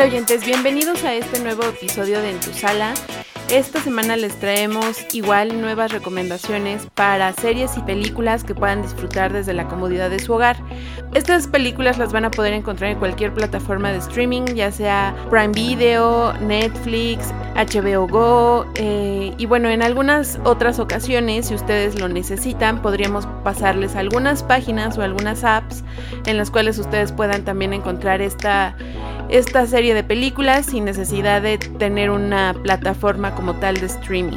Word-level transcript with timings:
Hola 0.00 0.08
oyentes, 0.08 0.46
bienvenidos 0.46 1.04
a 1.04 1.12
este 1.12 1.40
nuevo 1.40 1.62
episodio 1.62 2.22
de 2.22 2.30
En 2.30 2.40
tu 2.40 2.54
sala. 2.54 2.94
Esta 3.50 3.80
semana 3.80 4.16
les 4.16 4.38
traemos 4.38 5.12
igual 5.12 5.60
nuevas 5.60 5.90
recomendaciones 5.90 6.86
para 6.94 7.32
series 7.32 7.76
y 7.76 7.80
películas 7.80 8.44
que 8.44 8.54
puedan 8.54 8.80
disfrutar 8.80 9.32
desde 9.32 9.54
la 9.54 9.66
comodidad 9.66 10.08
de 10.08 10.20
su 10.20 10.32
hogar. 10.34 10.56
Estas 11.14 11.48
películas 11.48 11.98
las 11.98 12.12
van 12.12 12.24
a 12.24 12.30
poder 12.30 12.52
encontrar 12.52 12.92
en 12.92 13.00
cualquier 13.00 13.34
plataforma 13.34 13.90
de 13.90 13.98
streaming, 13.98 14.54
ya 14.54 14.70
sea 14.70 15.16
Prime 15.30 15.48
Video, 15.48 16.32
Netflix, 16.34 17.34
HBO 17.56 18.06
Go 18.06 18.66
eh, 18.76 19.34
y 19.36 19.46
bueno, 19.46 19.68
en 19.68 19.82
algunas 19.82 20.38
otras 20.44 20.78
ocasiones, 20.78 21.48
si 21.48 21.56
ustedes 21.56 21.98
lo 21.98 22.08
necesitan, 22.08 22.80
podríamos 22.80 23.26
pasarles 23.42 23.96
algunas 23.96 24.44
páginas 24.44 24.96
o 24.96 25.02
algunas 25.02 25.42
apps 25.42 25.82
en 26.24 26.36
las 26.36 26.52
cuales 26.52 26.78
ustedes 26.78 27.10
puedan 27.10 27.44
también 27.44 27.72
encontrar 27.72 28.22
esta 28.22 28.76
esta 29.30 29.64
serie 29.66 29.94
de 29.94 30.02
películas 30.02 30.66
sin 30.66 30.84
necesidad 30.84 31.40
de 31.40 31.56
tener 31.58 32.10
una 32.10 32.52
plataforma 32.64 33.34
como 33.40 33.54
tal 33.54 33.80
de 33.80 33.86
streaming. 33.86 34.36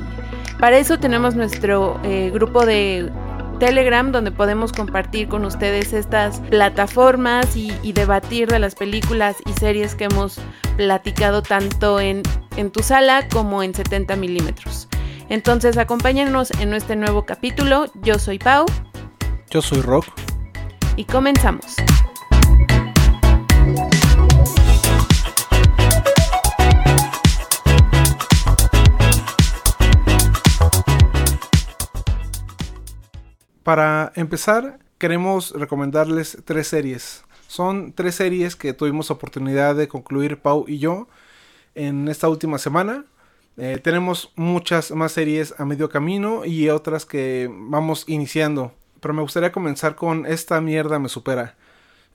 Para 0.62 0.78
eso 0.78 0.98
tenemos 0.98 1.36
nuestro 1.36 2.00
eh, 2.06 2.32
grupo 2.34 2.66
de 2.66 3.12
Telegram 3.60 4.14
donde 4.14 4.32
podemos 4.32 4.72
compartir 4.72 5.28
con 5.28 5.44
ustedes 5.44 5.92
estas 5.92 6.40
plataformas 6.50 7.58
y, 7.58 7.74
y, 7.84 7.92
debatir 7.92 8.48
de 8.48 8.60
las 8.60 8.76
películas 8.76 9.36
y 9.46 9.52
series 9.60 9.94
que 9.96 10.06
hemos 10.06 10.40
platicado 10.78 11.42
tanto 11.42 12.00
en, 12.00 12.24
en 12.56 12.72
tu 12.72 12.82
sala 12.82 13.28
como 13.28 13.62
en 13.62 13.74
70 13.74 14.16
milímetros. 14.16 14.88
Entonces 15.28 15.78
acompáñanos 15.78 16.52
en 16.62 16.74
este 16.74 16.96
nuevo 16.96 17.26
capítulo. 17.26 17.88
Yo 17.96 18.20
soy 18.20 18.40
Pau. 18.40 18.66
Yo 19.50 19.62
soy 19.62 19.82
Rock. 19.82 20.06
Y 20.96 21.04
comenzamos. 21.04 21.76
Para 33.64 34.12
empezar, 34.16 34.80
queremos 34.98 35.52
recomendarles 35.52 36.38
tres 36.44 36.68
series. 36.68 37.24
Son 37.48 37.94
tres 37.94 38.16
series 38.16 38.58
que 38.58 38.74
tuvimos 38.74 39.10
oportunidad 39.10 39.76
de 39.76 39.88
concluir 39.88 40.40
Pau 40.42 40.66
y 40.68 40.80
yo 40.80 41.08
en 41.74 42.10
esta 42.10 42.28
última 42.28 42.58
semana. 42.58 43.06
Eh, 43.56 43.80
tenemos 43.82 44.34
muchas 44.36 44.92
más 44.92 45.14
series 45.14 45.58
a 45.60 45.66
medio 45.66 45.88
camino 45.88 46.44
y 46.44 46.68
otras 46.68 47.06
que 47.06 47.50
vamos 47.50 48.04
iniciando. 48.08 48.74
Pero 49.00 49.14
me 49.14 49.22
gustaría 49.22 49.54
comenzar 49.54 49.96
con 49.96 50.26
Esta 50.26 50.60
mierda 50.60 51.00
me 51.00 51.08
supera. 51.08 51.56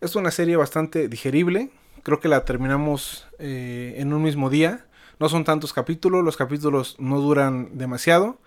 Es 0.02 0.16
una 0.16 0.30
serie 0.30 0.56
bastante 0.56 1.08
digerible. 1.08 1.70
Creo 2.02 2.20
que 2.20 2.28
la 2.28 2.44
terminamos 2.44 3.26
eh, 3.38 3.94
en 3.96 4.12
un 4.12 4.22
mismo 4.22 4.50
día. 4.50 4.84
No 5.18 5.30
son 5.30 5.44
tantos 5.44 5.72
capítulos, 5.72 6.22
los 6.22 6.36
capítulos 6.36 6.96
no 6.98 7.20
duran 7.20 7.78
demasiado. 7.78 8.38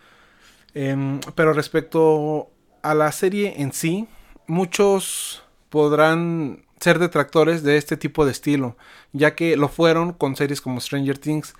Eh, 0.76 1.20
pero 1.34 1.54
respecto 1.54 2.52
a 2.82 2.94
la 2.94 3.12
serie 3.12 3.62
en 3.62 3.74
sí, 3.74 4.08
muchos 4.48 5.44
podrán 5.70 6.64
ser 6.80 7.00
detractores 7.00 7.64
de 7.64 7.78
este 7.78 7.96
tipo 7.96 8.26
de 8.26 8.32
estilo, 8.32 8.76
ya 9.14 9.36
que 9.36 9.56
lo 9.56 9.70
fueron 9.70 10.14
con 10.14 10.36
series 10.36 10.62
como 10.62 10.82
Stranger 10.82 11.18
Things. 11.18 11.54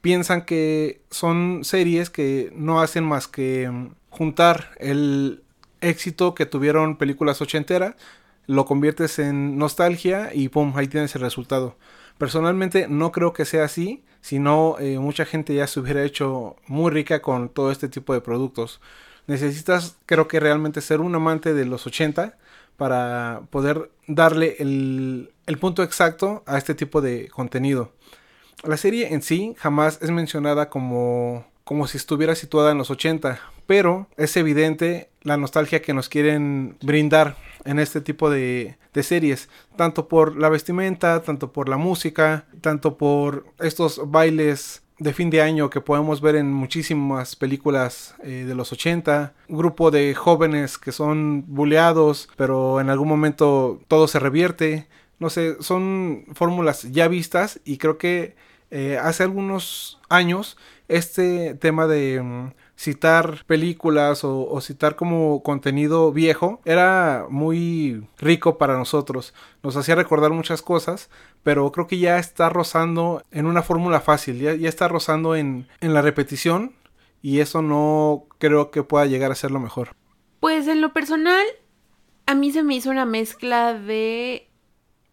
Piensan 0.00 0.44
que 0.44 1.00
son 1.10 1.60
series 1.64 2.10
que 2.10 2.52
no 2.54 2.80
hacen 2.80 3.04
más 3.04 3.26
que 3.26 3.68
mm, 3.68 3.88
juntar 4.10 4.70
el 4.78 5.42
éxito 5.80 6.34
que 6.34 6.46
tuvieron 6.46 6.96
películas 6.96 7.42
ochenteras, 7.42 7.94
lo 8.46 8.64
conviertes 8.64 9.18
en 9.18 9.58
nostalgia 9.58 10.30
y 10.32 10.48
pum, 10.48 10.72
ahí 10.76 10.88
tienes 10.88 11.14
el 11.14 11.22
resultado. 11.22 11.76
Personalmente 12.16 12.88
no 12.88 13.12
creo 13.12 13.32
que 13.32 13.44
sea 13.44 13.64
así, 13.64 14.02
sino 14.20 14.76
eh, 14.78 14.98
mucha 14.98 15.24
gente 15.24 15.54
ya 15.54 15.66
se 15.66 15.80
hubiera 15.80 16.02
hecho 16.02 16.56
muy 16.66 16.90
rica 16.90 17.20
con 17.20 17.48
todo 17.48 17.70
este 17.70 17.88
tipo 17.88 18.14
de 18.14 18.20
productos 18.20 18.80
necesitas 19.28 19.96
creo 20.06 20.26
que 20.26 20.40
realmente 20.40 20.80
ser 20.80 21.00
un 21.00 21.14
amante 21.14 21.54
de 21.54 21.64
los 21.64 21.86
80 21.86 22.36
para 22.76 23.42
poder 23.50 23.90
darle 24.08 24.56
el, 24.58 25.30
el, 25.46 25.58
punto 25.58 25.82
exacto 25.82 26.42
a 26.46 26.58
este 26.58 26.74
tipo 26.74 27.00
de 27.00 27.28
contenido. 27.28 27.92
La 28.64 28.76
serie 28.76 29.12
en 29.12 29.22
sí 29.22 29.54
jamás 29.58 29.98
es 30.02 30.10
mencionada 30.10 30.70
como, 30.70 31.46
como 31.64 31.86
si 31.86 31.96
estuviera 31.96 32.34
situada 32.34 32.72
en 32.72 32.78
los 32.78 32.90
80, 32.90 33.40
pero 33.66 34.08
es 34.16 34.36
evidente 34.36 35.10
la 35.22 35.36
nostalgia 35.36 35.82
que 35.82 35.92
nos 35.92 36.08
quieren 36.08 36.76
brindar 36.80 37.36
en 37.64 37.78
este 37.78 38.00
tipo 38.00 38.30
de, 38.30 38.78
de 38.94 39.02
series, 39.02 39.48
tanto 39.76 40.08
por 40.08 40.36
la 40.38 40.48
vestimenta, 40.48 41.20
tanto 41.22 41.52
por 41.52 41.68
la 41.68 41.76
música, 41.76 42.46
tanto 42.60 42.96
por 42.96 43.44
estos 43.58 44.10
bailes 44.10 44.82
de 44.98 45.12
fin 45.12 45.30
de 45.30 45.42
año 45.42 45.70
que 45.70 45.80
podemos 45.80 46.20
ver 46.20 46.36
en 46.36 46.52
muchísimas 46.52 47.36
películas 47.36 48.14
eh, 48.22 48.44
de 48.46 48.54
los 48.54 48.72
80. 48.72 49.32
Un 49.48 49.56
grupo 49.56 49.90
de 49.90 50.14
jóvenes 50.14 50.78
que 50.78 50.92
son 50.92 51.44
buleados, 51.46 52.28
pero 52.36 52.80
en 52.80 52.90
algún 52.90 53.08
momento 53.08 53.80
todo 53.88 54.08
se 54.08 54.18
revierte. 54.18 54.88
No 55.18 55.30
sé, 55.30 55.56
son 55.60 56.26
fórmulas 56.34 56.90
ya 56.90 57.08
vistas 57.08 57.60
y 57.64 57.78
creo 57.78 57.98
que 57.98 58.36
eh, 58.70 58.98
hace 59.00 59.22
algunos 59.22 60.00
años 60.08 60.58
este 60.88 61.54
tema 61.54 61.86
de 61.86 62.22
mm, 62.22 62.52
citar 62.78 63.44
películas 63.46 64.22
o, 64.22 64.60
citar 64.60 64.94
como 64.94 65.42
contenido 65.42 66.12
viejo 66.12 66.60
era 66.64 67.26
muy 67.28 68.06
rico 68.18 68.56
para 68.56 68.78
nosotros. 68.78 69.34
Nos 69.64 69.76
hacía 69.76 69.96
recordar 69.96 70.30
muchas 70.30 70.62
cosas, 70.62 71.10
pero 71.42 71.72
creo 71.72 71.88
que 71.88 71.98
ya 71.98 72.18
está 72.18 72.48
rozando 72.48 73.24
en 73.32 73.46
una 73.46 73.62
fórmula 73.62 74.00
fácil, 74.00 74.38
ya, 74.38 74.54
ya 74.54 74.68
está 74.68 74.86
rozando 74.86 75.34
en, 75.34 75.66
en 75.80 75.92
la 75.92 76.02
repetición 76.02 76.76
y 77.20 77.40
eso 77.40 77.62
no 77.62 78.26
creo 78.38 78.70
que 78.70 78.84
pueda 78.84 79.06
llegar 79.06 79.32
a 79.32 79.34
ser 79.34 79.50
lo 79.50 79.58
mejor. 79.58 79.96
Pues 80.38 80.68
en 80.68 80.80
lo 80.80 80.92
personal, 80.92 81.44
a 82.26 82.34
mí 82.34 82.52
se 82.52 82.62
me 82.62 82.76
hizo 82.76 82.90
una 82.90 83.06
mezcla 83.06 83.74
de 83.74 84.48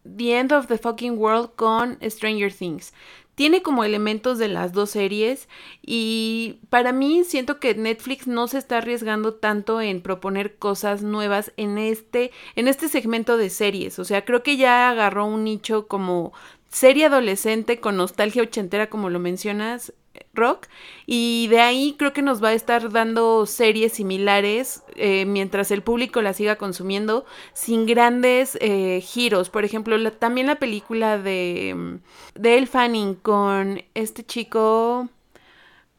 The 0.04 0.38
End 0.38 0.52
of 0.52 0.68
the 0.68 0.78
Fucking 0.78 1.18
World 1.18 1.50
con 1.56 1.98
Stranger 2.00 2.52
Things 2.52 2.92
tiene 3.36 3.62
como 3.62 3.84
elementos 3.84 4.38
de 4.38 4.48
las 4.48 4.72
dos 4.72 4.90
series 4.90 5.48
y 5.82 6.58
para 6.70 6.90
mí 6.90 7.22
siento 7.22 7.60
que 7.60 7.74
Netflix 7.74 8.26
no 8.26 8.48
se 8.48 8.58
está 8.58 8.78
arriesgando 8.78 9.34
tanto 9.34 9.80
en 9.80 10.00
proponer 10.00 10.56
cosas 10.56 11.02
nuevas 11.02 11.52
en 11.56 11.78
este 11.78 12.32
en 12.56 12.66
este 12.66 12.88
segmento 12.88 13.36
de 13.36 13.50
series, 13.50 14.00
o 14.00 14.04
sea, 14.04 14.24
creo 14.24 14.42
que 14.42 14.56
ya 14.56 14.90
agarró 14.90 15.26
un 15.26 15.44
nicho 15.44 15.86
como 15.86 16.32
serie 16.70 17.04
adolescente 17.04 17.78
con 17.78 17.96
nostalgia 17.96 18.42
ochentera 18.42 18.88
como 18.88 19.10
lo 19.10 19.20
mencionas 19.20 19.92
rock 20.34 20.66
y 21.06 21.46
de 21.48 21.60
ahí 21.60 21.94
creo 21.98 22.12
que 22.12 22.22
nos 22.22 22.42
va 22.42 22.48
a 22.48 22.54
estar 22.54 22.90
dando 22.90 23.46
series 23.46 23.92
similares 23.92 24.82
eh, 24.96 25.24
mientras 25.26 25.70
el 25.70 25.82
público 25.82 26.22
la 26.22 26.32
siga 26.32 26.56
consumiendo 26.56 27.24
sin 27.52 27.86
grandes 27.86 28.58
eh, 28.60 29.00
giros. 29.02 29.50
Por 29.50 29.64
ejemplo 29.64 29.96
también 30.12 30.46
la 30.46 30.56
película 30.56 31.18
de 31.18 31.98
de 32.34 32.58
El 32.58 32.66
Fanning 32.66 33.14
con 33.14 33.82
este 33.94 34.24
chico 34.24 35.08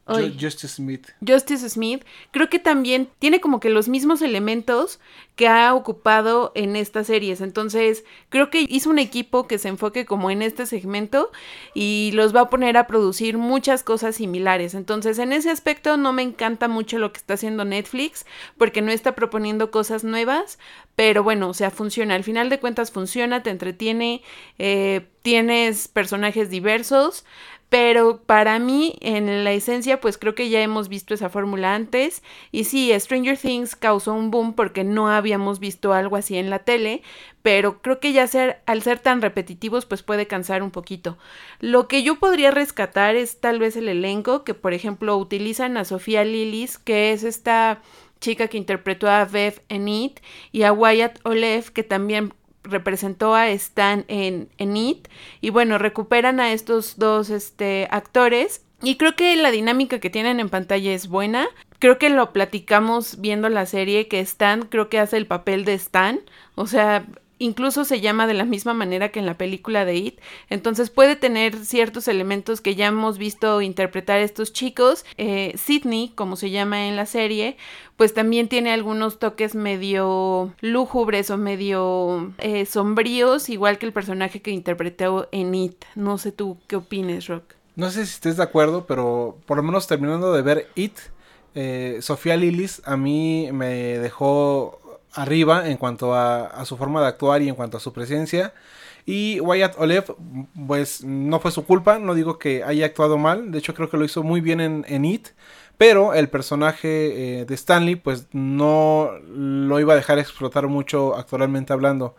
Justice 0.08 0.74
Smith. 0.74 1.08
Justice 1.26 1.68
Smith, 1.68 2.04
creo 2.30 2.48
que 2.48 2.58
también 2.58 3.08
tiene 3.18 3.40
como 3.40 3.60
que 3.60 3.70
los 3.70 3.88
mismos 3.88 4.22
elementos 4.22 5.00
que 5.36 5.46
ha 5.46 5.72
ocupado 5.74 6.50
en 6.54 6.74
estas 6.74 7.06
series. 7.06 7.40
Entonces, 7.40 8.04
creo 8.28 8.50
que 8.50 8.66
hizo 8.68 8.90
un 8.90 8.98
equipo 8.98 9.46
que 9.46 9.58
se 9.58 9.68
enfoque 9.68 10.04
como 10.04 10.30
en 10.30 10.42
este 10.42 10.66
segmento 10.66 11.30
y 11.74 12.10
los 12.14 12.34
va 12.34 12.40
a 12.40 12.50
poner 12.50 12.76
a 12.76 12.86
producir 12.86 13.38
muchas 13.38 13.84
cosas 13.84 14.16
similares. 14.16 14.74
Entonces, 14.74 15.18
en 15.18 15.32
ese 15.32 15.50
aspecto 15.50 15.96
no 15.96 16.12
me 16.12 16.22
encanta 16.22 16.66
mucho 16.66 16.98
lo 16.98 17.12
que 17.12 17.18
está 17.18 17.34
haciendo 17.34 17.64
Netflix 17.64 18.26
porque 18.56 18.82
no 18.82 18.90
está 18.90 19.14
proponiendo 19.14 19.70
cosas 19.70 20.02
nuevas, 20.02 20.58
pero 20.96 21.22
bueno, 21.22 21.48
o 21.50 21.54
sea, 21.54 21.70
funciona. 21.70 22.16
Al 22.16 22.24
final 22.24 22.50
de 22.50 22.58
cuentas 22.58 22.90
funciona, 22.90 23.42
te 23.42 23.50
entretiene, 23.50 24.22
eh, 24.58 25.06
tienes 25.22 25.86
personajes 25.86 26.50
diversos. 26.50 27.24
Pero 27.68 28.22
para 28.22 28.58
mí, 28.58 28.96
en 29.00 29.44
la 29.44 29.52
esencia, 29.52 30.00
pues 30.00 30.16
creo 30.16 30.34
que 30.34 30.48
ya 30.48 30.62
hemos 30.62 30.88
visto 30.88 31.12
esa 31.12 31.28
fórmula 31.28 31.74
antes. 31.74 32.22
Y 32.50 32.64
sí, 32.64 32.92
Stranger 32.98 33.36
Things 33.36 33.76
causó 33.76 34.14
un 34.14 34.30
boom 34.30 34.54
porque 34.54 34.84
no 34.84 35.08
habíamos 35.08 35.58
visto 35.58 35.92
algo 35.92 36.16
así 36.16 36.38
en 36.38 36.48
la 36.48 36.60
tele. 36.60 37.02
Pero 37.42 37.82
creo 37.82 38.00
que 38.00 38.12
ya 38.12 38.26
ser, 38.26 38.62
al 38.64 38.82
ser 38.82 39.00
tan 39.00 39.20
repetitivos, 39.20 39.84
pues 39.84 40.02
puede 40.02 40.26
cansar 40.26 40.62
un 40.62 40.70
poquito. 40.70 41.18
Lo 41.60 41.88
que 41.88 42.02
yo 42.02 42.18
podría 42.18 42.50
rescatar 42.50 43.16
es 43.16 43.38
tal 43.40 43.58
vez 43.58 43.76
el 43.76 43.88
elenco, 43.88 44.44
que 44.44 44.54
por 44.54 44.72
ejemplo 44.72 45.16
utilizan 45.18 45.76
a 45.76 45.84
Sofía 45.84 46.24
Lillis, 46.24 46.78
que 46.78 47.12
es 47.12 47.22
esta 47.22 47.82
chica 48.20 48.48
que 48.48 48.56
interpretó 48.56 49.08
a 49.08 49.24
Bev 49.26 49.62
en 49.68 49.88
It, 49.88 50.20
y 50.52 50.62
a 50.62 50.72
Wyatt 50.72 51.20
Olev, 51.24 51.70
que 51.72 51.82
también 51.82 52.32
representó 52.68 53.34
a 53.34 53.48
Stan 53.48 54.04
en, 54.08 54.48
en 54.58 54.76
It. 54.76 55.08
Y 55.40 55.50
bueno, 55.50 55.78
recuperan 55.78 56.40
a 56.40 56.52
estos 56.52 56.98
dos 56.98 57.30
este, 57.30 57.88
actores. 57.90 58.64
Y 58.82 58.96
creo 58.96 59.16
que 59.16 59.34
la 59.36 59.50
dinámica 59.50 59.98
que 59.98 60.10
tienen 60.10 60.38
en 60.38 60.48
pantalla 60.48 60.92
es 60.92 61.08
buena. 61.08 61.48
Creo 61.80 61.98
que 61.98 62.10
lo 62.10 62.32
platicamos 62.32 63.20
viendo 63.20 63.48
la 63.48 63.66
serie, 63.66 64.08
que 64.08 64.20
Stan 64.20 64.62
creo 64.62 64.88
que 64.88 65.00
hace 65.00 65.16
el 65.16 65.26
papel 65.26 65.64
de 65.64 65.74
Stan. 65.74 66.20
O 66.54 66.66
sea, 66.66 67.06
incluso 67.38 67.84
se 67.84 68.00
llama 68.00 68.26
de 68.26 68.34
la 68.34 68.44
misma 68.44 68.74
manera 68.74 69.10
que 69.10 69.18
en 69.18 69.26
la 69.26 69.38
película 69.38 69.84
de 69.84 69.96
It. 69.96 70.20
Entonces 70.50 70.90
puede 70.90 71.16
tener 71.16 71.56
ciertos 71.64 72.08
elementos 72.08 72.60
que 72.60 72.74
ya 72.74 72.86
hemos 72.86 73.18
visto 73.18 73.60
interpretar 73.60 74.20
estos 74.20 74.52
chicos. 74.52 75.04
Eh, 75.16 75.54
Sidney, 75.56 76.12
como 76.14 76.36
se 76.36 76.50
llama 76.50 76.86
en 76.86 76.96
la 76.96 77.06
serie, 77.06 77.56
pues 77.96 78.14
también 78.14 78.48
tiene 78.48 78.72
algunos 78.72 79.18
toques 79.18 79.54
medio 79.54 80.52
lúgubres 80.60 81.30
o 81.30 81.36
medio 81.36 82.32
eh, 82.38 82.66
sombríos, 82.66 83.48
igual 83.48 83.78
que 83.78 83.86
el 83.86 83.92
personaje 83.92 84.42
que 84.42 84.50
interpretó 84.50 85.28
en 85.32 85.54
It. 85.54 85.84
No 85.94 86.18
sé 86.18 86.32
tú 86.32 86.58
qué 86.66 86.76
opines, 86.76 87.26
Rock. 87.26 87.54
No 87.76 87.90
sé 87.90 88.06
si 88.06 88.12
estés 88.14 88.36
de 88.36 88.42
acuerdo, 88.42 88.86
pero 88.86 89.38
por 89.46 89.56
lo 89.56 89.62
menos 89.62 89.86
terminando 89.86 90.32
de 90.32 90.42
ver 90.42 90.68
It, 90.74 90.96
eh, 91.54 91.98
Sofía 92.02 92.36
Lillis 92.36 92.82
a 92.84 92.96
mí 92.96 93.48
me 93.52 93.98
dejó 93.98 94.78
arriba 95.14 95.68
en 95.68 95.76
cuanto 95.76 96.14
a, 96.14 96.64
su 96.64 96.76
forma 96.76 97.00
de 97.00 97.08
actuar 97.08 97.42
y 97.42 97.48
en 97.48 97.54
cuanto 97.54 97.76
a 97.76 97.80
su 97.80 97.92
presencia. 97.92 98.54
Y 99.06 99.40
Wyatt 99.40 99.78
Olev, 99.78 100.14
pues 100.66 101.02
no 101.02 101.40
fue 101.40 101.50
su 101.50 101.64
culpa, 101.64 101.98
no 101.98 102.14
digo 102.14 102.38
que 102.38 102.62
haya 102.62 102.86
actuado 102.86 103.16
mal, 103.16 103.50
de 103.50 103.58
hecho 103.58 103.74
creo 103.74 103.88
que 103.88 103.96
lo 103.96 104.04
hizo 104.04 104.22
muy 104.22 104.40
bien 104.42 104.60
en, 104.60 105.04
It, 105.04 105.28
pero 105.78 106.12
el 106.12 106.28
personaje 106.28 107.40
eh, 107.40 107.44
de 107.46 107.54
Stanley 107.54 107.96
pues 107.96 108.26
no 108.32 109.12
lo 109.26 109.80
iba 109.80 109.94
a 109.94 109.96
dejar 109.96 110.18
explotar 110.18 110.66
mucho 110.68 111.16
actualmente 111.16 111.72
hablando. 111.72 112.16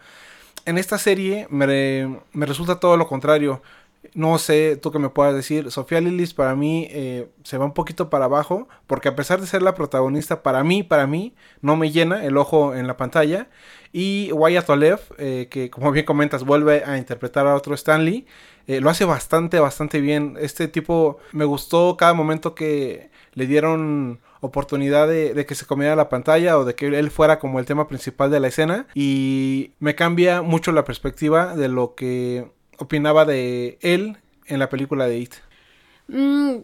En 0.65 0.77
esta 0.77 0.97
serie 0.97 1.47
me, 1.49 2.21
me 2.33 2.45
resulta 2.45 2.79
todo 2.79 2.97
lo 2.97 3.07
contrario. 3.07 3.61
No 4.13 4.37
sé, 4.37 4.77
tú 4.77 4.91
que 4.91 4.99
me 4.99 5.09
puedas 5.09 5.35
decir, 5.35 5.71
Sofía 5.71 6.01
Lillis 6.01 6.33
para 6.33 6.55
mí 6.55 6.87
eh, 6.89 7.29
se 7.43 7.57
va 7.57 7.65
un 7.65 7.73
poquito 7.73 8.09
para 8.09 8.25
abajo, 8.25 8.67
porque 8.87 9.09
a 9.09 9.15
pesar 9.15 9.41
de 9.41 9.47
ser 9.47 9.61
la 9.61 9.75
protagonista, 9.75 10.43
para 10.43 10.63
mí, 10.63 10.83
para 10.83 11.07
mí, 11.07 11.35
no 11.61 11.75
me 11.75 11.91
llena 11.91 12.25
el 12.25 12.37
ojo 12.37 12.75
en 12.75 12.87
la 12.87 12.97
pantalla. 12.97 13.49
Y 13.91 14.31
Wyatt 14.33 14.69
Olev, 14.69 14.99
eh, 15.17 15.47
que 15.49 15.69
como 15.69 15.91
bien 15.91 16.05
comentas, 16.05 16.43
vuelve 16.43 16.83
a 16.85 16.97
interpretar 16.97 17.47
a 17.47 17.55
otro 17.55 17.73
Stanley, 17.73 18.25
eh, 18.67 18.81
lo 18.81 18.89
hace 18.89 19.05
bastante, 19.05 19.59
bastante 19.59 19.99
bien. 19.99 20.37
Este 20.39 20.67
tipo, 20.67 21.17
me 21.31 21.45
gustó 21.45 21.97
cada 21.97 22.13
momento 22.13 22.53
que 22.53 23.09
le 23.33 23.47
dieron 23.47 24.21
oportunidad 24.41 25.07
de, 25.07 25.33
de, 25.33 25.45
que 25.45 25.55
se 25.55 25.65
comiera 25.65 25.95
la 25.95 26.09
pantalla 26.09 26.57
o 26.57 26.65
de 26.65 26.75
que 26.75 26.87
él 26.87 27.11
fuera 27.11 27.39
como 27.39 27.59
el 27.59 27.65
tema 27.65 27.87
principal 27.87 28.31
de 28.31 28.39
la 28.39 28.47
escena 28.47 28.87
y 28.95 29.71
me 29.79 29.95
cambia 29.95 30.41
mucho 30.41 30.71
la 30.71 30.85
perspectiva 30.85 31.55
de 31.55 31.67
lo 31.67 31.95
que 31.95 32.47
opinaba 32.79 33.25
de 33.25 33.77
él 33.81 34.17
en 34.47 34.59
la 34.59 34.69
película 34.69 35.07
de 35.07 35.19
It. 35.19 35.33
Mm, 36.07 36.57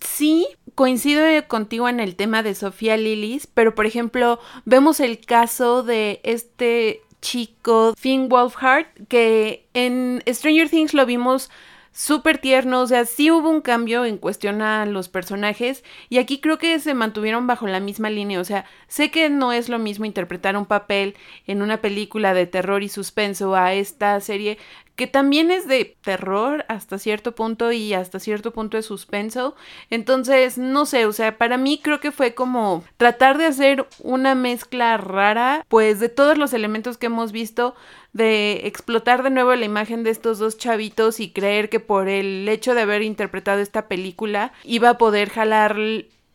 sí, 0.00 0.46
coincido 0.74 1.24
contigo 1.48 1.88
en 1.88 2.00
el 2.00 2.16
tema 2.16 2.42
de 2.42 2.54
Sofía 2.54 2.96
Lillis, 2.96 3.46
pero 3.46 3.74
por 3.74 3.86
ejemplo, 3.86 4.38
vemos 4.64 5.00
el 5.00 5.20
caso 5.20 5.82
de 5.82 6.20
este 6.22 7.02
chico 7.20 7.94
Finn 7.96 8.28
Wolfhard, 8.28 8.86
que 9.08 9.66
en 9.74 10.22
Stranger 10.28 10.68
Things 10.68 10.94
lo 10.94 11.06
vimos 11.06 11.50
súper 11.94 12.38
tierno, 12.38 12.80
o 12.80 12.86
sea, 12.88 13.04
sí 13.04 13.30
hubo 13.30 13.48
un 13.48 13.60
cambio 13.60 14.04
en 14.04 14.18
cuestión 14.18 14.62
a 14.62 14.84
los 14.84 15.08
personajes 15.08 15.84
y 16.08 16.18
aquí 16.18 16.40
creo 16.40 16.58
que 16.58 16.80
se 16.80 16.92
mantuvieron 16.92 17.46
bajo 17.46 17.68
la 17.68 17.78
misma 17.78 18.10
línea, 18.10 18.40
o 18.40 18.44
sea, 18.44 18.64
sé 18.88 19.12
que 19.12 19.30
no 19.30 19.52
es 19.52 19.68
lo 19.68 19.78
mismo 19.78 20.04
interpretar 20.04 20.56
un 20.56 20.66
papel 20.66 21.14
en 21.46 21.62
una 21.62 21.80
película 21.80 22.34
de 22.34 22.46
terror 22.46 22.82
y 22.82 22.88
suspenso 22.88 23.54
a 23.54 23.74
esta 23.74 24.20
serie 24.20 24.58
que 24.96 25.06
también 25.06 25.50
es 25.50 25.66
de 25.66 25.96
terror 26.02 26.64
hasta 26.68 26.98
cierto 26.98 27.34
punto 27.34 27.72
y 27.72 27.94
hasta 27.94 28.20
cierto 28.20 28.52
punto 28.52 28.76
de 28.76 28.82
suspenso. 28.82 29.56
Entonces, 29.90 30.56
no 30.56 30.86
sé, 30.86 31.06
o 31.06 31.12
sea, 31.12 31.36
para 31.36 31.56
mí 31.56 31.80
creo 31.82 31.98
que 31.98 32.12
fue 32.12 32.34
como 32.34 32.84
tratar 32.96 33.38
de 33.38 33.46
hacer 33.46 33.88
una 34.00 34.34
mezcla 34.34 34.96
rara, 34.96 35.64
pues 35.68 35.98
de 35.98 36.08
todos 36.08 36.38
los 36.38 36.52
elementos 36.52 36.96
que 36.96 37.06
hemos 37.06 37.32
visto, 37.32 37.74
de 38.12 38.66
explotar 38.66 39.24
de 39.24 39.30
nuevo 39.30 39.54
la 39.56 39.64
imagen 39.64 40.04
de 40.04 40.10
estos 40.10 40.38
dos 40.38 40.58
chavitos 40.58 41.18
y 41.18 41.32
creer 41.32 41.68
que 41.68 41.80
por 41.80 42.08
el 42.08 42.48
hecho 42.48 42.74
de 42.74 42.82
haber 42.82 43.02
interpretado 43.02 43.60
esta 43.60 43.88
película 43.88 44.52
iba 44.62 44.90
a 44.90 44.98
poder 44.98 45.28
jalar 45.30 45.76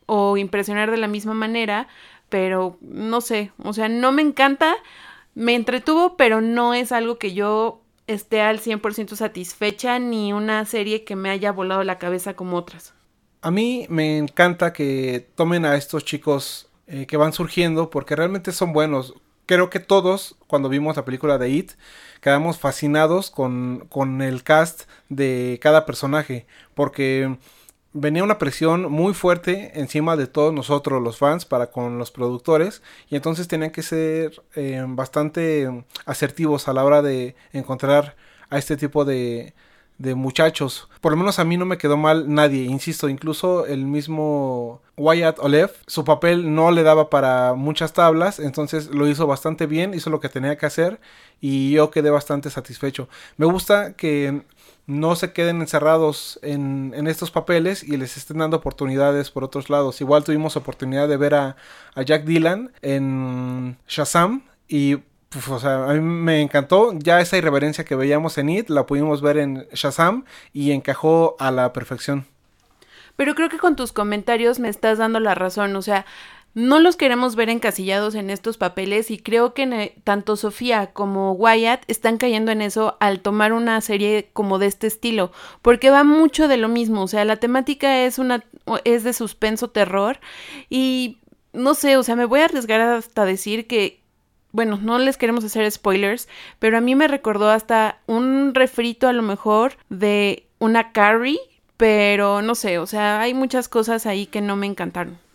o 0.06 0.36
impresionar 0.36 0.92
de 0.92 0.98
la 0.98 1.08
misma 1.08 1.34
manera, 1.34 1.88
pero 2.28 2.78
no 2.82 3.22
sé, 3.22 3.52
o 3.64 3.72
sea, 3.72 3.88
no 3.88 4.12
me 4.12 4.22
encanta, 4.22 4.76
me 5.34 5.56
entretuvo, 5.56 6.18
pero 6.18 6.42
no 6.42 6.74
es 6.74 6.92
algo 6.92 7.18
que 7.18 7.34
yo 7.34 7.82
esté 8.10 8.42
al 8.42 8.60
100% 8.60 9.16
satisfecha 9.16 10.00
ni 10.00 10.34
una 10.34 10.66
serie 10.66 11.04
que 11.04 11.16
me 11.16 11.30
haya 11.30 11.52
volado 11.52 11.84
la 11.84 12.00
cabeza 12.00 12.34
como 12.34 12.58
otras. 12.58 12.94
A 13.42 13.52
mí 13.52 13.86
me 13.90 14.18
encanta 14.18 14.74
que 14.74 15.30
tomen 15.36 15.64
a 15.64 15.76
estos 15.76 16.04
chicos 16.04 16.70
eh, 16.88 17.06
que 17.06 17.18
van 17.18 17.34
surgiendo 17.34 17.90
porque 17.90 18.16
realmente 18.16 18.52
son 18.52 18.74
buenos. 18.74 19.14
Creo 19.46 19.70
que 19.70 19.80
todos, 19.80 20.36
cuando 20.48 20.70
vimos 20.70 20.98
la 20.98 21.06
película 21.06 21.38
de 21.38 21.50
It, 21.50 21.72
quedamos 22.20 22.58
fascinados 22.58 23.30
con, 23.30 23.86
con 23.90 24.22
el 24.22 24.44
cast 24.44 24.90
de 25.08 25.60
cada 25.62 25.86
personaje. 25.86 26.48
Porque 26.74 27.38
venía 27.94 28.24
una 28.24 28.38
presión 28.38 28.92
muy 28.92 29.14
fuerte 29.14 29.72
encima 29.80 30.16
de 30.16 30.28
todos 30.28 30.54
nosotros 30.54 31.02
los 31.02 31.18
fans 31.18 31.46
para 31.46 31.72
con 31.72 31.98
los 31.98 32.12
productores 32.12 32.82
y 33.10 33.16
entonces 33.16 33.48
tenían 33.48 33.72
que 33.72 33.84
ser 33.84 34.42
eh, 34.56 34.84
bastante 34.88 35.84
asertivos 36.06 36.68
a 36.68 36.74
la 36.74 36.84
hora 36.84 37.02
de 37.02 37.36
encontrar 37.52 38.16
a 38.50 38.58
este 38.58 38.78
tipo 38.78 39.06
de, 39.06 39.54
de 40.00 40.16
muchachos. 40.16 40.90
Por 41.02 41.12
lo 41.12 41.18
menos 41.18 41.40
a 41.40 41.44
mí 41.44 41.58
no 41.58 41.66
me 41.66 41.78
quedó 41.78 41.98
mal 41.98 42.34
nadie, 42.34 42.64
insisto, 42.64 43.10
incluso 43.10 43.66
el 43.66 43.86
mismo 43.86 44.82
Wyatt 44.98 45.40
Olev, 45.40 45.72
su 45.88 46.04
papel 46.04 46.56
no 46.56 46.72
le 46.72 46.84
daba 46.84 47.10
para 47.10 47.54
muchas 47.54 47.94
tablas, 47.94 48.40
entonces 48.40 48.88
lo 48.88 49.08
hizo 49.08 49.28
bastante 49.28 49.66
bien, 49.66 49.94
hizo 49.94 50.10
lo 50.10 50.20
que 50.20 50.30
tenía 50.30 50.58
que 50.58 50.66
hacer 50.66 51.00
y 51.42 51.72
yo 51.72 51.92
quedé 51.92 52.10
bastante 52.10 52.50
satisfecho. 52.50 53.10
Me 53.38 53.46
gusta 53.46 53.94
que 53.94 54.42
no 54.90 55.16
se 55.16 55.34
queden 55.34 55.62
encerrados 55.62 56.40
en, 56.42 56.94
estos 57.08 57.30
papeles 57.30 57.84
y 57.84 57.96
les 57.96 58.18
estén 58.18 58.40
dando 58.40 58.58
oportunidades 58.58 59.30
por 59.30 59.44
otros 59.44 59.70
lados. 59.70 60.02
Igual 60.02 60.24
tuvimos 60.24 60.58
oportunidad 60.58 61.08
de 61.08 61.16
ver 61.16 61.36
a, 61.36 61.56
Jack 61.96 62.24
Dylan 62.24 62.72
en 62.82 63.78
Shazam 63.88 64.44
y 64.68 64.96
o 65.48 65.60
sea, 65.60 65.88
a 65.88 65.94
mí 65.94 66.00
me 66.00 66.42
encantó. 66.42 66.92
Ya 66.98 67.22
esa 67.22 67.38
irreverencia 67.38 67.86
que 67.86 67.96
veíamos 67.96 68.40
en 68.40 68.50
It 68.50 68.70
la 68.70 68.88
pudimos 68.88 69.22
ver 69.22 69.38
en 69.38 69.68
Shazam 69.74 70.26
y 70.54 70.72
encajó 70.72 71.36
a 71.38 71.52
la 71.52 71.72
perfección. 71.72 72.26
Pero 73.16 73.36
creo 73.36 73.50
que 73.50 73.60
con 73.60 73.76
tus 73.76 73.92
comentarios 73.92 74.60
me 74.60 74.70
estás 74.70 74.98
dando 74.98 75.20
la 75.20 75.36
razón. 75.36 75.76
O 75.76 75.84
sea, 75.84 76.08
no 76.60 76.80
los 76.80 76.98
queremos 76.98 77.38
ver 77.38 77.50
encasillados 77.50 78.16
en 78.16 78.30
estos 78.30 78.58
papeles 78.58 79.12
y 79.12 79.18
creo 79.18 79.54
que 79.54 79.96
tanto 80.04 80.36
Sofía 80.36 80.88
como 80.88 81.32
Wyatt 81.32 81.84
están 81.88 82.18
cayendo 82.18 82.52
en 82.52 82.62
eso 82.62 82.98
al 83.00 83.22
tomar 83.22 83.54
una 83.54 83.80
serie 83.80 84.30
como 84.34 84.60
de 84.60 84.66
este 84.66 84.86
estilo, 84.86 85.32
porque 85.62 85.90
va 85.90 86.04
mucho 86.04 86.50
de 86.50 86.58
lo 86.58 86.68
mismo, 86.68 87.04
o 87.04 87.08
sea, 87.08 87.24
la 87.24 87.38
temática 87.38 88.04
es 88.04 88.20
una 88.20 88.44
es 88.84 89.06
de 89.06 89.14
suspenso 89.14 89.70
terror 89.70 90.20
y 90.70 91.20
no 91.54 91.76
sé, 91.76 91.96
o 91.96 92.04
sea, 92.04 92.18
me 92.18 92.26
voy 92.26 92.42
a 92.42 92.46
arriesgar 92.46 92.82
hasta 92.82 93.24
decir 93.24 93.66
que 93.66 94.02
bueno, 94.52 94.80
no 94.82 95.00
les 95.00 95.16
queremos 95.16 95.46
hacer 95.46 95.72
spoilers, 95.72 96.28
pero 96.58 96.78
a 96.78 96.82
mí 96.82 96.94
me 96.94 97.08
recordó 97.08 97.52
hasta 97.52 98.00
un 98.06 98.54
refrito 98.54 99.08
a 99.08 99.14
lo 99.14 99.22
mejor 99.22 99.78
de 99.88 100.48
una 100.58 100.92
Carrie, 100.92 101.40
pero 101.78 102.42
no 102.42 102.54
sé, 102.54 102.80
o 102.80 102.86
sea, 102.86 103.22
hay 103.22 103.34
muchas 103.34 103.70
cosas 103.70 104.06
ahí 104.06 104.26
que 104.26 104.42
no 104.42 104.58
me 104.58 104.66
encantaron 104.66 105.29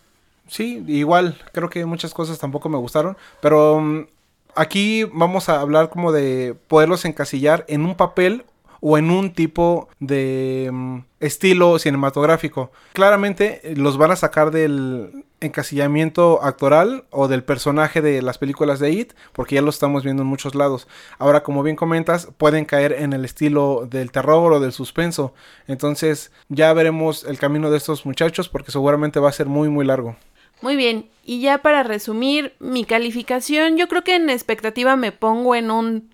sí, 0.47 0.85
igual, 0.87 1.41
creo 1.53 1.71
que 1.71 1.85
muchas 1.85 2.15
cosas 2.15 2.39
tampoco 2.39 2.69
me 2.69 2.79
gustaron, 2.79 3.17
pero 3.41 3.81
mm, 3.81 4.07
aquí 4.55 5.05
vamos 5.05 5.49
a 5.49 5.61
hablar 5.61 5.91
como 5.91 6.13
de 6.13 6.57
poderlos 6.69 7.05
encasillar 7.05 7.65
en 7.69 7.85
un 7.85 7.97
papel 7.97 8.45
o 8.87 8.99
en 8.99 9.11
un 9.11 9.33
tipo 9.33 9.89
de 9.99 10.69
mm, 10.71 10.99
estilo 11.21 11.79
cinematográfico. 11.79 12.71
Claramente 12.93 13.61
eh, 13.65 13.77
los 13.77 13.97
van 13.97 14.11
a 14.11 14.17
sacar 14.17 14.51
del 14.51 15.25
encasillamiento 15.41 16.43
actoral 16.43 17.05
o 17.09 17.27
del 17.27 17.45
personaje 17.45 18.03
de 18.03 18.21
las 18.21 18.37
películas 18.37 18.81
de 18.81 18.91
It, 18.91 19.13
porque 19.33 19.55
ya 19.55 19.63
lo 19.63 19.71
estamos 19.71 20.05
viendo 20.05 20.23
en 20.23 20.29
muchos 20.29 20.55
lados. 20.55 20.87
Ahora, 21.19 21.43
como 21.43 21.63
bien 21.63 21.77
comentas, 21.77 22.29
pueden 22.37 22.67
caer 22.67 22.93
en 22.93 23.15
el 23.15 23.25
estilo 23.25 23.89
del 23.91 24.11
terror 24.11 24.53
o 24.53 24.61
del 24.61 24.73
suspenso. 24.73 25.33
Entonces, 25.67 26.31
ya 26.51 26.71
veremos 26.75 27.25
el 27.25 27.39
camino 27.39 27.71
de 27.71 27.79
estos 27.79 28.05
muchachos 28.05 28.51
porque 28.51 28.71
seguramente 28.71 29.19
va 29.19 29.31
a 29.31 29.33
ser 29.33 29.47
muy 29.47 29.71
muy 29.71 29.87
largo. 29.87 30.17
Muy 30.61 30.77
bien, 30.77 31.09
y 31.25 31.41
ya 31.41 31.59
para 31.59 31.83
resumir 31.83 32.55
mi 32.59 32.85
calificación, 32.85 33.77
yo 33.77 33.89
creo 33.89 34.05
que 34.05 34.15
en 34.17 34.31
expectativa 34.31 34.97
me 34.97 35.13
pongo 35.13 35.55
en 35.55 35.71
un 35.71 36.11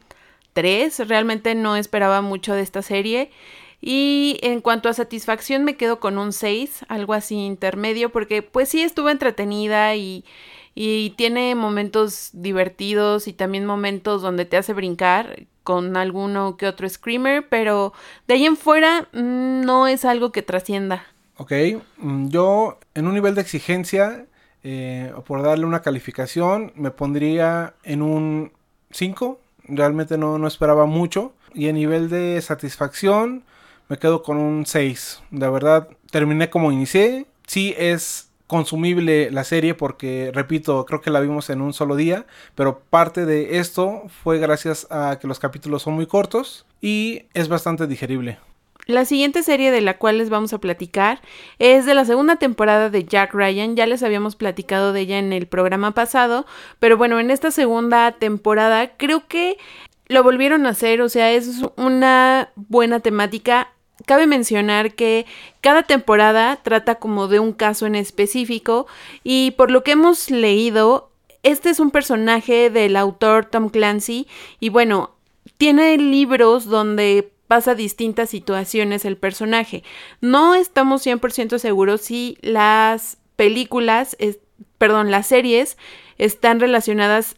3, 0.52 1.08
realmente 1.08 1.54
no 1.54 1.76
esperaba 1.76 2.20
mucho 2.20 2.54
de 2.54 2.62
esta 2.62 2.82
serie. 2.82 3.30
Y 3.80 4.38
en 4.42 4.60
cuanto 4.60 4.88
a 4.88 4.94
satisfacción 4.94 5.64
me 5.64 5.76
quedo 5.76 6.00
con 6.00 6.18
un 6.18 6.32
6, 6.32 6.84
algo 6.88 7.14
así 7.14 7.36
intermedio, 7.36 8.10
porque 8.10 8.42
pues 8.42 8.68
sí 8.68 8.82
estuvo 8.82 9.08
entretenida 9.08 9.94
y, 9.96 10.24
y 10.74 11.10
tiene 11.10 11.54
momentos 11.54 12.30
divertidos 12.32 13.26
y 13.26 13.32
también 13.32 13.64
momentos 13.64 14.20
donde 14.22 14.44
te 14.44 14.58
hace 14.58 14.74
brincar 14.74 15.46
con 15.62 15.96
alguno 15.96 16.56
que 16.56 16.66
otro 16.66 16.88
screamer, 16.88 17.48
pero 17.48 17.92
de 18.26 18.34
ahí 18.34 18.44
en 18.44 18.56
fuera 18.56 19.08
mm, 19.12 19.62
no 19.62 19.86
es 19.86 20.04
algo 20.04 20.30
que 20.30 20.42
trascienda. 20.42 21.06
Ok, 21.36 21.52
mm, 21.96 22.28
yo 22.28 22.78
en 22.94 23.06
un 23.06 23.14
nivel 23.14 23.34
de 23.34 23.40
exigencia 23.40 24.26
eh, 24.62 25.12
por 25.26 25.42
darle 25.42 25.64
una 25.64 25.82
calificación, 25.82 26.72
me 26.74 26.90
pondría 26.90 27.74
en 27.82 28.02
un 28.02 28.52
5. 28.90 29.40
realmente 29.64 30.18
no, 30.18 30.38
no 30.38 30.46
esperaba 30.46 30.86
mucho. 30.86 31.32
Y 31.54 31.68
a 31.68 31.72
nivel 31.72 32.08
de 32.08 32.40
satisfacción, 32.40 33.44
me 33.88 33.98
quedo 33.98 34.22
con 34.22 34.36
un 34.36 34.66
6. 34.66 35.22
De 35.30 35.48
verdad, 35.48 35.88
terminé 36.10 36.50
como 36.50 36.72
inicié. 36.72 37.26
Sí 37.46 37.74
es 37.76 38.30
consumible 38.50 39.30
la 39.30 39.44
serie 39.44 39.74
porque, 39.74 40.32
repito, 40.34 40.84
creo 40.84 41.00
que 41.00 41.10
la 41.10 41.20
vimos 41.20 41.50
en 41.50 41.60
un 41.60 41.72
solo 41.72 41.94
día, 41.94 42.26
pero 42.56 42.80
parte 42.80 43.24
de 43.24 43.58
esto 43.58 44.02
fue 44.24 44.38
gracias 44.38 44.88
a 44.90 45.20
que 45.20 45.28
los 45.28 45.38
capítulos 45.38 45.82
son 45.82 45.94
muy 45.94 46.06
cortos 46.06 46.66
y 46.80 47.26
es 47.32 47.48
bastante 47.48 47.86
digerible. 47.86 48.38
La 48.90 49.04
siguiente 49.04 49.44
serie 49.44 49.70
de 49.70 49.80
la 49.80 49.98
cual 49.98 50.18
les 50.18 50.30
vamos 50.30 50.52
a 50.52 50.58
platicar 50.58 51.20
es 51.60 51.86
de 51.86 51.94
la 51.94 52.04
segunda 52.04 52.36
temporada 52.36 52.90
de 52.90 53.04
Jack 53.04 53.32
Ryan. 53.32 53.76
Ya 53.76 53.86
les 53.86 54.02
habíamos 54.02 54.34
platicado 54.34 54.92
de 54.92 55.02
ella 55.02 55.18
en 55.20 55.32
el 55.32 55.46
programa 55.46 55.92
pasado, 55.92 56.44
pero 56.80 56.96
bueno, 56.96 57.20
en 57.20 57.30
esta 57.30 57.52
segunda 57.52 58.10
temporada 58.10 58.90
creo 58.96 59.28
que 59.28 59.58
lo 60.08 60.24
volvieron 60.24 60.66
a 60.66 60.70
hacer, 60.70 61.02
o 61.02 61.08
sea, 61.08 61.30
es 61.30 61.62
una 61.76 62.50
buena 62.56 62.98
temática. 62.98 63.68
Cabe 64.06 64.26
mencionar 64.26 64.94
que 64.94 65.24
cada 65.60 65.84
temporada 65.84 66.56
trata 66.56 66.96
como 66.96 67.28
de 67.28 67.38
un 67.38 67.52
caso 67.52 67.86
en 67.86 67.94
específico 67.94 68.88
y 69.22 69.52
por 69.52 69.70
lo 69.70 69.84
que 69.84 69.92
hemos 69.92 70.30
leído, 70.30 71.10
este 71.44 71.70
es 71.70 71.78
un 71.78 71.92
personaje 71.92 72.70
del 72.70 72.96
autor 72.96 73.44
Tom 73.44 73.68
Clancy 73.68 74.26
y 74.58 74.68
bueno, 74.70 75.12
tiene 75.58 75.96
libros 75.96 76.64
donde 76.64 77.30
pasa 77.50 77.74
distintas 77.74 78.30
situaciones 78.30 79.04
el 79.04 79.16
personaje. 79.16 79.82
No 80.20 80.54
estamos 80.54 81.04
100% 81.04 81.58
seguros 81.58 82.00
si 82.00 82.38
las 82.42 83.18
películas, 83.34 84.16
perdón, 84.78 85.10
las 85.10 85.26
series 85.26 85.76
están 86.16 86.60
relacionadas 86.60 87.34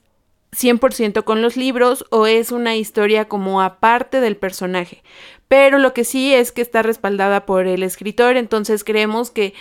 100% 0.50 1.24
con 1.24 1.40
los 1.40 1.56
libros 1.56 2.04
o 2.10 2.26
es 2.26 2.52
una 2.52 2.76
historia 2.76 3.26
como 3.26 3.62
aparte 3.62 4.20
del 4.20 4.36
personaje. 4.36 5.02
Pero 5.48 5.78
lo 5.78 5.94
que 5.94 6.04
sí 6.04 6.34
es 6.34 6.52
que 6.52 6.60
está 6.60 6.82
respaldada 6.82 7.46
por 7.46 7.66
el 7.66 7.82
escritor, 7.82 8.36
entonces 8.36 8.84
creemos 8.84 9.30
que 9.30 9.54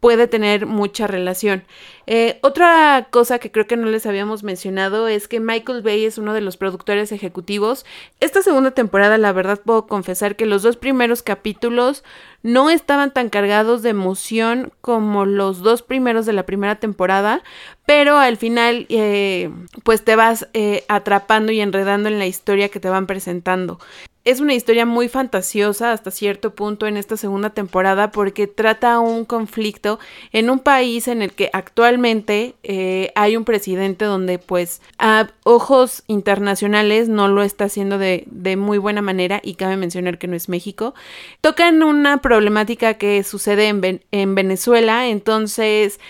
puede 0.00 0.28
tener 0.28 0.66
mucha 0.66 1.06
relación. 1.06 1.64
Eh, 2.06 2.38
otra 2.42 3.08
cosa 3.10 3.38
que 3.38 3.50
creo 3.50 3.66
que 3.66 3.76
no 3.76 3.86
les 3.88 4.06
habíamos 4.06 4.44
mencionado 4.44 5.08
es 5.08 5.28
que 5.28 5.40
Michael 5.40 5.82
Bay 5.82 6.04
es 6.04 6.18
uno 6.18 6.34
de 6.34 6.40
los 6.40 6.56
productores 6.56 7.10
ejecutivos. 7.10 7.84
Esta 8.20 8.42
segunda 8.42 8.70
temporada, 8.70 9.18
la 9.18 9.32
verdad, 9.32 9.60
puedo 9.64 9.86
confesar 9.86 10.36
que 10.36 10.46
los 10.46 10.62
dos 10.62 10.76
primeros 10.76 11.22
capítulos 11.22 12.04
no 12.42 12.70
estaban 12.70 13.12
tan 13.12 13.28
cargados 13.28 13.82
de 13.82 13.90
emoción 13.90 14.72
como 14.80 15.26
los 15.26 15.60
dos 15.60 15.82
primeros 15.82 16.24
de 16.26 16.32
la 16.32 16.46
primera 16.46 16.76
temporada, 16.76 17.42
pero 17.84 18.18
al 18.18 18.36
final, 18.36 18.86
eh, 18.90 19.50
pues 19.82 20.04
te 20.04 20.14
vas 20.14 20.48
eh, 20.54 20.84
atrapando 20.88 21.50
y 21.50 21.60
enredando 21.60 22.08
en 22.08 22.18
la 22.18 22.26
historia 22.26 22.68
que 22.68 22.80
te 22.80 22.88
van 22.88 23.06
presentando. 23.06 23.80
Es 24.28 24.40
una 24.40 24.52
historia 24.52 24.84
muy 24.84 25.08
fantasiosa 25.08 25.90
hasta 25.90 26.10
cierto 26.10 26.54
punto 26.54 26.86
en 26.86 26.98
esta 26.98 27.16
segunda 27.16 27.48
temporada 27.48 28.10
porque 28.10 28.46
trata 28.46 28.98
un 29.00 29.24
conflicto 29.24 29.98
en 30.32 30.50
un 30.50 30.58
país 30.58 31.08
en 31.08 31.22
el 31.22 31.32
que 31.32 31.48
actualmente 31.54 32.54
eh, 32.62 33.10
hay 33.14 33.38
un 33.38 33.46
presidente 33.46 34.04
donde 34.04 34.38
pues 34.38 34.82
a 34.98 35.28
ojos 35.44 36.02
internacionales 36.08 37.08
no 37.08 37.28
lo 37.28 37.42
está 37.42 37.64
haciendo 37.64 37.96
de, 37.96 38.24
de 38.26 38.56
muy 38.56 38.76
buena 38.76 39.00
manera 39.00 39.40
y 39.42 39.54
cabe 39.54 39.78
mencionar 39.78 40.18
que 40.18 40.28
no 40.28 40.36
es 40.36 40.50
México. 40.50 40.92
Tocan 41.40 41.82
una 41.82 42.18
problemática 42.18 42.98
que 42.98 43.24
sucede 43.24 43.68
en, 43.68 44.04
en 44.10 44.34
Venezuela, 44.34 45.08
entonces 45.08 46.00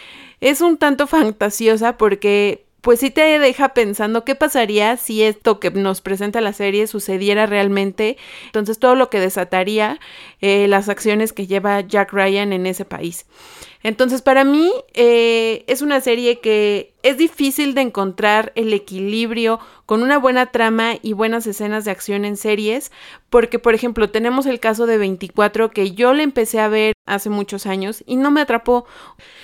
es 0.40 0.60
un 0.60 0.76
tanto 0.76 1.06
fantasiosa 1.06 1.96
porque 1.96 2.66
pues 2.80 3.00
sí 3.00 3.10
te 3.10 3.38
deja 3.38 3.70
pensando 3.70 4.24
qué 4.24 4.34
pasaría 4.34 4.96
si 4.96 5.22
esto 5.22 5.58
que 5.58 5.70
nos 5.70 6.00
presenta 6.00 6.40
la 6.40 6.52
serie 6.52 6.86
sucediera 6.86 7.46
realmente. 7.46 8.16
Entonces 8.46 8.78
todo 8.78 8.94
lo 8.94 9.10
que 9.10 9.20
desataría 9.20 9.98
eh, 10.40 10.68
las 10.68 10.88
acciones 10.88 11.32
que 11.32 11.46
lleva 11.46 11.80
Jack 11.80 12.12
Ryan 12.12 12.52
en 12.52 12.66
ese 12.66 12.84
país. 12.84 13.26
Entonces 13.82 14.22
para 14.22 14.44
mí 14.44 14.72
eh, 14.94 15.64
es 15.66 15.82
una 15.82 16.00
serie 16.00 16.40
que 16.40 16.94
es 17.02 17.16
difícil 17.16 17.74
de 17.74 17.82
encontrar 17.82 18.52
el 18.54 18.72
equilibrio 18.72 19.60
con 19.86 20.02
una 20.02 20.18
buena 20.18 20.46
trama 20.46 20.94
y 21.00 21.12
buenas 21.12 21.46
escenas 21.46 21.84
de 21.84 21.92
acción 21.92 22.24
en 22.24 22.36
series, 22.36 22.90
porque 23.30 23.58
por 23.58 23.74
ejemplo 23.74 24.10
tenemos 24.10 24.46
el 24.46 24.60
caso 24.60 24.86
de 24.86 24.98
24 24.98 25.70
que 25.70 25.92
yo 25.92 26.12
le 26.12 26.24
empecé 26.24 26.58
a 26.60 26.68
ver 26.68 26.92
hace 27.06 27.30
muchos 27.30 27.66
años 27.66 28.02
y 28.06 28.16
no 28.16 28.30
me 28.30 28.40
atrapó. 28.40 28.84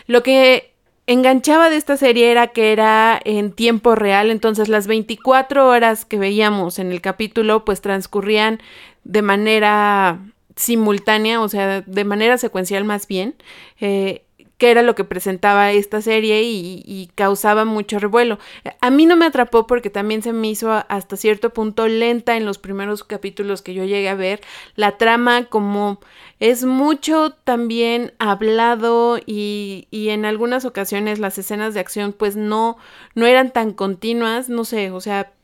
Lo 0.06 0.22
que 0.22 0.74
enganchaba 1.06 1.70
de 1.70 1.76
esta 1.76 1.96
serie 1.96 2.30
era 2.30 2.49
que 2.49 2.73
era 2.73 3.20
en 3.25 3.52
tiempo 3.52 3.94
real, 3.94 4.30
entonces 4.30 4.68
las 4.68 4.87
24 4.87 5.68
horas 5.68 6.04
que 6.04 6.18
veíamos 6.18 6.78
en 6.78 6.90
el 6.90 7.00
capítulo 7.00 7.64
pues 7.64 7.80
transcurrían 7.80 8.61
de 9.04 9.23
manera 9.23 10.20
simultánea, 10.56 11.40
o 11.40 11.49
sea, 11.49 11.82
de 11.82 12.04
manera 12.04 12.38
secuencial 12.38 12.84
más 12.84 13.06
bien. 13.06 13.34
Eh, 13.80 14.24
que 14.64 14.71
era 14.71 14.80
lo 14.80 14.94
que 14.94 15.04
presentaba 15.04 15.73
esta 15.73 16.00
serie 16.00 16.40
y, 16.42 17.11
causaba 17.16 17.66
mucho 17.66 17.99
revuelo. 17.99 18.38
A 18.80 18.88
mí 18.88 19.04
no 19.04 19.14
me 19.14 19.26
atrapó 19.26 19.66
porque 19.66 19.90
también 19.90 20.23
se 20.23 20.33
me 20.33 20.49
hizo 20.49 20.73
hasta 20.73 21.18
cierto 21.18 21.50
punto 21.50 21.87
lenta 21.87 22.35
en 22.38 22.47
los 22.47 22.56
primeros 22.56 23.04
capítulos 23.04 23.61
que 23.61 23.75
yo 23.75 23.85
llegué 23.85 24.09
a 24.09 24.14
ver. 24.14 24.40
La 24.75 24.97
trama 24.97 25.44
como 25.50 26.00
es 26.40 26.64
mucho 26.64 27.35
también 27.44 28.14
hablado 28.18 29.18
y, 29.18 29.87
y 29.90 30.09
en 30.09 30.25
algunas 30.25 30.64
ocasiones 30.64 31.18
las 31.18 31.37
escenas 31.37 31.75
de 31.75 31.80
acción 31.80 32.14
pues 32.14 32.35
no, 32.35 32.78
no 33.14 33.26
eran 33.26 33.52
tan 33.52 33.75
continuas, 33.75 34.49
no 34.49 34.64
sé, 34.64 34.90
o 34.92 35.02
sea, 35.02 35.35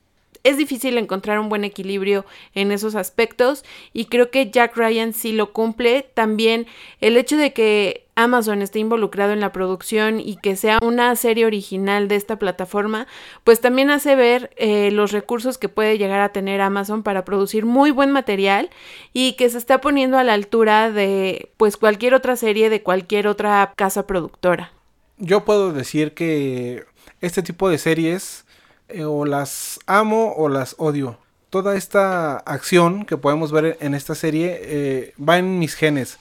es 0.45 0.57
difícil 0.57 0.99
encontrar 0.99 1.39
un 1.39 1.49
buen 1.49 1.65
equilibrio 1.65 2.25
en 2.55 2.73
esos 2.73 2.95
aspectos 2.95 3.65
y 3.93 4.07
creo 4.07 4.31
que 4.31 4.51
Jack 4.51 4.77
Ryan 4.77 5.13
sí 5.13 5.33
lo 5.33 5.53
cumple. 5.53 6.07
También 6.15 6.67
el 7.01 7.17
hecho 7.17 7.37
de 7.37 7.53
que 7.53 8.07
Amazon 8.15 8.63
esté 8.63 8.79
involucrado 8.79 9.33
en 9.33 9.41
la 9.41 9.53
producción 9.53 10.21
y 10.21 10.37
que 10.37 10.57
sea 10.57 10.79
una 10.83 11.15
serie 11.17 11.47
original 11.47 12.09
de 12.09 12.17
esta 12.17 12.39
plataforma, 12.39 13.07
pues 13.45 13.61
también 13.61 13.91
hace 13.91 14.15
ver 14.15 14.51
eh, 14.57 14.91
los 14.91 15.13
recursos 15.13 15.59
que 15.59 15.69
puede 15.69 15.99
llegar 15.99 16.21
a 16.21 16.31
tener 16.31 16.61
Amazon 16.61 17.03
para 17.03 17.25
producir 17.25 17.65
muy 17.65 17.91
buen 17.91 18.11
material 18.11 18.71
y 19.13 19.35
que 19.35 19.49
se 19.49 19.59
está 19.59 19.81
poniendo 19.81 20.19
a 20.19 20.25
la 20.25 20.35
altura 20.35 20.91
de 20.91 21.51
pues 21.57 21.77
cualquier 21.77 22.15
otra 22.15 22.37
serie 22.37 22.71
de 22.71 22.83
cualquier 22.83 23.27
otra 23.27 23.73
casa 23.77 24.07
productora. 24.07 24.73
Yo 25.19 25.45
puedo 25.45 25.73
decir 25.73 26.13
que 26.13 26.85
este 27.21 27.43
tipo 27.43 27.69
de 27.69 27.79
series 27.79 28.47
eh, 28.93 29.05
o 29.05 29.25
las 29.25 29.79
amo 29.87 30.35
o 30.37 30.49
las 30.49 30.75
odio. 30.79 31.19
Toda 31.51 31.77
esta 31.77 32.37
acción 32.37 33.05
que 33.05 33.17
podemos 33.17 33.51
ver 33.51 33.77
en 33.81 33.95
esta 33.95 34.15
serie 34.15 34.59
eh, 34.63 35.15
va 35.21 35.39
en 35.39 35.59
mis 35.59 35.75
genes. 35.75 36.19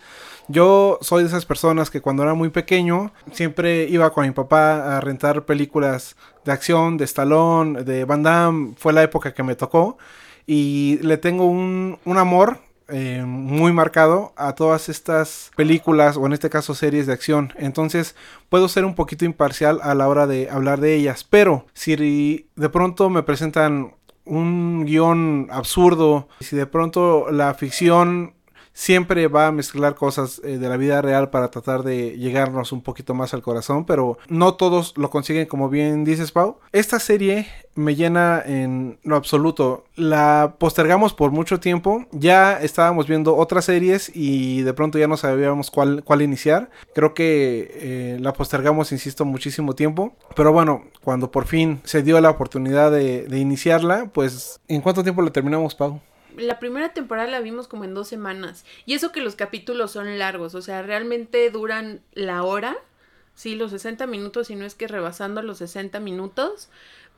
Yo 0.47 0.97
soy 1.01 1.21
de 1.21 1.29
esas 1.29 1.45
personas 1.45 1.91
que 1.91 2.01
cuando 2.01 2.23
era 2.23 2.33
muy 2.33 2.49
pequeño 2.49 3.11
siempre 3.31 3.83
iba 3.83 4.11
con 4.11 4.25
mi 4.25 4.31
papá 4.31 4.97
a 4.97 5.01
rentar 5.01 5.45
películas 5.45 6.15
de 6.43 6.51
acción, 6.51 6.97
de 6.97 7.05
Stallone, 7.05 7.83
de 7.83 8.05
Van 8.05 8.23
Damme. 8.23 8.73
Fue 8.77 8.91
la 8.91 9.03
época 9.03 9.33
que 9.33 9.43
me 9.43 9.55
tocó. 9.55 9.99
Y 10.47 10.97
le 11.03 11.17
tengo 11.17 11.45
un, 11.45 11.99
un 12.03 12.17
amor 12.17 12.59
eh, 12.91 13.23
muy 13.25 13.71
marcado 13.71 14.33
a 14.35 14.53
todas 14.53 14.89
estas 14.89 15.51
películas 15.55 16.17
o 16.17 16.25
en 16.25 16.33
este 16.33 16.49
caso 16.49 16.73
series 16.73 17.07
de 17.07 17.13
acción. 17.13 17.53
Entonces 17.57 18.15
puedo 18.49 18.67
ser 18.67 18.85
un 18.85 18.95
poquito 18.95 19.25
imparcial 19.25 19.79
a 19.83 19.93
la 19.95 20.07
hora 20.07 20.27
de 20.27 20.49
hablar 20.49 20.79
de 20.79 20.95
ellas. 20.95 21.23
Pero 21.23 21.65
si 21.73 22.47
de 22.55 22.69
pronto 22.69 23.09
me 23.09 23.23
presentan 23.23 23.93
un 24.25 24.85
guion 24.85 25.47
absurdo, 25.51 26.27
si 26.39 26.55
de 26.55 26.67
pronto 26.67 27.31
la 27.31 27.53
ficción 27.53 28.33
siempre 28.79 29.27
va 29.27 29.47
a 29.47 29.51
mezclar 29.51 29.95
cosas 29.95 30.39
eh, 30.41 30.57
de 30.57 30.69
la 30.69 30.77
vida 30.77 31.01
real 31.01 31.29
para 31.31 31.51
tratar 31.51 31.83
de 31.83 32.17
llegarnos 32.17 32.71
un 32.71 32.81
poquito 32.81 33.13
más 33.13 33.33
al 33.33 33.41
corazón, 33.41 33.83
pero 33.83 34.17
no 34.29 34.53
todos 34.53 34.97
lo 34.97 35.09
consiguen 35.09 35.47
como 35.47 35.67
bien 35.67 36.05
dices 36.05 36.31
Pau. 36.31 36.59
Esta 36.71 36.97
serie 36.99 37.47
me 37.75 37.95
llena 37.95 38.41
en 38.45 38.97
lo 39.03 39.17
absoluto. 39.17 39.83
La 39.95 40.55
postergamos 40.59 41.13
por 41.13 41.31
mucho 41.31 41.59
tiempo, 41.59 42.05
ya 42.13 42.57
estábamos 42.61 43.05
viendo 43.05 43.35
otras 43.35 43.65
series 43.65 44.15
y 44.15 44.61
de 44.61 44.73
pronto 44.73 44.97
ya 44.97 45.09
no 45.09 45.17
sabíamos 45.17 45.71
cuál, 45.71 46.01
cuál 46.05 46.21
iniciar. 46.21 46.69
Creo 46.95 47.13
que 47.13 47.71
eh, 47.75 48.17
la 48.21 48.31
postergamos, 48.31 48.93
insisto, 48.93 49.25
muchísimo 49.25 49.75
tiempo, 49.75 50.13
pero 50.37 50.53
bueno, 50.53 50.85
cuando 51.03 51.31
por 51.31 51.47
fin 51.47 51.81
se 51.83 52.01
dio 52.01 52.21
la 52.21 52.29
oportunidad 52.29 52.91
de, 52.91 53.23
de 53.23 53.39
iniciarla, 53.39 54.09
pues 54.13 54.61
¿en 54.69 54.79
cuánto 54.79 55.03
tiempo 55.03 55.21
la 55.21 55.31
terminamos 55.31 55.75
Pau? 55.75 55.99
La 56.37 56.59
primera 56.59 56.93
temporada 56.93 57.29
la 57.29 57.39
vimos 57.39 57.67
como 57.67 57.83
en 57.83 57.93
dos 57.93 58.07
semanas. 58.07 58.65
Y 58.85 58.93
eso 58.93 59.11
que 59.11 59.21
los 59.21 59.35
capítulos 59.35 59.91
son 59.91 60.17
largos, 60.19 60.55
o 60.55 60.61
sea, 60.61 60.81
realmente 60.81 61.49
duran 61.49 62.01
la 62.13 62.43
hora, 62.43 62.77
sí, 63.35 63.55
los 63.55 63.71
60 63.71 64.07
minutos, 64.07 64.49
y 64.49 64.55
no 64.55 64.65
es 64.65 64.75
que 64.75 64.87
rebasando 64.87 65.41
los 65.41 65.59
60 65.59 65.99
minutos, 65.99 66.69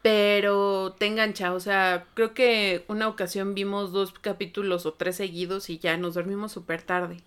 pero 0.02 0.96
te 0.98 1.06
engancha, 1.06 1.54
o 1.54 1.60
sea, 1.60 2.06
creo 2.16 2.34
que 2.34 2.86
una 2.88 3.08
ocasión 3.08 3.54
vimos 3.54 3.92
dos 3.92 4.14
capítulos 4.14 4.86
o 4.86 4.94
tres 4.94 5.16
seguidos 5.18 5.70
y 5.70 5.78
ya 5.78 5.98
nos 5.98 6.16
dormimos 6.16 6.52
súper 6.52 6.82
tarde. 6.82 7.18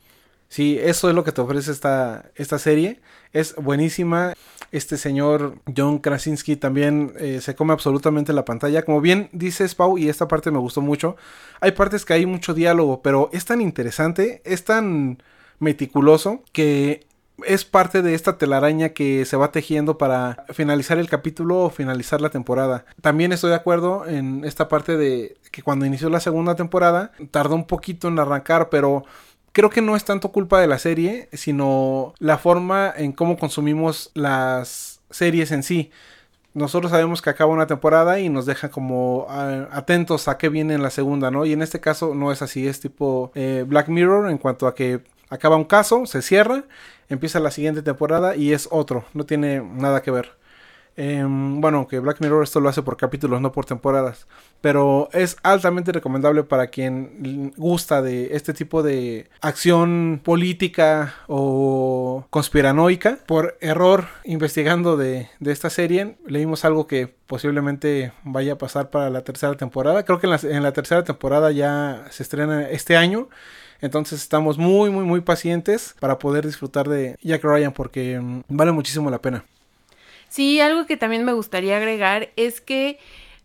Sí, 0.48 0.78
eso 0.80 1.08
es 1.08 1.14
lo 1.14 1.24
que 1.24 1.32
te 1.32 1.40
ofrece 1.40 1.72
esta, 1.72 2.30
esta 2.36 2.58
serie. 2.58 3.00
Es 3.32 3.56
buenísima. 3.56 4.34
Este 4.74 4.98
señor 4.98 5.60
John 5.76 6.00
Krasinski 6.00 6.56
también 6.56 7.12
eh, 7.20 7.40
se 7.40 7.54
come 7.54 7.72
absolutamente 7.72 8.32
la 8.32 8.44
pantalla. 8.44 8.84
Como 8.84 9.00
bien 9.00 9.28
dices, 9.30 9.76
Pau, 9.76 9.98
y 9.98 10.08
esta 10.08 10.26
parte 10.26 10.50
me 10.50 10.58
gustó 10.58 10.80
mucho. 10.80 11.16
Hay 11.60 11.70
partes 11.70 12.04
que 12.04 12.14
hay 12.14 12.26
mucho 12.26 12.54
diálogo, 12.54 13.00
pero 13.00 13.30
es 13.32 13.44
tan 13.44 13.60
interesante, 13.60 14.42
es 14.44 14.64
tan 14.64 15.22
meticuloso 15.60 16.42
que 16.50 17.06
es 17.44 17.64
parte 17.64 18.02
de 18.02 18.14
esta 18.14 18.36
telaraña 18.36 18.88
que 18.88 19.24
se 19.24 19.36
va 19.36 19.52
tejiendo 19.52 19.96
para 19.96 20.44
finalizar 20.52 20.98
el 20.98 21.08
capítulo 21.08 21.60
o 21.60 21.70
finalizar 21.70 22.20
la 22.20 22.30
temporada. 22.30 22.84
También 23.00 23.32
estoy 23.32 23.50
de 23.50 23.56
acuerdo 23.56 24.06
en 24.08 24.44
esta 24.44 24.66
parte 24.66 24.96
de 24.96 25.36
que 25.52 25.62
cuando 25.62 25.86
inició 25.86 26.10
la 26.10 26.18
segunda 26.18 26.56
temporada 26.56 27.12
tardó 27.30 27.54
un 27.54 27.68
poquito 27.68 28.08
en 28.08 28.18
arrancar, 28.18 28.70
pero 28.70 29.04
creo 29.54 29.70
que 29.70 29.80
no 29.80 29.96
es 29.96 30.04
tanto 30.04 30.32
culpa 30.32 30.60
de 30.60 30.66
la 30.66 30.78
serie, 30.78 31.28
sino 31.32 32.12
la 32.18 32.36
forma 32.38 32.92
en 32.94 33.12
cómo 33.12 33.38
consumimos 33.38 34.10
las 34.12 35.00
series 35.10 35.52
en 35.52 35.62
sí. 35.62 35.90
Nosotros 36.54 36.90
sabemos 36.90 37.22
que 37.22 37.30
acaba 37.30 37.52
una 37.52 37.68
temporada 37.68 38.18
y 38.18 38.28
nos 38.28 38.46
deja 38.46 38.68
como 38.68 39.26
atentos 39.70 40.28
a 40.28 40.38
qué 40.38 40.48
viene 40.48 40.74
en 40.74 40.82
la 40.82 40.90
segunda, 40.90 41.30
¿no? 41.30 41.46
Y 41.46 41.52
en 41.52 41.62
este 41.62 41.80
caso 41.80 42.14
no 42.14 42.32
es 42.32 42.42
así, 42.42 42.66
es 42.66 42.80
tipo 42.80 43.30
eh, 43.34 43.64
Black 43.66 43.88
Mirror 43.88 44.28
en 44.28 44.38
cuanto 44.38 44.66
a 44.66 44.74
que 44.74 45.02
acaba 45.30 45.56
un 45.56 45.64
caso, 45.64 46.04
se 46.06 46.20
cierra, 46.20 46.64
empieza 47.08 47.38
la 47.38 47.52
siguiente 47.52 47.82
temporada 47.82 48.36
y 48.36 48.52
es 48.52 48.68
otro, 48.72 49.04
no 49.14 49.24
tiene 49.24 49.60
nada 49.60 50.02
que 50.02 50.10
ver. 50.10 50.32
Em, 50.96 51.60
bueno, 51.60 51.88
que 51.88 51.98
Black 51.98 52.20
Mirror 52.20 52.44
esto 52.44 52.60
lo 52.60 52.68
hace 52.68 52.82
por 52.82 52.96
capítulos, 52.96 53.40
no 53.40 53.52
por 53.52 53.64
temporadas. 53.64 54.26
Pero 54.60 55.08
es 55.12 55.36
altamente 55.42 55.92
recomendable 55.92 56.44
para 56.44 56.68
quien 56.68 57.52
gusta 57.56 58.00
de 58.00 58.36
este 58.36 58.54
tipo 58.54 58.82
de 58.82 59.28
acción 59.40 60.20
política 60.22 61.14
o 61.26 62.26
conspiranoica. 62.30 63.18
Por 63.26 63.56
error, 63.60 64.06
investigando 64.24 64.96
de, 64.96 65.28
esta 65.44 65.70
serie, 65.70 66.16
leímos 66.26 66.64
algo 66.64 66.86
que 66.86 67.12
posiblemente 67.26 68.12
vaya 68.22 68.54
a 68.54 68.58
pasar 68.58 68.90
para 68.90 69.10
la 69.10 69.22
tercera 69.22 69.54
temporada. 69.56 70.04
Creo 70.04 70.20
que 70.20 70.26
en 70.26 70.30
la, 70.30 70.40
en 70.42 70.62
la 70.62 70.72
tercera 70.72 71.02
temporada 71.02 71.50
ya 71.50 72.04
se 72.10 72.22
estrena 72.22 72.68
este 72.68 72.96
año. 72.96 73.28
Entonces 73.80 74.22
estamos 74.22 74.56
muy, 74.56 74.90
muy, 74.90 75.04
muy 75.04 75.20
pacientes 75.20 75.94
para 76.00 76.18
poder 76.18 76.46
disfrutar 76.46 76.88
de 76.88 77.16
Jack 77.20 77.42
Ryan 77.42 77.72
porque 77.72 78.18
mm, 78.20 78.42
vale 78.48 78.72
muchísimo 78.72 79.10
la 79.10 79.20
pena. 79.20 79.44
Sí, 80.34 80.58
algo 80.58 80.84
que 80.84 80.96
también 80.96 81.24
me 81.24 81.32
gustaría 81.32 81.76
agregar 81.76 82.32
es 82.34 82.60
que 82.60 82.98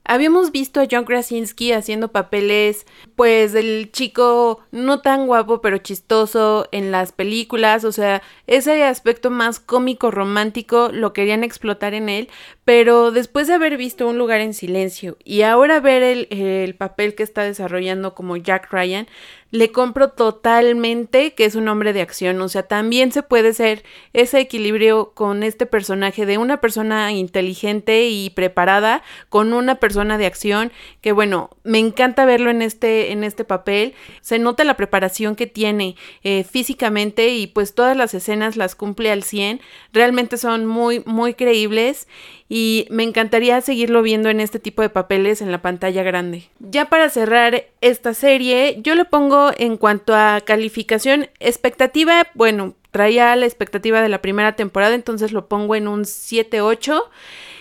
habíamos 0.05 0.51
visto 0.51 0.81
a 0.81 0.87
John 0.89 1.05
Krasinski 1.05 1.71
haciendo 1.71 2.07
papeles, 2.11 2.87
pues, 3.15 3.53
del 3.53 3.91
chico 3.91 4.61
no 4.71 4.99
tan 4.99 5.27
guapo, 5.27 5.61
pero 5.61 5.77
chistoso 5.77 6.67
en 6.71 6.89
las 6.89 7.11
películas, 7.11 7.83
o 7.83 7.91
sea, 7.91 8.23
ese 8.47 8.83
aspecto 8.85 9.29
más 9.29 9.59
cómico, 9.59 10.09
romántico, 10.09 10.89
lo 10.91 11.13
querían 11.13 11.43
explotar 11.43 11.93
en 11.93 12.09
él, 12.09 12.27
pero 12.69 13.09
después 13.09 13.47
de 13.47 13.55
haber 13.55 13.77
visto 13.77 14.07
Un 14.07 14.19
lugar 14.19 14.41
en 14.41 14.53
silencio 14.53 15.17
y 15.25 15.41
ahora 15.41 15.79
ver 15.79 16.03
el, 16.03 16.27
el 16.29 16.75
papel 16.75 17.15
que 17.15 17.23
está 17.23 17.41
desarrollando 17.41 18.13
como 18.13 18.37
Jack 18.37 18.71
Ryan, 18.71 19.07
le 19.51 19.71
compro 19.71 20.11
totalmente 20.11 21.33
que 21.33 21.45
es 21.45 21.55
un 21.55 21.67
hombre 21.67 21.93
de 21.93 22.01
acción. 22.01 22.39
O 22.41 22.49
sea, 22.49 22.63
también 22.63 23.11
se 23.11 23.23
puede 23.23 23.53
ser 23.53 23.83
ese 24.13 24.39
equilibrio 24.39 25.11
con 25.15 25.43
este 25.43 25.65
personaje 25.65 26.25
de 26.25 26.37
una 26.37 26.61
persona 26.61 27.11
inteligente 27.11 28.07
y 28.07 28.29
preparada 28.29 29.01
con 29.29 29.53
una 29.53 29.75
persona 29.75 30.17
de 30.17 30.27
acción. 30.27 30.71
Que 31.01 31.11
bueno, 31.11 31.49
me 31.63 31.79
encanta 31.79 32.25
verlo 32.25 32.51
en 32.51 32.61
este, 32.61 33.11
en 33.11 33.23
este 33.23 33.43
papel. 33.43 33.95
Se 34.21 34.37
nota 34.37 34.63
la 34.63 34.77
preparación 34.77 35.35
que 35.35 35.47
tiene 35.47 35.95
eh, 36.23 36.43
físicamente 36.43 37.29
y 37.29 37.47
pues 37.47 37.73
todas 37.73 37.97
las 37.97 38.13
escenas 38.13 38.55
las 38.55 38.75
cumple 38.75 39.11
al 39.11 39.23
100. 39.23 39.61
Realmente 39.91 40.37
son 40.37 40.67
muy, 40.67 41.01
muy 41.05 41.33
creíbles 41.33 42.07
y 42.49 42.87
me 42.89 43.03
encantaría 43.03 43.61
seguirlo 43.61 44.01
viendo 44.01 44.29
en 44.29 44.39
este 44.39 44.57
tipo 44.57 44.81
de 44.81 44.89
papeles 44.89 45.41
en 45.41 45.51
la 45.51 45.61
pantalla 45.61 46.01
grande. 46.01 46.49
Ya 46.59 46.85
para 46.85 47.09
cerrar 47.09 47.65
esta 47.81 48.15
serie, 48.15 48.79
yo 48.81 48.95
le 48.95 49.05
pongo 49.05 49.51
en 49.55 49.77
cuanto 49.77 50.15
a 50.15 50.41
calificación. 50.43 51.29
Expectativa, 51.39 52.27
bueno, 52.33 52.73
traía 52.89 53.35
la 53.35 53.45
expectativa 53.45 54.01
de 54.01 54.09
la 54.09 54.21
primera 54.23 54.55
temporada, 54.55 54.95
entonces 54.95 55.31
lo 55.31 55.47
pongo 55.47 55.75
en 55.75 55.87
un 55.87 56.01
7-8 56.05 57.03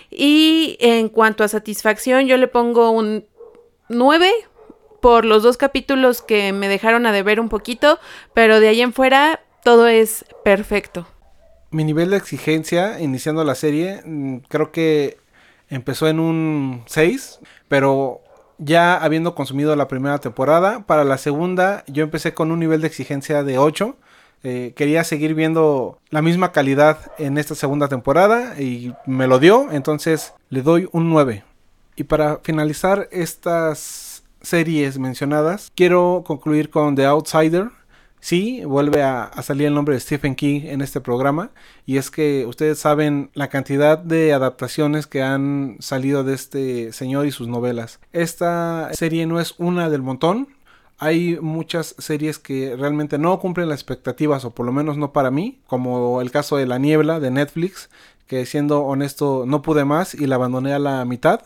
y 0.09 0.75
en 0.79 1.07
cuanto 1.09 1.43
a 1.43 1.47
satisfacción, 1.47 2.25
yo 2.25 2.37
le 2.37 2.47
pongo 2.47 2.89
un 2.89 3.25
9 3.89 4.31
por 5.03 5.23
los 5.23 5.43
dos 5.43 5.55
capítulos 5.55 6.23
que 6.23 6.51
me 6.51 6.67
dejaron 6.67 7.05
a 7.05 7.11
deber 7.11 7.39
un 7.39 7.47
poquito, 7.47 7.99
pero 8.33 8.59
de 8.59 8.69
ahí 8.69 8.81
en 8.81 8.91
fuera 8.91 9.41
todo 9.63 9.87
es 9.87 10.25
perfecto 10.43 11.07
mi 11.71 11.83
nivel 11.83 12.09
de 12.09 12.17
exigencia 12.17 12.99
iniciando 12.99 13.43
la 13.43 13.55
serie 13.55 14.01
mm, 14.05 14.37
creo 14.47 14.71
que 14.71 15.17
empezó 15.69 16.07
en 16.07 16.19
un 16.19 16.83
6, 16.87 17.39
pero 17.67 18.21
ya 18.57 18.97
habiendo 18.97 19.35
consumido 19.35 19.75
la 19.75 19.87
primera 19.87 20.19
temporada, 20.19 20.85
para 20.85 21.03
la 21.03 21.17
segunda 21.17 21.83
yo 21.87 22.03
empecé 22.03 22.33
con 22.33 22.51
un 22.51 22.59
nivel 22.59 22.81
de 22.81 22.87
exigencia 22.87 23.43
de 23.43 23.57
8. 23.57 23.95
Eh, 24.41 24.73
quería 24.75 25.03
seguir 25.03 25.35
viendo 25.35 25.99
la 26.09 26.21
misma 26.21 26.51
calidad 26.51 27.11
en 27.17 27.37
esta 27.37 27.55
segunda 27.55 27.89
temporada 27.89 28.59
y 28.59 28.93
me 29.05 29.27
lo 29.27 29.39
dio, 29.39 29.71
entonces 29.71 30.33
le 30.49 30.61
doy 30.61 30.87
un 30.91 31.09
9. 31.09 31.43
Y 31.95 32.03
para 32.05 32.39
finalizar 32.43 33.09
estas 33.11 34.23
series 34.41 34.97
mencionadas, 34.97 35.71
quiero 35.75 36.23
concluir 36.25 36.69
con 36.69 36.95
The 36.95 37.05
Outsider, 37.05 37.69
Sí, 38.19 38.63
vuelve 38.65 39.01
a, 39.01 39.31
salir 39.41 39.67
el 39.67 39.73
nombre 39.73 39.95
de 39.95 40.01
Stephen 40.01 40.35
King 40.35 40.61
en 40.65 40.81
este 40.81 40.99
programa 40.99 41.51
y 41.85 41.97
es 41.97 42.11
que 42.11 42.45
ustedes 42.45 42.77
saben 42.79 43.31
la 43.33 43.47
cantidad 43.47 43.97
de 43.97 44.33
adaptaciones 44.33 45.07
que 45.07 45.23
han 45.23 45.77
salido 45.79 46.23
de 46.23 46.33
este 46.33 46.91
señor 46.91 47.25
y 47.25 47.31
sus 47.31 47.47
novelas. 47.47 47.99
Esta 48.11 48.89
serie 48.93 49.25
no 49.25 49.39
es 49.39 49.55
una 49.57 49.89
del 49.89 50.01
montón, 50.01 50.49
hay 50.97 51.37
muchas 51.41 51.95
series 51.97 52.39
que 52.39 52.75
realmente 52.75 53.17
no 53.17 53.39
cumplen 53.39 53.69
las 53.69 53.79
expectativas 53.79 54.43
o 54.43 54.51
por 54.51 54.65
lo 54.65 54.73
menos 54.73 54.97
no 54.97 55.13
para 55.13 55.31
mí, 55.31 55.61
como 55.65 56.19
el 56.21 56.29
caso 56.29 56.57
de 56.57 56.67
La 56.67 56.77
Niebla 56.77 57.21
de 57.21 57.31
Netflix, 57.31 57.89
que 58.27 58.45
siendo 58.45 58.81
honesto 58.81 59.45
no 59.47 59.61
pude 59.61 59.85
más 59.85 60.13
y 60.13 60.27
la 60.27 60.35
abandoné 60.35 60.73
a 60.73 60.79
la 60.79 61.05
mitad. 61.05 61.41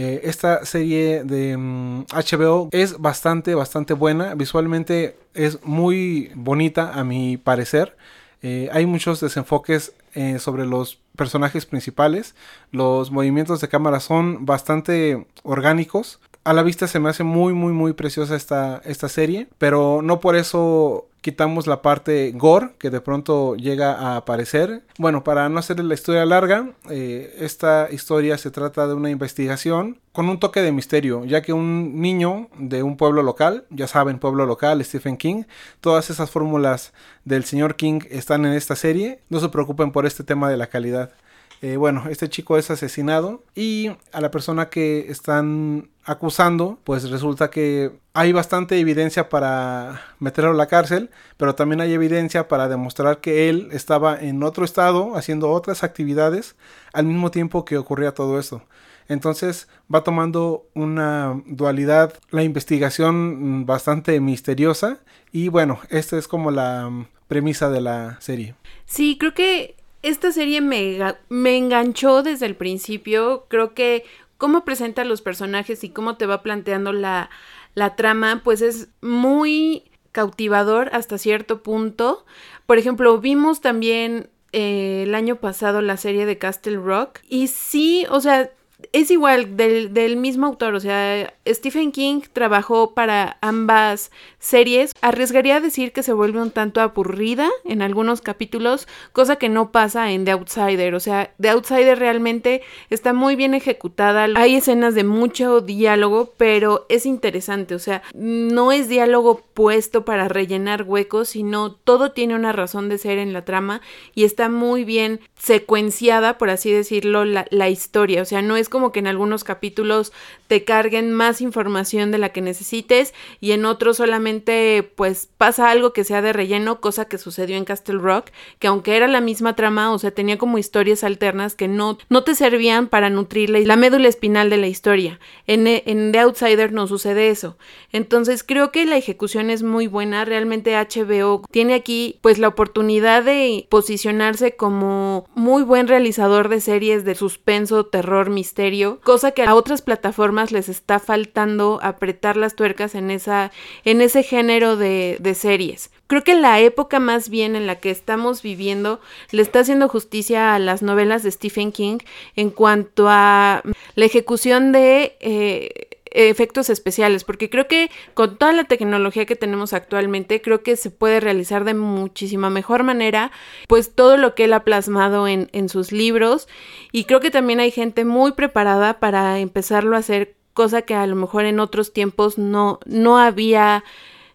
Eh, 0.00 0.20
esta 0.28 0.64
serie 0.64 1.24
de 1.24 1.56
HBO 1.56 2.66
mm, 2.66 2.68
es 2.70 3.00
bastante, 3.00 3.56
bastante 3.56 3.94
buena. 3.94 4.36
Visualmente 4.36 5.18
es 5.34 5.58
muy 5.64 6.30
bonita 6.36 6.92
a 6.94 7.02
mi 7.02 7.36
parecer. 7.36 7.96
Eh, 8.40 8.68
hay 8.72 8.86
muchos 8.86 9.18
desenfoques 9.18 9.94
eh, 10.14 10.38
sobre 10.38 10.66
los 10.66 11.00
personajes 11.16 11.66
principales. 11.66 12.36
Los 12.70 13.10
movimientos 13.10 13.60
de 13.60 13.66
cámara 13.66 13.98
son 13.98 14.46
bastante 14.46 15.26
orgánicos. 15.42 16.20
A 16.44 16.52
la 16.52 16.62
vista 16.62 16.86
se 16.86 17.00
me 17.00 17.08
hace 17.08 17.24
muy, 17.24 17.52
muy, 17.52 17.72
muy 17.72 17.92
preciosa 17.92 18.36
esta, 18.36 18.80
esta 18.84 19.08
serie. 19.08 19.48
Pero 19.58 20.00
no 20.00 20.20
por 20.20 20.36
eso 20.36 21.07
quitamos 21.20 21.66
la 21.66 21.82
parte 21.82 22.32
gore 22.34 22.70
que 22.78 22.90
de 22.90 23.00
pronto 23.00 23.56
llega 23.56 23.94
a 23.94 24.16
aparecer. 24.16 24.82
Bueno, 24.98 25.24
para 25.24 25.48
no 25.48 25.58
hacer 25.58 25.82
la 25.82 25.94
historia 25.94 26.24
larga, 26.24 26.70
eh, 26.90 27.34
esta 27.38 27.88
historia 27.90 28.38
se 28.38 28.50
trata 28.50 28.86
de 28.86 28.94
una 28.94 29.10
investigación 29.10 29.98
con 30.12 30.28
un 30.28 30.40
toque 30.40 30.62
de 30.62 30.72
misterio, 30.72 31.24
ya 31.24 31.42
que 31.42 31.52
un 31.52 32.00
niño 32.00 32.48
de 32.58 32.82
un 32.82 32.96
pueblo 32.96 33.22
local, 33.22 33.66
ya 33.70 33.86
saben, 33.86 34.18
pueblo 34.18 34.46
local, 34.46 34.84
Stephen 34.84 35.16
King, 35.16 35.44
todas 35.80 36.10
esas 36.10 36.30
fórmulas 36.30 36.92
del 37.24 37.44
señor 37.44 37.76
King 37.76 38.00
están 38.10 38.44
en 38.44 38.52
esta 38.52 38.74
serie, 38.74 39.20
no 39.28 39.40
se 39.40 39.48
preocupen 39.48 39.92
por 39.92 40.06
este 40.06 40.24
tema 40.24 40.50
de 40.50 40.56
la 40.56 40.66
calidad. 40.66 41.12
Eh, 41.60 41.76
bueno, 41.76 42.04
este 42.08 42.28
chico 42.28 42.56
es 42.56 42.70
asesinado 42.70 43.42
y 43.54 43.90
a 44.12 44.20
la 44.20 44.30
persona 44.30 44.68
que 44.68 45.10
están 45.10 45.90
acusando, 46.04 46.78
pues 46.84 47.10
resulta 47.10 47.50
que 47.50 47.90
hay 48.14 48.32
bastante 48.32 48.78
evidencia 48.78 49.28
para 49.28 50.00
meterlo 50.20 50.52
a 50.52 50.54
la 50.54 50.66
cárcel, 50.66 51.10
pero 51.36 51.56
también 51.56 51.80
hay 51.80 51.92
evidencia 51.92 52.46
para 52.46 52.68
demostrar 52.68 53.18
que 53.18 53.48
él 53.48 53.68
estaba 53.72 54.18
en 54.20 54.42
otro 54.42 54.64
estado 54.64 55.16
haciendo 55.16 55.50
otras 55.50 55.82
actividades 55.82 56.54
al 56.92 57.06
mismo 57.06 57.30
tiempo 57.30 57.64
que 57.64 57.76
ocurría 57.76 58.14
todo 58.14 58.38
esto. 58.38 58.62
Entonces 59.08 59.68
va 59.92 60.04
tomando 60.04 60.66
una 60.74 61.42
dualidad, 61.46 62.14
la 62.30 62.42
investigación 62.42 63.66
bastante 63.66 64.20
misteriosa 64.20 64.98
y 65.32 65.48
bueno, 65.48 65.80
esta 65.90 66.18
es 66.18 66.28
como 66.28 66.50
la 66.50 67.06
premisa 67.26 67.68
de 67.68 67.80
la 67.80 68.20
serie. 68.20 68.54
Sí, 68.86 69.16
creo 69.18 69.34
que 69.34 69.77
esta 70.02 70.32
serie 70.32 70.60
me, 70.60 70.98
me 71.28 71.56
enganchó 71.56 72.22
desde 72.22 72.46
el 72.46 72.56
principio. 72.56 73.46
Creo 73.48 73.74
que 73.74 74.04
cómo 74.36 74.64
presenta 74.64 75.04
los 75.04 75.22
personajes 75.22 75.82
y 75.84 75.90
cómo 75.90 76.16
te 76.16 76.26
va 76.26 76.42
planteando 76.42 76.92
la, 76.92 77.30
la 77.74 77.96
trama, 77.96 78.42
pues 78.44 78.62
es 78.62 78.88
muy 79.00 79.84
cautivador 80.12 80.90
hasta 80.92 81.18
cierto 81.18 81.62
punto. 81.62 82.24
Por 82.66 82.78
ejemplo, 82.78 83.18
vimos 83.18 83.60
también 83.60 84.30
eh, 84.52 85.04
el 85.04 85.14
año 85.14 85.36
pasado 85.36 85.82
la 85.82 85.96
serie 85.96 86.26
de 86.26 86.38
Castle 86.38 86.78
Rock 86.78 87.20
y 87.28 87.48
sí, 87.48 88.06
o 88.10 88.20
sea, 88.20 88.50
es 88.92 89.10
igual 89.10 89.56
del, 89.56 89.92
del, 89.92 90.16
mismo 90.16 90.46
autor, 90.46 90.74
o 90.74 90.80
sea, 90.80 91.34
Stephen 91.46 91.92
King 91.92 92.20
trabajó 92.32 92.94
para 92.94 93.36
ambas 93.40 94.10
series. 94.38 94.92
Arriesgaría 95.00 95.56
a 95.56 95.60
decir 95.60 95.92
que 95.92 96.02
se 96.02 96.12
vuelve 96.12 96.40
un 96.40 96.50
tanto 96.50 96.80
aburrida 96.80 97.48
en 97.64 97.82
algunos 97.82 98.20
capítulos, 98.20 98.88
cosa 99.12 99.36
que 99.36 99.48
no 99.48 99.72
pasa 99.72 100.10
en 100.12 100.24
The 100.24 100.32
Outsider, 100.32 100.94
o 100.94 101.00
sea, 101.00 101.32
The 101.40 101.50
Outsider 101.50 101.98
realmente 101.98 102.62
está 102.90 103.12
muy 103.12 103.36
bien 103.36 103.54
ejecutada, 103.54 104.28
hay 104.36 104.56
escenas 104.56 104.94
de 104.94 105.04
mucho 105.04 105.60
diálogo, 105.60 106.32
pero 106.36 106.86
es 106.88 107.06
interesante, 107.06 107.74
o 107.74 107.78
sea, 107.78 108.02
no 108.14 108.72
es 108.72 108.88
diálogo 108.88 109.42
puesto 109.54 110.04
para 110.04 110.28
rellenar 110.28 110.84
huecos, 110.84 111.30
sino 111.30 111.72
todo 111.72 112.12
tiene 112.12 112.34
una 112.34 112.52
razón 112.52 112.88
de 112.88 112.98
ser 112.98 113.18
en 113.18 113.32
la 113.32 113.44
trama 113.44 113.80
y 114.14 114.24
está 114.24 114.48
muy 114.48 114.84
bien 114.84 115.20
secuenciada, 115.38 116.38
por 116.38 116.50
así 116.50 116.72
decirlo, 116.72 117.24
la, 117.24 117.46
la 117.50 117.68
historia, 117.68 118.22
o 118.22 118.24
sea, 118.24 118.42
no 118.42 118.56
es 118.56 118.68
como 118.68 118.77
como 118.78 118.92
que 118.92 119.00
en 119.00 119.08
algunos 119.08 119.42
capítulos 119.42 120.12
te 120.46 120.62
carguen 120.62 121.12
más 121.12 121.40
información 121.40 122.12
de 122.12 122.18
la 122.18 122.28
que 122.28 122.40
necesites 122.40 123.12
y 123.40 123.50
en 123.50 123.64
otros 123.64 123.96
solamente 123.96 124.88
pues 124.94 125.28
pasa 125.36 125.72
algo 125.72 125.92
que 125.92 126.04
sea 126.04 126.22
de 126.22 126.32
relleno, 126.32 126.80
cosa 126.80 127.06
que 127.06 127.18
sucedió 127.18 127.56
en 127.56 127.64
Castle 127.64 127.98
Rock, 127.98 128.26
que 128.60 128.68
aunque 128.68 128.96
era 128.96 129.08
la 129.08 129.20
misma 129.20 129.56
trama, 129.56 129.92
o 129.92 129.98
sea, 129.98 130.12
tenía 130.12 130.38
como 130.38 130.58
historias 130.58 131.02
alternas 131.02 131.56
que 131.56 131.66
no, 131.66 131.98
no 132.08 132.22
te 132.22 132.36
servían 132.36 132.86
para 132.86 133.10
nutrir 133.10 133.50
la, 133.50 133.74
médula 133.74 134.06
espinal 134.06 134.48
de 134.48 134.58
la 134.58 134.68
historia. 134.68 135.18
En, 135.48 135.66
en 135.66 136.12
The 136.12 136.20
Outsider 136.20 136.72
no 136.72 136.86
sucede 136.86 137.30
eso. 137.30 137.56
Entonces 137.90 138.44
creo 138.44 138.70
que 138.70 138.86
la 138.86 138.96
ejecución 138.96 139.50
es 139.50 139.64
muy 139.64 139.88
buena, 139.88 140.24
realmente 140.24 140.76
HBO 140.76 141.42
tiene 141.50 141.74
aquí 141.74 142.20
pues 142.22 142.38
la 142.38 142.46
oportunidad 142.46 143.24
de 143.24 143.66
posicionarse 143.68 144.54
como 144.54 145.26
muy 145.34 145.64
buen 145.64 145.88
realizador 145.88 146.48
de 146.48 146.60
series 146.60 147.04
de 147.04 147.16
suspenso, 147.16 147.86
terror, 147.86 148.30
misterio 148.30 148.67
cosa 149.02 149.32
que 149.32 149.42
a 149.42 149.54
otras 149.54 149.82
plataformas 149.82 150.52
les 150.52 150.68
está 150.68 150.98
faltando 150.98 151.78
apretar 151.82 152.36
las 152.36 152.54
tuercas 152.54 152.94
en, 152.94 153.10
esa, 153.10 153.50
en 153.84 154.00
ese 154.00 154.22
género 154.22 154.76
de, 154.76 155.18
series. 155.34 155.90
Creo 156.06 156.24
que 156.24 156.34
la 156.34 156.58
época 156.60 157.00
más 157.00 157.28
bien 157.28 157.54
en 157.54 157.66
la 157.66 157.76
que 157.76 157.90
estamos 157.90 158.42
viviendo 158.42 159.00
le 159.30 159.42
está 159.42 159.60
haciendo 159.60 159.88
justicia 159.88 160.54
a 160.54 160.58
las 160.58 160.82
novelas 160.82 161.22
de 161.22 161.30
Stephen 161.30 161.70
King 161.70 161.98
en 162.34 162.50
cuanto 162.50 163.06
a 163.08 163.62
la 163.94 164.04
ejecución 164.04 164.72
de... 164.72 165.16
Eh, 165.20 165.87
efectos 166.12 166.70
especiales, 166.70 167.24
porque 167.24 167.50
creo 167.50 167.68
que 167.68 167.90
con 168.14 168.36
toda 168.36 168.52
la 168.52 168.64
tecnología 168.64 169.26
que 169.26 169.36
tenemos 169.36 169.72
actualmente, 169.72 170.40
creo 170.40 170.62
que 170.62 170.76
se 170.76 170.90
puede 170.90 171.20
realizar 171.20 171.64
de 171.64 171.74
muchísima 171.74 172.50
mejor 172.50 172.82
manera, 172.82 173.30
pues 173.66 173.94
todo 173.94 174.16
lo 174.16 174.34
que 174.34 174.44
él 174.44 174.52
ha 174.52 174.64
plasmado 174.64 175.28
en, 175.28 175.48
en 175.52 175.68
sus 175.68 175.92
libros, 175.92 176.48
y 176.92 177.04
creo 177.04 177.20
que 177.20 177.30
también 177.30 177.60
hay 177.60 177.70
gente 177.70 178.04
muy 178.04 178.32
preparada 178.32 179.00
para 179.00 179.38
empezarlo 179.38 179.96
a 179.96 180.00
hacer, 180.00 180.36
cosa 180.58 180.82
que 180.82 180.94
a 180.94 181.06
lo 181.06 181.14
mejor 181.14 181.44
en 181.44 181.60
otros 181.60 181.92
tiempos 181.92 182.36
no, 182.36 182.80
no 182.84 183.16
había 183.18 183.84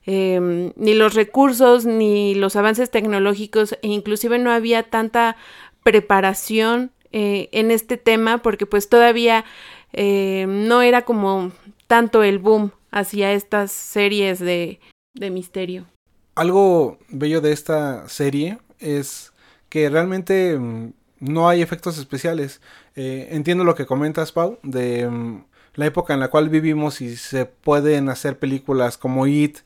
em, 0.05 0.71
ni 0.77 0.93
los 0.93 1.15
recursos, 1.15 1.85
ni 1.85 2.33
los 2.33 2.55
avances 2.55 2.89
tecnológicos, 2.89 3.73
e 3.81 3.89
inclusive 3.89 4.39
no 4.39 4.49
había 4.49 4.83
tanta 4.83 5.35
preparación 5.83 6.91
eh, 7.11 7.49
en 7.51 7.71
este 7.71 7.97
tema, 7.97 8.37
porque 8.37 8.65
pues 8.65 8.87
todavía 8.87 9.43
eh, 9.93 10.45
no 10.47 10.81
era 10.81 11.03
como 11.03 11.51
tanto 11.87 12.23
el 12.23 12.39
boom 12.39 12.71
hacia 12.91 13.31
estas 13.31 13.71
series 13.71 14.39
de, 14.39 14.79
de 15.13 15.29
misterio. 15.29 15.85
Algo 16.35 16.97
bello 17.09 17.41
de 17.41 17.51
esta 17.51 18.07
serie 18.09 18.57
es 18.79 19.31
que 19.69 19.89
realmente 19.89 20.57
mm, 20.57 20.93
no 21.19 21.47
hay 21.47 21.61
efectos 21.61 21.97
especiales. 21.97 22.61
Eh, 22.95 23.29
entiendo 23.31 23.63
lo 23.63 23.75
que 23.75 23.85
comentas, 23.85 24.31
Pau, 24.31 24.59
de 24.63 25.07
mm, 25.09 25.45
la 25.75 25.85
época 25.85 26.13
en 26.13 26.19
la 26.19 26.29
cual 26.29 26.49
vivimos 26.49 27.01
y 27.01 27.15
se 27.15 27.45
pueden 27.45 28.09
hacer 28.09 28.37
películas 28.37 28.97
como 28.97 29.25
It, 29.27 29.59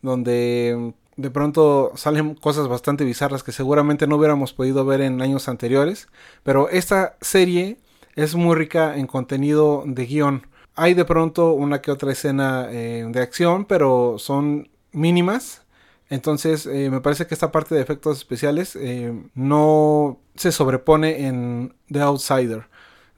donde 0.00 0.74
mm, 0.76 1.20
de 1.20 1.30
pronto 1.30 1.92
salen 1.96 2.34
cosas 2.34 2.68
bastante 2.68 3.04
bizarras 3.04 3.42
que 3.42 3.52
seguramente 3.52 4.06
no 4.06 4.16
hubiéramos 4.16 4.52
podido 4.52 4.84
ver 4.84 5.00
en 5.00 5.20
años 5.20 5.48
anteriores. 5.48 6.08
Pero 6.42 6.68
esta 6.68 7.16
serie 7.20 7.78
es 8.14 8.34
muy 8.34 8.56
rica 8.56 8.96
en 8.96 9.06
contenido 9.06 9.84
de 9.86 10.06
guion. 10.06 10.46
Hay 10.74 10.94
de 10.94 11.04
pronto 11.04 11.52
una 11.52 11.80
que 11.82 11.90
otra 11.90 12.12
escena 12.12 12.68
eh, 12.70 13.06
de 13.08 13.20
acción, 13.20 13.64
pero 13.64 14.16
son 14.18 14.68
mínimas. 14.92 15.62
Entonces 16.08 16.66
eh, 16.66 16.90
me 16.90 17.00
parece 17.00 17.26
que 17.26 17.34
esta 17.34 17.52
parte 17.52 17.74
de 17.74 17.82
efectos 17.82 18.18
especiales 18.18 18.76
eh, 18.76 19.12
no 19.34 20.18
se 20.34 20.52
sobrepone 20.52 21.26
en 21.26 21.74
The 21.90 22.00
Outsider. 22.00 22.66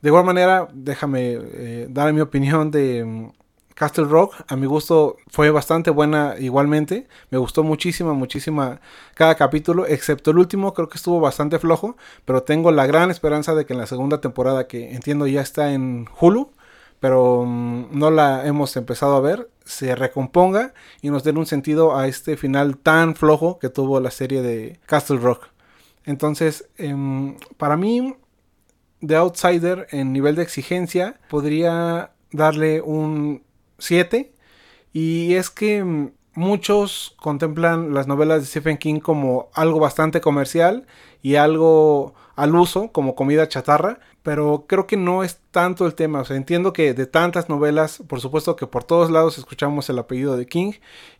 De 0.00 0.09
igual 0.11 0.24
manera, 0.24 0.68
déjame 0.72 1.87
dar 1.88 2.12
mi 2.12 2.20
opinión 2.20 2.70
de 2.70 3.04
mm, 3.04 3.33
Castle 3.74 4.04
Rock. 4.04 4.34
A 4.48 4.56
mi 4.56 4.66
gusto 4.66 5.16
fue 5.28 5.50
bastante 5.50 5.90
buena 5.90 6.34
igualmente. 6.38 7.06
Me 7.30 7.38
gustó 7.38 7.62
muchísima, 7.62 8.12
muchísima 8.14 8.80
cada 9.14 9.34
capítulo, 9.34 9.87
excepto 9.87 10.30
el 10.30 10.38
último, 10.38 10.74
creo 10.74 10.88
que 10.88 10.98
estuvo 10.98 11.20
bastante 11.20 11.58
flojo. 11.58 11.96
Pero 12.24 12.42
tengo 12.42 12.72
la 12.72 12.87
gran 12.87 13.10
esperanza 13.10 13.54
de 13.54 13.66
que 13.66 13.72
en 13.72 13.80
la 13.80 13.87
segunda 13.87 14.20
temporada, 14.20 14.66
que 14.66 14.94
entiendo 14.94 15.26
ya 15.26 15.40
está 15.40 15.72
en 15.72 16.08
Hulu, 16.20 16.50
pero 17.00 17.44
mm, 17.44 17.98
no 17.98 18.10
la 18.10 18.46
hemos 18.46 18.76
empezado 18.76 19.16
a 19.16 19.20
ver, 19.20 19.50
se 19.64 19.94
recomponga 19.94 20.74
y 21.02 21.10
nos 21.10 21.24
den 21.24 21.38
un 21.38 21.46
sentido 21.46 21.96
a 21.96 22.08
este 22.08 22.37
final 22.37 22.78
tan 22.78 23.14
flojo 23.14 23.58
que 23.58 23.68
tuvo 23.68 24.00
la 24.00 24.10
serie 24.10 24.42
de 24.42 24.78
Castle 24.87 25.18
Rock. 25.18 25.48
Entonces, 26.06 26.68
em, 26.76 27.37
para 27.56 27.76
mí, 27.76 28.16
The 29.06 29.16
Outsider 29.16 29.87
en 29.90 30.12
nivel 30.12 30.34
de 30.34 30.42
exigencia 30.42 31.20
podría 31.28 32.12
darle 32.30 32.80
un 32.80 33.43
7. 33.78 34.32
Y 34.92 35.34
es 35.34 35.50
que 35.50 36.10
muchos 36.34 37.14
contemplan 37.20 37.94
las 37.94 38.06
novelas 38.06 38.40
de 38.40 38.46
Stephen 38.46 38.78
King 38.78 39.00
como 39.00 39.48
algo 39.54 39.80
bastante 39.80 40.20
comercial 40.20 40.87
y 41.22 41.37
algo 41.37 42.14
al 42.37 42.54
uso, 42.54 42.90
como 42.90 43.14
comida 43.14 43.48
chatarra, 43.48 44.00
pero 44.22 44.64
creo 44.66 44.87
que 44.87 44.96
no 44.96 45.22
es 45.22 45.38
tanto 45.50 45.87
el 45.87 45.94
tema. 45.94 46.22
O 46.22 46.32
entiendo 46.32 46.72
que 46.72 46.94
de 46.94 47.06
tantas 47.06 47.48
novelas, 47.48 48.02
por 48.08 48.20
supuesto 48.20 48.56
que 48.56 48.66
por 48.66 48.84
todos 48.84 49.10
lados 49.10 49.38
escuchamos 49.38 49.88
el 49.88 49.98
apellido 49.98 50.37
de 50.37 50.46
King 50.46 50.72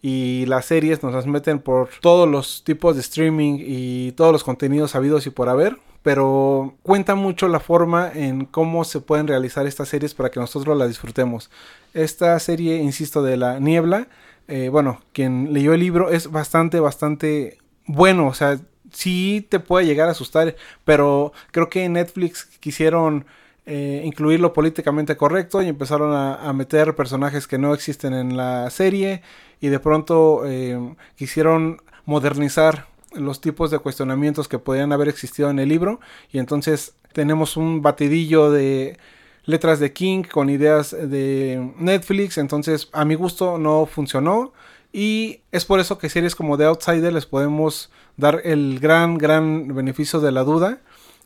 y 0.03 0.45
las 0.47 0.67
series 0.67 1.03
nos 1.03 1.15
las 1.15 1.27
meten 1.27 1.61
por 1.61 1.91
todos 2.01 2.29
los 2.29 2.65
tipos 2.65 2.97
de 2.97 3.03
streaming 3.03 3.59
y 3.61 4.13
todos 4.13 4.33
los 4.33 4.45
contenidos 4.45 4.95
habidos 4.95 5.27
y 5.27 5.31
por 5.31 5.49
haber. 5.49 5.79
Pero 6.05 6.77
cuenta 6.83 7.17
mucho 7.17 7.49
la 7.49 7.59
forma 7.59 8.13
en 8.15 8.45
cómo 8.45 8.85
se 8.85 9.01
pueden 9.01 9.27
realizar 9.27 9.67
estas 9.67 9.89
series 9.89 10.15
para 10.15 10.31
que 10.31 10.39
nosotros 10.39 10.79
las 10.79 10.89
disfrutemos. 10.89 11.51
Esta 11.95 12.39
serie, 12.39 12.77
insisto, 12.77 13.23
de 13.23 13.37
la 13.37 13.59
niebla, 13.59 14.07
eh, 14.47 14.69
bueno, 14.69 15.01
quien 15.13 15.53
leyó 15.53 15.73
el 15.73 15.81
libro 15.81 16.11
es 16.11 16.31
bastante, 16.31 16.79
bastante 16.79 17.59
bueno. 17.87 18.29
O 18.29 18.35
sea, 18.35 18.61
sí 18.93 19.47
te 19.49 19.61
puede 19.61 19.87
llegar 19.87 20.09
a 20.09 20.13
asustar, 20.13 20.55
pero 20.85 21.33
creo 21.51 21.69
que 21.69 21.89
Netflix 21.89 22.45
quisieron 22.61 23.25
eh, 23.67 24.03
incluir 24.05 24.41
lo 24.41 24.53
políticamente 24.53 25.17
correcto 25.17 25.63
y 25.63 25.69
empezaron 25.69 26.15
a, 26.15 26.53
meter 26.53 26.95
personajes 26.95 27.47
que 27.47 27.57
no 27.57 27.73
existen 27.73 28.13
en 28.13 28.37
la 28.37 28.69
serie 28.69 29.23
y 29.59 29.69
de 29.69 29.81
pronto 29.81 30.43
eh, 30.45 30.79
quisieron 31.17 31.81
modernizar 32.05 32.89
los 33.17 33.41
tipos 33.41 33.71
de 33.71 33.79
cuestionamientos 33.79 34.49
que 34.49 34.59
podían 34.59 34.93
haber 34.93 35.09
existido 35.09 35.51
en 35.51 35.59
el 35.59 35.69
libro 35.69 36.01
y 36.33 36.39
entonces 36.39 36.95
tenemos 37.13 37.57
un 37.57 37.83
batidillo 37.83 38.51
de 38.51 38.99
letras 39.45 39.79
de 39.79 39.93
King 39.93 40.23
con 40.23 40.51
ideas 40.51 40.91
de 40.91 41.73
Netflix 41.79 42.39
entonces 42.39 42.89
a 42.93 43.05
mi 43.05 43.15
gusto 43.15 43.59
no 43.59 43.87
funcionó 43.87 44.53
y 44.95 45.41
es 45.51 45.65
por 45.65 45.81
eso 45.81 45.99
que 45.99 46.09
series 46.09 46.37
como 46.37 46.57
The 46.57 46.67
Outsider 46.67 47.13
les 47.13 47.27
podemos 47.27 47.91
dar 48.17 48.41
el 48.45 48.79
gran, 48.79 49.19
gran 49.19 49.75
beneficio 49.75 50.21
de 50.21 50.31
la 50.31 50.45
duda. 50.45 50.79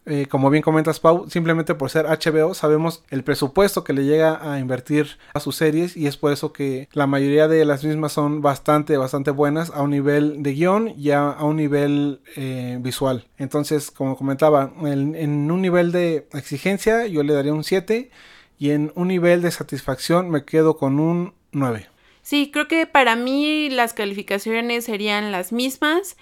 Eh, 0.07 0.27
como 0.27 0.49
bien 0.49 0.63
comentas, 0.63 1.01
Pau, 1.01 1.29
simplemente 1.29 1.75
por 1.75 1.91
ser 1.91 2.07
HBO 2.07 2.55
sabemos 2.55 3.03
el 3.11 3.25
presupuesto 3.25 3.85
que 3.85 3.93
le 3.93 4.05
llega 4.05 4.53
a 4.53 4.59
invertir 4.59 5.19
a 5.35 5.41
sus 5.41 5.57
series 5.57 5.97
y 5.97 6.07
es 6.07 6.17
por 6.17 6.33
eso 6.33 6.53
que 6.53 6.89
la 6.93 7.07
mayoría 7.07 7.47
de 7.49 7.65
las 7.65 7.85
mismas 7.85 8.13
son 8.13 8.41
bastante, 8.41 8.97
bastante 8.97 9.31
buenas 9.31 9.71
a 9.71 9.83
un 9.83 9.91
nivel 9.91 10.43
de 10.43 10.55
guion 10.55 10.95
y 10.97 11.11
a, 11.11 11.37
un 11.43 11.57
nivel 11.57 12.21
eh, 12.37 12.79
visual. 12.81 13.27
Entonces, 13.37 13.91
como 13.91 14.17
comentaba, 14.17 14.73
en, 14.83 15.15
en 15.15 15.51
un 15.51 15.61
nivel 15.61 15.93
de 15.93 16.27
exigencia 16.33 17.07
yo 17.07 17.23
le 17.23 17.35
daría 17.35 17.53
un 17.53 17.65
7 17.65 18.11
y 18.59 18.71
en 18.71 18.93
un 18.95 19.09
nivel 19.09 19.43
de 19.43 19.51
satisfacción 19.51 20.31
me 20.31 20.45
quedo 20.45 20.77
con 20.79 21.01
un 21.01 21.35
9. 21.53 21.87
Sí, 22.23 22.51
creo 22.53 22.69
que 22.69 22.87
para 22.87 23.17
mí 23.17 23.71
las 23.71 23.95
calificaciones 23.95 24.85
serían 24.85 25.33
las 25.33 25.51
mismas. 25.51 26.17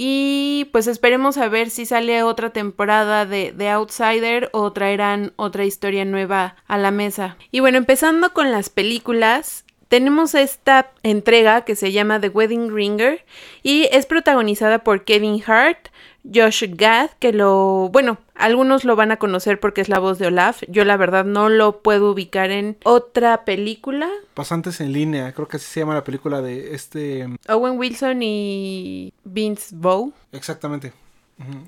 Y 0.00 0.68
pues 0.70 0.86
esperemos 0.86 1.38
a 1.38 1.48
ver 1.48 1.70
si 1.70 1.84
sale 1.84 2.22
otra 2.22 2.50
temporada 2.50 3.26
de, 3.26 3.52
The 3.58 3.70
Outsider 3.70 4.48
o 4.52 4.72
traerán 4.72 5.32
otra 5.34 5.64
historia 5.64 6.04
nueva 6.04 6.54
a 6.68 6.78
la 6.78 6.92
mesa. 6.92 7.36
Y 7.50 7.58
bueno, 7.58 7.78
empezando 7.78 8.32
con 8.32 8.52
las 8.52 8.70
películas, 8.70 9.64
tenemos 9.88 10.36
esta 10.36 10.92
entrega 11.02 11.64
que 11.64 11.74
se 11.74 11.90
llama 11.90 12.20
The 12.20 12.28
Wedding 12.28 12.72
Ringer 12.72 13.24
y 13.64 13.88
es 13.90 14.06
protagonizada 14.06 14.84
por 14.84 15.04
Kevin 15.04 15.42
Hart, 15.44 15.88
Josh 16.32 16.64
Gad, 16.76 17.10
que 17.18 17.32
lo, 17.32 17.88
bueno, 17.92 18.18
Algunos 18.38 18.84
lo 18.84 18.94
van 18.94 19.10
a 19.10 19.16
conocer 19.16 19.58
porque 19.58 19.80
es 19.80 19.88
la 19.88 19.98
voz 19.98 20.18
de 20.18 20.28
Olaf. 20.28 20.62
Yo 20.68 20.84
la 20.84 20.96
verdad 20.96 21.24
no 21.24 21.48
lo 21.48 21.82
puedo 21.82 22.12
ubicar 22.12 22.52
en 22.52 22.76
otra 22.84 23.44
película. 23.44 24.08
Pasantes 24.34 24.80
en 24.80 24.92
línea, 24.92 25.32
creo 25.32 25.48
que 25.48 25.56
así 25.56 25.66
se 25.66 25.80
llama 25.80 25.94
la 25.94 26.04
película 26.04 26.40
de 26.40 26.74
este... 26.74 27.28
Owen 27.48 27.76
Wilson 27.76 28.22
y 28.22 29.12
Vince 29.24 29.74
Vaughn. 29.76 30.14
Exactamente. 30.30 30.92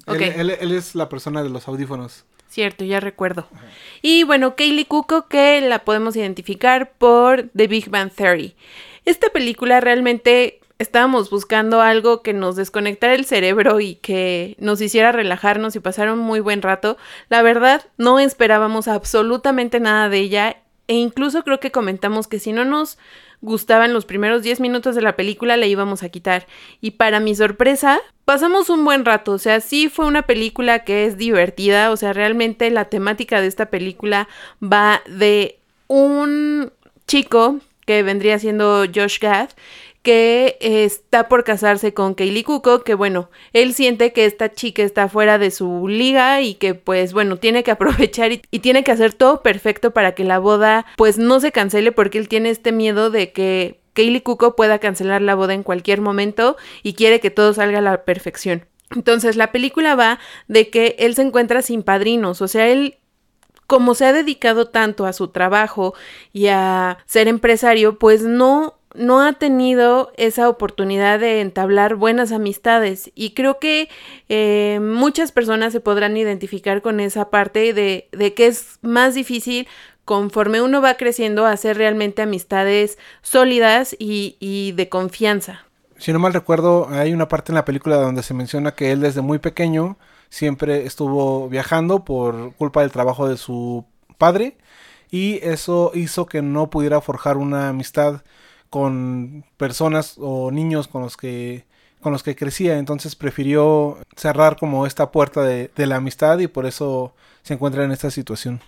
él, 0.07 0.51
es 0.51 0.95
la 0.95 1.09
persona 1.09 1.43
de 1.43 1.51
los 1.51 1.67
audífonos. 1.67 2.25
Cierto, 2.49 2.85
ya 2.85 3.01
recuerdo. 3.01 3.49
Y 4.01 4.23
bueno, 4.23 4.55
Kaylee 4.55 4.85
Cuoco 4.85 5.27
que 5.27 5.61
la 5.61 5.81
podemos 5.81 6.15
identificar 6.15 6.93
por 6.99 7.49
The 7.57 7.67
Big 7.67 7.91
Bang 7.91 8.13
Theory. 8.13 8.55
Esta 9.05 9.29
película 9.31 9.81
realmente 9.81 10.60
estábamos 10.81 11.29
buscando 11.29 11.83
algo 11.83 12.23
que 12.23 12.33
nos 12.33 12.57
desconectara 12.57 13.15
el 13.15 13.27
cerebro 13.27 13.81
y 13.81 13.97
que 13.97 14.57
nos 14.59 14.81
hiciera 14.81 15.13
relajarnos 15.13 15.77
y 15.77 15.81
pasar 15.81 16.11
un 16.11 16.19
muy 16.19 16.41
buen 16.41 16.63
rato. 16.63 16.97
La 17.29 17.43
verdad, 17.43 17.85
no 17.99 18.19
esperábamos 18.19 18.89
absolutamente 18.89 19.79
nada 19.79 20.09
de 20.09 20.19
ella 20.19 20.57
e 20.89 20.95
incluso 20.95 21.45
creo 21.45 21.61
que 21.61 21.71
comentamos 21.71 22.29
que 22.29 22.39
si 22.39 22.53
no 22.53 22.65
nos 22.65 22.97
gustaban 23.43 23.93
los 23.93 24.07
primeros 24.07 24.43
10 24.43 24.61
minutos 24.61 24.95
de 24.95 25.03
la 25.03 25.17
película 25.17 25.59
la 25.59 25.67
íbamos 25.67 26.03
a 26.03 26.09
quitar. 26.09 26.47
Y 26.81 26.93
para 26.93 27.21
mi 27.21 27.35
sorpresa, 27.35 28.01
pasamos 28.25 28.71
un 28.71 28.83
buen 28.83 29.05
rato. 29.05 29.33
O 29.33 29.39
sea, 29.39 29.61
sí 29.61 29.91
fue 29.91 30.07
una 30.07 30.23
película 30.23 30.85
que 30.85 31.05
es 31.05 31.19
divertida. 31.19 31.91
O 31.91 31.97
sea, 31.99 32.15
realmente 32.15 32.71
la 32.71 32.87
temática 32.87 33.43
de 33.43 33.49
esta 33.49 33.67
película 33.67 34.29
va 34.63 35.03
de 35.07 35.59
un 35.89 36.73
chico 37.07 37.61
que 37.91 38.03
vendría 38.03 38.39
siendo 38.39 38.85
Josh 38.95 39.19
Gad, 39.21 39.51
que 40.03 40.57
está 40.61 41.29
por 41.29 41.45
casarse 41.45 41.93
con 41.93 42.15
Kaylee 42.15 42.45
Cuoco, 42.45 42.85
que 42.85 42.95
bueno, 42.95 43.31
él 43.53 43.75
siente 43.75 44.13
que 44.13 44.25
esta 44.25 44.53
chica 44.53 44.83
está 44.83 45.09
fuera 45.09 45.39
de 45.39 45.51
su 45.51 45.89
liga 45.89 46.41
y 46.41 46.55
que 46.55 46.75
pues 46.75 47.13
bueno, 47.13 47.37
tiene 47.37 47.63
que 47.63 47.71
aprovechar 47.73 48.33
y, 48.33 48.39
tiene 48.61 48.83
que 48.83 48.93
hacer 48.93 49.13
todo 49.13 49.43
perfecto 49.43 49.91
para 49.91 50.15
que 50.15 50.25
la 50.25 50.39
boda 50.39 50.87
pues 50.97 51.19
no 51.19 51.41
se 51.41 51.53
cancele 51.53 51.93
porque 51.93 52.19
él 52.19 52.29
tiene 52.29 52.51
este 52.51 52.73
miedo 52.73 53.11
de 53.11 53.33
que 53.33 53.81
Kaylee 53.93 54.23
Cuoco 54.23 54.57
pueda 54.57 54.79
cancelar 54.79 55.21
la 55.21 55.35
boda 55.35 55.53
en 55.53 55.63
cualquier 55.63 56.01
momento 56.01 56.57
y 56.83 56.95
quiere 56.95 57.21
que 57.21 57.31
todo 57.31 57.53
salga 57.53 57.79
a 57.79 57.83
la 57.83 58.05
perfección. 58.05 58.67
Entonces 58.95 59.37
la 59.37 59.53
película 59.53 59.95
va 59.95 60.19
de 60.49 60.71
que 60.71 60.97
él 60.99 61.15
se 61.15 61.23
encuentra 61.23 61.63
sin 61.63 61.83
padrinos, 61.83 62.41
o 62.43 62.49
sea, 62.49 62.69
él 62.69 62.97
como 63.67 63.95
se 63.95 64.05
ha 64.05 64.13
dedicado 64.13 64.67
tanto 64.67 65.07
a 65.07 65.13
su 65.13 65.29
trabajo 65.29 65.95
y 66.33 66.49
a 66.49 66.99
ser 67.07 67.29
empresario, 67.29 68.01
pues 68.01 68.23
no 68.23 68.80
no 68.95 69.23
ha 69.23 69.33
tenido 69.35 70.13
esa 70.17 70.49
oportunidad 70.49 71.21
de 71.21 71.41
entablar 71.41 71.95
buenas 71.95 72.33
amistades 72.33 73.11
y 73.15 73.35
creo 73.35 73.59
que 73.59 73.89
eh, 74.29 74.81
muchas 74.83 75.33
personas 75.33 75.73
se 75.73 75.81
podrán 75.81 76.17
identificar 76.17 76.83
con 76.83 77.01
esa 77.01 77.31
parte 77.31 77.73
de, 77.73 78.09
de 78.13 78.35
que 78.35 78.47
es 78.47 78.79
más 78.83 79.15
difícil 79.15 79.69
conforme 80.05 80.61
uno 80.61 80.83
va 80.83 80.95
creciendo 80.95 81.47
hacer 81.47 81.77
realmente 81.77 82.23
amistades 82.23 82.99
sólidas 83.23 83.95
y, 83.99 84.37
y 84.41 84.73
de 84.73 84.89
confianza. 84.89 85.65
Si 85.99 86.13
no 86.13 86.19
mal 86.19 86.33
recuerdo, 86.33 86.89
hay 86.91 87.13
una 87.13 87.29
parte 87.29 87.53
en 87.53 87.57
la 87.57 87.65
película 87.65 87.97
donde 87.97 88.23
se 88.23 88.35
menciona 88.35 88.75
que 88.75 88.91
él 88.91 89.01
desde 89.01 89.21
muy 89.21 89.39
pequeño 89.39 89.99
siempre 90.31 90.87
estuvo 90.87 91.49
viajando 91.49 92.05
por 92.05 92.55
culpa 92.55 92.81
del 92.81 92.91
trabajo 92.91 93.29
de 93.29 93.37
su 93.37 93.85
padre 94.17 94.57
y 95.11 95.39
eso 95.43 95.91
hizo 95.95 96.27
que 96.27 96.41
no 96.41 96.71
pudiera 96.71 97.01
forjar 97.01 97.37
una 97.37 97.69
amistad 97.69 98.23
con 98.71 99.45
personas 99.57 100.15
o 100.19 100.51
niños 100.51 100.89
con 100.89 101.03
los 101.03 101.17
que 101.17 101.65
con 102.01 102.13
los 102.13 102.23
que 102.23 102.35
crecía, 102.35 102.79
entonces 102.79 103.15
prefirió 103.15 103.99
cerrar 104.17 104.57
como 104.57 104.87
esta 104.87 105.11
puerta 105.11 105.43
de, 105.43 105.71
la 105.77 105.97
amistad 105.97 106.39
y 106.39 106.47
por 106.47 106.65
eso 106.65 107.13
se 107.43 107.55
encuentra 107.55 107.85
en 107.85 107.93
esta 107.93 108.11
situación. 108.11 108.61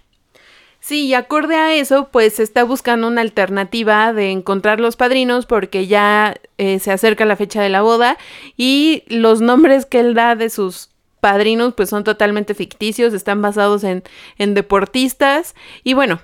Sí, 0.80 1.06
y 1.06 1.14
acorde 1.14 1.56
a 1.56 1.74
eso, 1.74 2.08
pues 2.10 2.40
está 2.40 2.64
buscando 2.64 3.06
una 3.06 3.20
alternativa 3.20 4.12
de 4.12 4.32
encontrar 4.32 4.80
los 4.80 4.96
padrinos 4.96 5.46
porque 5.46 5.86
ya 5.86 6.34
eh, 6.58 6.78
se 6.80 6.90
acerca 6.90 7.24
la 7.24 7.36
fecha 7.36 7.62
de 7.62 7.68
la 7.68 7.82
boda 7.82 8.18
y 8.56 9.04
los 9.06 9.40
nombres 9.40 9.86
que 9.86 10.00
él 10.00 10.14
da 10.14 10.34
de 10.34 10.50
sus 10.50 10.90
padrinos 11.20 11.74
pues 11.74 11.88
son 11.88 12.02
totalmente 12.02 12.52
ficticios, 12.52 13.14
están 13.14 13.40
basados 13.40 13.84
en, 13.84 14.02
en 14.38 14.54
deportistas 14.54 15.54
y 15.84 15.94
bueno, 15.94 16.20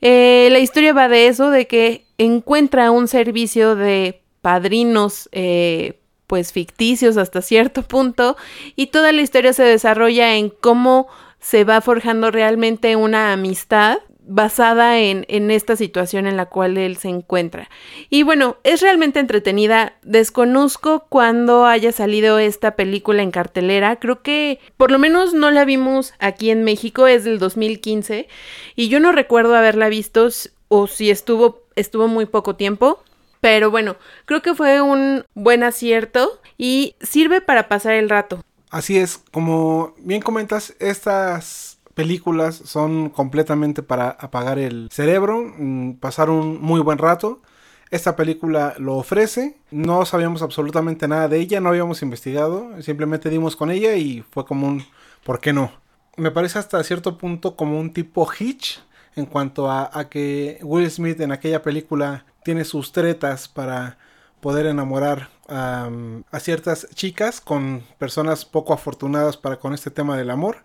eh, 0.00 0.48
la 0.50 0.58
historia 0.58 0.92
va 0.92 1.08
de 1.08 1.26
eso, 1.26 1.50
de 1.50 1.66
que 1.66 2.04
encuentra 2.18 2.90
un 2.90 3.08
servicio 3.08 3.76
de 3.76 4.22
padrinos 4.40 5.28
eh, 5.32 6.00
pues 6.26 6.52
ficticios 6.52 7.16
hasta 7.16 7.42
cierto 7.42 7.82
punto 7.82 8.36
y 8.76 8.86
toda 8.86 9.12
la 9.12 9.20
historia 9.20 9.52
se 9.52 9.64
desarrolla 9.64 10.36
en 10.36 10.48
cómo 10.48 11.08
se 11.40 11.64
va 11.64 11.80
forjando 11.80 12.30
realmente 12.30 12.96
una 12.96 13.32
amistad 13.32 13.98
basada 14.30 15.00
en, 15.00 15.26
en, 15.28 15.50
esta 15.50 15.74
situación 15.74 16.28
en 16.28 16.36
la 16.36 16.46
cual 16.46 16.78
él 16.78 16.96
se 16.96 17.08
encuentra. 17.08 17.68
Y 18.10 18.22
bueno, 18.22 18.58
es 18.62 18.80
realmente 18.80 19.18
entretenida. 19.18 19.94
Desconozco 20.02 21.06
cuándo 21.08 21.66
haya 21.66 21.90
salido 21.90 22.38
esta 22.38 22.76
película 22.76 23.22
en 23.22 23.32
cartelera. 23.32 23.96
Creo 23.96 24.22
que 24.22 24.60
por 24.76 24.92
lo 24.92 25.00
menos 25.00 25.34
no 25.34 25.50
la 25.50 25.64
vimos 25.64 26.14
aquí 26.20 26.50
en 26.50 26.62
México, 26.62 27.08
es 27.08 27.24
del 27.24 27.40
2015. 27.40 28.28
Y 28.76 28.88
yo 28.88 29.00
no 29.00 29.10
recuerdo 29.10 29.56
haberla 29.56 29.88
visto 29.88 30.28
o 30.68 30.86
si 30.86 31.10
estuvo, 31.10 31.64
estuvo 31.74 32.06
muy 32.06 32.26
poco 32.26 32.54
tiempo. 32.54 33.02
Pero 33.40 33.72
bueno, 33.72 33.96
creo 34.26 34.42
que 34.42 34.54
fue 34.54 34.80
un 34.80 35.24
buen 35.34 35.64
acierto 35.64 36.40
y 36.56 36.94
sirve 37.00 37.40
para 37.40 37.66
pasar 37.66 37.94
el 37.94 38.08
rato. 38.08 38.44
Así 38.70 38.96
es, 38.96 39.18
como 39.32 39.92
bien 39.98 40.22
comentas, 40.22 40.76
estas 40.78 41.69
películas 42.00 42.62
son 42.64 43.10
completamente 43.10 43.82
para 43.82 44.08
apagar 44.08 44.58
el 44.58 44.88
cerebro, 44.90 45.52
mm, 45.58 45.96
pasar 45.96 46.30
un 46.30 46.58
muy 46.58 46.80
buen 46.80 46.96
rato. 46.96 47.42
Esta 47.90 48.16
película 48.16 48.74
lo 48.78 48.96
ofrece, 48.96 49.58
no 49.70 50.06
sabíamos 50.06 50.40
absolutamente 50.40 51.06
nada 51.08 51.28
de 51.28 51.38
ella, 51.38 51.60
no 51.60 51.68
habíamos 51.68 52.00
investigado, 52.00 52.70
simplemente 52.80 53.28
dimos 53.28 53.54
con 53.54 53.70
ella 53.70 53.96
y 53.96 54.24
fue 54.30 54.46
como 54.46 54.66
un 54.66 54.82
¿por 55.24 55.40
qué 55.40 55.52
no? 55.52 55.72
Me 56.16 56.30
parece 56.30 56.58
hasta 56.58 56.82
cierto 56.84 57.18
punto 57.18 57.54
como 57.54 57.78
un 57.78 57.92
tipo 57.92 58.26
Hitch 58.38 58.80
en 59.14 59.26
cuanto 59.26 59.70
a, 59.70 59.90
que 60.08 60.58
Will 60.62 60.90
Smith 60.90 61.20
en 61.20 61.32
aquella 61.32 61.60
película 61.62 62.24
tiene 62.44 62.64
sus 62.64 62.92
tretas 62.92 63.46
para 63.46 63.98
poder 64.40 64.64
enamorar 64.64 65.28
a 65.48 66.40
ciertas 66.40 66.86
chicas 66.94 67.42
con 67.42 67.82
personas 67.98 68.46
poco 68.46 68.72
afortunadas 68.72 69.36
para 69.36 69.58
con 69.58 69.74
este 69.74 69.90
tema 69.90 70.16
del 70.16 70.30
amor. 70.30 70.64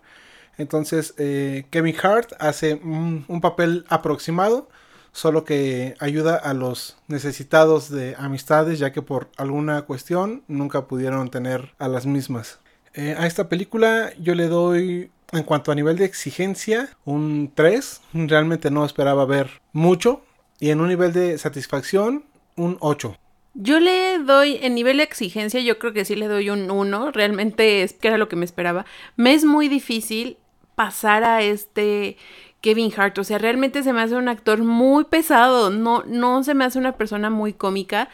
Entonces 0.58 1.14
eh, 1.18 1.66
Kevin 1.70 1.96
Hart 2.02 2.32
hace 2.38 2.74
un, 2.74 3.40
papel 3.40 3.84
aproximado, 3.88 4.68
solo 5.12 5.44
que 5.44 5.94
ayuda 5.98 6.36
a 6.36 6.54
los 6.54 6.96
necesitados 7.08 7.90
de 7.90 8.14
amistades, 8.18 8.78
ya 8.78 8.92
que 8.92 9.02
por 9.02 9.30
alguna 9.36 9.82
cuestión 9.82 10.42
nunca 10.48 10.86
pudieron 10.86 11.30
tener 11.30 11.74
a 11.78 11.88
las 11.88 12.06
mismas. 12.06 12.58
Eh, 12.94 13.14
a 13.18 13.26
esta 13.26 13.48
película 13.48 14.12
yo 14.18 14.34
le 14.34 14.48
doy, 14.48 15.10
en 15.32 15.42
cuanto 15.42 15.70
a 15.70 15.74
nivel 15.74 15.96
de 15.96 16.06
exigencia, 16.06 16.88
un 17.04 17.52
3. 17.54 18.00
Realmente 18.14 18.70
no 18.70 18.84
esperaba 18.84 19.26
ver 19.26 19.60
mucho. 19.72 20.22
Y 20.58 20.70
en 20.70 20.80
un 20.80 20.88
nivel 20.88 21.12
de 21.12 21.36
satisfacción, 21.36 22.24
un 22.56 22.78
8. 22.80 23.18
Yo 23.52 23.80
le 23.80 24.18
doy, 24.18 24.58
en 24.62 24.74
nivel 24.74 24.98
de 24.98 25.02
exigencia, 25.02 25.60
yo 25.60 25.78
creo 25.78 25.92
que 25.92 26.06
sí 26.06 26.14
le 26.14 26.28
doy 26.28 26.48
un 26.48 26.70
1. 26.70 27.12
Realmente 27.12 27.82
es 27.82 27.92
que 27.92 28.08
era 28.08 28.18
lo 28.18 28.28
que 28.28 28.36
me 28.36 28.46
esperaba. 28.46 28.86
Me 29.16 29.34
es 29.34 29.44
muy 29.44 29.68
difícil 29.68 30.38
pasar 30.76 31.24
a 31.24 31.42
este 31.42 32.16
Kevin 32.60 32.92
Hart. 32.96 33.18
O 33.18 33.24
sea, 33.24 33.38
realmente 33.38 33.82
se 33.82 33.92
me 33.92 34.02
hace 34.02 34.14
un 34.14 34.28
actor 34.28 34.62
muy 34.62 35.04
pesado. 35.04 35.70
No, 35.70 36.04
no 36.06 36.44
se 36.44 36.54
me 36.54 36.64
hace 36.64 36.78
una 36.78 36.92
persona 36.96 37.30
muy 37.30 37.52
cómica. 37.52 38.08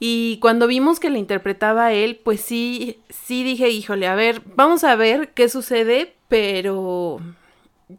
Y 0.00 0.38
cuando 0.40 0.66
vimos 0.66 1.00
que 1.00 1.10
le 1.10 1.18
interpretaba 1.18 1.92
él, 1.92 2.16
pues 2.16 2.40
sí, 2.40 2.98
sí 3.08 3.42
dije, 3.44 3.70
híjole, 3.70 4.06
a 4.06 4.14
ver, 4.14 4.42
vamos 4.54 4.84
a 4.84 4.94
ver 4.96 5.30
qué 5.34 5.48
sucede, 5.48 6.14
pero 6.28 7.20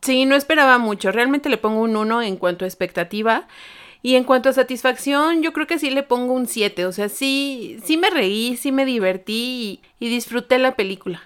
sí, 0.02 0.26
no 0.26 0.36
esperaba 0.36 0.78
mucho. 0.78 1.12
Realmente 1.12 1.50
le 1.50 1.58
pongo 1.58 1.82
un 1.82 1.96
1 1.96 2.22
en 2.22 2.38
cuanto 2.38 2.66
a 2.66 2.68
expectativa. 2.68 3.48
Y 4.02 4.16
en 4.16 4.24
cuanto 4.24 4.48
a 4.48 4.54
satisfacción, 4.54 5.42
yo 5.44 5.52
creo 5.52 5.68
que 5.68 5.78
sí 5.80 5.90
le 5.90 6.04
pongo 6.04 6.34
un 6.34 6.48
7. 6.48 6.86
O 6.86 6.94
sea, 6.94 7.10
sí, 7.10 7.78
sí 7.84 7.98
me 7.98 8.10
reí, 8.10 8.56
sí 8.56 8.72
me 8.72 8.86
divertí 8.86 9.82
y, 10.00 10.06
y 10.06 10.10
disfruté 10.10 10.58
la 10.58 10.76
película. 10.78 11.22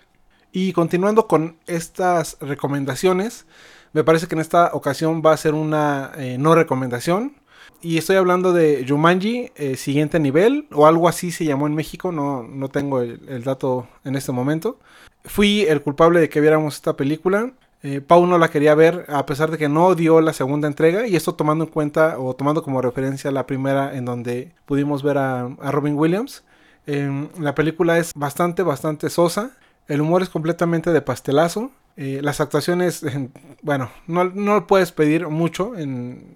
Y 0.55 0.71
continuando 0.71 1.27
con 1.27 1.57
estas 1.65 2.37
recomendaciones, 2.39 3.47
me 3.91 4.03
parece 4.03 4.27
que 4.27 4.35
en 4.35 4.41
esta 4.41 4.69
ocasión 4.73 5.23
va 5.25 5.33
a 5.33 5.37
ser 5.37 5.55
una 5.55 6.11
eh, 6.15 6.37
no 6.37 6.53
recomendación. 6.53 7.33
Y 7.81 7.97
estoy 7.97 8.17
hablando 8.17 8.53
de 8.53 8.85
Jumanji, 8.87 9.51
eh, 9.55 9.75
siguiente 9.77 10.19
nivel, 10.19 10.67
o 10.71 10.85
algo 10.85 11.09
así 11.09 11.31
se 11.31 11.43
llamó 11.43 11.65
en 11.65 11.73
México, 11.73 12.11
no, 12.11 12.43
no 12.43 12.69
tengo 12.69 13.01
el, 13.01 13.43
dato 13.43 13.87
en 14.03 14.15
este 14.15 14.31
momento. 14.31 14.77
Fui 15.25 15.63
el 15.63 15.81
culpable 15.81 16.19
de 16.19 16.29
que 16.29 16.39
viéramos 16.39 16.75
esta 16.75 16.95
película. 16.95 17.51
Eh, 17.81 17.99
Pau 18.01 18.27
no 18.27 18.37
la 18.37 18.49
quería 18.49 18.75
ver, 18.75 19.05
a 19.09 19.25
pesar 19.25 19.49
de 19.49 19.57
que 19.57 19.69
no 19.69 19.95
dio 19.95 20.21
la 20.21 20.33
segunda 20.33 20.67
entrega, 20.67 21.07
y 21.07 21.15
esto 21.15 21.33
tomando 21.33 21.65
en 21.65 21.71
cuenta 21.71 22.19
o 22.19 22.35
tomando 22.35 22.61
como 22.61 22.79
referencia 22.79 23.31
la 23.31 23.47
primera 23.47 23.97
en 23.97 24.05
donde 24.05 24.51
pudimos 24.67 25.01
ver 25.01 25.17
a, 25.17 25.49
Robin 25.71 25.95
Williams. 25.95 26.43
la 26.85 27.55
película 27.55 27.97
es 27.97 28.13
bastante, 28.13 28.61
bastante 28.61 29.09
sosa. 29.09 29.57
El 29.87 30.01
humor 30.01 30.21
es 30.21 30.29
completamente 30.29 30.91
de 30.91 31.01
pastelazo. 31.01 31.71
Eh, 31.95 32.21
las 32.23 32.41
actuaciones, 32.41 33.05
bueno, 33.61 33.91
no, 34.07 34.25
no 34.25 34.65
puedes 34.67 34.91
pedir 34.91 35.27
mucho 35.27 35.75
en, 35.77 36.35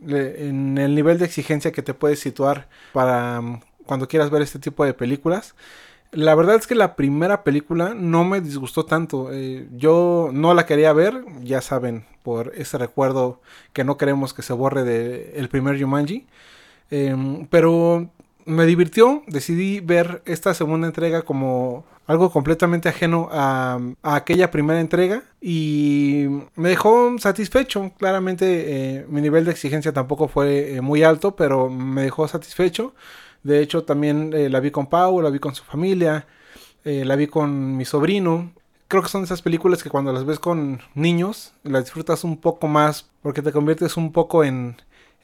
el 0.78 0.96
nivel 0.96 1.18
de 1.18 1.26
exigencia 1.26 1.72
que 1.72 1.82
te 1.82 1.94
puedes 1.94 2.20
situar 2.20 2.68
para 2.94 3.40
um, 3.40 3.60
cuando 3.86 4.08
quieras 4.08 4.30
ver 4.30 4.42
este 4.42 4.60
tipo 4.60 4.86
de 4.86 4.94
películas. 4.94 5.56
La 6.12 6.36
verdad 6.36 6.56
es 6.56 6.68
que 6.68 6.76
la 6.76 6.96
primera 6.96 7.44
película 7.44 7.94
no 7.94 8.24
me 8.24 8.40
disgustó 8.40 8.86
tanto. 8.86 9.30
Eh, 9.34 9.68
yo 9.76 10.30
no 10.32 10.54
la 10.54 10.66
quería 10.66 10.94
ver, 10.94 11.26
ya 11.42 11.62
saben, 11.62 12.06
por 12.24 12.54
ese 12.56 12.78
recuerdo 12.78 13.42
que 13.74 13.84
no 13.84 13.98
queremos 13.98 14.34
que 14.34 14.42
se 14.42 14.54
borre 14.54 14.84
del 14.84 15.32
el 15.36 15.50
primer 15.50 15.80
Jumanji. 15.80 16.28
Em, 16.90 17.46
pero 17.48 18.10
me 18.46 18.66
divirtió, 18.66 19.24
decidí 19.28 19.82
ver 19.82 20.22
esta 20.26 20.54
segunda 20.54 20.88
entrega 20.88 21.24
como 21.24 21.84
algo 22.08 22.32
completamente 22.32 22.88
ajeno 22.90 23.28
a, 23.32 23.80
aquella 24.02 24.50
primera 24.50 24.80
entrega 24.80 25.24
y 25.42 26.26
me 26.56 26.70
dejó 26.70 27.18
satisfecho. 27.20 27.92
Claramente 27.98 28.46
eh, 29.00 29.06
mi 29.10 29.22
nivel 29.22 29.46
de 29.46 29.52
exigencia 29.52 29.94
tampoco 29.94 30.30
fue 30.30 30.76
eh, 30.76 30.82
muy 30.82 31.04
alto, 31.04 31.36
pero 31.36 31.70
me 31.70 32.04
dejó 32.04 32.28
satisfecho. 32.28 32.96
De 33.44 33.62
hecho, 33.62 33.84
también 33.84 34.34
eh, 34.34 34.50
la 34.50 34.62
vi 34.62 34.72
con 34.72 34.88
Pau, 34.88 35.22
la 35.22 35.30
vi 35.30 35.40
con 35.40 35.54
su 35.54 35.64
familia, 35.64 36.26
la 36.84 37.18
vi 37.18 37.28
con 37.28 37.76
mi 37.76 37.84
sobrino. 37.84 38.54
Creo 38.88 39.04
que 39.04 39.10
son 39.10 39.26
esas 39.26 39.42
películas 39.42 39.84
que 39.84 39.90
cuando 39.90 40.14
las 40.14 40.26
ves 40.26 40.40
con 40.40 40.80
niños, 40.96 41.54
las 41.64 41.84
disfrutas 41.84 42.24
un 42.24 42.38
poco 42.38 42.68
más 42.70 43.10
porque 43.22 43.42
te 43.42 43.52
conviertes 43.52 43.98
un 43.98 44.14
poco 44.14 44.46
en, 44.46 44.78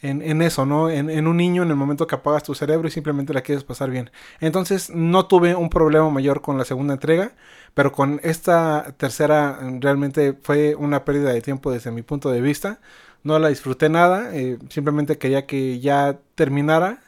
en, 0.04 0.42
eso, 0.42 0.66
¿no? 0.66 0.90
En, 0.90 1.28
un 1.28 1.38
niño 1.38 1.64
en 1.64 1.70
el 1.70 1.78
momento 1.78 2.08
que 2.08 2.16
apagas 2.16 2.44
tu 2.44 2.54
cerebro 2.54 2.88
y 2.88 2.92
simplemente 2.92 3.34
la 3.34 3.42
quieres 3.42 3.64
pasar 3.64 3.90
bien. 3.90 4.12
Entonces 4.42 4.90
no 4.90 5.28
tuve 5.28 5.56
un 5.56 5.70
problema 5.70 6.10
mayor 6.10 6.42
con 6.42 6.58
la 6.58 6.66
segunda 6.66 6.96
entrega, 6.96 7.32
pero 7.74 7.94
con 7.94 8.20
esta 8.24 8.94
tercera 8.98 9.60
realmente 9.80 10.38
fue 10.44 10.76
una 10.76 11.06
pérdida 11.06 11.32
de 11.32 11.42
tiempo 11.42 11.72
desde 11.72 11.92
mi 11.92 12.02
punto 12.02 12.30
de 12.32 12.42
vista. 12.42 12.80
No 13.24 13.40
la 13.40 13.48
disfruté 13.48 13.88
nada, 13.88 14.36
eh, 14.36 14.60
simplemente 14.70 15.18
quería 15.18 15.46
que 15.46 15.80
ya 15.80 16.20
terminara. 16.36 17.00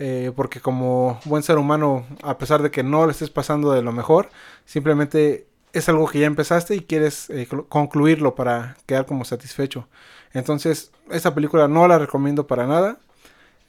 Eh, 0.00 0.32
porque 0.34 0.60
como 0.60 1.20
buen 1.24 1.44
ser 1.44 1.56
humano, 1.56 2.04
a 2.24 2.36
pesar 2.36 2.62
de 2.62 2.72
que 2.72 2.82
no 2.82 3.06
le 3.06 3.12
estés 3.12 3.30
pasando 3.30 3.70
de 3.72 3.80
lo 3.80 3.92
mejor, 3.92 4.28
simplemente 4.64 5.46
es 5.72 5.88
algo 5.88 6.08
que 6.08 6.18
ya 6.18 6.26
empezaste 6.26 6.74
y 6.74 6.80
quieres 6.80 7.30
eh, 7.30 7.46
concluirlo 7.68 8.34
para 8.34 8.76
quedar 8.86 9.06
como 9.06 9.24
satisfecho. 9.24 9.88
Entonces, 10.32 10.90
esta 11.10 11.34
película 11.34 11.68
no 11.68 11.86
la 11.88 11.98
recomiendo 11.98 12.46
para 12.46 12.66
nada. 12.66 12.98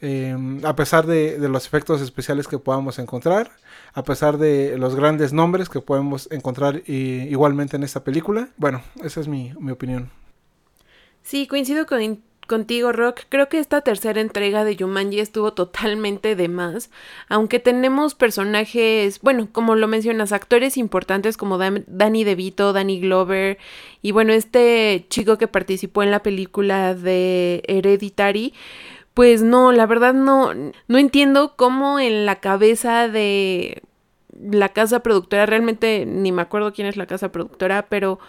Em, 0.02 0.64
a 0.66 0.76
pesar 0.76 1.06
de, 1.06 1.38
los 1.40 1.66
efectos 1.66 2.02
especiales 2.02 2.48
que 2.48 2.60
podamos 2.60 3.00
encontrar, 3.00 3.52
a 3.94 4.04
pesar 4.04 4.38
de 4.38 4.78
los 4.78 4.96
grandes 4.96 5.32
nombres 5.32 5.70
que 5.70 5.80
podemos 5.80 6.28
encontrar 6.32 6.84
igualmente 6.88 7.78
en 7.78 7.84
esta 7.84 8.04
película. 8.04 8.50
Bueno, 8.58 8.82
esa 9.04 9.22
es 9.22 9.28
mi, 9.28 9.54
mi 9.60 9.72
opinión. 9.72 10.12
Sí, 11.24 11.48
coincido 11.48 11.86
con, 11.88 12.22
contigo, 12.46 12.92
Rock. 12.92 13.22
Creo 13.30 13.50
que 13.50 13.60
esta 13.60 13.82
tercera 13.82 14.22
entrega 14.22 14.64
de 14.64 14.76
Yumanji 14.76 15.20
estuvo 15.20 15.54
totalmente 15.54 16.36
de 16.36 16.48
más. 16.48 16.90
Aunque 17.30 17.60
tenemos 17.60 18.16
personajes, 18.16 19.20
bueno, 19.22 19.48
como 19.52 19.76
lo 19.76 19.88
mencionas, 19.88 20.32
actores 20.32 20.78
importantes 20.78 21.38
como 21.38 21.58
Danny 21.58 22.24
DeVito, 22.24 22.74
Danny 22.74 23.00
Glover 23.00 23.58
y 24.02 24.12
bueno, 24.12 24.34
este 24.34 25.06
chico 25.10 25.38
que 25.38 25.48
participó 25.48 26.04
en 26.04 26.12
la 26.12 26.24
película 26.24 26.96
de 26.96 27.64
Hereditary. 27.68 28.54
Pues 29.14 29.42
no, 29.42 29.72
la 29.72 29.86
verdad 29.86 30.14
no, 30.14 30.54
no 30.88 30.98
entiendo 30.98 31.56
cómo 31.56 32.00
en 32.00 32.26
la 32.26 32.36
cabeza 32.42 33.08
de 33.08 33.82
la 34.40 34.70
casa 34.70 35.02
productora, 35.02 35.46
realmente 35.46 36.06
ni 36.06 36.32
me 36.32 36.42
acuerdo 36.42 36.74
quién 36.74 36.88
es 36.88 36.98
la 36.98 37.06
casa 37.06 37.32
productora, 37.32 37.88
pero 37.88 38.20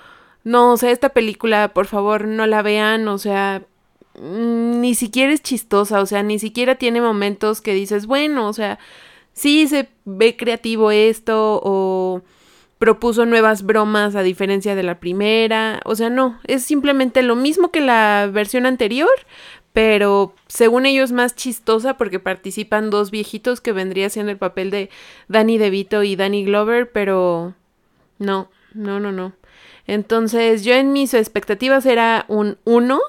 no, 0.44 0.72
o 0.72 0.76
sea, 0.76 0.92
esta 0.92 1.08
película, 1.08 1.74
por 1.74 1.86
favor, 1.86 2.26
no 2.28 2.46
la 2.46 2.62
vean, 2.62 3.08
o 3.08 3.18
sea, 3.18 3.64
ni 4.20 4.94
siquiera 4.94 5.32
es 5.32 5.42
chistosa, 5.42 6.00
o 6.00 6.06
sea, 6.06 6.22
ni 6.22 6.38
siquiera 6.38 6.76
tiene 6.76 7.00
momentos 7.00 7.60
que 7.60 7.74
dices, 7.74 8.06
bueno, 8.06 8.48
o 8.48 8.52
sea, 8.52 8.78
sí 9.32 9.68
se 9.68 9.88
ve 10.04 10.36
creativo 10.36 10.90
esto 10.90 11.60
o 11.62 12.22
propuso 12.78 13.24
nuevas 13.26 13.62
bromas 13.64 14.14
a 14.16 14.22
diferencia 14.22 14.74
de 14.74 14.82
la 14.82 15.00
primera, 15.00 15.80
o 15.84 15.94
sea, 15.94 16.10
no, 16.10 16.38
es 16.46 16.64
simplemente 16.64 17.22
lo 17.22 17.36
mismo 17.36 17.70
que 17.70 17.80
la 17.80 18.28
versión 18.32 18.66
anterior, 18.66 19.10
pero 19.72 20.34
según 20.46 20.86
ellos 20.86 21.12
más 21.12 21.34
chistosa 21.34 21.98
porque 21.98 22.18
participan 22.18 22.90
dos 22.90 23.10
viejitos 23.10 23.60
que 23.60 23.72
vendría 23.72 24.08
siendo 24.08 24.32
el 24.32 24.38
papel 24.38 24.70
de 24.70 24.90
Danny 25.28 25.58
DeVito 25.58 26.02
y 26.02 26.16
Danny 26.16 26.44
Glover, 26.44 26.90
pero 26.90 27.54
no, 28.18 28.48
no, 28.72 29.00
no, 29.00 29.12
no. 29.12 29.32
Entonces 29.86 30.64
yo 30.64 30.74
en 30.74 30.92
mis 30.92 31.14
expectativas 31.14 31.86
era 31.86 32.24
un 32.28 32.58
1 32.64 33.00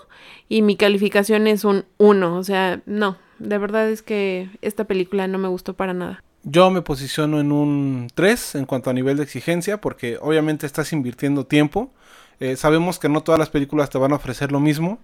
y 0.49 0.61
mi 0.61 0.75
calificación 0.75 1.47
es 1.47 1.63
un 1.63 1.85
1. 1.97 2.35
O 2.35 2.43
sea, 2.43 2.81
no, 2.85 3.17
de 3.39 3.57
verdad 3.57 3.89
es 3.89 4.01
que 4.01 4.49
esta 4.61 4.85
película 4.85 5.27
no 5.27 5.37
me 5.37 5.47
gustó 5.47 5.73
para 5.73 5.93
nada. 5.93 6.23
Yo 6.43 6.69
me 6.71 6.81
posiciono 6.81 7.39
en 7.39 7.51
un 7.51 8.07
3 8.13 8.55
en 8.55 8.65
cuanto 8.65 8.89
a 8.89 8.93
nivel 8.93 9.17
de 9.17 9.23
exigencia 9.23 9.81
porque 9.81 10.17
obviamente 10.21 10.65
estás 10.65 10.93
invirtiendo 10.93 11.45
tiempo. 11.45 11.91
Eh, 12.39 12.55
sabemos 12.55 12.99
que 12.99 13.09
no 13.09 13.21
todas 13.21 13.39
las 13.39 13.49
películas 13.49 13.89
te 13.89 13.97
van 13.97 14.13
a 14.13 14.15
ofrecer 14.15 14.51
lo 14.51 14.59
mismo, 14.59 14.99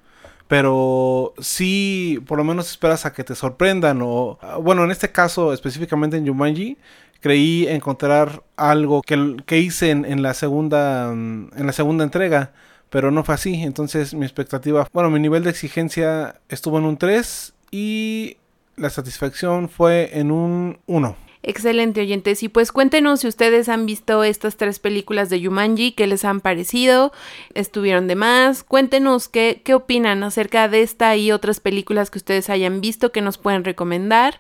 pero 0.48 1.34
sí 1.40 2.22
por 2.28 2.38
lo 2.38 2.44
menos 2.44 2.70
esperas 2.70 3.06
a 3.06 3.14
que 3.14 3.24
te 3.24 3.36
sorprendan 3.36 4.00
o 4.04 4.38
bueno, 4.62 4.84
en 4.84 4.92
este 4.92 5.12
caso 5.12 5.52
específicamente 5.52 6.16
en 6.16 6.28
Jumanji 6.28 6.78
creí 7.20 7.68
encontrar 7.68 8.44
algo 8.56 9.02
que, 9.02 9.38
que 9.46 9.58
hice 9.60 9.90
en, 9.90 10.06
en, 10.06 10.22
la 10.22 10.34
segunda 10.34 11.12
en 11.12 11.50
la 11.66 11.74
segunda 11.74 12.04
entrega 12.04 12.54
pero 12.94 13.10
no 13.10 13.24
fue 13.24 13.34
así. 13.34 13.64
Entonces 13.64 14.14
mi 14.14 14.24
expectativa, 14.24 14.88
bueno, 14.94 15.10
mi 15.10 15.20
nivel 15.20 15.44
de 15.44 15.50
exigencia 15.50 16.40
estuvo 16.48 16.78
en 16.78 16.86
un 16.86 16.98
3 16.98 17.54
y 17.72 18.38
la 18.76 18.92
satisfacción 18.92 19.68
fue 19.68 20.12
en 20.14 20.30
un 20.30 20.78
1. 20.86 21.16
Excelente, 21.42 22.02
oyentes. 22.02 22.44
Y 22.44 22.50
pues 22.50 22.72
cuéntenos 22.72 23.22
si 23.22 23.28
ustedes 23.28 23.68
han 23.68 23.88
visto 23.88 24.24
estas 24.24 24.58
tres 24.58 24.78
películas 24.78 25.32
de 25.32 25.42
Yumanji, 25.42 25.94
qué 25.94 26.06
les 26.06 26.24
han 26.24 26.40
parecido, 26.40 27.12
estuvieron 27.56 28.08
de 28.08 28.16
más. 28.16 28.64
Cuéntenos 28.64 29.28
qué, 29.28 29.62
qué 29.66 29.74
opinan 29.74 30.24
acerca 30.24 30.70
de 30.70 30.84
esta 30.84 31.18
y 31.18 31.32
otras 31.32 31.60
películas 31.60 32.12
que 32.12 32.20
ustedes 32.20 32.52
hayan 32.52 32.80
visto 32.80 33.12
que 33.12 33.22
nos 33.22 33.40
pueden 33.40 33.64
recomendar. 33.64 34.40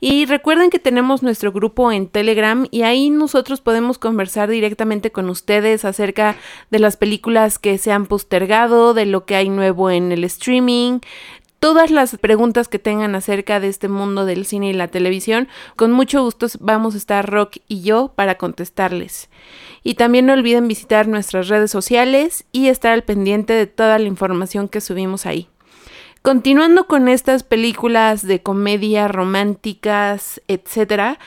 Y 0.00 0.26
recuerden 0.26 0.70
que 0.70 0.78
tenemos 0.78 1.22
nuestro 1.24 1.50
grupo 1.50 1.90
en 1.90 2.06
Telegram 2.06 2.68
y 2.70 2.82
ahí 2.82 3.10
nosotros 3.10 3.60
podemos 3.60 3.98
conversar 3.98 4.48
directamente 4.48 5.10
con 5.10 5.28
ustedes 5.28 5.84
acerca 5.84 6.36
de 6.70 6.78
las 6.78 6.96
películas 6.96 7.58
que 7.58 7.78
se 7.78 7.90
han 7.90 8.06
postergado, 8.06 8.94
de 8.94 9.06
lo 9.06 9.24
que 9.24 9.34
hay 9.34 9.48
nuevo 9.48 9.90
en 9.90 10.12
el 10.12 10.22
streaming, 10.22 11.00
todas 11.58 11.90
las 11.90 12.16
preguntas 12.18 12.68
que 12.68 12.78
tengan 12.78 13.14
acerca 13.14 13.58
de 13.58 13.68
este 13.68 13.88
mundo 13.88 14.24
del 14.24 14.46
cine 14.46 14.70
y 14.70 14.72
la 14.72 14.88
televisión. 14.88 15.48
Con 15.74 15.92
mucho 15.92 16.22
gusto 16.22 16.46
vamos 16.60 16.94
a 16.94 16.98
estar 16.98 17.28
Rock 17.28 17.56
y 17.66 17.82
yo 17.82 18.12
para 18.14 18.36
contestarles. 18.36 19.28
Y 19.82 19.94
también 19.94 20.26
no 20.26 20.32
olviden 20.32 20.68
visitar 20.68 21.08
nuestras 21.08 21.48
redes 21.48 21.70
sociales 21.70 22.44
y 22.52 22.68
estar 22.68 22.92
al 22.92 23.02
pendiente 23.02 23.52
de 23.52 23.66
toda 23.66 23.98
la 23.98 24.06
información 24.06 24.68
que 24.68 24.80
subimos 24.80 25.26
ahí. 25.26 25.48
Continuando 26.22 26.86
con 26.86 27.08
estas 27.08 27.42
películas 27.42 28.26
de 28.26 28.42
comedia 28.42 29.08
románticas, 29.08 30.42
etc. 30.48 31.18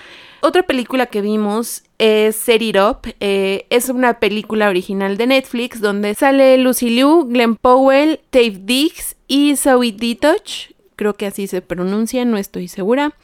Otra 0.42 0.64
película 0.64 1.06
que 1.06 1.22
vimos 1.22 1.84
es 1.98 2.36
Set 2.36 2.62
It 2.62 2.78
Up. 2.78 3.14
Eh, 3.20 3.66
es 3.70 3.90
una 3.90 4.20
película 4.20 4.70
original 4.70 5.18
de 5.18 5.28
Netflix 5.28 5.82
donde 5.82 6.14
sale 6.16 6.58
Lucy 6.58 6.90
Liu, 6.90 7.26
Glenn 7.28 7.56
Powell, 7.56 8.20
Dave 8.32 8.60
Diggs 8.64 9.16
y 9.28 9.56
Zoe 9.56 9.92
Ditoch. 9.92 10.72
Creo 10.96 11.14
que 11.16 11.28
así 11.28 11.48
se 11.48 11.62
pronuncia, 11.62 12.26
no 12.26 12.38
estoy 12.38 12.68
segura. 12.68 13.16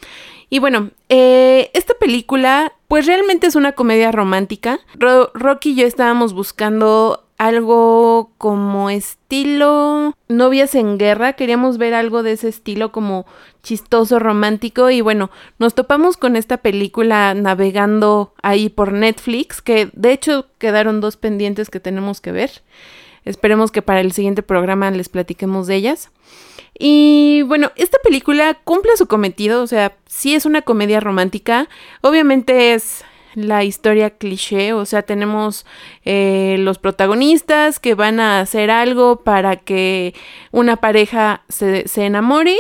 Y 0.50 0.60
bueno, 0.60 0.92
eh, 1.10 1.70
esta 1.74 1.94
película 1.96 2.74
pues 2.88 3.06
realmente 3.06 3.48
es 3.48 3.56
una 3.56 3.74
comedia 3.74 4.12
romántica. 4.12 4.80
Rocky 5.34 5.72
y 5.72 5.76
yo 5.76 5.86
estábamos 5.86 6.34
buscando 6.34 7.27
algo 7.38 8.32
como 8.38 8.90
estilo 8.90 10.16
novias 10.28 10.74
en 10.76 10.98
guerra, 10.98 11.34
queríamos 11.34 11.78
ver 11.78 11.94
algo 11.94 12.24
de 12.24 12.34
ese 12.34 12.48
estilo 12.50 12.92
como 12.92 13.26
chistoso, 13.62 14.18
romántico 14.20 14.90
y 14.90 15.02
bueno, 15.02 15.30
nos 15.60 15.76
topamos 15.76 16.18
con 16.18 16.36
esta 16.36 16.58
película 16.58 17.34
navegando 17.36 18.34
ahí 18.42 18.70
por 18.70 18.92
Netflix, 18.92 19.62
que 19.62 19.90
de 19.94 20.12
hecho 20.14 20.48
quedaron 20.58 21.00
dos 21.00 21.18
pendientes 21.18 21.70
que 21.70 21.80
tenemos 21.80 22.22
que 22.22 22.32
ver. 22.32 22.64
Esperemos 23.24 23.72
que 23.72 23.82
para 23.82 24.00
el 24.00 24.14
siguiente 24.14 24.42
programa 24.42 24.90
les 24.90 25.10
platiquemos 25.10 25.68
de 25.68 25.76
ellas. 25.76 26.12
Y 26.80 27.42
bueno, 27.44 27.72
esta 27.76 27.98
película 28.04 28.54
cumple 28.64 28.96
su 28.96 29.08
cometido, 29.08 29.62
o 29.62 29.68
sea, 29.68 29.98
sí 30.06 30.34
es 30.34 30.46
una 30.46 30.62
comedia 30.62 31.00
romántica, 31.00 31.68
obviamente 32.02 32.74
es 32.74 33.04
la 33.38 33.64
historia 33.64 34.10
cliché, 34.10 34.74
o 34.74 34.84
sea, 34.86 35.04
tenemos 35.04 35.64
eh, 36.06 36.56
los 36.58 36.80
protagonistas 36.80 37.80
que 37.80 37.94
van 37.94 38.20
a 38.20 38.40
hacer 38.40 38.72
algo 38.72 39.18
para 39.18 39.58
que 39.58 40.16
una 40.52 40.78
pareja 40.78 41.44
se, 41.48 41.88
se 41.88 42.08
enamore 42.08 42.58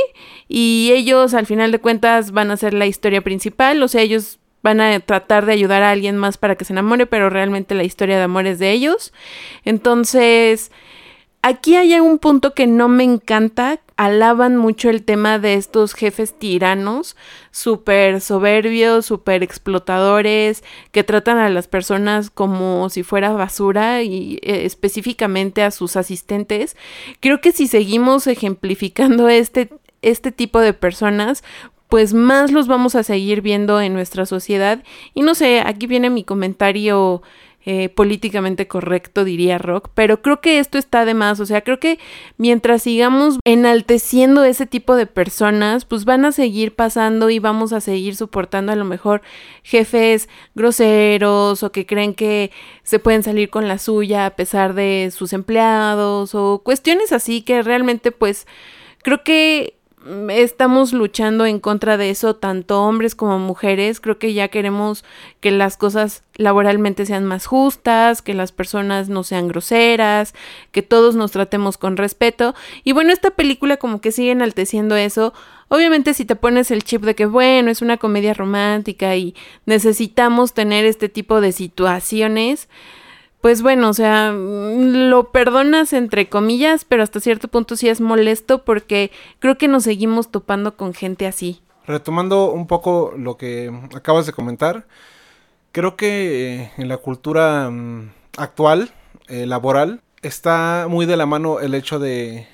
y 0.48 0.92
ellos 0.94 1.34
al 1.34 1.48
final 1.48 1.72
de 1.72 1.80
cuentas 1.80 2.30
van 2.30 2.52
a 2.52 2.58
ser 2.58 2.76
la 2.76 2.86
historia 2.86 3.22
principal, 3.22 3.82
o 3.82 3.88
sea, 3.88 4.04
ellos 4.04 4.38
van 4.62 4.80
a 4.80 5.00
tratar 5.00 5.48
de 5.48 5.54
ayudar 5.54 5.82
a 5.82 5.90
alguien 5.90 6.16
más 6.16 6.38
para 6.38 6.56
que 6.56 6.66
se 6.66 6.74
enamore, 6.74 7.08
pero 7.08 7.32
realmente 7.32 7.74
la 7.74 7.84
historia 7.84 8.18
de 8.18 8.24
amor 8.24 8.46
es 8.46 8.60
de 8.60 8.72
ellos. 8.72 9.14
Entonces, 9.66 10.72
aquí 11.42 11.76
hay 11.76 12.00
un 12.00 12.20
punto 12.20 12.54
que 12.54 12.68
no 12.68 12.88
me 12.88 13.04
encanta. 13.04 13.80
Alaban 13.98 14.56
mucho 14.58 14.92
el 14.92 15.04
tema 15.04 15.40
de 15.40 15.56
estos 15.56 15.94
jefes 15.94 16.38
tiranos, 16.38 17.16
súper 17.52 18.22
soberbios, 18.22 19.08
súper 19.08 19.42
explotadores, 19.42 20.64
que 20.92 21.04
tratan 21.04 21.40
a 21.40 21.50
las 21.50 21.68
personas 21.68 22.30
como 22.30 22.90
si 22.90 23.02
fuera 23.02 23.32
basura 23.32 24.04
y 24.04 24.36
eh, 24.44 24.66
específicamente 24.66 25.64
a 25.64 25.72
sus 25.72 25.96
asistentes. 25.96 26.78
Creo 27.20 27.42
que 27.42 27.52
si 27.52 27.68
seguimos 27.68 28.28
ejemplificando 28.28 29.30
este, 29.30 29.70
este 30.04 30.32
tipo 30.32 30.60
de 30.60 30.74
personas, 30.74 31.44
pues 31.90 32.14
más 32.14 32.52
los 32.52 32.68
vamos 32.68 32.96
a 32.96 33.04
seguir 33.04 33.42
viendo 33.42 33.82
en 33.82 33.94
nuestra 33.94 34.26
sociedad. 34.26 34.84
Y 35.14 35.22
no 35.22 35.36
sé, 35.36 35.62
aquí 35.62 35.88
viene 35.88 36.10
mi 36.10 36.24
comentario 36.24 37.22
eh, 37.70 37.90
políticamente 37.90 38.66
correcto, 38.66 39.26
diría 39.26 39.58
Rock, 39.58 39.90
pero 39.94 40.22
creo 40.22 40.40
que 40.40 40.60
esto 40.60 40.78
está 40.78 41.04
de 41.04 41.14
más, 41.14 41.42
o 41.42 41.46
sea, 41.46 41.66
creo 41.66 41.82
que 41.82 42.00
mientras 42.38 42.84
sigamos 42.84 43.40
enalteciendo 43.44 44.46
ese 44.46 44.66
tipo 44.66 44.96
de 44.96 45.06
personas, 45.06 45.84
pues 45.84 46.06
van 46.06 46.24
a 46.24 46.32
seguir 46.32 46.76
pasando 46.76 47.30
y 47.30 47.40
vamos 47.40 47.74
a 47.74 47.82
seguir 47.82 48.16
soportando 48.16 48.72
a 48.72 48.78
lo 48.78 48.86
mejor 48.86 49.22
jefes 49.64 50.30
groseros 50.56 51.62
o 51.62 51.74
que 51.74 51.86
creen 51.86 52.14
que 52.14 52.52
se 52.84 53.00
pueden 53.00 53.22
salir 53.22 53.50
con 53.50 53.68
la 53.68 53.80
suya 53.80 54.28
a 54.28 54.36
pesar 54.38 54.74
de 54.74 55.12
sus 55.14 55.34
empleados 55.34 56.36
o 56.36 56.62
cuestiones 56.64 57.12
así 57.12 57.42
que 57.42 57.64
realmente 57.64 58.14
pues 58.14 58.48
creo 59.04 59.26
que 59.26 59.77
estamos 60.30 60.94
luchando 60.94 61.46
en 61.46 61.60
contra 61.60 61.98
de 61.98 62.10
eso, 62.10 62.36
tanto 62.36 62.82
hombres 62.84 63.16
como 63.16 63.40
mujeres. 63.40 64.00
Creo 64.00 64.20
que 64.20 64.34
ya 64.34 64.48
queremos 64.48 65.04
que 65.40 65.52
las 65.52 65.78
cosas 65.78 66.24
laboralmente 66.36 67.06
sean 67.06 67.26
más 67.26 67.46
justas, 67.46 68.22
que 68.22 68.34
las 68.34 68.52
personas 68.52 69.10
no 69.10 69.24
sean 69.24 69.48
groseras, 69.48 70.34
que 70.72 70.82
todos 70.82 71.16
nos 71.16 71.32
tratemos 71.32 71.78
con 71.78 71.98
respeto. 71.98 72.56
Y 72.84 72.92
bueno, 72.92 73.12
esta 73.12 73.32
película 73.32 73.78
como 73.78 74.02
que 74.02 74.12
sigue 74.12 74.32
enalteciendo 74.32 74.96
eso. 74.96 75.34
Obviamente 75.70 76.14
si 76.14 76.26
te 76.26 76.36
pones 76.36 76.72
el 76.72 76.84
chip 76.84 77.04
de 77.04 77.16
que 77.16 77.26
bueno, 77.26 77.70
es 77.70 77.82
una 77.82 77.98
comedia 77.98 78.34
romántica 78.34 79.16
y 79.16 79.36
necesitamos 79.66 80.54
tener 80.54 80.86
este 80.86 81.10
tipo 81.10 81.42
de 81.42 81.52
situaciones, 81.52 82.70
pues 83.48 83.62
bueno, 83.62 83.88
o 83.88 83.94
sea, 83.94 84.34
mm, 84.34 85.08
lo 85.10 85.32
perdonas 85.32 85.94
entre 85.94 86.28
comillas, 86.28 86.84
pero 86.84 87.02
hasta 87.02 87.22
cierto 87.22 87.48
punto 87.48 87.78
sí 87.78 87.88
es 87.88 88.02
molesto 88.02 88.66
porque 88.66 89.10
creo 89.40 89.58
que 89.58 89.70
nos 89.70 89.84
seguimos 89.84 90.32
topando 90.32 90.76
con 90.76 90.94
gente 90.94 91.26
así. 91.26 91.62
Retomando 91.86 92.52
un 92.52 92.68
poco 92.68 93.14
lo 93.16 93.38
que 93.38 93.72
acabas 93.96 94.26
de 94.26 94.34
comentar, 94.34 94.86
creo 95.72 95.96
que 95.96 96.56
eh, 96.56 96.72
en 96.76 96.90
la 96.90 96.98
cultura 96.98 97.70
mm, 97.70 98.12
actual, 98.36 98.92
eh, 99.30 99.46
laboral, 99.46 100.02
está 100.22 100.88
muy 100.90 101.06
de 101.06 101.16
la 101.16 101.26
mano 101.26 101.62
el 101.62 101.74
hecho 101.74 102.00
de, 102.00 102.50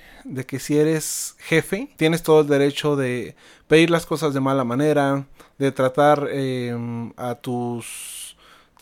que 0.46 0.60
si 0.60 0.78
eres 0.78 1.36
jefe, 1.40 1.90
tienes 1.98 2.22
todo 2.22 2.42
el 2.42 2.48
derecho 2.48 2.96
de 2.96 3.36
pedir 3.68 3.90
las 3.90 4.06
cosas 4.06 4.36
de 4.36 4.42
mala 4.42 4.64
manera, 4.64 5.26
de 5.58 5.72
tratar 5.72 6.28
eh, 6.30 6.78
a 7.18 7.34
tus 7.34 8.13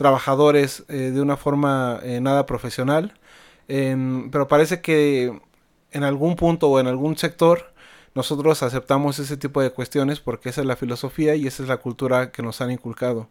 trabajadores 0.02 0.84
eh, 0.90 1.12
de 1.14 1.22
una 1.22 1.38
forma 1.38 2.00
eh, 2.04 2.20
nada 2.22 2.46
profesional. 2.48 3.14
pero 3.68 4.48
parece 4.48 4.82
que 4.82 5.40
en 5.92 6.04
algún 6.04 6.36
punto 6.36 6.70
o 6.70 6.80
en 6.80 6.88
algún 6.88 7.18
sector 7.18 7.72
nosotros 8.16 8.64
aceptamos 8.64 9.20
ese 9.20 9.38
tipo 9.38 9.62
de 9.62 9.72
cuestiones 9.72 10.20
porque 10.20 10.50
esa 10.50 10.62
es 10.62 10.68
la 10.68 10.76
filosofía 10.76 11.36
y 11.36 11.48
esa 11.48 11.64
es 11.64 11.70
la 11.70 11.78
cultura 11.78 12.32
que 12.32 12.42
nos 12.42 12.60
han 12.62 12.72
inculcado. 12.72 13.30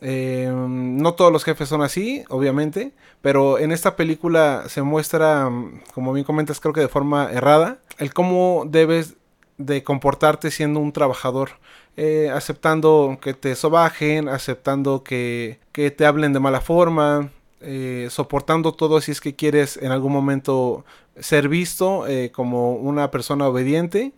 Em, 0.00 0.96
no 0.98 1.14
todos 1.14 1.32
los 1.32 1.44
jefes 1.44 1.68
son 1.68 1.82
así, 1.82 2.24
obviamente, 2.28 2.92
pero 3.22 3.58
en 3.58 3.72
esta 3.72 3.96
película 3.96 4.64
se 4.68 4.82
muestra, 4.82 5.48
como 5.94 6.12
bien 6.12 6.24
comentas, 6.24 6.60
creo 6.60 6.74
que 6.74 6.80
de 6.80 6.88
forma 6.88 7.30
errada, 7.32 7.78
el 7.98 8.12
cómo 8.12 8.64
debes 8.68 9.16
de 9.56 9.82
comportarte 9.82 10.50
siendo 10.50 10.80
un 10.80 10.92
trabajador. 10.92 11.50
Eh, 11.96 12.28
aceptando 12.32 13.18
que 13.22 13.34
te 13.34 13.54
sobajen, 13.54 14.28
aceptando 14.28 15.04
que, 15.04 15.60
que 15.70 15.92
te 15.92 16.06
hablen 16.06 16.32
de 16.32 16.40
mala 16.40 16.60
forma, 16.60 17.30
eh, 17.60 18.08
soportando 18.10 18.72
todo 18.72 19.00
si 19.00 19.12
es 19.12 19.20
que 19.20 19.36
quieres 19.36 19.76
en 19.76 19.92
algún 19.92 20.12
momento 20.12 20.84
ser 21.18 21.48
visto 21.48 22.06
eh, 22.08 22.32
como 22.32 22.74
una 22.74 23.10
persona 23.10 23.46
obediente 23.46 24.12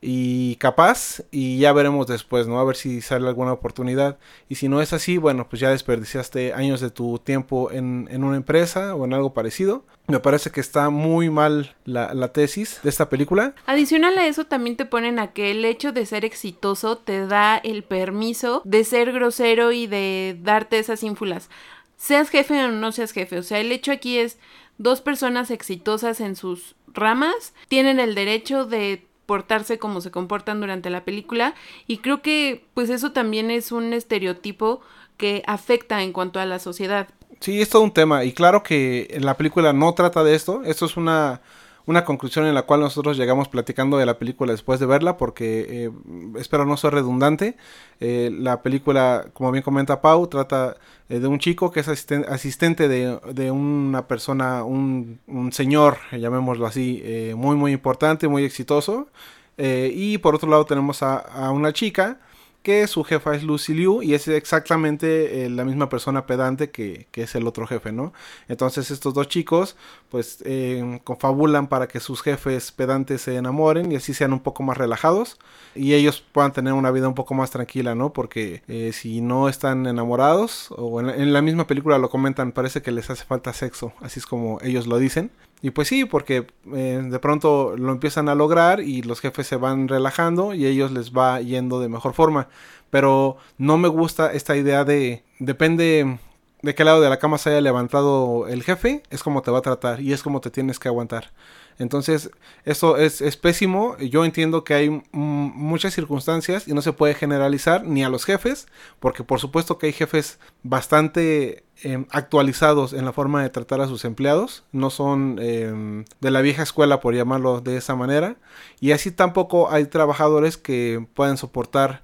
y 0.00 0.56
capaz 0.56 1.22
y 1.30 1.58
ya 1.58 1.72
veremos 1.72 2.06
después, 2.06 2.46
¿no? 2.46 2.60
A 2.60 2.64
ver 2.64 2.76
si 2.76 3.00
sale 3.00 3.26
alguna 3.28 3.52
oportunidad. 3.52 4.18
Y 4.48 4.56
si 4.56 4.68
no 4.68 4.80
es 4.80 4.92
así, 4.92 5.18
bueno, 5.18 5.48
pues 5.48 5.60
ya 5.60 5.70
desperdiciaste 5.70 6.52
años 6.52 6.80
de 6.80 6.90
tu 6.90 7.18
tiempo 7.18 7.70
en, 7.70 8.08
en 8.10 8.24
una 8.24 8.36
empresa 8.36 8.94
o 8.94 9.04
en 9.04 9.14
algo 9.14 9.34
parecido. 9.34 9.84
Me 10.06 10.20
parece 10.20 10.50
que 10.50 10.60
está 10.60 10.90
muy 10.90 11.30
mal 11.30 11.74
la, 11.84 12.14
la, 12.14 12.32
tesis 12.32 12.80
de 12.82 12.90
esta 12.90 13.08
película. 13.08 13.54
Adicional 13.66 14.16
a 14.18 14.26
eso 14.26 14.44
también 14.44 14.76
te 14.76 14.84
ponen 14.84 15.18
a 15.18 15.32
que 15.32 15.50
el 15.50 15.64
hecho 15.64 15.92
de 15.92 16.06
ser 16.06 16.24
exitoso 16.24 16.98
te 16.98 17.26
da 17.26 17.56
el 17.56 17.82
permiso 17.82 18.62
de 18.64 18.84
ser 18.84 19.12
grosero 19.12 19.72
y 19.72 19.86
de 19.86 20.38
darte 20.40 20.78
esas 20.78 21.02
ínfulas. 21.02 21.50
Seas 21.96 22.28
jefe 22.28 22.64
o 22.64 22.68
no 22.68 22.92
seas 22.92 23.12
jefe. 23.12 23.38
O 23.38 23.42
sea, 23.42 23.58
el 23.58 23.72
hecho 23.72 23.90
aquí 23.90 24.18
es 24.18 24.38
dos 24.78 25.00
personas 25.00 25.50
exitosas 25.50 26.20
en 26.20 26.36
sus 26.36 26.76
ramas 26.96 27.54
tienen 27.68 28.00
el 28.00 28.14
derecho 28.14 28.64
de 28.64 29.06
portarse 29.26 29.78
como 29.78 30.00
se 30.00 30.10
comportan 30.10 30.60
durante 30.60 30.88
la 30.90 31.04
película 31.04 31.54
y 31.86 31.98
creo 31.98 32.22
que 32.22 32.64
pues 32.74 32.90
eso 32.90 33.12
también 33.12 33.50
es 33.50 33.72
un 33.72 33.92
estereotipo 33.92 34.80
que 35.16 35.42
afecta 35.46 36.02
en 36.02 36.12
cuanto 36.12 36.40
a 36.40 36.46
la 36.46 36.58
sociedad. 36.58 37.08
Sí, 37.40 37.60
es 37.60 37.68
todo 37.68 37.82
un 37.82 37.92
tema 37.92 38.24
y 38.24 38.32
claro 38.32 38.62
que 38.62 39.16
la 39.20 39.36
película 39.36 39.72
no 39.72 39.92
trata 39.94 40.24
de 40.24 40.34
esto, 40.34 40.62
esto 40.64 40.86
es 40.86 40.96
una 40.96 41.40
una 41.86 42.04
conclusión 42.04 42.46
en 42.46 42.54
la 42.54 42.62
cual 42.62 42.80
nosotros 42.80 43.16
llegamos 43.16 43.48
platicando 43.48 43.96
de 43.96 44.06
la 44.06 44.18
película 44.18 44.52
después 44.52 44.80
de 44.80 44.86
verla, 44.86 45.16
porque 45.16 45.66
eh, 45.68 45.90
espero 46.38 46.66
no 46.66 46.76
ser 46.76 46.94
redundante. 46.94 47.56
Eh, 48.00 48.30
la 48.32 48.62
película, 48.62 49.26
como 49.32 49.52
bien 49.52 49.62
comenta 49.62 50.00
Pau, 50.00 50.26
trata 50.26 50.76
eh, 51.08 51.20
de 51.20 51.28
un 51.28 51.38
chico 51.38 51.70
que 51.70 51.80
es 51.80 51.88
asistente 51.88 52.88
de, 52.88 53.18
de, 53.32 53.50
una 53.52 54.08
persona, 54.08 54.64
un, 54.64 55.20
señor, 55.52 55.98
llamémoslo 56.10 56.66
así, 56.66 57.02
muy, 57.36 57.56
muy 57.56 57.72
importante, 57.72 58.26
muy 58.26 58.44
exitoso. 58.44 59.08
y 59.56 60.18
por 60.18 60.34
otro 60.34 60.50
lado 60.50 60.66
tenemos 60.66 61.02
a 61.02 61.50
una 61.52 61.72
chica 61.72 62.18
que 62.66 62.88
su 62.88 63.04
jefa 63.04 63.36
es 63.36 63.44
Lucy 63.44 63.74
Liu 63.74 64.02
y 64.02 64.14
es 64.14 64.26
exactamente 64.26 65.44
eh, 65.44 65.50
la 65.50 65.64
misma 65.64 65.88
persona 65.88 66.26
pedante 66.26 66.68
que, 66.72 67.06
que, 67.12 67.22
es 67.22 67.36
el 67.36 67.46
otro 67.46 67.64
jefe, 67.64 67.92
¿no? 67.92 68.12
Entonces 68.48 68.90
estos 68.90 69.14
dos 69.14 69.28
chicos 69.28 69.76
pues 70.08 70.38
eh, 70.44 71.00
confabulan 71.04 71.68
para 71.68 71.86
que 71.86 72.00
sus 72.00 72.22
jefes 72.22 72.72
pedantes 72.72 73.22
se 73.22 73.36
enamoren 73.36 73.92
y 73.92 73.94
así 73.94 74.14
sean 74.14 74.32
un 74.32 74.40
poco 74.40 74.64
más 74.64 74.76
relajados 74.76 75.38
y 75.76 75.94
ellos 75.94 76.24
puedan 76.32 76.52
tener 76.52 76.72
una 76.72 76.90
vida 76.90 77.06
un 77.06 77.14
poco 77.14 77.34
más 77.34 77.52
tranquila, 77.52 77.94
¿no? 77.94 78.12
Porque 78.12 78.64
eh, 78.66 78.90
si 78.92 79.20
no 79.20 79.48
están 79.48 79.86
enamorados 79.86 80.74
o 80.76 81.00
en 81.00 81.10
en 81.10 81.32
la 81.32 81.42
misma 81.42 81.68
película 81.68 81.98
lo 81.98 82.10
comentan, 82.10 82.50
parece 82.50 82.82
que 82.82 82.90
les 82.90 83.08
hace 83.10 83.24
falta 83.24 83.52
sexo, 83.52 83.92
así 84.00 84.18
es 84.18 84.26
como 84.26 84.58
ellos 84.60 84.88
lo 84.88 84.98
dicen. 84.98 85.30
Y 85.62 85.70
pues 85.70 85.88
sí, 85.88 86.04
porque 86.04 86.46
eh, 86.74 87.02
de 87.04 87.18
pronto 87.18 87.76
lo 87.76 87.92
empiezan 87.92 88.28
a 88.28 88.34
lograr 88.34 88.80
y 88.80 89.02
los 89.02 89.20
jefes 89.20 89.46
se 89.46 89.56
van 89.56 89.88
relajando 89.88 90.54
y 90.54 90.66
ellos 90.66 90.92
les 90.92 91.12
va 91.12 91.40
yendo 91.40 91.80
de 91.80 91.88
mejor 91.88 92.14
forma. 92.14 92.48
Pero 92.90 93.36
no 93.58 93.78
me 93.78 93.88
gusta 93.88 94.32
esta 94.32 94.56
idea 94.56 94.84
de 94.84 95.24
depende 95.38 96.18
de 96.62 96.74
qué 96.74 96.84
lado 96.84 97.00
de 97.00 97.08
la 97.08 97.18
cama 97.18 97.38
se 97.38 97.50
haya 97.50 97.60
levantado 97.60 98.46
el 98.48 98.62
jefe, 98.62 99.02
es 99.10 99.22
como 99.22 99.42
te 99.42 99.50
va 99.50 99.58
a 99.58 99.62
tratar 99.62 100.00
y 100.00 100.12
es 100.12 100.22
como 100.22 100.40
te 100.40 100.50
tienes 100.50 100.78
que 100.78 100.88
aguantar. 100.88 101.32
Entonces, 101.78 102.30
eso 102.64 102.96
es, 102.96 103.20
es 103.20 103.36
pésimo. 103.36 103.96
Yo 103.98 104.24
entiendo 104.24 104.64
que 104.64 104.74
hay 104.74 105.02
muchas 105.12 105.94
circunstancias 105.94 106.66
y 106.66 106.72
no 106.72 106.82
se 106.82 106.92
puede 106.92 107.14
generalizar 107.14 107.84
ni 107.84 108.02
a 108.02 108.08
los 108.08 108.24
jefes, 108.24 108.66
porque 109.00 109.24
por 109.24 109.40
supuesto 109.40 109.78
que 109.78 109.86
hay 109.86 109.92
jefes 109.92 110.38
bastante 110.62 111.64
em, 111.82 112.06
actualizados 112.10 112.92
en 112.92 113.04
la 113.04 113.12
forma 113.12 113.42
de 113.42 113.50
tratar 113.50 113.80
a 113.80 113.88
sus 113.88 114.04
empleados, 114.04 114.64
no 114.72 114.90
son 114.90 115.38
em, 115.40 116.04
de 116.20 116.30
la 116.30 116.40
vieja 116.40 116.62
escuela, 116.62 117.00
por 117.00 117.14
llamarlo 117.14 117.60
de 117.60 117.76
esa 117.76 117.94
manera, 117.94 118.36
y 118.80 118.92
así 118.92 119.10
tampoco 119.10 119.70
hay 119.70 119.84
trabajadores 119.86 120.56
que 120.56 121.06
pueden 121.14 121.36
soportar 121.36 122.02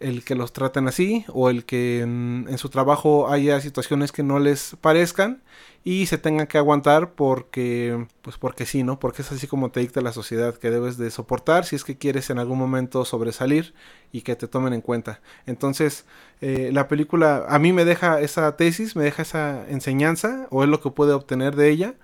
el 0.00 0.24
que 0.24 0.34
los 0.34 0.52
traten 0.52 0.88
así 0.88 1.24
o 1.28 1.48
el 1.50 1.64
que 1.64 2.00
en, 2.00 2.58
su 2.58 2.68
trabajo 2.68 3.30
haya 3.30 3.60
situaciones 3.60 4.12
que 4.12 4.22
no 4.22 4.38
les 4.38 4.76
parezcan 4.80 5.42
y 5.86 6.06
se 6.06 6.18
tengan 6.18 6.48
que 6.48 6.58
aguantar 6.58 7.12
porque 7.12 8.08
pues 8.20 8.38
porque 8.38 8.66
sí, 8.66 8.82
¿no? 8.82 8.98
Porque 8.98 9.22
es 9.22 9.30
así 9.30 9.46
como 9.46 9.70
te 9.70 9.78
dicta 9.78 10.00
la 10.00 10.12
sociedad 10.12 10.56
que 10.56 10.68
debes 10.68 10.98
de 10.98 11.12
soportar 11.12 11.64
si 11.64 11.76
es 11.76 11.84
que 11.84 11.96
quieres 11.96 12.28
en 12.28 12.40
algún 12.40 12.58
momento 12.58 13.04
sobresalir 13.04 13.72
y 14.10 14.22
que 14.22 14.34
te 14.34 14.48
tomen 14.48 14.72
en 14.72 14.80
cuenta. 14.80 15.20
Entonces, 15.46 16.04
eh, 16.40 16.70
la 16.72 16.88
película 16.88 17.46
a 17.48 17.60
mí 17.60 17.72
me 17.72 17.84
deja 17.84 18.20
esa 18.20 18.56
tesis, 18.56 18.96
me 18.96 19.04
deja 19.04 19.22
esa 19.22 19.64
enseñanza 19.68 20.48
o 20.50 20.64
es 20.64 20.68
lo 20.68 20.80
que 20.80 20.90
puede 20.90 21.12
obtener 21.12 21.54
de 21.54 21.70
ella. 21.70 21.94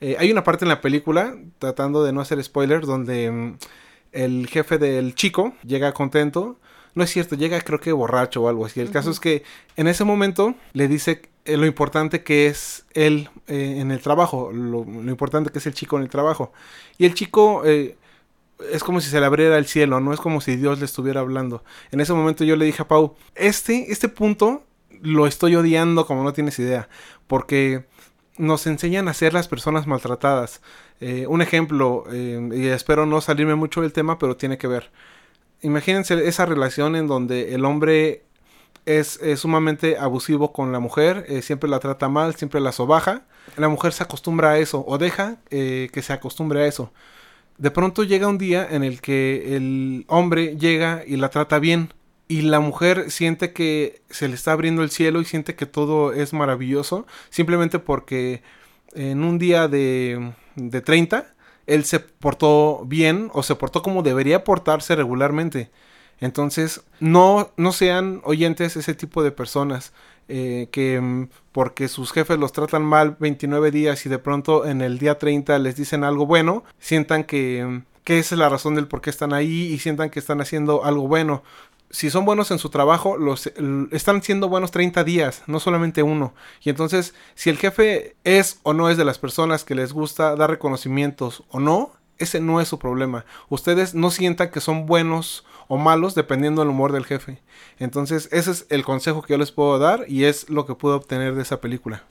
Eh, 0.00 0.16
hay 0.18 0.32
una 0.32 0.42
parte 0.42 0.64
en 0.64 0.70
la 0.70 0.80
película, 0.80 1.36
tratando 1.60 2.02
de 2.02 2.12
no 2.12 2.22
hacer 2.22 2.42
spoilers, 2.42 2.88
donde 2.88 3.30
mm, 3.30 3.56
el 4.10 4.48
jefe 4.48 4.78
del 4.78 5.14
chico 5.14 5.54
llega 5.64 5.92
contento 5.92 6.58
No 6.96 7.04
es 7.04 7.10
cierto, 7.10 7.36
llega 7.36 7.60
creo 7.60 7.78
que 7.78 7.92
borracho 7.92 8.42
o 8.42 8.48
algo 8.48 8.66
así. 8.66 8.80
El 8.80 8.90
caso 8.90 9.12
es 9.12 9.20
que 9.20 9.44
en 9.76 9.86
ese 9.86 10.02
momento 10.02 10.56
le 10.72 10.88
dice 10.88 11.30
eh, 11.44 11.56
lo 11.56 11.66
importante 11.66 12.22
que 12.22 12.46
es 12.46 12.84
él 12.94 13.28
eh, 13.48 13.78
en 13.80 13.90
el 13.90 14.00
trabajo, 14.00 14.52
lo, 14.52 14.82
importante 14.84 15.50
que 15.50 15.58
es 15.58 15.66
el 15.66 15.74
chico 15.74 15.96
en 15.96 16.04
el 16.04 16.08
trabajo. 16.08 16.52
Y 16.98 17.04
el 17.04 17.14
chico 17.14 17.62
eh, 17.64 17.96
es 18.70 18.84
como 18.84 19.00
si 19.00 19.10
se 19.10 19.18
le 19.18 19.26
abriera 19.26 19.58
el 19.58 19.66
cielo, 19.66 19.98
no 20.00 20.12
es 20.12 20.20
como 20.20 20.40
si 20.40 20.54
Dios 20.54 20.78
le 20.78 20.84
estuviera 20.84 21.20
hablando. 21.20 21.64
En 21.90 22.00
ese 22.00 22.12
momento 22.12 22.44
yo 22.44 22.54
le 22.54 22.64
dije 22.64 22.82
a 22.82 22.88
Pau, 22.88 23.16
este, 23.34 23.90
este 23.90 24.08
punto 24.08 24.64
lo 25.00 25.26
estoy 25.26 25.56
odiando 25.56 26.06
como 26.06 26.22
no 26.22 26.32
tienes 26.32 26.58
idea, 26.60 26.88
porque 27.26 27.86
nos 28.38 28.68
enseñan 28.68 29.08
a 29.08 29.14
ser 29.14 29.34
las 29.34 29.48
personas 29.48 29.86
maltratadas. 29.88 30.62
un 31.28 31.42
ejemplo, 31.42 32.04
y 32.12 32.66
espero 32.68 33.04
no 33.06 33.20
salirme 33.20 33.56
mucho 33.56 33.82
del 33.82 33.92
tema, 33.92 34.18
pero 34.18 34.36
tiene 34.36 34.58
que 34.58 34.68
ver. 34.68 34.92
Imagínense 35.60 36.28
esa 36.28 36.46
relación 36.46 36.94
en 36.94 37.08
donde 37.08 37.54
el 37.54 37.64
hombre 37.64 38.24
es, 38.86 39.20
sumamente 39.36 39.96
abusivo 39.98 40.52
con 40.52 40.72
la 40.72 40.80
mujer, 40.80 41.24
eh, 41.28 41.42
siempre 41.42 41.70
la 41.70 41.78
trata 41.78 42.08
mal, 42.08 42.34
siempre 42.34 42.60
la 42.60 42.72
sobaja. 42.72 43.22
La 43.56 43.68
mujer 43.68 43.92
se 43.92 44.02
acostumbra 44.04 44.50
a 44.50 44.58
eso 44.58 44.84
o 44.86 44.98
deja 44.98 45.38
eh, 45.50 45.88
que 45.92 46.02
se 46.02 46.12
acostumbre 46.12 46.62
a 46.62 46.66
eso. 46.66 46.92
De 47.58 47.70
pronto 47.70 48.04
llega 48.04 48.28
un 48.28 48.38
día 48.38 48.66
en 48.70 48.82
el 48.82 49.00
que 49.00 49.56
el 49.56 50.04
hombre 50.08 50.56
llega 50.56 51.02
y 51.06 51.16
la 51.16 51.28
trata 51.28 51.58
bien 51.58 51.92
y 52.28 52.42
la 52.42 52.60
mujer 52.60 53.10
siente 53.10 53.52
que 53.52 54.02
se 54.10 54.28
le 54.28 54.34
está 54.34 54.52
abriendo 54.52 54.82
el 54.82 54.90
cielo 54.90 55.20
y 55.20 55.24
siente 55.24 55.54
que 55.54 55.66
todo 55.66 56.12
es 56.12 56.32
maravilloso 56.32 57.06
simplemente 57.30 57.78
porque 57.78 58.42
en 58.94 59.22
un 59.22 59.38
día 59.38 59.68
de, 59.68 60.32
de 60.56 60.80
30 60.80 61.34
él 61.66 61.84
se 61.84 62.00
portó 62.00 62.84
bien 62.86 63.30
o 63.34 63.42
se 63.42 63.54
portó 63.54 63.82
como 63.82 64.02
debería 64.02 64.44
portarse 64.44 64.96
regularmente. 64.96 65.70
Entonces, 66.22 66.82
no, 67.00 67.50
no 67.56 67.72
sean 67.72 68.20
oyentes 68.22 68.76
ese 68.76 68.94
tipo 68.94 69.24
de 69.24 69.32
personas 69.32 69.92
eh, 70.28 70.68
que 70.70 71.00
mm, 71.00 71.28
porque 71.50 71.88
sus 71.88 72.12
jefes 72.12 72.38
los 72.38 72.52
tratan 72.52 72.84
mal 72.84 73.16
29 73.18 73.72
días 73.72 74.06
y 74.06 74.08
de 74.08 74.20
pronto 74.20 74.64
en 74.64 74.82
el 74.82 75.00
día 75.00 75.18
30 75.18 75.58
les 75.58 75.74
dicen 75.74 76.04
algo 76.04 76.24
bueno, 76.24 76.62
sientan 76.78 77.24
que, 77.24 77.64
mm, 77.66 77.82
que 78.04 78.20
esa 78.20 78.36
es 78.36 78.38
la 78.38 78.48
razón 78.48 78.76
del 78.76 78.86
por 78.86 79.00
qué 79.00 79.10
están 79.10 79.32
ahí 79.32 79.64
y 79.64 79.80
sientan 79.80 80.10
que 80.10 80.20
están 80.20 80.40
haciendo 80.40 80.84
algo 80.84 81.08
bueno. 81.08 81.42
Si 81.90 82.08
son 82.08 82.24
buenos 82.24 82.52
en 82.52 82.60
su 82.60 82.70
trabajo, 82.70 83.18
los, 83.18 83.50
están 83.90 84.22
siendo 84.22 84.48
buenos 84.48 84.70
30 84.70 85.02
días, 85.02 85.42
no 85.48 85.58
solamente 85.58 86.04
uno. 86.04 86.34
Y 86.62 86.70
entonces, 86.70 87.14
si 87.34 87.50
el 87.50 87.58
jefe 87.58 88.14
es 88.22 88.60
o 88.62 88.74
no 88.74 88.90
es 88.90 88.96
de 88.96 89.04
las 89.04 89.18
personas 89.18 89.64
que 89.64 89.74
les 89.74 89.92
gusta 89.92 90.36
dar 90.36 90.50
reconocimientos 90.50 91.42
o 91.50 91.58
no, 91.58 91.92
ese 92.18 92.40
no 92.40 92.60
es 92.60 92.68
su 92.68 92.78
problema. 92.78 93.24
Ustedes 93.48 93.94
no 93.94 94.12
sientan 94.12 94.50
que 94.50 94.60
son 94.60 94.86
buenos 94.86 95.44
o 95.68 95.76
malos 95.76 96.14
dependiendo 96.14 96.62
del 96.62 96.70
humor 96.70 96.92
del 96.92 97.04
jefe. 97.04 97.40
Entonces, 97.78 98.28
ese 98.32 98.50
es 98.50 98.66
el 98.68 98.84
consejo 98.84 99.22
que 99.22 99.34
yo 99.34 99.38
les 99.38 99.52
puedo 99.52 99.78
dar 99.78 100.04
y 100.08 100.24
es 100.24 100.48
lo 100.50 100.66
que 100.66 100.74
puedo 100.74 100.96
obtener 100.96 101.34
de 101.34 101.42
esa 101.42 101.60
película. 101.60 102.04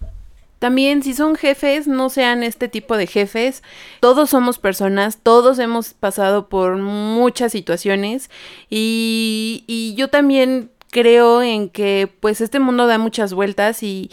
También 0.60 1.02
si 1.02 1.16
son 1.16 1.36
jefes, 1.36 1.88
no 1.88 2.10
sean 2.10 2.44
este 2.44 2.68
tipo 2.68 2.96
de 2.96 3.08
jefes. 3.08 3.64
Todos 4.00 4.30
somos 4.30 4.60
personas, 4.60 5.18
todos 5.24 5.58
hemos 5.58 5.96
pasado 5.96 6.50
por 6.50 6.78
muchas 6.78 7.52
situaciones 7.52 8.30
y, 8.70 9.64
y 9.66 9.96
yo 9.96 10.10
también 10.10 10.70
creo 10.92 11.42
en 11.42 11.70
que 11.70 12.08
pues 12.20 12.42
este 12.42 12.60
mundo 12.60 12.86
da 12.86 13.00
muchas 13.00 13.34
vueltas 13.34 13.82
y, 13.82 14.12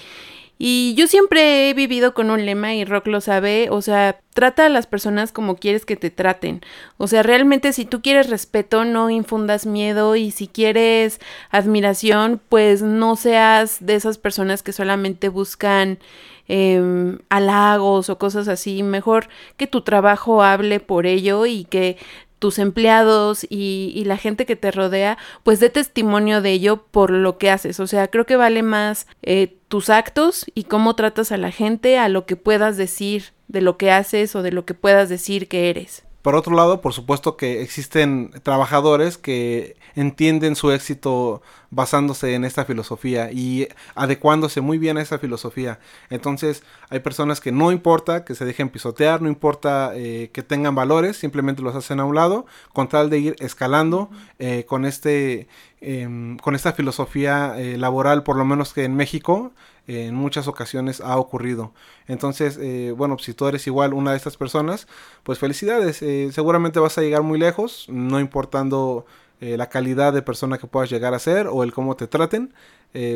y 0.58 0.94
yo 0.96 1.06
siempre 1.06 1.70
he 1.70 1.74
vivido 1.74 2.14
con 2.14 2.30
un 2.30 2.44
lema 2.44 2.74
y 2.74 2.84
Rock 2.84 3.06
lo 3.06 3.20
sabe, 3.20 3.68
o 3.70 3.80
sea, 3.80 4.20
trata 4.34 4.66
a 4.66 4.68
las 4.68 4.88
personas 4.88 5.30
como 5.30 5.56
quieres 5.56 5.84
que 5.84 5.96
te 5.96 6.10
traten. 6.10 6.62
O 6.96 7.06
sea, 7.06 7.22
realmente 7.22 7.72
si 7.72 7.84
tú 7.84 8.02
quieres 8.02 8.28
respeto, 8.28 8.84
no 8.84 9.08
infundas 9.08 9.66
miedo 9.66 10.16
y 10.16 10.32
si 10.32 10.48
quieres 10.48 11.20
admiración, 11.50 12.40
pues 12.48 12.82
no 12.82 13.14
seas 13.14 13.78
de 13.80 13.94
esas 13.94 14.18
personas 14.18 14.64
que 14.64 14.72
solamente 14.72 15.28
buscan 15.28 16.00
eh, 16.48 17.18
halagos 17.28 18.10
o 18.10 18.18
cosas 18.18 18.48
así. 18.48 18.82
Mejor 18.82 19.28
que 19.56 19.68
tu 19.68 19.82
trabajo 19.82 20.42
hable 20.42 20.80
por 20.80 21.06
ello 21.06 21.46
y 21.46 21.64
que 21.64 21.98
tus 22.38 22.58
empleados 22.58 23.46
y, 23.48 24.02
la 24.06 24.16
gente 24.16 24.46
que 24.46 24.56
te 24.56 24.70
rodea, 24.70 25.18
pues 25.42 25.60
dé 25.60 25.68
testimonio 25.68 26.40
de 26.40 26.52
ello 26.52 26.84
por 26.90 27.10
lo 27.10 27.36
que 27.36 27.50
haces. 27.50 27.78
O 27.80 27.86
sea, 27.86 28.08
creo 28.08 28.24
que 28.24 28.36
vale 28.36 28.62
más 28.62 29.06
eh, 29.22 29.56
tus 29.68 29.90
actos 29.90 30.46
y 30.54 30.64
cómo 30.64 30.94
tratas 30.94 31.30
a 31.30 31.36
la 31.36 31.50
gente 31.50 31.98
a 31.98 32.08
lo 32.08 32.24
que 32.24 32.36
puedas 32.36 32.76
decir 32.76 33.32
de 33.48 33.60
lo 33.60 33.76
que 33.76 33.90
haces 33.90 34.34
o 34.34 34.42
de 34.42 34.52
lo 34.52 34.64
que 34.64 34.74
puedas 34.74 35.08
decir 35.08 35.48
que 35.48 35.68
eres. 35.68 36.04
Por 36.22 36.34
otro 36.34 36.54
lado, 36.56 36.80
por 36.80 36.92
supuesto 36.92 37.36
que 37.36 37.62
existen 37.62 38.32
trabajadores 38.42 39.16
que 39.18 39.76
entienden 39.94 40.56
su 40.56 40.72
éxito 40.72 41.42
basándose 41.70 42.34
en 42.34 42.44
esta 42.44 42.64
filosofía 42.64 43.30
y 43.30 43.68
adecuándose 43.94 44.60
muy 44.60 44.78
bien 44.78 44.98
a 44.98 45.02
esa 45.02 45.18
filosofía. 45.18 45.78
Entonces, 46.10 46.64
hay 46.90 47.00
personas 47.00 47.40
que 47.40 47.52
no 47.52 47.70
importa 47.70 48.24
que 48.24 48.34
se 48.34 48.44
dejen 48.44 48.68
pisotear, 48.68 49.22
no 49.22 49.28
importa 49.28 49.92
eh, 49.94 50.30
que 50.32 50.42
tengan 50.42 50.74
valores, 50.74 51.16
simplemente 51.16 51.62
los 51.62 51.76
hacen 51.76 52.00
a 52.00 52.04
un 52.04 52.16
lado, 52.16 52.46
con 52.72 52.88
tal 52.88 53.10
de 53.10 53.18
ir 53.18 53.36
escalando 53.38 54.10
eh, 54.38 54.64
con 54.66 54.86
este 54.86 55.46
em, 55.80 56.36
con 56.38 56.56
esta 56.56 56.72
filosofía 56.72 57.54
eh, 57.58 57.76
laboral, 57.76 58.24
por 58.24 58.36
lo 58.36 58.44
menos 58.44 58.72
que 58.72 58.84
en 58.84 58.96
México 58.96 59.52
en 59.88 60.14
muchas 60.14 60.46
ocasiones 60.48 61.00
ha 61.00 61.16
ocurrido. 61.16 61.72
Entonces, 62.06 62.58
eh, 62.60 62.92
bueno, 62.96 63.18
si 63.18 63.32
tú 63.32 63.48
eres 63.48 63.66
igual 63.66 63.94
una 63.94 64.10
de 64.12 64.18
estas 64.18 64.36
personas, 64.36 64.86
pues 65.22 65.38
felicidades. 65.38 66.02
Eh, 66.02 66.28
seguramente 66.30 66.78
vas 66.78 66.98
a 66.98 67.00
llegar 67.00 67.22
muy 67.22 67.38
lejos, 67.38 67.86
no 67.88 68.20
importando 68.20 69.06
eh, 69.40 69.56
la 69.56 69.70
calidad 69.70 70.12
de 70.12 70.20
persona 70.20 70.58
que 70.58 70.66
puedas 70.66 70.90
llegar 70.90 71.14
a 71.14 71.18
ser 71.18 71.48
o 71.48 71.62
el 71.62 71.72
cómo 71.72 71.96
te 71.96 72.06
traten. 72.06 72.52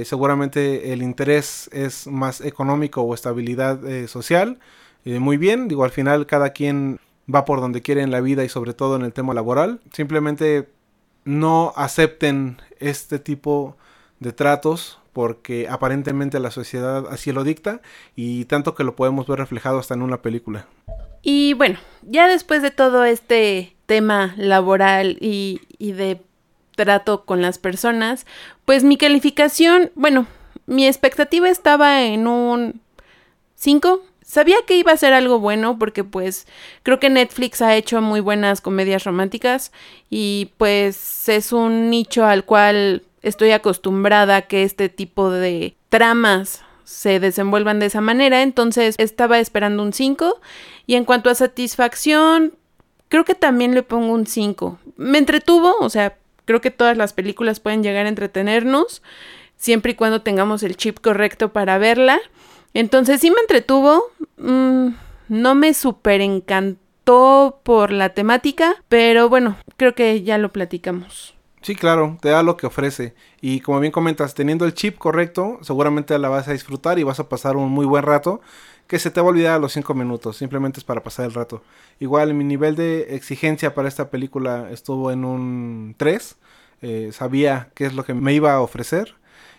seguramente 0.04 0.92
el 0.92 1.02
interés 1.02 1.68
es 1.72 2.06
más 2.06 2.40
económico 2.40 3.02
o 3.02 3.14
estabilidad 3.14 3.80
social. 4.06 4.58
muy 5.04 5.36
bien, 5.36 5.68
digo, 5.68 5.84
al 5.84 5.90
final 5.90 6.26
cada 6.26 6.50
quien 6.50 7.00
va 7.32 7.44
por 7.44 7.60
donde 7.60 7.80
quiere 7.80 8.02
en 8.02 8.10
la 8.10 8.20
vida 8.20 8.44
y 8.44 8.48
sobre 8.48 8.74
todo 8.74 8.96
en 8.96 9.02
el 9.02 9.12
tema 9.12 9.34
laboral. 9.34 9.80
Simplemente 9.92 10.68
no 11.24 11.72
acepten 11.76 12.60
este 12.80 13.18
tipo 13.18 13.76
de 13.76 13.82
tratos 14.30 15.00
porque 15.12 15.66
aparentemente 15.68 16.38
la 16.38 16.52
sociedad 16.52 17.06
así 17.10 17.32
lo 17.32 17.42
dicta 17.42 17.80
y 18.14 18.44
tanto 18.44 18.76
que 18.76 18.84
lo 18.84 18.94
podemos 18.94 19.26
ver 19.26 19.40
reflejado 19.40 19.80
hasta 19.80 19.94
en 19.94 20.02
una 20.02 20.22
película. 20.22 20.66
Y 21.22 21.54
bueno, 21.54 21.80
ya 22.02 22.28
después 22.28 22.62
de 22.62 22.70
todo 22.70 23.04
este 23.04 23.74
tema 23.86 24.34
laboral 24.36 25.18
y, 25.20 25.60
y 25.78 25.92
de 25.92 26.20
trato 26.76 27.24
con 27.24 27.42
las 27.42 27.58
personas, 27.58 28.26
pues 28.64 28.84
mi 28.84 28.96
calificación, 28.96 29.90
bueno, 29.94 30.26
mi 30.66 30.86
expectativa 30.86 31.48
estaba 31.48 32.02
en 32.02 32.26
un 32.26 32.80
5. 33.56 34.02
Sabía 34.24 34.56
que 34.66 34.76
iba 34.76 34.92
a 34.92 34.96
ser 34.96 35.12
algo 35.12 35.38
bueno 35.38 35.78
porque 35.78 36.04
pues 36.04 36.46
creo 36.82 36.98
que 36.98 37.10
Netflix 37.10 37.60
ha 37.60 37.76
hecho 37.76 38.00
muy 38.00 38.20
buenas 38.20 38.60
comedias 38.60 39.04
románticas 39.04 39.72
y 40.08 40.50
pues 40.56 41.28
es 41.28 41.52
un 41.52 41.90
nicho 41.90 42.24
al 42.24 42.44
cual 42.44 43.02
estoy 43.22 43.52
acostumbrada 43.52 44.36
a 44.36 44.42
que 44.42 44.62
este 44.62 44.88
tipo 44.88 45.30
de 45.30 45.76
tramas 45.88 46.64
se 46.84 47.20
desenvuelvan 47.20 47.78
de 47.78 47.86
esa 47.86 48.00
manera, 48.00 48.42
entonces 48.42 48.94
estaba 48.98 49.38
esperando 49.38 49.82
un 49.82 49.92
5 49.92 50.40
y 50.86 50.96
en 50.96 51.04
cuanto 51.04 51.30
a 51.30 51.34
satisfacción, 51.34 52.54
creo 53.08 53.24
que 53.24 53.34
también 53.34 53.74
le 53.74 53.82
pongo 53.82 54.12
un 54.12 54.26
5. 54.26 54.78
Me 54.96 55.18
entretuvo, 55.18 55.76
o 55.80 55.88
sea, 55.88 56.16
creo 56.44 56.60
que 56.60 56.70
todas 56.70 56.96
las 56.96 57.12
películas 57.12 57.60
pueden 57.60 57.82
llegar 57.82 58.06
a 58.06 58.08
entretenernos, 58.08 59.02
siempre 59.56 59.92
y 59.92 59.94
cuando 59.94 60.22
tengamos 60.22 60.62
el 60.62 60.76
chip 60.76 60.98
correcto 61.00 61.52
para 61.52 61.78
verla. 61.78 62.20
Entonces 62.74 63.20
sí 63.20 63.30
me 63.30 63.40
entretuvo, 63.40 64.04
mm, 64.38 64.88
no 65.28 65.54
me 65.54 65.72
super 65.74 66.20
encantó 66.20 67.60
por 67.62 67.92
la 67.92 68.10
temática, 68.10 68.76
pero 68.88 69.28
bueno, 69.28 69.56
creo 69.76 69.94
que 69.94 70.22
ya 70.22 70.38
lo 70.38 70.52
platicamos. 70.52 71.34
Sí, 71.62 71.76
claro, 71.76 72.18
te 72.20 72.30
da 72.30 72.42
lo 72.42 72.56
que 72.56 72.66
ofrece. 72.66 73.14
Y 73.40 73.60
como 73.60 73.78
bien 73.78 73.92
comentas, 73.92 74.34
teniendo 74.34 74.64
el 74.64 74.74
chip 74.74 74.98
correcto, 74.98 75.58
seguramente 75.62 76.18
la 76.18 76.28
vas 76.28 76.48
a 76.48 76.52
disfrutar 76.52 76.98
y 76.98 77.04
vas 77.04 77.20
a 77.20 77.28
pasar 77.28 77.56
un 77.56 77.70
muy 77.70 77.86
buen 77.86 78.02
rato. 78.02 78.40
Que 78.88 78.98
se 78.98 79.10
te 79.12 79.20
va 79.20 79.28
a 79.28 79.30
olvidar 79.30 79.54
a 79.54 79.58
los 79.60 79.72
5 79.72 79.94
minutos, 79.94 80.36
simplemente 80.36 80.80
es 80.80 80.84
para 80.84 81.02
pasar 81.02 81.26
el 81.26 81.34
rato. 81.34 81.62
Igual 82.00 82.34
mi 82.34 82.44
nivel 82.44 82.74
de 82.74 83.14
exigencia 83.14 83.74
para 83.74 83.88
esta 83.88 84.10
película 84.10 84.70
estuvo 84.72 85.12
en 85.12 85.24
un 85.24 85.94
3. 85.98 86.36
Eh, 86.82 87.10
sabía 87.12 87.70
qué 87.74 87.86
es 87.86 87.94
lo 87.94 88.04
que 88.04 88.14
me 88.14 88.34
iba 88.34 88.52
a 88.54 88.60
ofrecer. 88.60 89.14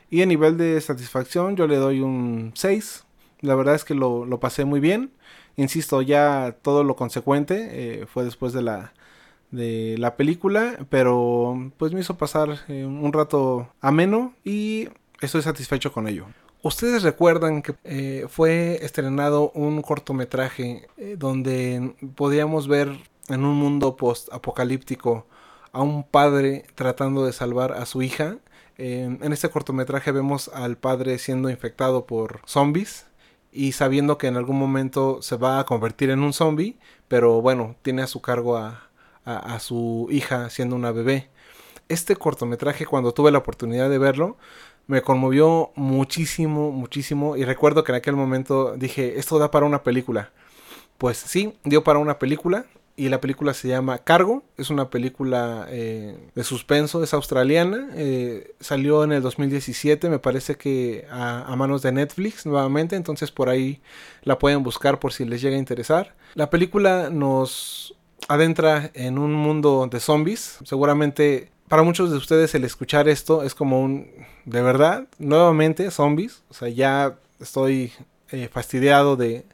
Y 0.09 0.21
a 0.21 0.25
nivel 0.25 0.57
de 0.57 0.79
satisfacción 0.81 1.55
yo 1.55 1.67
le 1.67 1.77
doy 1.77 2.01
un 2.01 2.51
6. 2.55 3.05
La 3.41 3.55
verdad 3.55 3.75
es 3.75 3.85
que 3.85 3.95
lo, 3.95 4.27
pasé 4.39 4.65
muy 4.65 4.79
bien. 4.81 5.11
Insisto, 5.55 6.01
ya 6.01 6.57
todo 6.61 6.83
lo 6.83 6.95
consecuente 6.95 8.01
eh, 8.01 8.05
fue 8.07 8.25
después 8.25 8.53
de 8.53 8.61
la 8.63 8.93
de 9.53 9.95
la 9.99 10.17
película, 10.17 10.79
pero 10.89 11.71
pues 11.77 11.93
me 11.93 12.01
hizo 12.01 12.17
pasar 12.17 12.59
eh, 12.67 12.85
un 12.85 13.13
rato 13.13 13.69
ameno 13.81 14.33
y 14.43 14.89
estoy 15.21 15.43
satisfecho 15.43 15.93
con 15.93 16.07
ello. 16.07 16.25
Ustedes 16.63 17.03
recuerdan 17.03 17.61
que 17.61 17.75
eh, 17.83 18.25
fue 18.29 18.79
estrenado 18.81 19.51
un 19.51 19.81
cortometraje 19.81 20.87
eh, 20.97 21.15
donde 21.19 21.93
podíamos 22.15 22.67
ver 22.67 22.97
en 23.29 23.45
un 23.45 23.55
mundo 23.55 23.95
post-apocalíptico 23.95 25.27
a 25.71 25.81
un 25.81 26.03
padre 26.03 26.65
tratando 26.73 27.23
de 27.25 27.33
salvar 27.33 27.73
a 27.73 27.85
su 27.85 28.01
hija. 28.01 28.37
en 28.77 29.33
este 29.33 29.49
cortometraje 29.49 30.11
vemos 30.11 30.49
al 30.49 30.77
padre 30.77 31.19
siendo 31.19 31.49
infectado 31.49 32.05
por 32.05 32.41
zombies 32.45 33.05
y 33.51 33.73
sabiendo 33.73 34.17
que 34.17 34.27
en 34.27 34.35
algún 34.35 34.57
momento 34.57 35.21
se 35.21 35.35
va 35.35 35.59
a 35.59 35.65
convertir 35.65 36.09
en 36.09 36.21
un 36.21 36.33
zombie, 36.33 36.77
pero 37.07 37.41
bueno, 37.41 37.75
tiene 37.83 38.01
a 38.01 38.07
su 38.07 38.19
cargo 38.21 38.57
a, 38.57 38.89
a, 39.25 39.59
su 39.59 40.07
hija 40.11 40.49
siendo 40.49 40.75
una 40.75 40.91
bebé. 40.91 41.29
Este 41.89 42.15
cortometraje, 42.15 42.85
cuando 42.85 43.13
tuve 43.13 43.31
la 43.31 43.39
oportunidad 43.39 43.89
de 43.89 43.97
verlo, 43.97 44.37
me 44.87 45.01
conmovió 45.01 45.71
muchísimo, 45.75 46.71
muchísimo. 46.71 47.35
Y 47.37 47.45
recuerdo 47.45 47.83
que 47.83 47.91
en 47.91 47.97
aquel 47.97 48.15
momento 48.15 48.75
dije, 48.75 49.19
esto 49.19 49.39
da 49.39 49.51
para 49.51 49.65
una 49.65 49.83
película. 49.83 50.31
Pues 50.97 51.17
sí, 51.17 51.53
dio 51.63 51.83
para 51.83 51.99
una 51.99 52.19
película. 52.19 52.65
Y 52.95 53.09
la 53.09 53.19
película 53.19 53.55
se 53.55 53.67
llama 53.67 53.97
Cargo. 53.97 54.43
Es 54.55 54.69
una 54.69 54.91
película 54.91 55.65
eh, 55.69 56.15
de 56.35 56.43
suspenso, 56.43 57.01
es 57.03 57.13
australiana. 57.15 57.89
Eh, 57.95 58.53
salió 58.59 59.03
en 59.03 59.13
el 59.13 59.23
2017, 59.23 60.09
me 60.09 60.19
parece 60.19 60.57
que 60.57 61.07
a, 61.09 61.41
a, 61.41 61.55
manos 61.55 61.81
de 61.81 61.91
Netflix 61.91 62.45
nuevamente. 62.45 62.95
Entonces 62.95 63.31
por 63.31 63.49
ahí 63.49 63.81
la 64.21 64.37
pueden 64.37 64.61
buscar 64.61 64.99
por 64.99 65.11
si 65.11 65.25
les 65.25 65.41
llega 65.41 65.55
a 65.55 65.59
interesar. 65.59 66.15
La 66.35 66.51
película 66.51 67.09
nos 67.09 67.95
adentra 68.27 68.91
en 68.93 69.17
un 69.17 69.33
mundo 69.33 69.87
de 69.89 69.99
zombies. 69.99 70.57
Seguramente 70.63 71.49
para 71.67 71.83
muchos 71.83 72.11
de 72.11 72.17
ustedes 72.17 72.53
el 72.55 72.63
escuchar 72.65 73.07
esto 73.07 73.43
es 73.43 73.55
como 73.55 73.81
un... 73.81 74.07
De 74.45 74.61
verdad, 74.61 75.07
nuevamente 75.19 75.89
zombies. 75.89 76.43
O 76.49 76.53
sea, 76.53 76.67
ya 76.69 77.15
estoy 77.39 77.93
eh, 78.29 78.49
fastidiado 78.51 79.15
de, 79.15 79.45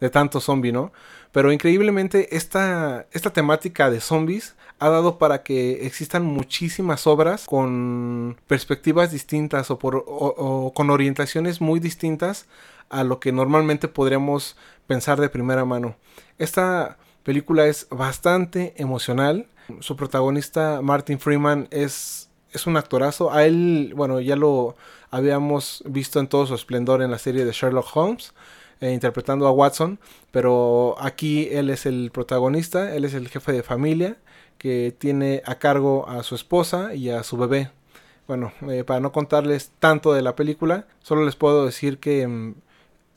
de 0.00 0.10
tanto 0.10 0.40
zombie, 0.40 0.72
¿no? 0.72 0.92
Pero 1.32 1.50
increíblemente 1.50 2.36
esta, 2.36 3.06
esta 3.10 3.32
temática 3.32 3.90
de 3.90 4.00
zombies 4.00 4.54
ha 4.78 4.88
dado 4.88 5.18
para 5.18 5.42
que 5.42 5.86
existan 5.86 6.24
muchísimas 6.24 7.06
obras 7.06 7.46
con 7.46 8.36
perspectivas 8.46 9.10
distintas 9.10 9.70
o, 9.70 9.78
por, 9.78 10.04
o 10.06 10.72
con 10.74 10.90
orientaciones 10.90 11.60
muy 11.60 11.80
distintas 11.80 12.46
a 12.90 13.02
lo 13.02 13.18
que 13.18 13.32
normalmente 13.32 13.88
podríamos 13.88 14.56
pensar 14.86 15.20
de 15.20 15.28
primera 15.28 15.64
mano. 15.64 15.96
Esta 16.38 16.98
película 17.24 17.66
es 17.66 17.88
bastante 17.90 18.74
emocional. 18.76 19.48
Su 19.80 19.96
protagonista, 19.96 20.80
Martin 20.82 21.18
Freeman, 21.18 21.66
es, 21.70 22.30
es 22.52 22.66
un 22.66 22.76
actorazo. 22.76 23.32
A 23.32 23.44
él, 23.44 23.92
bueno, 23.96 24.20
ya 24.20 24.36
lo 24.36 24.76
habíamos 25.10 25.82
visto 25.86 26.20
en 26.20 26.28
todo 26.28 26.46
su 26.46 26.54
esplendor 26.54 27.02
en 27.02 27.10
la 27.10 27.18
serie 27.18 27.44
de 27.44 27.52
Sherlock 27.52 27.96
Holmes. 27.96 28.32
Eh, 28.80 28.92
interpretando 28.92 29.46
a 29.46 29.52
Watson, 29.52 30.00
pero 30.30 30.96
aquí 30.98 31.48
él 31.52 31.70
es 31.70 31.86
el 31.86 32.10
protagonista, 32.12 32.94
él 32.94 33.04
es 33.04 33.14
el 33.14 33.28
jefe 33.28 33.52
de 33.52 33.62
familia 33.62 34.18
que 34.58 34.94
tiene 34.98 35.42
a 35.46 35.54
cargo 35.54 36.08
a 36.08 36.22
su 36.22 36.34
esposa 36.34 36.94
y 36.94 37.08
a 37.08 37.22
su 37.22 37.36
bebé. 37.36 37.70
Bueno, 38.26 38.52
eh, 38.68 38.84
para 38.84 39.00
no 39.00 39.12
contarles 39.12 39.70
tanto 39.78 40.12
de 40.12 40.22
la 40.22 40.34
película, 40.34 40.86
solo 41.00 41.24
les 41.24 41.36
puedo 41.36 41.64
decir 41.64 41.98
que 41.98 42.26
mm, 42.26 42.54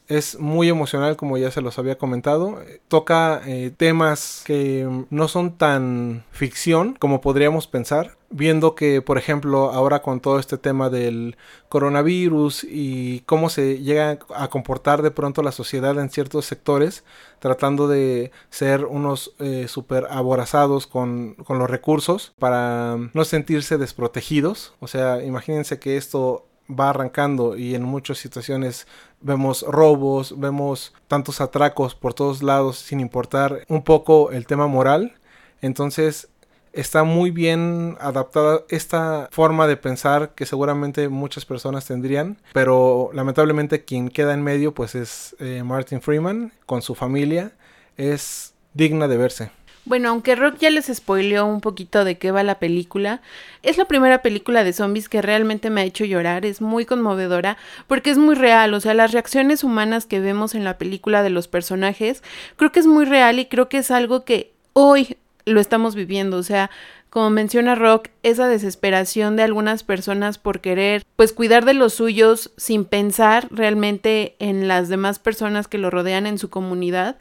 es 0.08 0.40
muy 0.40 0.70
emocional, 0.70 1.18
como 1.18 1.38
ya 1.38 1.52
se 1.52 1.62
los 1.62 1.78
había 1.78 1.98
comentado. 1.98 2.60
Toca 2.88 3.42
eh, 3.46 3.72
temas 3.76 4.44
que 4.46 4.88
no 5.10 5.28
son 5.28 5.58
tan 5.58 6.24
ficción 6.32 6.96
como 7.00 7.22
podríamos 7.22 7.68
pensar. 7.68 8.18
Viendo 8.30 8.76
que, 8.76 9.02
por 9.02 9.18
ejemplo, 9.18 9.72
ahora 9.72 10.02
con 10.02 10.20
todo 10.20 10.38
este 10.38 10.58
tema 10.58 10.90
del 10.90 11.38
coronavirus 11.70 12.66
y 12.70 13.22
cómo 13.22 13.50
se 13.50 13.80
llega 13.80 14.20
a 14.36 14.50
comportar 14.50 15.02
de 15.02 15.12
pronto 15.12 15.42
la 15.44 15.54
sociedad 15.54 15.98
en 15.98 16.10
ciertos 16.10 16.46
sectores, 16.46 17.06
tratando 17.40 17.88
de 17.88 18.32
ser 18.50 18.84
unos 18.84 19.34
eh, 19.40 19.68
súper 19.70 20.08
aborazados 20.10 20.88
con, 20.88 21.36
con 21.36 21.58
los 21.58 21.70
recursos 21.70 22.34
para 22.38 22.98
no 23.14 23.24
sentirse 23.24 23.78
desprotegidos. 23.78 24.74
O 24.82 24.88
sea, 24.88 25.24
imagínense 25.24 25.80
que 25.80 25.96
esto 25.96 26.48
va 26.70 26.90
arrancando 26.90 27.58
y 27.58 27.76
en 27.76 27.84
muchas 27.84 28.18
situaciones 28.18 28.88
vemos 29.22 29.64
robos, 29.68 30.40
vemos 30.40 30.94
tantos 31.08 31.42
atracos 31.42 31.96
por 31.96 32.14
todos 32.14 32.44
lados 32.44 32.78
sin 32.78 33.00
importar 33.00 33.64
un 33.68 33.84
poco 33.84 34.32
el 34.32 34.46
tema 34.46 34.68
moral. 34.68 35.16
Entonces 35.62 36.30
está 36.74 37.04
muy 37.04 37.32
bien 37.32 37.98
adaptada 38.00 38.62
esta 38.70 39.30
forma 39.32 39.68
de 39.68 39.78
pensar 39.78 40.36
que 40.36 40.46
seguramente 40.46 41.10
muchas 41.10 41.46
personas 41.46 41.86
tendrían, 41.86 42.38
pero 42.54 43.10
lamentablemente 43.14 43.84
quien 43.84 44.10
queda 44.10 44.34
en 44.34 44.44
medio 44.44 44.74
pues 44.74 44.94
es 44.94 45.36
eh, 45.40 45.64
Martin 45.64 46.02
Freeman 46.02 46.54
con 46.66 46.82
su 46.82 46.94
familia. 46.94 47.54
Es 47.98 48.54
digna 48.74 49.08
de 49.08 49.18
verse. 49.18 49.52
Bueno, 49.88 50.10
aunque 50.10 50.36
Rock 50.36 50.58
ya 50.60 50.70
les 50.70 50.88
spoileó 50.94 51.46
un 51.46 51.62
poquito 51.62 52.04
de 52.04 52.18
qué 52.18 52.32
va 52.32 52.44
la 52.44 52.60
película, 52.60 53.22
es 53.64 53.78
la 53.78 53.86
primera 53.86 54.22
película 54.22 54.66
de 54.66 54.74
zombies 54.74 55.08
que 55.08 55.22
realmente 55.22 55.70
me 55.70 55.80
ha 55.80 55.86
hecho 55.86 56.04
llorar, 56.04 56.46
es 56.46 56.60
muy 56.60 56.84
conmovedora 56.84 57.56
porque 57.88 58.10
es 58.10 58.18
muy 58.18 58.36
real, 58.36 58.74
o 58.74 58.82
sea, 58.82 58.94
las 58.94 59.14
reacciones 59.14 59.64
humanas 59.64 60.06
que 60.06 60.20
vemos 60.20 60.56
en 60.56 60.66
la 60.66 60.78
película 60.78 61.24
de 61.24 61.30
los 61.30 61.48
personajes, 61.48 62.22
creo 62.58 62.74
que 62.74 62.82
es 62.82 62.86
muy 62.86 63.06
real 63.06 63.40
y 63.40 63.46
creo 63.46 63.70
que 63.70 63.78
es 63.78 63.90
algo 63.90 64.26
que 64.26 64.52
hoy 64.74 65.16
lo 65.46 65.62
estamos 65.62 65.96
viviendo, 65.96 66.36
o 66.36 66.44
sea, 66.44 66.70
como 67.10 67.30
menciona 67.30 67.74
Rock, 67.74 68.10
esa 68.24 68.50
desesperación 68.50 69.38
de 69.38 69.44
algunas 69.44 69.84
personas 69.84 70.38
por 70.38 70.60
querer 70.60 71.04
pues 71.16 71.32
cuidar 71.32 71.64
de 71.64 71.74
los 71.74 71.94
suyos 71.94 72.52
sin 72.58 72.84
pensar 72.84 73.48
realmente 73.52 74.36
en 74.40 74.68
las 74.68 74.90
demás 74.90 75.18
personas 75.18 75.70
que 75.70 75.78
lo 75.78 75.90
rodean 75.90 76.28
en 76.28 76.38
su 76.40 76.50
comunidad 76.50 77.16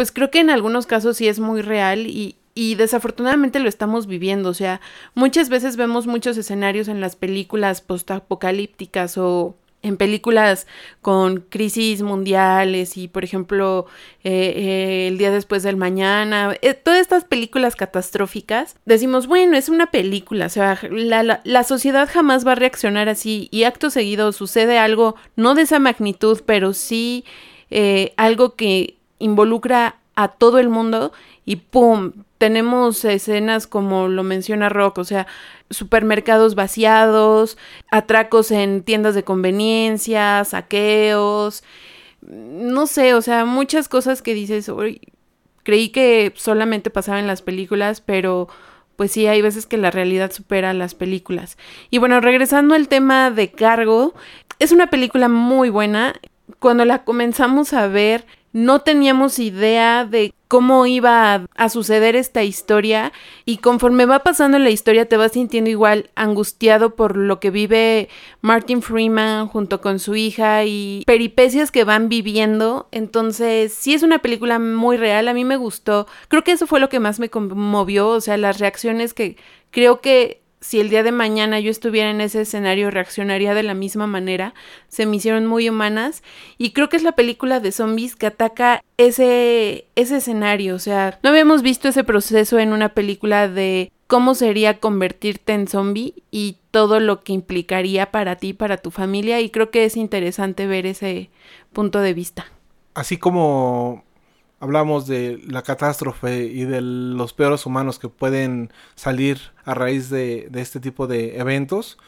pues 0.00 0.12
creo 0.12 0.30
que 0.30 0.40
en 0.40 0.48
algunos 0.48 0.86
casos 0.86 1.18
sí 1.18 1.28
es 1.28 1.40
muy 1.40 1.60
real 1.60 2.06
y, 2.06 2.36
y 2.54 2.74
desafortunadamente 2.74 3.58
lo 3.58 3.68
estamos 3.68 4.06
viviendo. 4.06 4.48
O 4.48 4.54
sea, 4.54 4.80
muchas 5.14 5.50
veces 5.50 5.76
vemos 5.76 6.06
muchos 6.06 6.38
escenarios 6.38 6.88
en 6.88 7.02
las 7.02 7.16
películas 7.16 7.82
postapocalípticas 7.82 9.18
o 9.18 9.58
en 9.82 9.98
películas 9.98 10.66
con 11.02 11.42
crisis 11.50 12.00
mundiales 12.00 12.96
y 12.96 13.08
por 13.08 13.24
ejemplo 13.24 13.84
eh, 14.24 14.54
eh, 14.56 15.08
el 15.08 15.18
día 15.18 15.30
después 15.30 15.62
del 15.62 15.76
mañana, 15.76 16.56
eh, 16.62 16.72
todas 16.72 17.00
estas 17.00 17.24
películas 17.24 17.76
catastróficas, 17.76 18.76
decimos, 18.86 19.26
bueno, 19.26 19.54
es 19.54 19.68
una 19.68 19.90
película, 19.90 20.46
o 20.46 20.50
sea, 20.50 20.78
la, 20.90 21.22
la, 21.22 21.42
la, 21.44 21.62
sociedad 21.64 22.08
jamás 22.10 22.46
va 22.46 22.52
a 22.52 22.54
reaccionar 22.54 23.10
así 23.10 23.48
y 23.50 23.64
acto 23.64 23.90
seguido 23.90 24.32
sucede 24.32 24.78
algo, 24.78 25.16
no 25.36 25.54
de 25.54 25.60
esa 25.60 25.78
magnitud, 25.78 26.40
pero 26.46 26.72
sí 26.72 27.26
algo 28.16 28.56
que 28.56 28.99
involucra 29.20 29.96
a 30.16 30.28
todo 30.28 30.58
el 30.58 30.68
mundo 30.68 31.12
y 31.44 31.56
¡pum! 31.56 32.12
Tenemos 32.38 33.04
escenas 33.04 33.66
como 33.66 34.08
lo 34.08 34.22
menciona 34.22 34.68
Rock, 34.68 34.98
o 34.98 35.04
sea, 35.04 35.26
supermercados 35.68 36.54
vaciados, 36.54 37.56
atracos 37.90 38.50
en 38.50 38.82
tiendas 38.82 39.14
de 39.14 39.24
conveniencia, 39.24 40.44
saqueos, 40.44 41.62
no 42.22 42.86
sé, 42.86 43.14
o 43.14 43.22
sea, 43.22 43.44
muchas 43.44 43.88
cosas 43.88 44.22
que 44.22 44.34
dices, 44.34 44.70
creí 45.62 45.90
que 45.90 46.32
solamente 46.36 46.90
pasaban 46.90 47.20
en 47.20 47.26
las 47.26 47.42
películas, 47.42 48.00
pero 48.00 48.48
pues 48.96 49.12
sí, 49.12 49.26
hay 49.26 49.40
veces 49.40 49.64
que 49.64 49.78
la 49.78 49.90
realidad 49.90 50.30
supera 50.30 50.74
las 50.74 50.94
películas. 50.94 51.56
Y 51.88 51.96
bueno, 51.96 52.20
regresando 52.20 52.74
al 52.74 52.88
tema 52.88 53.30
de 53.30 53.50
cargo, 53.50 54.14
es 54.58 54.72
una 54.72 54.88
película 54.88 55.28
muy 55.30 55.70
buena. 55.70 56.20
Cuando 56.58 56.84
la 56.84 57.04
comenzamos 57.04 57.72
a 57.72 57.86
ver, 57.86 58.26
no 58.52 58.80
teníamos 58.80 59.38
idea 59.38 60.04
de 60.04 60.34
cómo 60.48 60.86
iba 60.86 61.46
a, 61.54 61.68
suceder 61.68 62.16
esta 62.16 62.42
historia 62.42 63.12
y 63.44 63.58
conforme 63.58 64.04
va 64.04 64.24
pasando 64.24 64.58
la 64.58 64.70
historia 64.70 65.06
te 65.06 65.16
vas 65.16 65.32
sintiendo 65.32 65.70
igual 65.70 66.10
angustiado 66.16 66.96
por 66.96 67.16
lo 67.16 67.38
que 67.38 67.52
vive 67.52 68.08
Martin 68.40 68.82
Freeman 68.82 69.46
junto 69.46 69.80
con 69.80 70.00
su 70.00 70.16
hija 70.16 70.64
y 70.64 71.04
peripecias 71.06 71.70
que 71.70 71.84
van 71.84 72.08
viviendo. 72.08 72.88
Entonces, 72.90 73.72
sí 73.72 73.94
es 73.94 74.02
una 74.02 74.18
película 74.18 74.58
muy 74.58 74.96
real, 74.96 75.28
a 75.28 75.34
mí 75.34 75.44
me 75.44 75.56
gustó. 75.56 76.08
Creo 76.26 76.42
que 76.42 76.52
eso 76.52 76.66
fue 76.66 76.80
lo 76.80 76.88
que 76.88 76.98
más 76.98 77.20
me 77.20 77.30
conmovió, 77.30 78.08
o 78.08 78.20
sea, 78.20 78.36
las 78.36 78.58
reacciones 78.58 79.14
que 79.14 79.36
creo 79.70 80.00
que 80.00 80.39
si 80.60 80.78
el 80.78 80.90
día 80.90 81.02
de 81.02 81.12
mañana 81.12 81.58
yo 81.60 81.70
estuviera 81.70 82.10
en 82.10 82.20
ese 82.20 82.42
escenario 82.42 82.90
reaccionaría 82.90 83.54
de 83.54 83.62
la 83.62 83.74
misma 83.74 84.06
manera. 84.06 84.54
Se 84.88 85.06
me 85.06 85.16
hicieron 85.16 85.46
muy 85.46 85.68
humanas 85.68 86.22
y 86.58 86.72
creo 86.72 86.88
que 86.88 86.96
es 86.96 87.02
la 87.02 87.12
película 87.12 87.60
de 87.60 87.72
zombies 87.72 88.14
que 88.14 88.26
ataca 88.26 88.82
ese 88.98 89.86
ese 89.96 90.18
escenario, 90.18 90.74
o 90.74 90.78
sea, 90.78 91.18
no 91.22 91.30
habíamos 91.30 91.62
visto 91.62 91.88
ese 91.88 92.04
proceso 92.04 92.58
en 92.58 92.72
una 92.72 92.90
película 92.90 93.48
de 93.48 93.90
cómo 94.06 94.34
sería 94.34 94.78
convertirte 94.78 95.52
en 95.52 95.68
zombie 95.68 96.14
y 96.30 96.58
todo 96.70 97.00
lo 97.00 97.20
que 97.20 97.32
implicaría 97.32 98.10
para 98.10 98.36
ti, 98.36 98.52
para 98.52 98.76
tu 98.76 98.90
familia 98.90 99.40
y 99.40 99.50
creo 99.50 99.70
que 99.70 99.84
es 99.84 99.96
interesante 99.96 100.66
ver 100.66 100.84
ese 100.84 101.30
punto 101.72 102.00
de 102.00 102.12
vista. 102.12 102.46
Así 102.94 103.16
como 103.16 104.04
hablamos 104.60 105.06
de 105.06 105.40
la 105.48 105.62
catástrofe 105.62 106.44
y 106.44 106.64
de 106.64 106.80
los 106.80 107.32
peores 107.32 107.66
humanos 107.66 107.98
que 107.98 108.08
pueden 108.08 108.72
salir 108.94 109.40
a 109.64 109.74
raíz 109.74 110.10
de, 110.10 110.48
de, 110.50 110.60
este 110.60 110.78
tipo 110.78 111.06
de 111.06 111.38
eventos. 111.38 111.98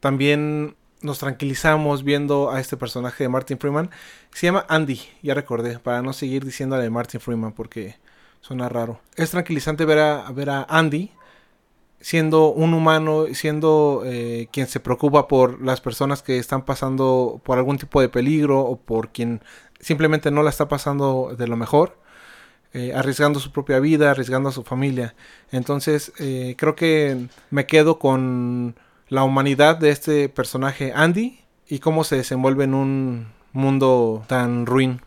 También 0.00 0.74
nos 1.00 1.18
tranquilizamos 1.18 2.02
viendo 2.02 2.50
a 2.50 2.60
este 2.60 2.76
personaje 2.76 3.24
de 3.24 3.28
Martin 3.28 3.58
Freeman. 3.58 3.90
Se 4.32 4.46
llama 4.46 4.66
Andy, 4.68 5.00
ya 5.22 5.34
recordé, 5.34 5.78
para 5.78 6.02
no 6.02 6.12
seguir 6.12 6.44
diciéndole 6.44 6.90
Martin 6.90 7.20
Freeman 7.20 7.52
porque 7.52 7.96
suena 8.40 8.68
raro. 8.68 9.00
Es 9.16 9.30
tranquilizante 9.30 9.84
ver 9.84 9.98
a, 9.98 10.30
ver 10.32 10.50
a 10.50 10.66
Andy 10.68 11.12
siendo 12.00 12.52
un 12.52 12.74
humano, 12.74 13.26
siendo 13.32 14.02
eh, 14.06 14.48
quien 14.52 14.66
se 14.68 14.80
preocupa 14.80 15.26
por 15.26 15.60
las 15.60 15.80
personas 15.80 16.22
que 16.22 16.38
están 16.38 16.64
pasando 16.64 17.40
por 17.44 17.58
algún 17.58 17.78
tipo 17.78 18.00
de 18.00 18.08
peligro 18.08 18.60
o 18.60 18.76
por 18.76 19.10
quien 19.10 19.42
simplemente 19.80 20.30
no 20.30 20.42
la 20.42 20.50
está 20.50 20.68
pasando 20.68 21.34
de 21.36 21.46
lo 21.48 21.56
mejor, 21.56 21.98
eh, 22.72 22.92
arriesgando 22.94 23.40
su 23.40 23.52
propia 23.52 23.80
vida, 23.80 24.10
arriesgando 24.10 24.48
a 24.50 24.52
su 24.52 24.62
familia. 24.62 25.14
Entonces 25.52 26.12
eh, 26.18 26.54
creo 26.58 26.74
que 26.74 27.28
me 27.50 27.66
quedo 27.66 27.98
con 27.98 28.76
la 29.08 29.24
humanidad 29.24 29.76
de 29.76 29.90
este 29.90 30.28
personaje 30.28 30.92
Andy 30.94 31.40
y 31.68 31.78
cómo 31.78 32.04
se 32.04 32.16
desenvuelve 32.16 32.64
en 32.64 32.74
un 32.74 33.28
mundo 33.52 34.24
tan 34.26 34.66
ruin. 34.66 35.00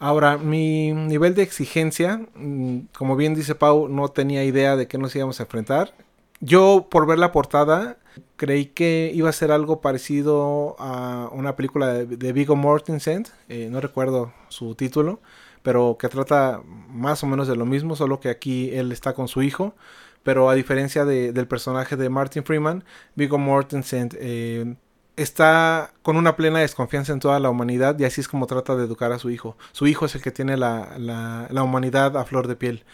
Ahora, 0.00 0.38
mi 0.38 0.92
nivel 0.92 1.34
de 1.34 1.42
exigencia, 1.42 2.20
mm, 2.34 2.78
como 2.96 3.16
bien 3.16 3.34
dice 3.34 3.56
Pau, 3.56 3.88
no 3.88 4.08
tenía 4.08 4.44
idea 4.44 4.76
de 4.76 4.86
qué 4.86 4.96
nos 4.96 5.14
íbamos 5.16 5.40
a 5.40 5.42
enfrentar. 5.44 5.92
Yo, 6.40 6.86
por 6.90 7.06
ver 7.06 7.18
la 7.18 7.32
portada, 7.32 7.98
creí 8.36 8.66
que 8.66 9.10
iba 9.14 9.28
a 9.28 9.32
ser 9.32 9.50
algo 9.50 9.80
parecido 9.80 10.76
a 10.78 11.28
una 11.32 11.56
película 11.56 11.92
de, 11.92 12.32
Vigo 12.32 12.56
Mortensen, 12.56 13.26
eh, 13.48 13.68
no 13.70 13.80
recuerdo 13.80 14.32
su 14.48 14.74
título, 14.74 15.20
pero 15.62 15.96
que 15.98 16.08
trata 16.08 16.62
más 16.64 17.22
o 17.24 17.26
menos 17.26 17.48
de 17.48 17.56
lo 17.56 17.66
mismo, 17.66 17.96
solo 17.96 18.20
que 18.20 18.28
aquí 18.28 18.70
él 18.72 18.92
está 18.92 19.14
con 19.14 19.28
su 19.28 19.42
hijo. 19.42 19.74
Pero 20.22 20.50
a 20.50 20.54
diferencia 20.54 21.04
del 21.04 21.46
personaje 21.46 21.96
de 21.96 22.10
Martin 22.10 22.44
Freeman, 22.44 22.84
Vigo 23.14 23.38
Mortensen 23.38 24.10
eh, 24.14 24.74
está 25.16 25.92
con 26.02 26.16
una 26.16 26.36
plena 26.36 26.60
desconfianza 26.60 27.12
en 27.12 27.20
toda 27.20 27.40
la 27.40 27.50
humanidad 27.50 27.98
y 27.98 28.04
así 28.04 28.20
es 28.20 28.28
como 28.28 28.46
trata 28.46 28.76
de 28.76 28.84
educar 28.84 29.12
a 29.12 29.18
su 29.18 29.30
hijo. 29.30 29.56
Su 29.72 29.86
hijo 29.86 30.06
es 30.06 30.14
el 30.14 30.22
que 30.22 30.30
tiene 30.30 30.56
la, 30.56 31.48
humanidad 31.62 32.16
a 32.16 32.24
flor 32.24 32.46
de 32.46 32.56
piel. 32.56 32.84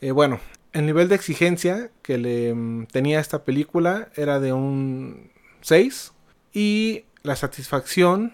Eh, 0.00 0.10
bueno, 0.10 0.40
el 0.72 0.86
nivel 0.86 1.08
de 1.08 1.14
exigencia 1.14 1.90
que 2.02 2.18
le 2.18 2.54
mm, 2.54 2.86
tenía 2.86 3.20
esta 3.20 3.44
película 3.44 4.08
era 4.16 4.40
de 4.40 4.52
un 4.52 5.30
6 5.60 6.12
y 6.52 7.04
la 7.22 7.36
satisfacción 7.36 8.32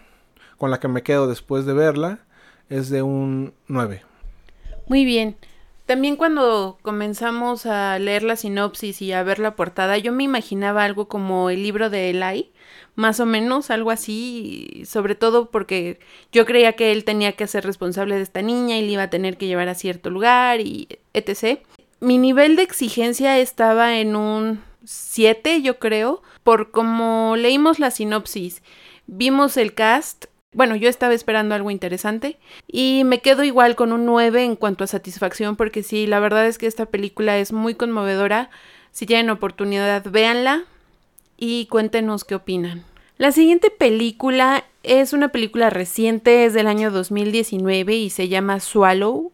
con 0.56 0.70
la 0.70 0.80
que 0.80 0.88
me 0.88 1.02
quedo 1.02 1.26
después 1.26 1.66
de 1.66 1.74
verla 1.74 2.20
es 2.68 2.90
de 2.90 3.02
un 3.02 3.54
9. 3.66 4.02
Muy 4.86 5.04
bien. 5.04 5.36
También 5.86 6.16
cuando 6.16 6.78
comenzamos 6.82 7.64
a 7.64 7.98
leer 7.98 8.22
la 8.22 8.36
sinopsis 8.36 9.00
y 9.00 9.12
a 9.12 9.22
ver 9.22 9.38
la 9.38 9.56
portada, 9.56 9.96
yo 9.96 10.12
me 10.12 10.22
imaginaba 10.22 10.84
algo 10.84 11.08
como 11.08 11.48
el 11.48 11.62
libro 11.62 11.88
de 11.88 12.10
Eli, 12.10 12.52
más 12.94 13.20
o 13.20 13.26
menos, 13.26 13.70
algo 13.70 13.90
así, 13.90 14.82
sobre 14.84 15.14
todo 15.14 15.50
porque 15.50 15.98
yo 16.30 16.44
creía 16.44 16.74
que 16.74 16.92
él 16.92 17.04
tenía 17.04 17.32
que 17.32 17.46
ser 17.46 17.64
responsable 17.64 18.16
de 18.16 18.22
esta 18.22 18.42
niña 18.42 18.76
y 18.76 18.82
le 18.82 18.92
iba 18.92 19.04
a 19.04 19.10
tener 19.10 19.38
que 19.38 19.46
llevar 19.46 19.68
a 19.68 19.74
cierto 19.74 20.10
lugar 20.10 20.60
y 20.60 20.88
etc. 21.14 21.60
Mi 22.00 22.18
nivel 22.18 22.56
de 22.56 22.62
exigencia 22.62 23.38
estaba 23.38 23.98
en 23.98 24.16
un 24.16 24.62
7, 24.84 25.62
yo 25.62 25.78
creo, 25.78 26.22
por 26.44 26.70
como 26.70 27.34
leímos 27.36 27.78
la 27.78 27.90
sinopsis, 27.90 28.62
vimos 29.06 29.56
el 29.56 29.74
cast 29.74 30.26
bueno, 30.52 30.76
yo 30.76 30.88
estaba 30.88 31.12
esperando 31.12 31.54
algo 31.54 31.70
interesante 31.70 32.38
y 32.66 33.02
me 33.04 33.20
quedo 33.20 33.44
igual 33.44 33.76
con 33.76 33.92
un 33.92 34.06
9 34.06 34.44
en 34.44 34.56
cuanto 34.56 34.82
a 34.82 34.86
satisfacción 34.86 35.56
porque 35.56 35.82
sí, 35.82 36.06
la 36.06 36.20
verdad 36.20 36.46
es 36.46 36.56
que 36.56 36.66
esta 36.66 36.86
película 36.86 37.38
es 37.38 37.52
muy 37.52 37.74
conmovedora. 37.74 38.50
Si 38.90 39.04
tienen 39.04 39.28
oportunidad, 39.30 40.10
véanla 40.10 40.64
y 41.36 41.66
cuéntenos 41.66 42.24
qué 42.24 42.34
opinan. 42.34 42.84
La 43.18 43.30
siguiente 43.30 43.70
película 43.70 44.64
es 44.82 45.12
una 45.12 45.28
película 45.28 45.70
reciente, 45.70 46.46
es 46.46 46.54
del 46.54 46.66
año 46.66 46.90
2019 46.90 47.94
y 47.94 48.10
se 48.10 48.28
llama 48.28 48.58
Swallow. 48.58 49.32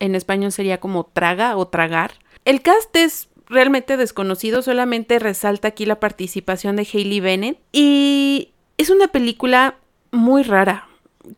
En 0.00 0.14
español 0.14 0.52
sería 0.52 0.80
como 0.80 1.04
traga 1.04 1.56
o 1.56 1.68
tragar. 1.68 2.12
El 2.44 2.62
cast 2.62 2.94
es 2.96 3.28
realmente 3.46 3.96
desconocido, 3.96 4.62
solamente 4.62 5.18
resalta 5.18 5.68
aquí 5.68 5.86
la 5.86 6.00
participación 6.00 6.76
de 6.76 6.86
Hailey 6.92 7.20
Bennett 7.20 7.58
y 7.72 8.52
es 8.76 8.90
una 8.90 9.08
película 9.08 9.76
muy 10.10 10.42
rara. 10.42 10.88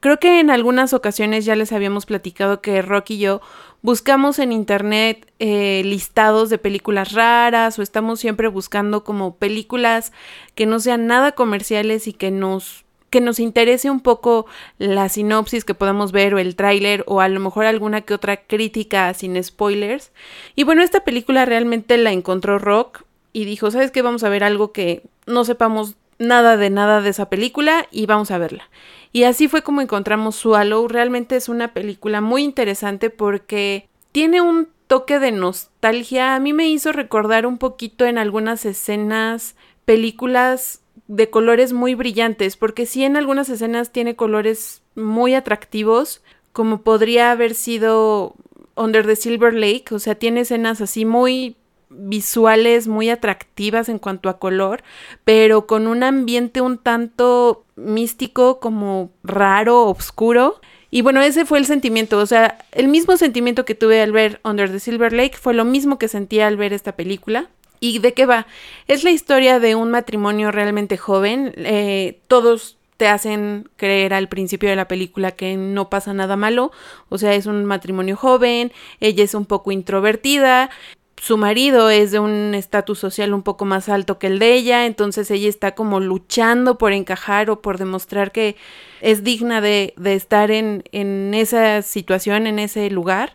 Creo 0.01 0.19
que 0.19 0.39
en 0.39 0.51
algunas 0.51 0.93
ocasiones 0.93 1.45
ya 1.45 1.57
les 1.57 1.73
habíamos 1.73 2.07
platicado 2.07 2.61
que 2.61 2.81
Rock 2.83 3.11
y 3.11 3.19
yo 3.19 3.41
buscamos 3.83 4.39
en 4.39 4.53
internet 4.53 5.33
eh, 5.39 5.83
listados 5.85 6.51
de 6.51 6.59
películas 6.59 7.13
raras 7.13 7.79
o 7.79 7.83
estamos 7.83 8.21
siempre 8.21 8.47
buscando 8.49 9.03
como 9.03 9.37
películas 9.37 10.13
que 10.55 10.67
no 10.67 10.79
sean 10.81 11.07
nada 11.07 11.33
comerciales 11.33 12.07
y 12.07 12.13
que 12.13 12.31
nos 12.31 12.85
que 13.11 13.21
nos 13.21 13.41
interese 13.41 13.91
un 13.91 14.01
poco 14.01 14.47
la 14.79 15.09
sinopsis 15.09 15.65
que 15.65 15.75
podamos 15.75 16.13
ver 16.13 16.35
o 16.35 16.39
el 16.39 16.57
tráiler 16.57 17.05
o 17.07 17.21
a 17.21 17.29
lo 17.29 17.41
mejor 17.41 17.67
alguna 17.67 18.01
que 18.03 18.15
otra 18.15 18.39
crítica 18.39 19.13
sin 19.15 19.43
spoilers. 19.43 20.13
Y 20.55 20.65
bueno, 20.65 20.83
esta 20.83 21.05
película 21.05 21.45
realmente 21.45 21.99
la 21.99 22.13
encontró 22.13 22.59
Rock 22.59 23.03
y 23.33 23.45
dijo, 23.45 23.71
¿sabes 23.71 23.91
qué? 23.91 24.03
Vamos 24.03 24.25
a 24.25 24.29
ver 24.29 24.45
algo 24.45 24.73
que 24.73 25.03
no 25.27 25.45
sepamos 25.45 25.97
nada 26.19 26.57
de 26.57 26.71
nada 26.71 27.01
de 27.01 27.11
esa 27.11 27.29
película 27.29 27.89
y 27.91 28.07
vamos 28.07 28.31
a 28.31 28.39
verla. 28.39 28.71
Y 29.13 29.25
así 29.25 29.49
fue 29.49 29.63
como 29.63 29.81
encontramos 29.81 30.37
Swallow. 30.37 30.87
Realmente 30.87 31.35
es 31.35 31.49
una 31.49 31.75
película 31.75 32.21
muy 32.21 32.45
interesante 32.45 33.11
porque 33.11 33.89
tiene 34.13 34.41
un 34.41 34.69
toque 34.87 35.19
de 35.19 35.33
nostalgia. 35.33 36.35
A 36.35 36.41
mí 36.41 36.53
me 36.53 36.69
hizo 36.69 36.93
recordar 36.93 37.47
un 37.47 37.59
poquito 37.59 38.05
en 38.05 38.19
algunas 38.19 38.65
escenas 38.65 39.57
películas 39.85 40.83
de 41.11 41.29
colores 41.29 41.73
muy 41.73 41.97
brillantes, 41.97 42.57
porque 42.57 42.87
sí 42.87 43.03
en 43.03 43.17
algunas 43.17 43.49
escenas 43.49 43.91
tiene 43.91 44.15
colores 44.15 44.83
muy 44.95 45.35
atractivos, 45.35 46.23
como 46.53 46.83
podría 46.83 47.33
haber 47.33 47.55
sido 47.55 48.37
Under 48.77 49.05
the 49.05 49.17
Silver 49.17 49.53
Lake, 49.53 49.87
o 49.91 49.99
sea, 49.99 50.15
tiene 50.15 50.43
escenas 50.43 50.81
así 50.81 51.05
muy 51.05 51.57
visuales 51.89 52.87
muy 52.87 53.11
atractivas 53.11 53.89
en 53.89 53.99
cuanto 53.99 54.29
a 54.29 54.39
color, 54.39 54.85
pero 55.25 55.67
con 55.67 55.89
un 55.89 56.05
ambiente 56.05 56.61
un 56.61 56.79
tanto 56.79 57.65
místico, 57.75 58.61
como 58.61 59.11
raro, 59.25 59.89
oscuro. 59.89 60.61
Y 60.93 61.03
bueno, 61.03 61.21
ese 61.23 61.45
fue 61.45 61.59
el 61.59 61.67
sentimiento, 61.67 62.19
o 62.19 62.27
sea, 62.27 62.59
el 62.71 62.87
mismo 62.87 63.17
sentimiento 63.17 63.65
que 63.65 63.75
tuve 63.75 64.01
al 64.01 64.13
ver 64.13 64.41
Under 64.45 64.71
the 64.71 64.79
Silver 64.79 65.13
Lake 65.13 65.37
fue 65.37 65.55
lo 65.55 65.65
mismo 65.65 65.99
que 65.99 66.07
sentía 66.07 66.47
al 66.47 66.57
ver 66.57 66.73
esta 66.73 66.95
película. 66.95 67.51
¿Y 67.81 67.99
de 67.99 68.13
qué 68.13 68.27
va? 68.27 68.47
Es 68.87 69.05
la 69.05 69.11
historia 69.11 69.59
de 69.59 69.75
un 69.75 69.91
matrimonio 69.91 70.53
realmente 70.53 70.99
joven. 70.99 71.53
Eh, 71.57 72.21
todos 72.29 72.77
te 72.99 73.09
hacen 73.09 73.71
creer 73.77 74.13
al 74.13 74.29
principio 74.29 74.69
de 74.69 74.77
la 74.77 74.87
película 74.87 75.33
que 75.33 75.57
no 75.57 75.89
pasa 75.89 76.13
nada 76.13 76.37
malo, 76.37 76.71
o 77.09 77.17
sea, 77.17 77.33
es 77.33 77.47
un 77.47 77.65
matrimonio 77.65 78.15
joven, 78.15 78.73
ella 79.01 79.25
es 79.25 79.33
un 79.33 79.47
poco 79.47 79.73
introvertida, 79.73 80.69
su 81.17 81.39
marido 81.39 81.89
es 81.89 82.11
de 82.11 82.19
un 82.19 82.55
estatus 82.55 82.99
social 82.99 83.33
un 83.33 83.43
poco 83.43 83.65
más 83.65 83.89
alto 83.89 84.19
que 84.19 84.27
el 84.27 84.39
de 84.39 84.53
ella, 84.53 84.85
entonces 84.85 85.31
ella 85.31 85.49
está 85.49 85.75
como 85.75 85.99
luchando 85.99 86.77
por 86.77 86.93
encajar 86.93 87.49
o 87.49 87.63
por 87.63 87.79
demostrar 87.79 88.33
que 88.33 88.57
es 89.01 89.25
digna 89.25 89.63
de, 89.63 89.95
de 89.97 90.13
estar 90.13 90.51
en, 90.51 90.85
en 90.93 91.33
esa 91.33 91.81
situación, 91.81 92.47
en 92.47 92.59
ese 92.59 92.91
lugar. 92.91 93.35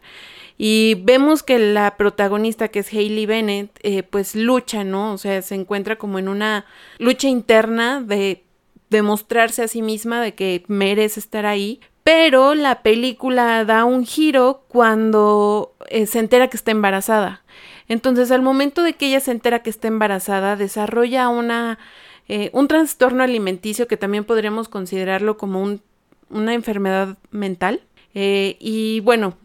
Y 0.57 0.95
vemos 1.03 1.43
que 1.43 1.59
la 1.59 1.97
protagonista, 1.97 2.69
que 2.69 2.79
es 2.79 2.93
Hailey 2.93 3.25
Bennett, 3.25 3.77
eh, 3.83 4.03
pues 4.03 4.35
lucha, 4.35 4.83
¿no? 4.83 5.13
O 5.13 5.17
sea, 5.17 5.41
se 5.41 5.55
encuentra 5.55 5.97
como 5.97 6.17
en 6.17 6.29
una 6.29 6.65
lucha 6.97 7.27
interna 7.27 8.01
de 8.01 8.43
demostrarse 8.89 9.63
a 9.63 9.67
sí 9.67 9.81
misma 9.81 10.21
de 10.21 10.33
que 10.33 10.63
merece 10.67 11.19
estar 11.19 11.45
ahí. 11.45 11.81
Pero 12.03 12.55
la 12.55 12.83
película 12.83 13.65
da 13.65 13.83
un 13.83 14.05
giro 14.05 14.63
cuando 14.67 15.75
eh, 15.89 16.05
se 16.05 16.19
entera 16.19 16.49
que 16.49 16.57
está 16.57 16.71
embarazada. 16.71 17.43
Entonces, 17.87 18.31
al 18.31 18.41
momento 18.41 18.81
de 18.83 18.93
que 18.93 19.07
ella 19.07 19.19
se 19.19 19.31
entera 19.31 19.61
que 19.61 19.69
está 19.69 19.87
embarazada, 19.87 20.55
desarrolla 20.55 21.27
una, 21.29 21.79
eh, 22.27 22.49
un 22.53 22.67
trastorno 22.67 23.23
alimenticio 23.23 23.87
que 23.87 23.97
también 23.97 24.23
podríamos 24.23 24.69
considerarlo 24.69 25.37
como 25.37 25.61
un, 25.61 25.81
una 26.29 26.53
enfermedad 26.53 27.17
mental. 27.31 27.81
Y 28.13 29.01
bueno, 29.01 29.35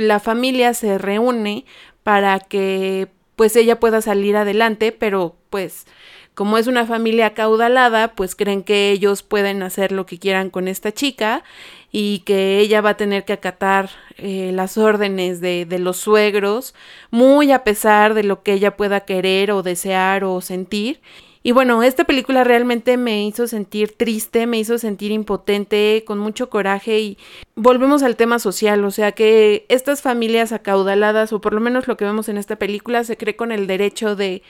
la 0.00 0.20
familia 0.20 0.74
se 0.74 0.98
reúne 0.98 1.64
para 2.02 2.40
que 2.40 3.08
pues 3.36 3.56
ella 3.56 3.80
pueda 3.80 4.02
salir 4.02 4.36
adelante, 4.36 4.92
pero 4.92 5.36
pues 5.48 5.86
como 6.34 6.58
es 6.58 6.66
una 6.66 6.86
familia 6.86 7.26
acaudalada, 7.26 8.14
pues 8.14 8.34
creen 8.34 8.62
que 8.62 8.90
ellos 8.90 9.22
pueden 9.22 9.62
hacer 9.62 9.92
lo 9.92 10.06
que 10.06 10.18
quieran 10.18 10.48
con 10.50 10.68
esta 10.68 10.92
chica 10.92 11.44
y 11.92 12.20
que 12.20 12.60
ella 12.60 12.80
va 12.80 12.90
a 12.90 12.96
tener 12.96 13.24
que 13.24 13.32
acatar 13.32 13.90
eh, 14.16 14.50
las 14.54 14.78
órdenes 14.78 15.40
de, 15.40 15.66
de 15.66 15.78
los 15.78 15.98
suegros, 15.98 16.74
muy 17.10 17.52
a 17.52 17.64
pesar 17.64 18.14
de 18.14 18.22
lo 18.22 18.42
que 18.42 18.54
ella 18.54 18.76
pueda 18.76 19.00
querer 19.00 19.52
o 19.52 19.62
desear 19.62 20.24
o 20.24 20.40
sentir. 20.40 21.00
Y 21.42 21.52
bueno, 21.52 21.82
esta 21.82 22.04
película 22.04 22.44
realmente 22.44 22.98
me 22.98 23.24
hizo 23.24 23.46
sentir 23.46 23.96
triste, 23.96 24.46
me 24.46 24.58
hizo 24.58 24.76
sentir 24.76 25.10
impotente, 25.10 26.04
con 26.06 26.18
mucho 26.18 26.50
coraje 26.50 27.00
y 27.00 27.18
volvemos 27.54 28.02
al 28.02 28.16
tema 28.16 28.38
social, 28.38 28.84
o 28.84 28.90
sea 28.90 29.12
que 29.12 29.64
estas 29.70 30.02
familias 30.02 30.52
acaudaladas, 30.52 31.32
o 31.32 31.40
por 31.40 31.54
lo 31.54 31.60
menos 31.60 31.88
lo 31.88 31.96
que 31.96 32.04
vemos 32.04 32.28
en 32.28 32.36
esta 32.36 32.56
película, 32.56 33.04
se 33.04 33.16
cree 33.16 33.36
con 33.36 33.52
el 33.52 33.66
derecho 33.66 34.16
de 34.16 34.42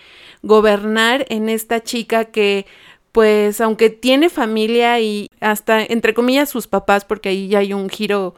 gobernar 0.43 1.27
en 1.29 1.49
esta 1.49 1.81
chica 1.83 2.25
que 2.25 2.67
pues 3.13 3.61
aunque 3.61 3.91
tiene 3.91 4.29
familia 4.29 5.01
y 5.01 5.29
hasta 5.41 5.83
entre 5.83 6.15
comillas 6.15 6.51
sus 6.51 6.67
papás, 6.67 7.05
porque 7.05 7.31
ahí 7.31 7.49
ya 7.49 7.61
hay 7.61 7.73
un 7.73 7.89
giro 7.89 8.35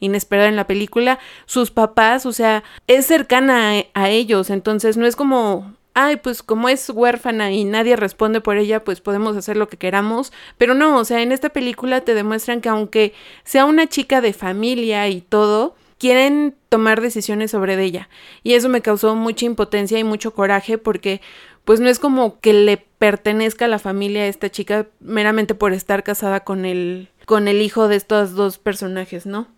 inesperado 0.00 0.48
en 0.48 0.56
la 0.56 0.66
película, 0.66 1.18
sus 1.46 1.70
papás, 1.70 2.26
o 2.26 2.32
sea, 2.32 2.64
es 2.86 3.06
cercana 3.06 3.84
a, 3.94 4.10
ellos, 4.10 4.50
entonces 4.50 4.96
no 4.96 5.06
es 5.06 5.16
como 5.16 5.74
ay, 5.96 6.16
pues 6.16 6.42
como 6.42 6.68
es 6.68 6.90
huérfana 6.90 7.52
y 7.52 7.64
nadie 7.64 7.96
responde 7.96 8.42
por 8.42 8.58
ella, 8.58 8.84
pues 8.84 9.00
podemos 9.00 9.34
hacer 9.34 9.56
lo 9.56 9.66
que 9.66 9.78
queramos. 9.78 10.30
Pero 10.58 10.74
no, 10.74 10.98
o 10.98 11.04
sea, 11.06 11.22
en 11.22 11.32
esta 11.32 11.48
película 11.48 12.02
te 12.02 12.12
demuestran 12.12 12.60
que 12.60 12.68
aunque 12.68 13.14
sea 13.44 13.64
una 13.64 13.86
chica 13.86 14.20
de 14.20 14.34
familia 14.34 15.08
y 15.08 15.22
todo, 15.22 15.74
quieren 15.98 16.54
tomar 16.68 17.00
decisiones 17.00 17.50
sobre 17.50 17.82
ella. 17.82 18.10
Y 18.42 18.52
eso 18.52 18.68
me 18.68 18.82
causó 18.82 19.14
mucha 19.14 19.46
impotencia 19.46 19.98
y 19.98 20.04
mucho 20.04 20.34
coraje 20.34 20.76
porque 20.76 21.22
pues 21.64 21.80
no 21.80 21.88
es 21.88 21.98
como 21.98 22.40
que 22.40 22.52
le 22.52 22.76
pertenezca 22.76 23.64
a 23.64 23.68
la 23.68 23.78
familia 23.78 24.24
a 24.24 24.26
esta 24.26 24.50
chica 24.50 24.88
meramente 25.00 25.54
por 25.54 25.72
estar 25.72 26.04
casada 26.04 26.40
con 26.40 26.66
el, 26.66 27.08
con 27.24 27.48
el 27.48 27.62
hijo 27.62 27.88
de 27.88 27.96
estos 27.96 28.34
dos 28.34 28.58
personajes, 28.58 29.24
¿no? 29.24 29.48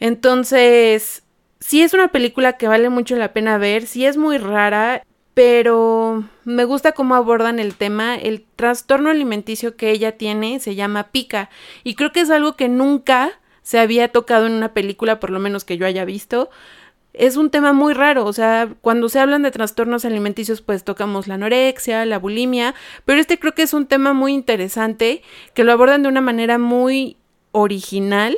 Entonces, 0.00 1.22
sí 1.60 1.82
es 1.82 1.92
una 1.92 2.08
película 2.08 2.54
que 2.54 2.66
vale 2.66 2.88
mucho 2.88 3.14
la 3.16 3.34
pena 3.34 3.58
ver, 3.58 3.86
sí 3.86 4.06
es 4.06 4.16
muy 4.16 4.38
rara, 4.38 5.02
pero 5.34 6.24
me 6.44 6.64
gusta 6.64 6.92
cómo 6.92 7.16
abordan 7.16 7.58
el 7.58 7.74
tema. 7.74 8.14
El 8.14 8.44
trastorno 8.56 9.10
alimenticio 9.10 9.76
que 9.76 9.90
ella 9.90 10.16
tiene 10.16 10.60
se 10.60 10.76
llama 10.76 11.08
pica 11.08 11.50
y 11.82 11.96
creo 11.96 12.12
que 12.12 12.20
es 12.20 12.30
algo 12.30 12.56
que 12.56 12.68
nunca 12.68 13.32
se 13.62 13.80
había 13.80 14.08
tocado 14.08 14.46
en 14.46 14.52
una 14.52 14.72
película, 14.72 15.18
por 15.18 15.30
lo 15.30 15.40
menos 15.40 15.64
que 15.64 15.76
yo 15.76 15.86
haya 15.86 16.04
visto. 16.04 16.50
Es 17.12 17.36
un 17.36 17.50
tema 17.50 17.72
muy 17.72 17.94
raro, 17.94 18.24
o 18.24 18.32
sea, 18.32 18.68
cuando 18.80 19.08
se 19.08 19.20
hablan 19.20 19.42
de 19.42 19.52
trastornos 19.52 20.04
alimenticios, 20.04 20.60
pues 20.60 20.82
tocamos 20.82 21.28
la 21.28 21.34
anorexia, 21.34 22.04
la 22.04 22.18
bulimia, 22.18 22.74
pero 23.04 23.20
este 23.20 23.38
creo 23.38 23.54
que 23.54 23.62
es 23.62 23.72
un 23.72 23.86
tema 23.86 24.12
muy 24.14 24.32
interesante, 24.32 25.22
que 25.54 25.62
lo 25.62 25.72
abordan 25.72 26.02
de 26.02 26.08
una 26.08 26.20
manera 26.20 26.58
muy 26.58 27.16
original 27.52 28.36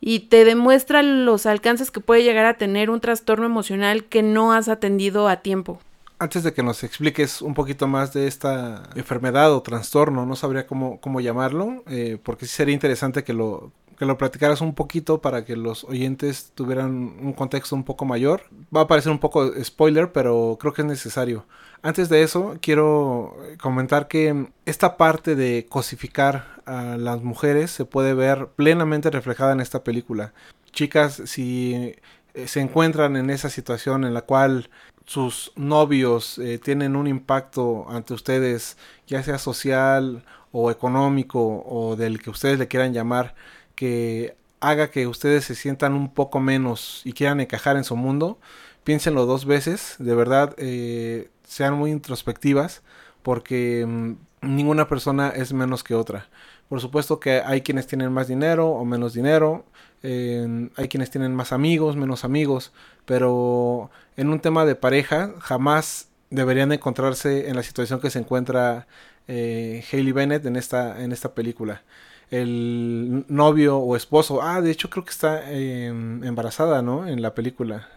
y 0.00 0.20
te 0.20 0.46
demuestra 0.46 1.02
los 1.02 1.44
alcances 1.44 1.90
que 1.90 2.00
puede 2.00 2.24
llegar 2.24 2.46
a 2.46 2.56
tener 2.56 2.88
un 2.90 3.00
trastorno 3.00 3.44
emocional 3.44 4.04
que 4.04 4.22
no 4.22 4.52
has 4.52 4.68
atendido 4.68 5.28
a 5.28 5.36
tiempo. 5.36 5.78
Antes 6.18 6.42
de 6.42 6.54
que 6.54 6.62
nos 6.62 6.82
expliques 6.82 7.42
un 7.42 7.52
poquito 7.52 7.86
más 7.86 8.14
de 8.14 8.26
esta 8.26 8.84
enfermedad 8.94 9.52
o 9.52 9.62
trastorno, 9.62 10.24
no 10.24 10.34
sabría 10.34 10.66
cómo, 10.66 10.98
cómo 11.00 11.20
llamarlo, 11.20 11.84
eh, 11.88 12.18
porque 12.22 12.46
sí 12.46 12.56
sería 12.56 12.72
interesante 12.72 13.22
que 13.22 13.34
lo, 13.34 13.70
que 13.98 14.06
lo 14.06 14.16
platicaras 14.16 14.60
un 14.60 14.74
poquito 14.74 15.20
para 15.20 15.44
que 15.44 15.56
los 15.56 15.84
oyentes 15.84 16.52
tuvieran 16.54 17.16
un 17.20 17.32
contexto 17.32 17.74
un 17.74 17.84
poco 17.84 18.04
mayor. 18.04 18.44
Va 18.74 18.82
a 18.82 18.86
parecer 18.86 19.10
un 19.12 19.18
poco 19.18 19.52
spoiler, 19.62 20.12
pero 20.12 20.56
creo 20.60 20.72
que 20.72 20.82
es 20.82 20.88
necesario. 20.88 21.44
Antes 21.82 22.08
de 22.08 22.22
eso, 22.22 22.56
quiero 22.60 23.36
comentar 23.60 24.08
que 24.08 24.48
esta 24.64 24.96
parte 24.96 25.34
de 25.34 25.66
cosificar 25.68 26.62
a 26.66 26.96
las 26.96 27.22
mujeres 27.22 27.70
se 27.70 27.84
puede 27.84 28.14
ver 28.14 28.48
plenamente 28.56 29.10
reflejada 29.10 29.52
en 29.52 29.60
esta 29.60 29.84
película. 29.84 30.32
Chicas, 30.72 31.22
si 31.26 31.94
eh, 32.34 32.48
se 32.48 32.60
encuentran 32.60 33.16
en 33.16 33.30
esa 33.30 33.50
situación 33.50 34.04
en 34.04 34.14
la 34.14 34.22
cual 34.22 34.68
sus 35.06 35.52
novios 35.56 36.38
eh, 36.38 36.58
tienen 36.58 36.96
un 36.96 37.06
impacto 37.06 37.86
ante 37.88 38.12
ustedes, 38.14 38.76
ya 39.06 39.22
sea 39.22 39.38
social 39.38 40.24
o 40.52 40.70
económico 40.70 41.64
o 41.66 41.96
del 41.96 42.20
que 42.20 42.30
ustedes 42.30 42.58
le 42.58 42.68
quieran 42.68 42.92
llamar, 42.92 43.34
que 43.74 44.36
haga 44.60 44.90
que 44.90 45.06
ustedes 45.06 45.44
se 45.44 45.54
sientan 45.54 45.94
un 45.94 46.12
poco 46.12 46.40
menos 46.40 47.02
y 47.04 47.12
quieran 47.12 47.40
encajar 47.40 47.76
en 47.76 47.84
su 47.84 47.96
mundo, 47.96 48.38
piénsenlo 48.84 49.26
dos 49.26 49.44
veces, 49.46 49.96
de 49.98 50.14
verdad, 50.14 50.54
eh, 50.58 51.30
sean 51.44 51.74
muy 51.74 51.90
introspectivas, 51.92 52.82
porque 53.22 53.84
mm, 53.86 54.12
ninguna 54.42 54.88
persona 54.88 55.28
es 55.30 55.52
menos 55.52 55.84
que 55.84 55.94
otra. 55.94 56.28
Por 56.68 56.80
supuesto 56.80 57.20
que 57.20 57.42
hay 57.44 57.62
quienes 57.62 57.86
tienen 57.86 58.12
más 58.12 58.28
dinero 58.28 58.70
o 58.70 58.84
menos 58.84 59.14
dinero, 59.14 59.64
hay 60.02 60.88
quienes 60.88 61.10
tienen 61.10 61.34
más 61.34 61.52
amigos, 61.52 61.96
menos 61.96 62.24
amigos, 62.24 62.72
pero 63.04 63.90
en 64.16 64.30
un 64.30 64.40
tema 64.40 64.64
de 64.64 64.74
pareja 64.74 65.34
jamás 65.40 66.08
deberían 66.30 66.72
encontrarse 66.72 67.48
en 67.48 67.56
la 67.56 67.62
situación 67.62 68.00
que 68.00 68.10
se 68.10 68.18
encuentra 68.18 68.86
eh, 69.28 69.84
Hailey 69.90 70.12
Bennett 70.12 70.46
en 70.46 70.56
esta, 70.56 71.02
en 71.02 71.12
esta 71.12 71.34
película 71.34 71.82
el 72.30 73.24
novio 73.28 73.78
o 73.78 73.96
esposo. 73.96 74.42
Ah, 74.42 74.60
de 74.60 74.70
hecho 74.70 74.90
creo 74.90 75.04
que 75.04 75.10
está 75.10 75.50
em, 75.50 76.24
embarazada, 76.24 76.82
¿no? 76.82 77.06
En 77.06 77.22
la 77.22 77.34
película. 77.34 77.88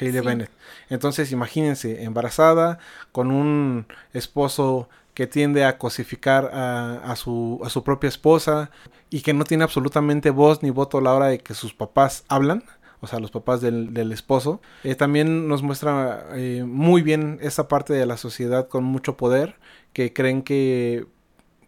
Hayley 0.00 0.20
Bennett. 0.20 0.50
Entonces, 0.88 1.32
imagínense, 1.32 2.04
embarazada, 2.04 2.78
con 3.10 3.32
un 3.32 3.86
esposo 4.12 4.88
que 5.14 5.26
tiende 5.28 5.64
a 5.64 5.78
cosificar 5.78 6.50
a, 6.52 7.14
su, 7.16 7.60
a 7.64 7.70
su 7.70 7.84
propia 7.84 8.08
esposa 8.08 8.70
y 9.10 9.22
que 9.22 9.32
no 9.32 9.44
tiene 9.44 9.64
absolutamente 9.64 10.30
voz 10.30 10.62
ni 10.62 10.70
voto 10.70 10.98
a 10.98 11.02
la 11.02 11.14
hora 11.14 11.26
de 11.28 11.38
que 11.38 11.54
sus 11.54 11.72
papás 11.72 12.24
hablan, 12.28 12.64
o 13.00 13.06
sea, 13.06 13.20
los 13.20 13.30
papás 13.30 13.60
del, 13.60 14.12
esposo. 14.12 14.60
Eh, 14.82 14.96
también 14.96 15.46
nos 15.46 15.62
muestra 15.62 16.26
eh, 16.34 16.64
muy 16.66 17.02
bien 17.02 17.38
esa 17.42 17.68
parte 17.68 17.92
de 17.92 18.06
la 18.06 18.16
sociedad 18.16 18.68
con 18.68 18.82
mucho 18.82 19.16
poder, 19.16 19.56
que 19.92 20.12
creen 20.12 20.42
que 20.42 21.06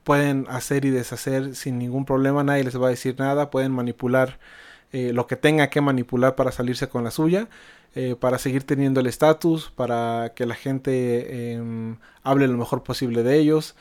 pueden 0.02 0.46
hacer 0.48 0.84
y 0.84 0.90
deshacer 0.90 1.54
sin 1.54 1.78
ningún 1.78 2.04
problema, 2.04 2.42
nadie 2.42 2.64
les 2.64 2.80
va 2.80 2.88
a 2.88 2.90
decir 2.90 3.16
nada, 3.18 3.50
pueden 3.50 3.72
manipular 3.72 4.38
eh, 4.92 5.12
lo 5.12 5.26
que 5.26 5.36
tenga 5.36 5.68
que 5.68 5.80
manipular 5.80 6.34
para 6.34 6.52
salirse 6.52 6.88
con 6.88 7.04
la 7.04 7.10
suya, 7.10 7.48
eh, 7.94 8.14
para 8.18 8.38
seguir 8.38 8.64
teniendo 8.64 9.00
el 9.00 9.06
estatus, 9.06 9.72
para 9.74 10.32
que 10.34 10.46
la 10.46 10.54
gente 10.54 11.52
em, 11.54 11.96
hable 12.22 12.46
lo 12.46 12.56
mejor 12.58 12.82
posible 12.82 13.22
de 13.22 13.38
ellos. 13.38 13.74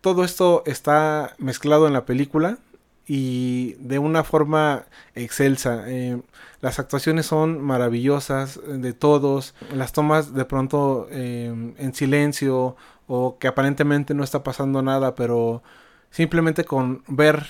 Todo 0.00 0.24
esto 0.24 0.62
está 0.66 1.34
mezclado 1.38 1.86
en 1.86 1.92
la 1.92 2.04
película 2.04 2.58
y 3.06 3.74
de 3.80 3.98
una 3.98 4.24
forma 4.24 4.86
excelsa. 5.14 5.84
Eh, 5.86 6.20
las 6.60 6.78
actuaciones 6.78 7.26
son 7.26 7.60
maravillosas 7.62 8.60
de 8.66 8.92
todos, 8.92 9.54
las 9.74 9.92
tomas 9.92 10.34
de 10.34 10.44
pronto 10.44 11.08
em, 11.10 11.74
en 11.78 11.94
silencio 11.94 12.76
o 13.06 13.38
que 13.38 13.48
aparentemente 13.48 14.14
no 14.14 14.24
está 14.24 14.42
pasando 14.42 14.82
nada, 14.82 15.14
pero 15.14 15.62
simplemente 16.10 16.64
con 16.64 17.02
ver 17.08 17.46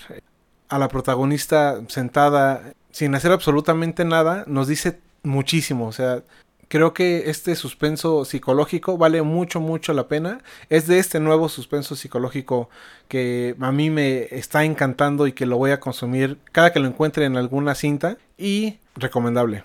a 0.68 0.78
la 0.78 0.88
protagonista 0.88 1.80
sentada 1.88 2.74
sin 2.92 3.14
hacer 3.14 3.32
absolutamente 3.32 4.04
nada 4.04 4.44
nos 4.46 4.68
dice 4.68 4.98
muchísimo, 5.22 5.86
o 5.86 5.92
sea, 5.92 6.22
creo 6.70 6.94
que 6.94 7.28
este 7.28 7.56
suspenso 7.56 8.24
psicológico 8.24 8.96
vale 8.96 9.20
mucho, 9.22 9.60
mucho 9.60 9.92
la 9.92 10.06
pena. 10.06 10.38
Es 10.70 10.86
de 10.86 11.00
este 11.00 11.18
nuevo 11.18 11.48
suspenso 11.48 11.96
psicológico 11.96 12.70
que 13.08 13.56
a 13.60 13.72
mí 13.72 13.90
me 13.90 14.28
está 14.30 14.64
encantando 14.64 15.26
y 15.26 15.32
que 15.32 15.46
lo 15.46 15.58
voy 15.58 15.72
a 15.72 15.80
consumir 15.80 16.38
cada 16.52 16.72
que 16.72 16.78
lo 16.78 16.86
encuentre 16.86 17.24
en 17.24 17.36
alguna 17.36 17.74
cinta 17.74 18.18
y 18.38 18.78
recomendable. 18.94 19.64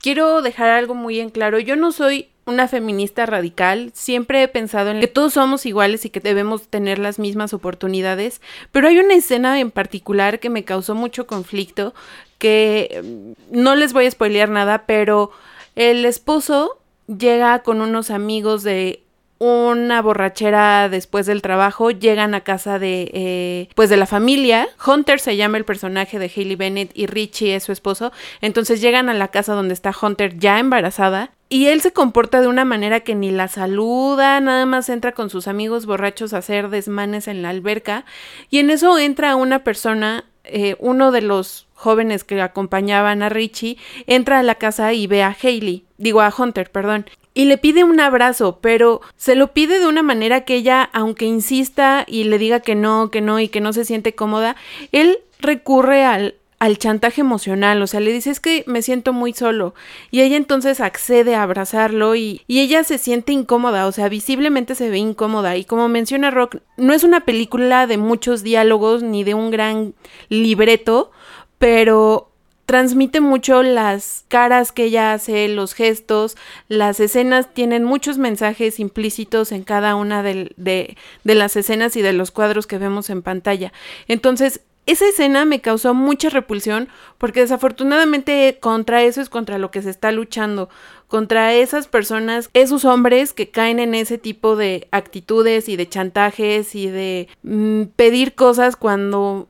Quiero 0.00 0.42
dejar 0.42 0.70
algo 0.70 0.94
muy 0.94 1.20
en 1.20 1.30
claro, 1.30 1.60
yo 1.60 1.76
no 1.76 1.92
soy 1.92 2.28
una 2.46 2.66
feminista 2.66 3.26
radical, 3.26 3.92
siempre 3.94 4.42
he 4.42 4.48
pensado 4.48 4.90
en 4.90 4.98
que 4.98 5.06
todos 5.06 5.34
somos 5.34 5.66
iguales 5.66 6.04
y 6.04 6.10
que 6.10 6.20
debemos 6.20 6.68
tener 6.68 6.98
las 6.98 7.18
mismas 7.18 7.52
oportunidades, 7.52 8.40
pero 8.72 8.88
hay 8.88 8.98
una 8.98 9.14
escena 9.14 9.60
en 9.60 9.70
particular 9.70 10.40
que 10.40 10.50
me 10.50 10.64
causó 10.64 10.94
mucho 10.96 11.26
conflicto, 11.26 11.94
que 12.40 13.00
mm, 13.04 13.60
no 13.62 13.76
les 13.76 13.92
voy 13.92 14.06
a 14.06 14.10
spoilear 14.10 14.48
nada, 14.48 14.86
pero 14.86 15.30
el 15.76 16.04
esposo 16.04 16.78
llega 17.06 17.60
con 17.60 17.80
unos 17.80 18.10
amigos 18.10 18.64
de 18.64 19.04
una 19.38 20.02
borrachera 20.02 20.90
después 20.90 21.24
del 21.24 21.40
trabajo, 21.40 21.90
llegan 21.90 22.34
a 22.34 22.42
casa 22.42 22.78
de, 22.78 23.10
eh, 23.14 23.68
pues 23.74 23.88
de 23.88 23.96
la 23.96 24.04
familia. 24.06 24.68
Hunter 24.86 25.18
se 25.18 25.36
llama 25.36 25.56
el 25.56 25.64
personaje 25.64 26.18
de 26.18 26.30
Hailey 26.34 26.56
Bennett 26.56 26.90
y 26.94 27.06
Richie 27.06 27.54
es 27.54 27.64
su 27.64 27.72
esposo. 27.72 28.12
Entonces 28.42 28.82
llegan 28.82 29.08
a 29.08 29.14
la 29.14 29.28
casa 29.28 29.54
donde 29.54 29.72
está 29.72 29.94
Hunter 29.98 30.38
ya 30.38 30.58
embarazada 30.58 31.30
y 31.48 31.66
él 31.66 31.80
se 31.80 31.92
comporta 31.92 32.40
de 32.40 32.46
una 32.46 32.64
manera 32.64 33.00
que 33.00 33.16
ni 33.16 33.32
la 33.32 33.48
saluda, 33.48 34.40
nada 34.40 34.66
más 34.66 34.88
entra 34.88 35.12
con 35.12 35.30
sus 35.30 35.48
amigos 35.48 35.84
borrachos 35.84 36.32
a 36.32 36.38
hacer 36.38 36.68
desmanes 36.68 37.26
en 37.26 37.42
la 37.42 37.48
alberca 37.48 38.04
y 38.50 38.58
en 38.58 38.70
eso 38.70 38.98
entra 38.98 39.34
una 39.34 39.64
persona, 39.64 40.24
eh, 40.52 40.76
uno 40.78 41.12
de 41.12 41.22
los 41.22 41.66
jóvenes 41.74 42.24
que 42.24 42.40
acompañaban 42.42 43.22
a 43.22 43.28
Richie, 43.28 43.78
entra 44.06 44.38
a 44.38 44.42
la 44.42 44.56
casa 44.56 44.92
y 44.92 45.06
ve 45.06 45.22
a 45.22 45.36
Hailey, 45.40 45.84
digo 45.96 46.20
a 46.20 46.32
Hunter, 46.36 46.70
perdón, 46.70 47.06
y 47.32 47.44
le 47.44 47.58
pide 47.58 47.84
un 47.84 48.00
abrazo, 48.00 48.58
pero 48.60 49.00
se 49.16 49.34
lo 49.34 49.52
pide 49.52 49.78
de 49.78 49.86
una 49.86 50.02
manera 50.02 50.44
que 50.44 50.56
ella, 50.56 50.90
aunque 50.92 51.24
insista 51.26 52.04
y 52.06 52.24
le 52.24 52.38
diga 52.38 52.60
que 52.60 52.74
no, 52.74 53.10
que 53.10 53.20
no 53.20 53.40
y 53.40 53.48
que 53.48 53.60
no 53.60 53.72
se 53.72 53.84
siente 53.84 54.14
cómoda, 54.14 54.56
él 54.92 55.20
recurre 55.38 56.04
al, 56.04 56.34
al 56.60 56.78
chantaje 56.78 57.22
emocional, 57.22 57.82
o 57.82 57.86
sea, 57.86 58.00
le 58.00 58.12
dice 58.12 58.30
es 58.30 58.38
que 58.38 58.64
me 58.66 58.82
siento 58.82 59.12
muy 59.14 59.32
solo 59.32 59.74
y 60.10 60.20
ella 60.20 60.36
entonces 60.36 60.80
accede 60.80 61.34
a 61.34 61.42
abrazarlo 61.42 62.14
y, 62.14 62.42
y, 62.46 62.60
ella 62.60 62.84
se 62.84 62.98
siente 62.98 63.32
incómoda, 63.32 63.86
o 63.86 63.92
sea, 63.92 64.10
visiblemente 64.10 64.74
se 64.74 64.90
ve 64.90 64.98
incómoda 64.98 65.56
y 65.56 65.64
como 65.64 65.88
menciona 65.88 66.30
Rock, 66.30 66.58
no 66.76 66.92
es 66.92 67.02
una 67.02 67.20
película 67.24 67.86
de 67.86 67.96
muchos 67.96 68.42
diálogos 68.42 69.02
ni 69.02 69.24
de 69.24 69.32
un 69.32 69.50
gran 69.50 69.94
libreto, 70.28 71.10
pero 71.58 72.30
transmite 72.70 73.20
mucho 73.20 73.64
las 73.64 74.24
caras 74.28 74.70
que 74.70 74.84
ella 74.84 75.12
hace, 75.12 75.48
los 75.48 75.74
gestos, 75.74 76.36
las 76.68 77.00
escenas 77.00 77.52
tienen 77.52 77.82
muchos 77.82 78.16
mensajes 78.16 78.78
implícitos 78.78 79.50
en 79.50 79.64
cada 79.64 79.96
una 79.96 80.22
de, 80.22 80.52
de, 80.56 80.96
las 81.24 81.56
escenas 81.56 81.96
y 81.96 82.02
de 82.02 82.12
los 82.12 82.30
cuadros 82.30 82.68
que 82.68 82.78
vemos 82.78 83.10
en 83.10 83.22
pantalla. 83.22 83.72
Entonces, 84.06 84.60
esa 84.86 85.06
escena 85.06 85.44
me 85.44 85.60
causó 85.60 85.94
mucha 85.94 86.30
repulsión 86.30 86.88
porque 87.18 87.40
desafortunadamente 87.40 88.58
contra 88.60 89.02
eso 89.02 89.20
es 89.20 89.28
contra 89.28 89.58
lo 89.58 89.70
que 89.70 89.82
se 89.82 89.90
está 89.90 90.10
luchando, 90.12 90.68
contra 91.06 91.54
esas 91.54 91.86
personas, 91.86 92.50
esos 92.54 92.84
hombres 92.84 93.32
que 93.32 93.50
caen 93.50 93.78
en 93.78 93.94
ese 93.94 94.18
tipo 94.18 94.56
de 94.56 94.88
actitudes 94.90 95.68
y 95.68 95.76
de 95.76 95.88
chantajes 95.88 96.74
y 96.74 96.88
de 96.88 97.28
mm, 97.42 97.84
pedir 97.96 98.34
cosas 98.34 98.76
cuando 98.76 99.48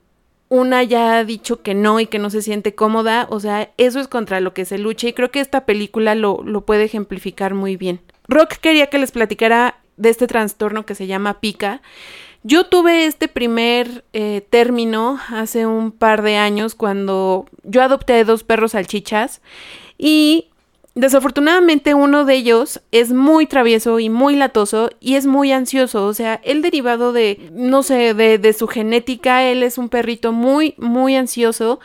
una 0.48 0.82
ya 0.82 1.16
ha 1.16 1.24
dicho 1.24 1.62
que 1.62 1.74
no 1.74 2.00
y 2.00 2.06
que 2.06 2.18
no 2.18 2.28
se 2.28 2.42
siente 2.42 2.74
cómoda, 2.74 3.28
o 3.30 3.38
sea, 3.38 3.70
eso 3.78 4.00
es 4.00 4.08
contra 4.08 4.40
lo 4.40 4.52
que 4.52 4.64
se 4.64 4.78
lucha 4.78 5.08
y 5.08 5.12
creo 5.12 5.30
que 5.30 5.40
esta 5.40 5.64
película 5.64 6.14
lo, 6.16 6.42
lo 6.44 6.66
puede 6.66 6.84
ejemplificar 6.84 7.54
muy 7.54 7.76
bien. 7.76 8.00
Rock 8.26 8.54
quería 8.60 8.88
que 8.88 8.98
les 8.98 9.12
platicara 9.12 9.80
de 9.96 10.08
este 10.08 10.26
trastorno 10.26 10.86
que 10.86 10.94
se 10.94 11.06
llama 11.06 11.40
pica. 11.40 11.82
Yo 12.42 12.64
tuve 12.64 13.04
este 13.04 13.28
primer 13.28 14.04
eh, 14.14 14.42
término 14.48 15.18
hace 15.28 15.66
un 15.66 15.92
par 15.92 16.22
de 16.22 16.36
años 16.36 16.74
cuando 16.74 17.46
yo 17.64 17.82
adopté 17.82 18.24
dos 18.24 18.44
perros 18.44 18.72
salchichas 18.72 19.42
y 19.98 20.46
desafortunadamente 20.94 21.92
uno 21.92 22.24
de 22.24 22.34
ellos 22.34 22.80
es 22.92 23.12
muy 23.12 23.44
travieso 23.46 24.00
y 24.00 24.08
muy 24.08 24.36
latoso 24.36 24.88
y 25.00 25.16
es 25.16 25.26
muy 25.26 25.52
ansioso. 25.52 26.06
O 26.06 26.14
sea, 26.14 26.40
él 26.42 26.62
derivado 26.62 27.12
de, 27.12 27.50
no 27.52 27.82
sé, 27.82 28.14
de, 28.14 28.38
de 28.38 28.52
su 28.54 28.66
genética, 28.68 29.44
él 29.44 29.62
es 29.62 29.76
un 29.76 29.90
perrito 29.90 30.32
muy, 30.32 30.74
muy 30.78 31.16
ansioso 31.16 31.78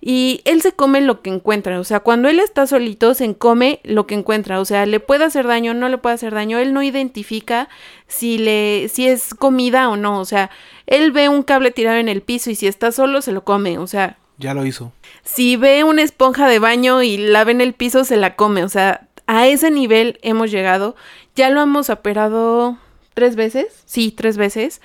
y 0.00 0.40
él 0.44 0.62
se 0.62 0.72
come 0.72 1.00
lo 1.00 1.20
que 1.20 1.30
encuentra, 1.30 1.78
o 1.78 1.84
sea, 1.84 2.00
cuando 2.00 2.28
él 2.28 2.40
está 2.40 2.66
solito 2.66 3.14
se 3.14 3.34
come 3.34 3.80
lo 3.84 4.06
que 4.06 4.14
encuentra, 4.14 4.60
o 4.60 4.64
sea, 4.64 4.86
le 4.86 5.00
puede 5.00 5.24
hacer 5.24 5.46
daño, 5.46 5.74
no 5.74 5.88
le 5.88 5.98
puede 5.98 6.14
hacer 6.14 6.34
daño, 6.34 6.58
él 6.58 6.72
no 6.72 6.82
identifica 6.82 7.68
si 8.06 8.38
le 8.38 8.88
si 8.88 9.06
es 9.06 9.34
comida 9.34 9.88
o 9.90 9.96
no, 9.96 10.18
o 10.18 10.24
sea, 10.24 10.50
él 10.86 11.12
ve 11.12 11.28
un 11.28 11.42
cable 11.42 11.70
tirado 11.70 11.98
en 11.98 12.08
el 12.08 12.22
piso 12.22 12.50
y 12.50 12.54
si 12.54 12.66
está 12.66 12.92
solo 12.92 13.20
se 13.20 13.32
lo 13.32 13.44
come, 13.44 13.78
o 13.78 13.86
sea, 13.86 14.16
ya 14.38 14.54
lo 14.54 14.64
hizo. 14.64 14.92
Si 15.22 15.56
ve 15.56 15.84
una 15.84 16.00
esponja 16.00 16.48
de 16.48 16.58
baño 16.58 17.02
y 17.02 17.18
la 17.18 17.44
ve 17.44 17.52
en 17.52 17.60
el 17.60 17.74
piso 17.74 18.04
se 18.04 18.16
la 18.16 18.36
come, 18.36 18.64
o 18.64 18.70
sea, 18.70 19.06
a 19.26 19.46
ese 19.46 19.70
nivel 19.70 20.18
hemos 20.22 20.50
llegado, 20.50 20.96
ya 21.36 21.50
lo 21.50 21.60
hemos 21.60 21.90
operado 21.90 22.78
tres 23.12 23.36
veces, 23.36 23.66
sí, 23.84 24.10
tres 24.10 24.38
veces. 24.38 24.80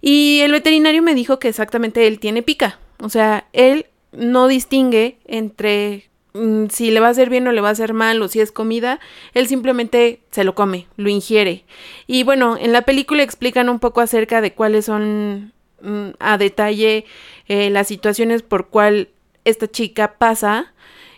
Y 0.00 0.40
el 0.40 0.50
veterinario 0.50 1.00
me 1.00 1.14
dijo 1.14 1.38
que 1.38 1.48
exactamente 1.48 2.08
él 2.08 2.18
tiene 2.18 2.42
pica. 2.42 2.80
O 2.98 3.08
sea, 3.08 3.46
él 3.52 3.86
no 4.12 4.46
distingue 4.48 5.18
entre 5.26 6.08
mm, 6.34 6.66
si 6.70 6.90
le 6.90 7.00
va 7.00 7.08
a 7.08 7.10
hacer 7.10 7.30
bien 7.30 7.46
o 7.48 7.52
le 7.52 7.60
va 7.60 7.68
a 7.68 7.72
hacer 7.72 7.94
mal 7.94 8.20
o 8.22 8.28
si 8.28 8.40
es 8.40 8.52
comida, 8.52 9.00
él 9.34 9.46
simplemente 9.48 10.20
se 10.30 10.44
lo 10.44 10.54
come, 10.54 10.86
lo 10.96 11.08
ingiere. 11.08 11.64
Y 12.06 12.22
bueno, 12.22 12.56
en 12.58 12.72
la 12.72 12.82
película 12.82 13.22
explican 13.22 13.68
un 13.68 13.80
poco 13.80 14.00
acerca 14.00 14.40
de 14.40 14.52
cuáles 14.52 14.84
son 14.86 15.52
mm, 15.80 16.10
a 16.18 16.38
detalle 16.38 17.04
eh, 17.48 17.70
las 17.70 17.88
situaciones 17.88 18.42
por 18.42 18.68
cual 18.68 19.08
esta 19.44 19.68
chica 19.68 20.18
pasa 20.18 20.72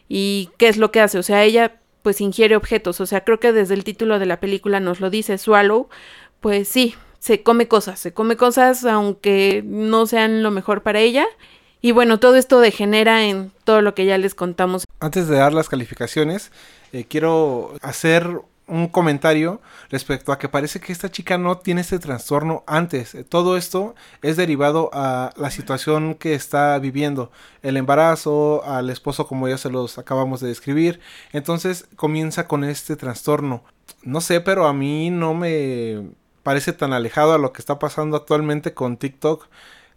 y 0.09 0.51
qué 0.59 0.69
es 0.69 0.77
lo 0.77 0.91
que 0.91 1.01
hace. 1.01 1.19
O 1.19 1.23
sea, 1.23 1.45
ella 1.45 1.81
pues 2.03 2.21
ingiere 2.21 2.55
objetos. 2.55 3.01
O 3.01 3.07
sea, 3.07 3.25
creo 3.25 3.41
que 3.41 3.53
desde 3.53 3.75
el 3.75 3.83
título 3.83 4.19
de 4.19 4.27
la 4.27 4.39
película 4.39 4.79
nos 4.79 5.01
lo 5.01 5.11
dice 5.11 5.39
Swallow. 5.39 5.89
Pues 6.41 6.69
sí, 6.69 6.95
se 7.19 7.43
come 7.43 7.69
cosas, 7.69 7.99
se 7.99 8.13
come 8.13 8.37
cosas 8.37 8.85
aunque 8.85 9.63
no 9.65 10.07
sean 10.07 10.43
lo 10.43 10.51
mejor 10.51 10.83
para 10.83 11.01
ella. 11.01 11.27
Y 11.85 11.93
bueno, 11.93 12.19
todo 12.19 12.37
esto 12.37 12.61
degenera 12.61 13.27
en 13.27 13.53
todo 13.65 13.83
lo 13.83 13.95
que 13.95 14.07
ya 14.07 14.17
les 14.17 14.35
contamos. 14.35 14.87
Antes 15.01 15.29
de 15.29 15.37
dar 15.37 15.53
las 15.53 15.69
calificaciones, 15.69 16.51
eh, 16.95 17.05
quiero 17.05 17.75
hacer 17.83 18.41
un 18.67 18.89
comentario 18.89 19.61
respecto 19.91 20.33
a 20.33 20.39
que 20.39 20.49
parece 20.49 20.81
que 20.81 20.93
esta 20.95 21.11
chica 21.11 21.37
no 21.37 21.59
tiene 21.59 21.83
este 21.83 21.99
trastorno 21.99 22.65
antes. 22.67 23.15
Todo 23.29 23.59
esto 23.59 23.95
es 24.23 24.39
derivado 24.39 24.89
a 24.95 25.35
la 25.37 25.51
situación 25.51 26.15
que 26.15 26.33
está 26.33 26.79
viviendo, 26.79 27.31
el 27.61 27.77
embarazo, 27.77 28.65
al 28.65 28.89
esposo 28.89 29.27
como 29.27 29.47
ya 29.47 29.59
se 29.59 29.69
los 29.69 29.99
acabamos 29.99 30.41
de 30.41 30.49
describir. 30.49 31.01
Entonces 31.35 31.87
comienza 31.97 32.49
con 32.49 32.65
este 32.65 32.97
trastorno. 32.97 33.63
No 34.03 34.23
sé, 34.23 34.41
pero 34.41 34.67
a 34.69 34.73
mí 34.73 35.11
no 35.11 35.35
me 35.35 36.03
parece 36.43 36.73
tan 36.73 36.95
alejado 36.95 37.35
a 37.35 37.39
lo 37.39 37.53
que 37.53 37.61
está 37.61 37.79
pasando 37.79 38.17
actualmente 38.17 38.73
con 38.73 38.97
TikTok. 38.97 39.49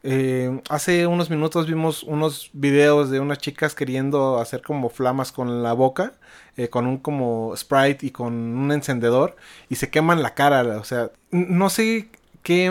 Eh, 0.04 0.62
hace 0.70 1.08
unos 1.08 1.30
minutos 1.30 1.68
vimos 1.68 2.04
unos 2.04 2.50
videos 2.54 3.10
de 3.10 3.20
unas 3.20 3.40
chicas 3.40 3.76
queriendo 3.76 4.38
hacer 4.38 4.62
como 4.62 4.90
flamas 4.90 5.32
con 5.32 5.64
la 5.64 5.74
boca, 5.74 6.14
eh, 6.56 6.70
con 6.70 6.88
un 6.88 6.98
como 6.98 7.56
sprite 7.58 8.06
y 8.06 8.12
con 8.12 8.34
un 8.34 8.72
encendedor 8.72 9.36
y 9.70 9.76
se 9.76 9.90
queman 9.90 10.22
la 10.22 10.34
cara. 10.34 10.62
O 10.78 10.84
sea, 10.84 11.12
no 11.32 11.70
sé 11.70 12.10
qué 12.44 12.70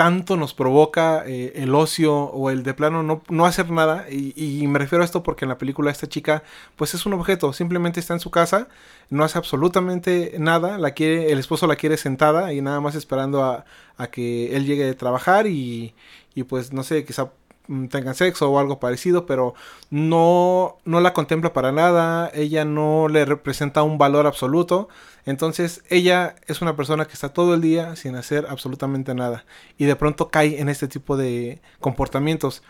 tanto 0.00 0.38
nos 0.38 0.54
provoca 0.54 1.24
eh, 1.26 1.52
el 1.56 1.74
ocio 1.74 2.14
o 2.14 2.48
el 2.48 2.62
de 2.62 2.72
plano 2.72 3.02
no, 3.02 3.22
no 3.28 3.44
hacer 3.44 3.70
nada. 3.70 4.06
Y, 4.10 4.66
me 4.66 4.78
refiero 4.78 5.02
a 5.02 5.04
esto 5.04 5.22
porque 5.22 5.44
en 5.44 5.50
la 5.50 5.58
película 5.58 5.90
esta 5.90 6.08
chica 6.08 6.42
pues 6.76 6.94
es 6.94 7.04
un 7.04 7.12
objeto, 7.12 7.52
simplemente 7.52 8.00
está 8.00 8.14
en 8.14 8.20
su 8.20 8.30
casa, 8.30 8.68
no 9.10 9.24
hace 9.24 9.36
absolutamente 9.36 10.36
nada, 10.38 10.78
la 10.78 10.92
quiere, 10.92 11.30
el 11.32 11.38
esposo 11.38 11.66
la 11.66 11.76
quiere 11.76 11.98
sentada 11.98 12.54
y 12.54 12.62
nada 12.62 12.80
más 12.80 12.94
esperando 12.94 13.44
a, 13.44 13.66
a 13.98 14.06
que 14.06 14.56
él 14.56 14.64
llegue 14.64 14.86
de 14.86 14.94
trabajar 14.94 15.46
y, 15.46 15.94
y 16.34 16.44
pues 16.44 16.72
no 16.72 16.82
sé, 16.82 17.04
quizá 17.04 17.30
mm, 17.68 17.86
tengan 17.86 18.14
sexo 18.14 18.50
o 18.50 18.58
algo 18.58 18.80
parecido, 18.80 19.26
pero 19.26 19.54
no, 19.90 20.78
no 20.84 21.00
la 21.00 21.12
contempla 21.12 21.52
para 21.52 21.72
nada, 21.72 22.30
ella 22.34 22.64
no 22.64 23.08
le 23.08 23.24
representa 23.24 23.82
un 23.82 23.98
valor 23.98 24.26
absoluto, 24.26 24.88
entonces 25.26 25.82
ella 25.88 26.36
es 26.46 26.62
una 26.62 26.76
persona 26.76 27.04
que 27.04 27.12
está 27.14 27.30
todo 27.32 27.54
el 27.54 27.60
día 27.60 27.96
sin 27.96 28.16
hacer 28.16 28.46
absolutamente 28.48 29.14
nada 29.14 29.44
y 29.78 29.84
de 29.84 29.96
pronto 29.96 30.30
cae 30.30 30.60
en 30.60 30.68
este 30.68 30.88
tipo 30.88 31.16
de 31.16 31.60
comportamientos 31.80 32.62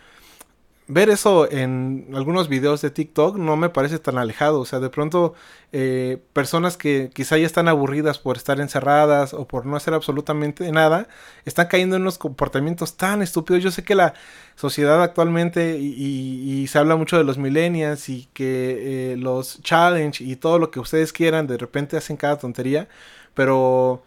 ver 0.93 1.09
eso 1.09 1.51
en 1.51 2.09
algunos 2.15 2.49
videos 2.49 2.83
de 2.83 2.91
TikTok 2.91 3.37
no 3.37 3.57
me 3.57 3.69
parece 3.69 3.99
tan 4.01 4.19
alejado. 4.19 4.61
O 4.61 4.65
sea, 4.65 4.81
de 4.81 4.91
pronto 4.91 5.35
eh, 5.73 6.19
personas 6.33 6.77
que 6.77 7.11
quizá 7.15 7.39
ya 7.39 7.47
están 7.47 7.69
aburridas 7.69 8.19
por 8.19 8.37
estar 8.37 8.61
encerradas 8.61 9.33
o 9.33 9.47
por 9.47 9.67
no 9.67 9.77
hacer 9.77 9.95
absolutamente 9.95 10.71
nada, 10.73 11.07
están 11.45 11.69
cayendo 11.69 11.95
en 11.97 12.03
unos 12.03 12.19
comportamientos 12.19 12.97
tan 12.97 13.23
estúpidos. 13.23 13.63
Yo 13.63 13.71
sé 13.71 13.85
que 13.85 13.95
la 13.95 14.15
sociedad 14.57 15.01
actualmente 15.03 15.79
y, 15.79 16.67
se 16.67 16.79
habla 16.79 16.97
mucho 16.97 17.17
de 17.17 17.25
los 17.25 17.39
millennials 17.39 18.09
y 18.09 18.29
que 18.33 19.13
eh, 19.13 19.17
los 19.17 19.63
challenge 19.63 20.23
y 20.23 20.37
todo 20.37 20.59
lo 20.59 20.71
que 20.71 20.81
ustedes 20.81 21.13
quieran 21.13 21.47
de 21.47 21.57
repente 21.57 21.97
hacen 21.97 22.17
cada 22.17 22.39
tontería, 22.39 22.89
pero 23.35 24.03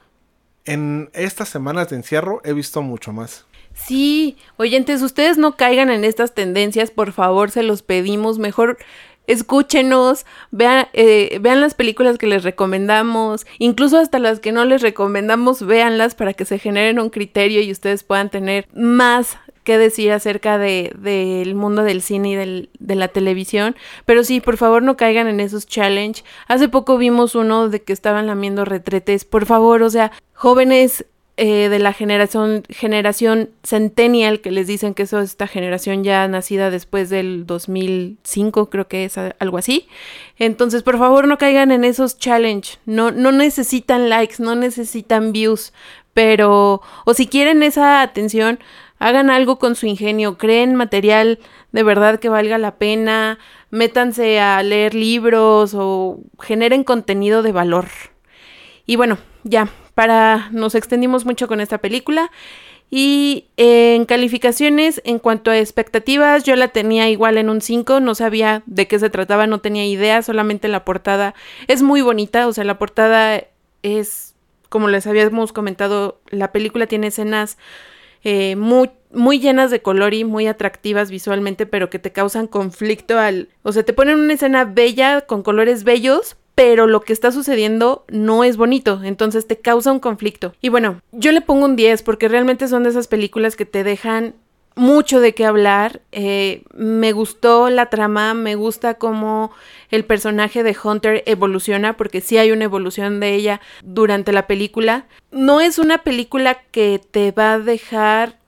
en 0.65 1.09
estas 1.13 1.49
semanas 1.49 1.89
de 1.89 1.97
encierro 1.97 2.41
he 2.43 2.53
visto 2.53 2.81
mucho 2.81 3.11
más. 3.13 3.45
Sí, 3.73 4.37
oyentes, 4.57 5.01
ustedes 5.01 5.37
no 5.37 5.57
caigan 5.57 5.89
en 5.89 6.03
estas 6.03 6.33
tendencias, 6.33 6.91
por 6.91 7.11
favor, 7.11 7.51
se 7.51 7.63
los 7.63 7.81
pedimos. 7.81 8.39
Mejor 8.39 8.77
escúchenos, 9.27 10.25
vean, 10.51 10.87
eh, 10.93 11.37
vean 11.41 11.61
las 11.61 11.73
películas 11.73 12.17
que 12.17 12.27
les 12.27 12.43
recomendamos, 12.43 13.45
incluso 13.57 13.97
hasta 13.97 14.19
las 14.19 14.39
que 14.39 14.51
no 14.51 14.65
les 14.65 14.81
recomendamos, 14.81 15.65
véanlas 15.65 16.15
para 16.15 16.33
que 16.33 16.45
se 16.45 16.59
generen 16.59 16.99
un 16.99 17.09
criterio 17.09 17.61
y 17.61 17.71
ustedes 17.71 18.03
puedan 18.03 18.29
tener 18.29 18.67
más 18.73 19.37
que 19.63 19.77
decir 19.77 20.11
acerca 20.11 20.57
del 20.57 20.91
de, 21.01 21.53
mundo 21.55 21.83
del 21.83 22.01
cine 22.01 22.31
y 22.31 22.35
del, 22.35 22.69
de 22.79 22.95
la 22.95 23.07
televisión. 23.07 23.75
Pero 24.05 24.25
sí, 24.25 24.41
por 24.41 24.57
favor 24.57 24.83
no 24.83 24.97
caigan 24.97 25.27
en 25.27 25.39
esos 25.39 25.67
challenge. 25.67 26.23
Hace 26.47 26.67
poco 26.67 26.97
vimos 26.97 27.33
uno 27.35 27.69
de 27.69 27.81
que 27.81 27.93
estaban 27.93 28.27
lamiendo 28.27 28.65
retretes. 28.65 29.23
Por 29.23 29.45
favor, 29.45 29.81
o 29.83 29.89
sea, 29.89 30.11
jóvenes, 30.33 31.05
eh, 31.35 31.69
de 31.69 31.79
la 31.79 31.93
generación, 31.93 32.63
generación 32.69 33.49
centennial, 33.63 34.39
que 34.41 34.51
les 34.51 34.67
dicen 34.67 34.93
que 34.93 35.03
eso 35.03 35.19
es 35.19 35.31
esta 35.31 35.47
generación 35.47 36.03
ya 36.03 36.27
nacida 36.27 36.69
después 36.69 37.09
del 37.09 37.47
2005, 37.47 38.69
creo 38.69 38.87
que 38.87 39.05
es 39.05 39.17
algo 39.17 39.57
así. 39.57 39.87
Entonces, 40.37 40.83
por 40.83 40.99
favor, 40.99 41.27
no 41.27 41.39
caigan 41.39 41.71
en 41.71 41.85
esos 41.85 42.19
challenge. 42.19 42.77
No, 42.85 43.11
no 43.11 43.31
necesitan 43.31 44.09
likes, 44.09 44.35
no 44.37 44.55
necesitan 44.55 45.31
views, 45.31 45.73
pero, 46.13 46.81
o 47.05 47.13
si 47.13 47.27
quieren 47.27 47.63
esa 47.63 48.03
atención, 48.03 48.59
hagan 48.99 49.29
algo 49.29 49.57
con 49.57 49.75
su 49.75 49.87
ingenio, 49.87 50.37
creen 50.37 50.75
material 50.75 51.39
de 51.71 51.83
verdad 51.83 52.19
que 52.19 52.29
valga 52.29 52.59
la 52.59 52.75
pena, 52.75 53.39
métanse 53.71 54.39
a 54.39 54.61
leer 54.61 54.93
libros 54.93 55.73
o 55.75 56.19
generen 56.39 56.83
contenido 56.83 57.41
de 57.41 57.51
valor. 57.51 57.87
Y 58.85 58.95
bueno, 58.95 59.17
ya, 59.43 59.69
para 59.95 60.49
nos 60.51 60.75
extendimos 60.75 61.25
mucho 61.25 61.47
con 61.47 61.61
esta 61.61 61.77
película. 61.77 62.31
Y 62.95 63.47
en 63.57 64.05
calificaciones, 64.05 65.01
en 65.03 65.17
cuanto 65.17 65.49
a 65.49 65.57
expectativas, 65.57 66.43
yo 66.43 66.55
la 66.55 66.67
tenía 66.67 67.09
igual 67.09 67.39
en 67.39 67.49
un 67.49 67.59
5, 67.59 67.99
no 67.99 68.13
sabía 68.13 68.61
de 68.67 68.87
qué 68.87 68.99
se 68.99 69.09
trataba, 69.09 69.47
no 69.47 69.61
tenía 69.61 69.83
idea, 69.87 70.21
solamente 70.21 70.67
la 70.67 70.85
portada 70.85 71.33
es 71.67 71.81
muy 71.81 72.01
bonita, 72.01 72.47
o 72.47 72.53
sea, 72.53 72.63
la 72.65 72.77
portada 72.77 73.45
es, 73.81 74.35
como 74.69 74.89
les 74.89 75.07
habíamos 75.07 75.53
comentado, 75.53 76.19
la 76.29 76.51
película 76.51 76.85
tiene 76.85 77.07
escenas 77.07 77.57
eh, 78.23 78.55
muy, 78.55 78.91
muy 79.11 79.39
llenas 79.39 79.71
de 79.71 79.81
color 79.81 80.13
y 80.13 80.23
muy 80.23 80.45
atractivas 80.45 81.09
visualmente, 81.09 81.65
pero 81.65 81.89
que 81.89 81.97
te 81.97 82.11
causan 82.11 82.45
conflicto 82.45 83.17
al, 83.17 83.49
o 83.63 83.71
sea, 83.71 83.81
te 83.81 83.93
ponen 83.93 84.19
una 84.19 84.33
escena 84.33 84.65
bella 84.65 85.21
con 85.21 85.41
colores 85.41 85.83
bellos, 85.83 86.37
pero 86.55 86.87
lo 86.87 87.01
que 87.01 87.13
está 87.13 87.31
sucediendo 87.31 88.05
no 88.09 88.43
es 88.43 88.57
bonito, 88.57 89.01
entonces 89.03 89.47
te 89.47 89.57
causa 89.57 89.91
un 89.91 89.99
conflicto. 89.99 90.53
Y 90.61 90.69
bueno, 90.69 91.01
yo 91.11 91.31
le 91.31 91.41
pongo 91.41 91.65
un 91.65 91.75
10 91.75 92.03
porque 92.03 92.27
realmente 92.27 92.67
son 92.67 92.83
de 92.83 92.89
esas 92.89 93.07
películas 93.07 93.55
que 93.55 93.65
te 93.65 93.83
dejan 93.83 94.35
mucho 94.75 95.19
de 95.19 95.33
qué 95.33 95.45
hablar. 95.45 96.01
Eh, 96.11 96.63
me 96.73 97.11
gustó 97.11 97.69
la 97.69 97.89
trama, 97.89 98.33
me 98.33 98.55
gusta 98.55 98.95
cómo 98.95 99.51
el 99.89 100.05
personaje 100.05 100.63
de 100.63 100.75
Hunter 100.81 101.23
evoluciona, 101.25 101.97
porque 101.97 102.21
sí 102.21 102.37
hay 102.37 102.51
una 102.51 102.65
evolución 102.65 103.19
de 103.19 103.33
ella 103.33 103.61
durante 103.83 104.31
la 104.31 104.47
película. 104.47 105.07
No 105.31 105.61
es 105.61 105.79
una 105.79 105.99
película 105.99 106.61
que 106.71 107.01
te 107.11 107.31
va 107.31 107.53
a 107.53 107.59
dejar 107.59 108.39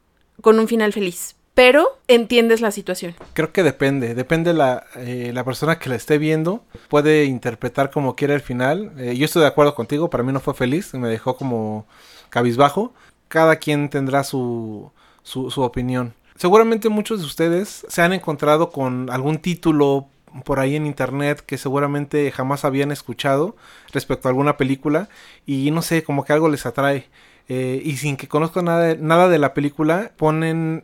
con 0.42 0.60
un 0.60 0.68
final 0.68 0.94
feliz. 0.94 1.35
Pero 1.56 1.88
entiendes 2.10 2.60
la 2.60 2.70
situación. 2.70 3.16
Creo 3.34 3.54
que 3.54 3.64
depende, 3.64 4.14
depende 4.14 4.54
la, 4.54 4.86
eh, 4.98 5.32
la 5.34 5.46
persona 5.46 5.80
que 5.80 5.90
la 5.90 5.96
esté 5.96 6.18
viendo, 6.18 6.66
puede 6.90 7.24
interpretar 7.24 7.92
como 7.92 8.16
quiera 8.16 8.34
el 8.34 8.42
final. 8.42 8.92
Eh, 8.98 9.16
yo 9.16 9.24
estoy 9.24 9.42
de 9.42 9.48
acuerdo 9.48 9.74
contigo, 9.74 10.10
para 10.10 10.22
mí 10.22 10.34
no 10.34 10.42
fue 10.42 10.54
feliz, 10.54 10.94
me 10.94 11.08
dejó 11.08 11.38
como 11.38 11.88
cabizbajo. 12.30 12.94
Cada 13.30 13.56
quien 13.56 13.90
tendrá 13.90 14.26
su, 14.26 14.92
su, 15.24 15.62
opinión. 15.62 16.14
Seguramente 16.36 16.90
muchos 16.90 17.22
de 17.22 17.26
ustedes 17.26 17.86
se 17.88 18.02
han 18.02 18.12
encontrado 18.12 18.70
con 18.70 19.10
algún 19.10 19.38
título 19.38 20.10
por 20.44 20.60
ahí 20.60 20.76
en 20.76 20.86
internet 20.86 21.42
que 21.46 21.58
seguramente 21.58 22.30
jamás 22.32 22.66
habían 22.66 22.92
escuchado 22.92 23.56
respecto 23.94 24.28
a 24.28 24.32
alguna 24.32 24.58
película 24.58 25.08
y 25.46 25.72
no 25.72 25.82
sé, 25.82 26.04
como 26.04 26.26
que 26.26 26.34
algo 26.34 26.50
les 26.50 26.66
atrae. 26.66 27.08
Eh, 27.48 27.82
y 27.84 27.96
sin 27.98 28.18
que 28.18 28.28
conozcan 28.28 28.66
nada, 28.66 28.96
nada 29.00 29.30
de 29.30 29.40
la 29.40 29.54
película, 29.54 30.12
ponen 30.18 30.84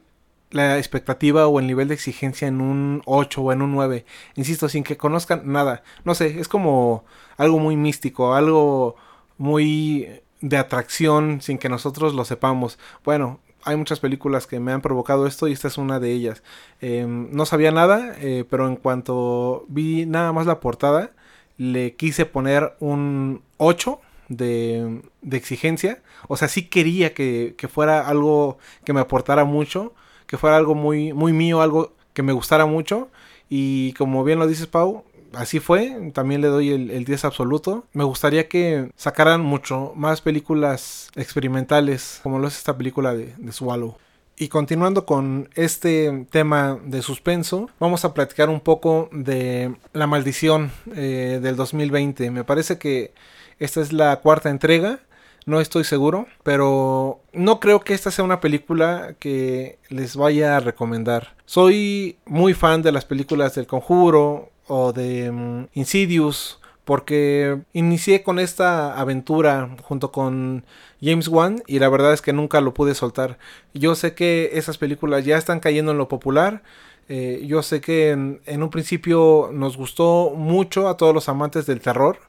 la 0.51 0.77
expectativa 0.77 1.47
o 1.47 1.59
el 1.59 1.67
nivel 1.67 1.87
de 1.87 1.95
exigencia 1.95 2.47
en 2.47 2.61
un 2.61 3.01
8 3.05 3.41
o 3.41 3.51
en 3.51 3.61
un 3.61 3.71
9. 3.73 4.05
Insisto, 4.35 4.69
sin 4.69 4.83
que 4.83 4.97
conozcan 4.97 5.41
nada. 5.45 5.83
No 6.05 6.15
sé, 6.15 6.39
es 6.39 6.47
como 6.47 7.05
algo 7.37 7.59
muy 7.59 7.75
místico, 7.75 8.35
algo 8.35 8.95
muy 9.37 10.07
de 10.41 10.57
atracción 10.57 11.41
sin 11.41 11.57
que 11.57 11.69
nosotros 11.69 12.13
lo 12.13 12.25
sepamos. 12.25 12.77
Bueno, 13.03 13.39
hay 13.63 13.75
muchas 13.75 13.99
películas 13.99 14.47
que 14.47 14.59
me 14.59 14.71
han 14.71 14.81
provocado 14.81 15.27
esto 15.27 15.47
y 15.47 15.53
esta 15.53 15.67
es 15.67 15.77
una 15.77 15.99
de 15.99 16.11
ellas. 16.11 16.43
Em, 16.81 17.29
no 17.31 17.45
sabía 17.45 17.71
nada, 17.71 18.15
eh, 18.19 18.45
pero 18.49 18.67
en 18.67 18.75
cuanto 18.75 19.65
vi 19.67 20.05
nada 20.05 20.31
más 20.33 20.45
la 20.45 20.59
portada, 20.59 21.11
le 21.57 21.95
quise 21.95 22.25
poner 22.25 22.75
un 22.79 23.43
8 23.57 23.99
de, 24.29 25.01
de 25.21 25.37
exigencia. 25.37 26.01
O 26.27 26.37
sea, 26.37 26.47
sí 26.47 26.67
quería 26.67 27.13
que, 27.13 27.55
que, 27.57 27.67
fuera 27.67 28.07
algo 28.07 28.57
que 28.83 28.93
me 28.93 29.01
aportara 29.01 29.43
mucho, 29.45 29.93
que 30.31 30.37
fuera 30.37 30.55
algo 30.55 30.75
muy, 30.75 31.11
muy 31.11 31.33
mío, 31.33 31.61
algo 31.61 31.91
que 32.13 32.23
me 32.23 32.31
gustara 32.31 32.65
mucho. 32.65 33.09
Y 33.49 33.91
como 33.93 34.23
bien 34.23 34.39
lo 34.39 34.47
dices, 34.47 34.65
Pau, 34.65 35.03
así 35.33 35.59
fue, 35.59 36.11
también 36.13 36.39
le 36.39 36.47
doy 36.47 36.69
el, 36.71 37.03
10 37.03 37.25
absoluto. 37.25 37.83
Me 37.91 38.05
gustaría 38.05 38.47
que 38.47 38.89
sacaran 38.95 39.41
mucho 39.41 39.91
más 39.93 40.21
películas 40.21 41.09
experimentales, 41.17 42.21
como 42.23 42.39
lo 42.39 42.47
es 42.47 42.57
esta 42.57 42.77
película 42.77 43.13
de, 43.13 43.35
Swallow. 43.51 43.97
Y 44.37 44.47
continuando 44.47 45.05
con 45.05 45.49
este 45.55 46.25
tema 46.31 46.79
de 46.81 47.01
suspenso, 47.01 47.69
vamos 47.77 48.05
a 48.05 48.13
platicar 48.13 48.49
un 48.49 48.61
poco 48.61 49.09
de 49.11 49.75
La 49.91 50.07
Maldición 50.07 50.71
eh, 50.95 51.39
del 51.41 51.57
2020. 51.57 52.31
Me 52.31 52.45
parece 52.45 52.77
que 52.77 53.13
esta 53.59 53.81
es 53.81 53.91
la 53.91 54.15
cuarta 54.21 54.49
entrega, 54.49 55.01
no 55.45 55.59
estoy 55.61 55.83
seguro, 55.83 56.27
pero 56.43 57.19
no 57.33 57.59
creo 57.59 57.81
que 57.81 57.93
esta 57.93 58.11
sea 58.11 58.23
una 58.25 58.39
película 58.39 59.15
que 59.19 59.79
les 59.89 60.15
vaya 60.15 60.57
a 60.57 60.59
recomendar. 60.59 61.35
Soy 61.45 62.17
muy 62.25 62.53
fan 62.53 62.81
de 62.81 62.91
las 62.91 63.05
películas 63.05 63.55
del 63.55 63.67
conjuro, 63.67 64.51
o 64.67 64.93
de 64.93 65.29
um, 65.29 65.67
Insidious 65.73 66.57
porque 66.85 67.59
inicié 67.73 68.23
con 68.23 68.39
esta 68.39 68.99
aventura 68.99 69.75
junto 69.83 70.11
con 70.11 70.63
James 71.01 71.27
Wan 71.27 71.61
y 71.67 71.79
la 71.79 71.89
verdad 71.89 72.13
es 72.13 72.21
que 72.21 72.33
nunca 72.33 72.59
lo 72.61 72.73
pude 72.73 72.95
soltar. 72.95 73.37
Yo 73.73 73.95
sé 73.95 74.13
que 74.15 74.51
esas 74.53 74.77
películas 74.77 75.25
ya 75.25 75.37
están 75.37 75.59
cayendo 75.59 75.91
en 75.91 75.97
lo 75.97 76.07
popular. 76.07 76.63
Eh, 77.07 77.43
yo 77.45 77.61
sé 77.61 77.81
que 77.81 78.11
en, 78.11 78.39
un 78.63 78.69
principio 78.69 79.49
nos 79.53 79.77
gustó 79.77 80.31
mucho 80.35 80.87
a 80.87 80.97
todos 80.97 81.13
los 81.13 81.29
amantes 81.29 81.65
del 81.65 81.81
terror, 81.81 82.19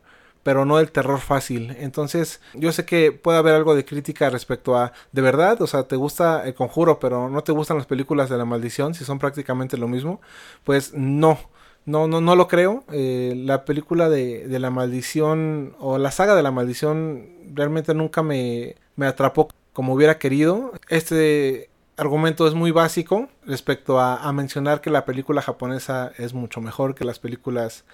pero 0.43 0.65
no 0.65 0.79
el 0.79 0.91
terror 0.91 1.21
fácil. 1.21 1.77
Entonces, 1.79 2.41
yo 2.55 2.73
sé 2.73 2.85
que 2.85 3.13
puede 3.13 3.39
haber 3.39 3.55
algo 3.55 3.75
de 3.75 3.85
crítica 3.85 4.31
respecto 4.31 4.77
a, 4.77 4.93
de 5.13 5.23
verdad, 5.23 5.61
o 5.63 5.67
sea, 5.67 5.85
te 5.85 5.97
gusta 5.97 6.45
el 6.45 6.55
conjuro, 6.55 6.99
pero 6.99 7.29
no 7.29 7.43
te 7.43 7.53
gustan 7.53 7.77
las 7.77 7.87
películas 7.87 8.29
de 8.29 8.39
la 8.39 8.45
maldición, 8.45 8.95
si 8.95 9.05
son 9.05 9.19
prácticamente 9.19 9.77
lo 9.77 9.89
mismo. 9.89 10.21
Pues 10.65 10.93
no. 10.95 11.39
No, 11.85 12.07
no, 12.07 12.21
no 12.21 12.37
lo 12.37 12.47
creo. 12.47 12.85
Eh, 12.93 13.35
la 13.37 13.65
película 13.65 14.09
de, 14.09 14.47
de, 14.47 14.59
la 14.61 14.71
maldición 14.71 15.75
o 15.81 15.99
la 15.99 16.13
saga 16.13 16.37
de 16.37 16.43
la 16.43 16.53
maldición 16.53 17.29
realmente 17.55 17.93
nunca 17.93 18.23
me, 18.23 18.77
me 18.95 19.07
atrapó 19.07 19.49
como 19.73 19.95
hubiera 19.95 20.19
querido. 20.19 20.73
Este 20.89 21.71
argumento 21.97 22.47
es 22.47 22.55
muy 22.55 22.71
básico 22.71 23.29
respecto 23.45 23.99
a, 23.99 24.17
a, 24.17 24.33
mencionar 24.33 24.81
que 24.81 24.91
la 24.91 25.05
película 25.05 25.43
japonesa 25.43 26.13
es 26.19 26.35
mucho 26.35 26.61
mejor 26.61 26.95
que 26.95 27.05
las 27.05 27.19
películas 27.19 27.85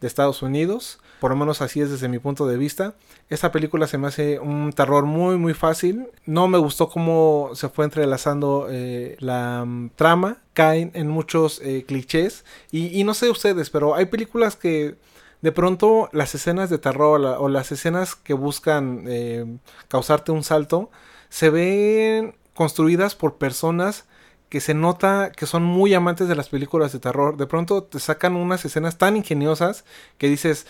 de 0.00 0.06
Estados 0.06 0.42
Unidos. 0.42 0.98
Por 1.20 1.32
lo 1.32 1.36
menos 1.36 1.62
así 1.62 1.80
es 1.80 1.90
desde 1.90 2.08
mi 2.08 2.18
punto 2.18 2.46
de 2.46 2.56
vista. 2.56 2.94
Esta 3.28 3.50
película 3.50 3.86
se 3.88 3.98
me 3.98 4.06
hace 4.06 4.38
un 4.38 4.72
terror 4.72 5.04
muy 5.04 5.36
muy 5.36 5.52
fácil. 5.52 6.08
No 6.26 6.46
me 6.46 6.58
gustó 6.58 6.88
cómo 6.88 7.50
se 7.54 7.68
fue 7.68 7.84
entrelazando 7.84 8.68
eh, 8.70 9.16
la 9.18 9.64
mm, 9.66 9.90
trama. 9.96 10.38
Caen 10.54 10.92
en 10.94 11.08
muchos 11.08 11.60
eh, 11.64 11.84
clichés. 11.86 12.44
Y, 12.70 13.02
no 13.04 13.14
sé 13.14 13.30
ustedes, 13.30 13.70
pero 13.70 13.94
hay 13.94 14.06
películas 14.06 14.56
que 14.56 14.96
de 15.40 15.52
pronto 15.52 16.08
las 16.12 16.34
escenas 16.34 16.70
de 16.70 16.78
terror 16.78 17.20
o 17.20 17.48
las 17.48 17.70
escenas 17.72 18.14
que 18.14 18.34
buscan 18.34 19.04
eh, 19.06 19.46
causarte 19.88 20.32
un 20.32 20.42
salto 20.42 20.90
se 21.28 21.50
ven 21.50 22.34
construidas 22.54 23.14
por 23.14 23.36
personas 23.36 24.06
que 24.48 24.60
se 24.60 24.74
nota 24.74 25.30
que 25.36 25.46
son 25.46 25.62
muy 25.62 25.92
amantes 25.94 26.28
de 26.28 26.34
las 26.34 26.48
películas 26.48 26.92
de 26.92 27.00
terror. 27.00 27.36
De 27.36 27.46
pronto 27.46 27.82
te 27.84 27.98
sacan 27.98 28.34
unas 28.36 28.64
escenas 28.64 28.96
tan 28.96 29.16
ingeniosas 29.16 29.84
que 30.16 30.28
dices, 30.28 30.66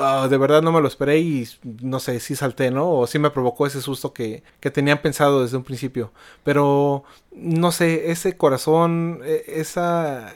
ah, 0.00 0.28
de 0.30 0.38
verdad 0.38 0.62
no 0.62 0.72
me 0.72 0.80
lo 0.80 0.88
esperé 0.88 1.18
y 1.18 1.48
no 1.82 1.98
sé, 1.98 2.20
si 2.20 2.36
salté, 2.36 2.70
¿no? 2.70 2.90
O 2.90 3.06
sí 3.06 3.18
me 3.18 3.30
provocó 3.30 3.66
ese 3.66 3.80
susto 3.80 4.12
que, 4.12 4.42
que 4.60 4.70
tenían 4.70 5.02
pensado 5.02 5.42
desde 5.42 5.56
un 5.56 5.64
principio. 5.64 6.12
Pero, 6.44 7.04
no 7.32 7.72
sé, 7.72 8.10
ese 8.12 8.36
corazón, 8.36 9.20
e, 9.24 9.44
esa, 9.48 10.32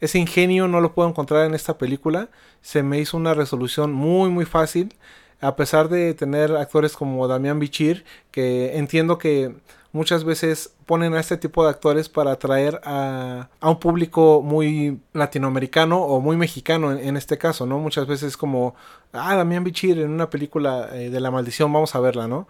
ese 0.00 0.18
ingenio 0.18 0.68
no 0.68 0.80
lo 0.80 0.94
puedo 0.94 1.08
encontrar 1.08 1.46
en 1.46 1.54
esta 1.54 1.78
película. 1.78 2.28
Se 2.60 2.82
me 2.82 2.98
hizo 2.98 3.16
una 3.16 3.34
resolución 3.34 3.92
muy, 3.92 4.30
muy 4.30 4.44
fácil. 4.46 4.94
A 5.40 5.54
pesar 5.54 5.88
de 5.90 6.14
tener 6.14 6.56
actores 6.56 6.96
como 6.96 7.28
Damián 7.28 7.58
Bichir, 7.60 8.04
que 8.30 8.78
entiendo 8.78 9.18
que 9.18 9.54
muchas 9.96 10.22
veces 10.24 10.74
ponen 10.84 11.14
a 11.14 11.20
este 11.20 11.36
tipo 11.36 11.64
de 11.64 11.70
actores 11.70 12.08
para 12.08 12.32
atraer 12.32 12.80
a, 12.84 13.48
un 13.62 13.80
público 13.80 14.42
muy 14.44 15.00
latinoamericano 15.12 16.00
o 16.00 16.20
muy 16.20 16.36
mexicano 16.36 16.92
en, 16.92 17.16
este 17.16 17.38
caso, 17.38 17.66
¿no? 17.66 17.78
Muchas 17.78 18.06
veces 18.06 18.36
como, 18.36 18.76
ah, 19.12 19.34
Damián 19.34 19.64
Bichir 19.64 19.98
en 19.98 20.10
una 20.10 20.30
película 20.30 20.90
eh, 20.92 21.10
de 21.10 21.20
la 21.20 21.30
maldición, 21.30 21.72
vamos 21.72 21.94
a 21.94 22.00
verla, 22.00 22.28
¿no? 22.28 22.46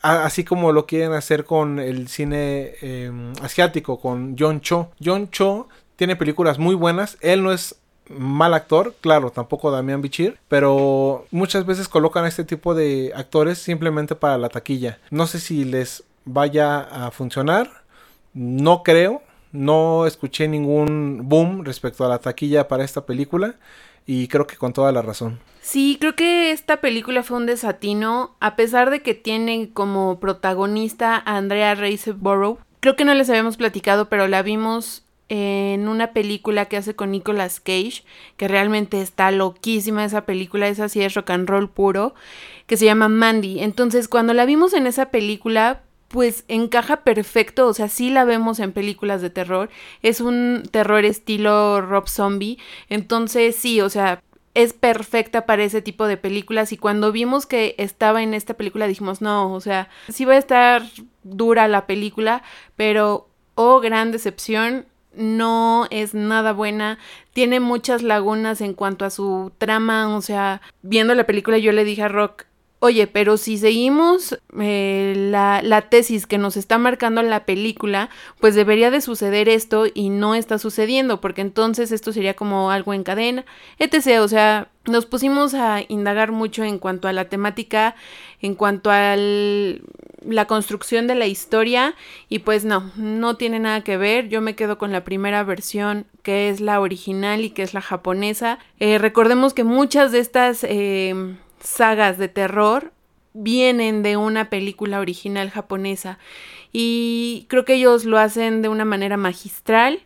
así 0.00 0.44
como 0.44 0.70
lo 0.70 0.86
quieren 0.86 1.12
hacer 1.12 1.44
con 1.44 1.80
el 1.80 2.06
cine 2.06 2.74
em, 2.82 3.32
asiático, 3.42 3.98
con 3.98 4.36
John 4.38 4.60
Cho. 4.60 4.90
John 5.04 5.28
Cho 5.32 5.66
tiene 5.96 6.14
películas 6.14 6.60
muy 6.60 6.76
buenas, 6.76 7.18
él 7.20 7.42
no 7.42 7.50
es 7.50 7.74
mal 8.08 8.54
actor, 8.54 8.94
claro, 9.00 9.30
tampoco 9.30 9.70
Damián 9.70 10.00
Bichir, 10.00 10.38
pero 10.48 11.26
muchas 11.30 11.66
veces 11.66 11.88
colocan 11.88 12.24
a 12.24 12.28
este 12.28 12.44
tipo 12.44 12.74
de 12.74 13.12
actores 13.14 13.58
simplemente 13.58 14.14
para 14.14 14.38
la 14.38 14.48
taquilla. 14.48 14.98
No 15.10 15.26
sé 15.26 15.40
si 15.40 15.64
les 15.64 16.04
vaya 16.28 16.80
a 16.80 17.10
funcionar. 17.10 17.84
No 18.34 18.82
creo. 18.82 19.22
No 19.50 20.06
escuché 20.06 20.46
ningún 20.46 21.28
boom 21.28 21.64
respecto 21.64 22.04
a 22.04 22.08
la 22.08 22.18
taquilla 22.18 22.68
para 22.68 22.84
esta 22.84 23.06
película. 23.06 23.56
Y 24.06 24.28
creo 24.28 24.46
que 24.46 24.56
con 24.56 24.72
toda 24.72 24.92
la 24.92 25.02
razón. 25.02 25.38
Sí, 25.60 25.98
creo 26.00 26.14
que 26.14 26.50
esta 26.52 26.78
película 26.78 27.22
fue 27.22 27.36
un 27.36 27.46
desatino. 27.46 28.36
A 28.40 28.56
pesar 28.56 28.90
de 28.90 29.02
que 29.02 29.14
tiene 29.14 29.70
como 29.72 30.20
protagonista 30.20 31.16
a 31.16 31.36
Andrea 31.36 31.74
Riseborough. 31.74 32.58
Creo 32.80 32.96
que 32.96 33.04
no 33.04 33.14
les 33.14 33.28
habíamos 33.28 33.56
platicado, 33.56 34.08
pero 34.08 34.28
la 34.28 34.42
vimos 34.42 35.02
en 35.28 35.88
una 35.88 36.12
película 36.12 36.66
que 36.66 36.76
hace 36.76 36.94
con 36.94 37.10
Nicolas 37.10 37.60
Cage, 37.60 38.02
que 38.36 38.48
realmente 38.48 39.02
está 39.02 39.30
loquísima 39.30 40.04
esa 40.04 40.22
película, 40.22 40.68
esa 40.68 40.88
sí 40.88 41.02
es 41.02 41.14
rock 41.14 41.30
and 41.30 41.48
roll 41.48 41.68
puro, 41.68 42.14
que 42.66 42.76
se 42.76 42.86
llama 42.86 43.08
Mandy. 43.08 43.60
Entonces, 43.60 44.08
cuando 44.08 44.32
la 44.32 44.46
vimos 44.46 44.72
en 44.72 44.86
esa 44.86 45.10
película, 45.10 45.82
pues 46.08 46.44
encaja 46.48 46.98
perfecto, 47.04 47.68
o 47.68 47.74
sea, 47.74 47.88
sí 47.88 48.10
la 48.10 48.24
vemos 48.24 48.58
en 48.60 48.72
películas 48.72 49.20
de 49.22 49.30
terror, 49.30 49.68
es 50.02 50.20
un 50.20 50.62
terror 50.70 51.04
estilo 51.04 51.80
Rob 51.82 52.08
Zombie, 52.08 52.58
entonces 52.88 53.56
sí, 53.56 53.80
o 53.80 53.90
sea, 53.90 54.22
es 54.54 54.72
perfecta 54.72 55.46
para 55.46 55.62
ese 55.62 55.82
tipo 55.82 56.06
de 56.06 56.16
películas. 56.16 56.72
Y 56.72 56.78
cuando 56.78 57.12
vimos 57.12 57.46
que 57.46 57.76
estaba 57.78 58.22
en 58.22 58.34
esta 58.34 58.54
película 58.54 58.88
dijimos, 58.88 59.20
no, 59.20 59.52
o 59.52 59.60
sea, 59.60 59.88
sí 60.08 60.24
va 60.24 60.34
a 60.34 60.38
estar 60.38 60.82
dura 61.22 61.68
la 61.68 61.86
película, 61.86 62.42
pero, 62.74 63.28
oh, 63.54 63.78
gran 63.78 64.10
decepción, 64.10 64.86
no 65.14 65.86
es 65.90 66.14
nada 66.14 66.52
buena, 66.52 66.98
tiene 67.32 67.60
muchas 67.60 68.02
lagunas 68.02 68.60
en 68.60 68.74
cuanto 68.74 69.04
a 69.04 69.10
su 69.10 69.52
trama, 69.58 70.16
o 70.16 70.22
sea, 70.22 70.60
viendo 70.82 71.14
la 71.14 71.26
película 71.26 71.58
yo 71.58 71.72
le 71.72 71.84
dije 71.84 72.02
a 72.02 72.08
Rock, 72.08 72.46
oye, 72.80 73.06
pero 73.06 73.36
si 73.36 73.58
seguimos 73.58 74.38
eh, 74.60 75.14
la, 75.16 75.86
tesis 75.90 76.26
que 76.26 76.38
nos 76.38 76.56
está 76.56 76.78
marcando 76.78 77.22
la 77.22 77.44
película, 77.44 78.08
pues 78.40 78.54
debería 78.54 78.90
de 78.90 79.00
suceder 79.00 79.48
esto 79.48 79.86
y 79.92 80.10
no 80.10 80.34
está 80.34 80.58
sucediendo, 80.58 81.20
porque 81.20 81.40
entonces 81.40 81.92
esto 81.92 82.12
sería 82.12 82.34
como 82.34 82.70
algo 82.70 82.94
en 82.94 83.02
cadena, 83.02 83.44
etc. 83.78 84.20
O 84.20 84.28
sea, 84.28 84.68
nos 84.84 85.06
pusimos 85.06 85.54
a 85.54 85.82
indagar 85.88 86.32
mucho 86.32 86.62
en 86.62 86.78
cuanto 86.78 87.08
a 87.08 87.12
la 87.12 87.28
temática, 87.28 87.96
en 88.40 88.54
cuanto 88.54 88.90
a 88.90 89.16
la 89.16 90.44
construcción 90.46 91.06
de 91.06 91.14
la 91.14 91.26
historia 91.26 91.94
y 92.28 92.40
pues 92.40 92.64
no, 92.64 92.92
no 92.96 93.36
tiene 93.36 93.58
nada 93.58 93.82
que 93.82 93.96
ver. 93.96 94.28
Yo 94.28 94.40
me 94.40 94.54
quedo 94.54 94.78
con 94.78 94.92
la 94.92 95.04
primera 95.04 95.42
versión 95.42 96.06
que 96.22 96.48
es 96.48 96.60
la 96.60 96.80
original 96.80 97.44
y 97.44 97.50
que 97.50 97.62
es 97.62 97.74
la 97.74 97.80
japonesa. 97.80 98.58
Eh, 98.78 98.98
recordemos 98.98 99.52
que 99.52 99.64
muchas 99.64 100.12
de 100.12 100.20
estas... 100.20 100.64
Eh, 100.64 101.36
sagas 101.60 102.18
de 102.18 102.28
terror 102.28 102.92
vienen 103.34 104.02
de 104.02 104.16
una 104.16 104.50
película 104.50 105.00
original 105.00 105.50
japonesa 105.50 106.18
y 106.72 107.46
creo 107.48 107.64
que 107.64 107.74
ellos 107.74 108.04
lo 108.04 108.18
hacen 108.18 108.62
de 108.62 108.68
una 108.68 108.84
manera 108.84 109.16
magistral. 109.16 110.00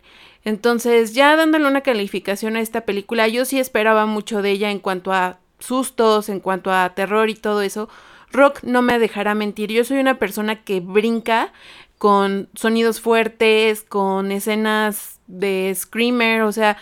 Entonces, 0.45 1.13
ya 1.13 1.35
dándole 1.35 1.67
una 1.67 1.81
calificación 1.81 2.55
a 2.55 2.61
esta 2.61 2.81
película, 2.81 3.27
yo 3.27 3.45
sí 3.45 3.59
esperaba 3.59 4.05
mucho 4.05 4.41
de 4.41 4.51
ella 4.51 4.71
en 4.71 4.79
cuanto 4.79 5.13
a 5.13 5.39
sustos, 5.59 6.29
en 6.29 6.39
cuanto 6.41 6.71
a 6.71 6.93
terror 6.93 7.29
y 7.29 7.35
todo 7.35 7.61
eso. 7.61 7.89
Rock 8.31 8.63
no 8.63 8.81
me 8.81 8.99
dejará 8.99 9.35
mentir, 9.35 9.71
yo 9.71 9.85
soy 9.85 9.97
una 9.99 10.19
persona 10.19 10.63
que 10.63 10.79
brinca 10.79 11.53
con 11.97 12.49
sonidos 12.55 12.99
fuertes, 12.99 13.83
con 13.83 14.31
escenas 14.31 15.19
de 15.27 15.71
screamer, 15.75 16.41
o 16.41 16.51
sea, 16.51 16.77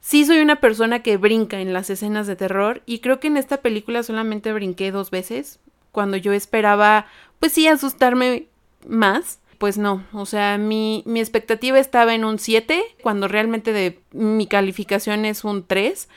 sí 0.00 0.24
soy 0.24 0.38
una 0.38 0.56
persona 0.56 1.02
que 1.02 1.16
brinca 1.16 1.60
en 1.60 1.72
las 1.72 1.90
escenas 1.90 2.26
de 2.26 2.36
terror 2.36 2.82
y 2.86 3.00
creo 3.00 3.20
que 3.20 3.28
en 3.28 3.36
esta 3.36 3.58
película 3.58 4.02
solamente 4.02 4.52
brinqué 4.52 4.90
dos 4.90 5.10
veces, 5.10 5.60
cuando 5.92 6.16
yo 6.16 6.32
esperaba, 6.32 7.06
pues 7.40 7.52
sí, 7.52 7.66
asustarme 7.66 8.46
más. 8.86 9.40
Pues 9.58 9.76
no, 9.76 10.04
o 10.12 10.24
sea, 10.24 10.56
mi, 10.56 11.02
mi 11.04 11.18
expectativa 11.18 11.80
estaba 11.80 12.14
en 12.14 12.24
un 12.24 12.38
7, 12.38 12.80
cuando 13.02 13.26
realmente 13.26 13.72
de, 13.72 13.98
mi 14.12 14.46
calificación 14.46 15.24
es 15.24 15.42
un 15.42 15.66
3. 15.66 16.08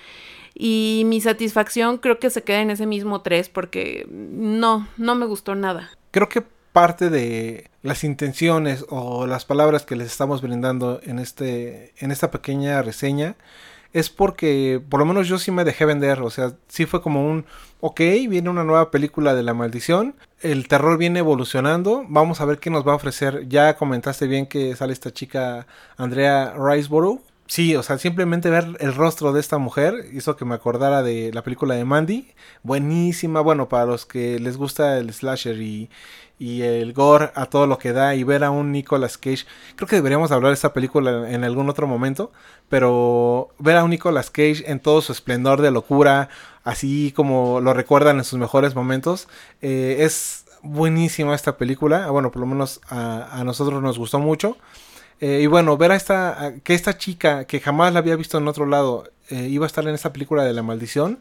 Y 0.54 1.04
mi 1.08 1.22
satisfacción 1.22 1.98
creo 1.98 2.20
que 2.20 2.30
se 2.30 2.44
queda 2.44 2.62
en 2.62 2.70
ese 2.70 2.86
mismo 2.86 3.22
3 3.22 3.50
porque 3.50 4.06
no, 4.12 4.88
no 4.98 5.16
me 5.16 5.26
gustó 5.26 5.56
nada. 5.56 5.90
Creo 6.12 6.30
que 6.30 6.44
parte 6.72 7.10
de 7.10 7.72
las 7.82 8.04
intenciones 8.04 8.86
o 8.90 9.26
las 9.26 9.46
palabras 9.46 9.86
que 9.86 9.96
les 9.96 10.12
estamos 10.12 10.42
brindando 10.42 11.00
en, 11.04 11.18
este, 11.18 11.94
en 11.98 12.12
esta 12.12 12.30
pequeña 12.30 12.82
reseña 12.84 13.36
es 13.94 14.10
porque 14.10 14.82
por 14.90 15.00
lo 15.00 15.06
menos 15.06 15.28
yo 15.28 15.38
sí 15.38 15.52
me 15.52 15.64
dejé 15.64 15.86
vender, 15.86 16.22
o 16.22 16.30
sea, 16.30 16.54
sí 16.68 16.86
fue 16.86 17.02
como 17.02 17.26
un, 17.26 17.46
ok, 17.80 18.00
viene 18.30 18.50
una 18.50 18.64
nueva 18.64 18.92
película 18.92 19.34
de 19.36 19.44
la 19.44 19.54
maldición, 19.54 20.16
el 20.42 20.68
terror 20.68 20.98
viene 20.98 21.20
evolucionando, 21.20 22.06
vamos 22.08 22.42
a 22.42 22.46
ver 22.46 22.60
qué 22.60 22.70
nos 22.70 22.88
va 22.88 22.94
a 22.94 22.96
ofrecer. 22.96 23.48
Ya 23.48 23.76
comentaste 23.76 24.28
bien 24.28 24.48
que 24.48 24.76
sale 24.76 24.94
esta 24.94 25.12
chica 25.12 25.68
Andrea 25.98 26.54
Riceborough. 26.58 27.22
Sí, 27.48 27.76
o 27.76 27.84
sea, 27.84 27.98
simplemente 27.98 28.50
ver 28.50 28.78
el 28.80 28.96
rostro 28.96 29.34
de 29.34 29.42
esta 29.42 29.58
mujer 29.58 30.06
hizo 30.14 30.38
que 30.38 30.46
me 30.46 30.56
acordara 30.56 31.04
de 31.04 31.32
la 31.34 31.44
película 31.44 31.76
de 31.76 31.84
Mandy. 31.84 32.30
Buenísima, 32.64 33.42
bueno, 33.42 33.68
para 33.68 33.86
los 33.86 34.06
que 34.06 34.40
les 34.40 34.56
gusta 34.56 34.98
el 34.98 35.12
slasher 35.12 35.62
y, 35.62 35.90
y 36.42 36.64
el 36.64 36.92
gore 36.94 37.30
a 37.36 37.46
todo 37.46 37.68
lo 37.68 37.78
que 37.78 37.94
da 37.94 38.16
y 38.16 38.24
ver 38.24 38.44
a 38.44 38.50
un 38.50 38.72
Nicolas 38.72 39.20
Cage. 39.20 39.46
Creo 39.76 39.88
que 39.88 39.98
deberíamos 39.98 40.32
hablar 40.32 40.50
de 40.50 40.56
esta 40.56 40.74
película 40.74 41.30
en 41.30 41.44
algún 41.44 41.70
otro 41.70 41.86
momento, 41.86 42.32
pero 42.68 43.50
ver 43.60 43.78
a 43.78 43.84
un 43.84 43.92
Nicolas 43.92 44.32
Cage 44.32 44.64
en 44.66 44.80
todo 44.80 45.04
su 45.04 45.12
esplendor 45.12 45.62
de 45.62 45.70
locura, 45.70 46.30
así 46.64 47.14
como 47.16 47.62
lo 47.62 47.76
recuerdan 47.76 48.18
en 48.18 48.24
sus 48.24 48.40
mejores 48.40 48.74
momentos, 48.74 49.28
eh, 49.62 49.98
es 50.00 50.46
buenísima 50.64 51.36
esta 51.36 51.58
película. 51.58 52.10
Bueno, 52.10 52.32
por 52.32 52.40
lo 52.40 52.48
menos 52.48 52.82
a, 52.90 53.44
nosotros 53.46 53.80
nos 53.84 54.00
gustó 54.00 54.18
mucho. 54.18 54.58
Eh, 55.20 55.42
y 55.44 55.46
bueno, 55.46 55.78
ver 55.78 55.92
a 55.92 55.96
esta, 55.96 56.56
que 56.64 56.74
esta 56.74 56.98
chica 56.98 57.46
que 57.46 57.60
jamás 57.60 57.94
la 57.94 58.00
había 58.00 58.16
visto 58.16 58.40
en 58.40 58.48
otro 58.48 58.66
lado 58.66 59.04
eh, 59.30 59.48
iba 59.48 59.68
a 59.68 59.68
estar 59.68 59.88
en 59.88 59.94
esta 59.94 60.12
película 60.12 60.44
de 60.44 60.54
la 60.54 60.64
maldición 60.64 61.20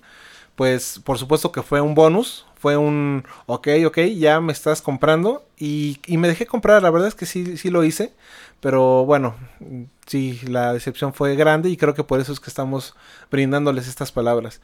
pues 0.60 1.00
por 1.02 1.16
supuesto 1.16 1.52
que 1.52 1.62
fue 1.62 1.80
un 1.80 1.94
bonus, 1.94 2.44
fue 2.60 2.76
un, 2.76 3.24
ok, 3.46 3.68
ok, 3.86 3.98
ya 4.18 4.40
me 4.40 4.52
estás 4.52 4.82
comprando 4.82 5.42
y, 5.56 5.98
y, 6.06 6.18
me 6.18 6.28
dejé 6.28 6.44
comprar, 6.44 6.82
la 6.82 6.90
verdad 6.90 7.08
es 7.08 7.14
que 7.14 7.24
sí, 7.24 7.56
sí 7.56 7.70
lo 7.70 7.84
hice, 7.84 8.12
pero 8.60 9.06
bueno, 9.06 9.34
sí, 10.06 10.38
la 10.46 10.74
decepción 10.74 11.14
fue 11.14 11.36
grande 11.36 11.70
y 11.70 11.78
creo 11.78 11.94
que 11.94 12.04
por 12.04 12.20
eso 12.20 12.32
es 12.32 12.40
que 12.40 12.50
estamos 12.50 12.94
brindándoles 13.30 13.88
estas 13.88 14.12
palabras. 14.12 14.60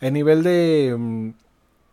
El 0.00 0.12
nivel 0.12 0.42
de 0.42 0.94
mm, 0.98 1.30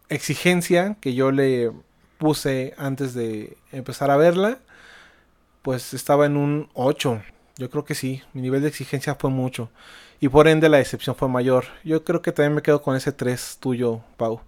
exigencia 0.09 0.97
que 0.99 1.13
yo 1.13 1.31
le 1.31 1.71
puse 2.17 2.73
antes 2.77 3.13
de 3.13 3.55
empezar 3.71 4.11
a 4.11 4.17
verla, 4.17 4.59
pues 5.61 5.93
estaba 5.93 6.25
en 6.25 6.35
un 6.35 6.69
8, 6.73 7.21
yo 7.57 7.69
creo 7.69 7.85
que 7.85 7.95
sí, 7.95 8.21
mi 8.33 8.41
nivel 8.41 8.61
de 8.61 8.67
exigencia 8.67 9.15
fue 9.15 9.29
mucho 9.29 9.69
y 10.19 10.29
por 10.29 10.47
ende 10.47 10.69
la 10.69 10.77
decepción 10.77 11.15
fue 11.15 11.29
mayor. 11.29 11.65
Yo 11.83 12.03
creo 12.03 12.21
que 12.21 12.31
también 12.31 12.55
me 12.55 12.61
quedo 12.61 12.81
con 12.81 12.95
ese 12.95 13.11
3 13.11 13.57
tuyo, 13.59 14.01
Pau. 14.17 14.41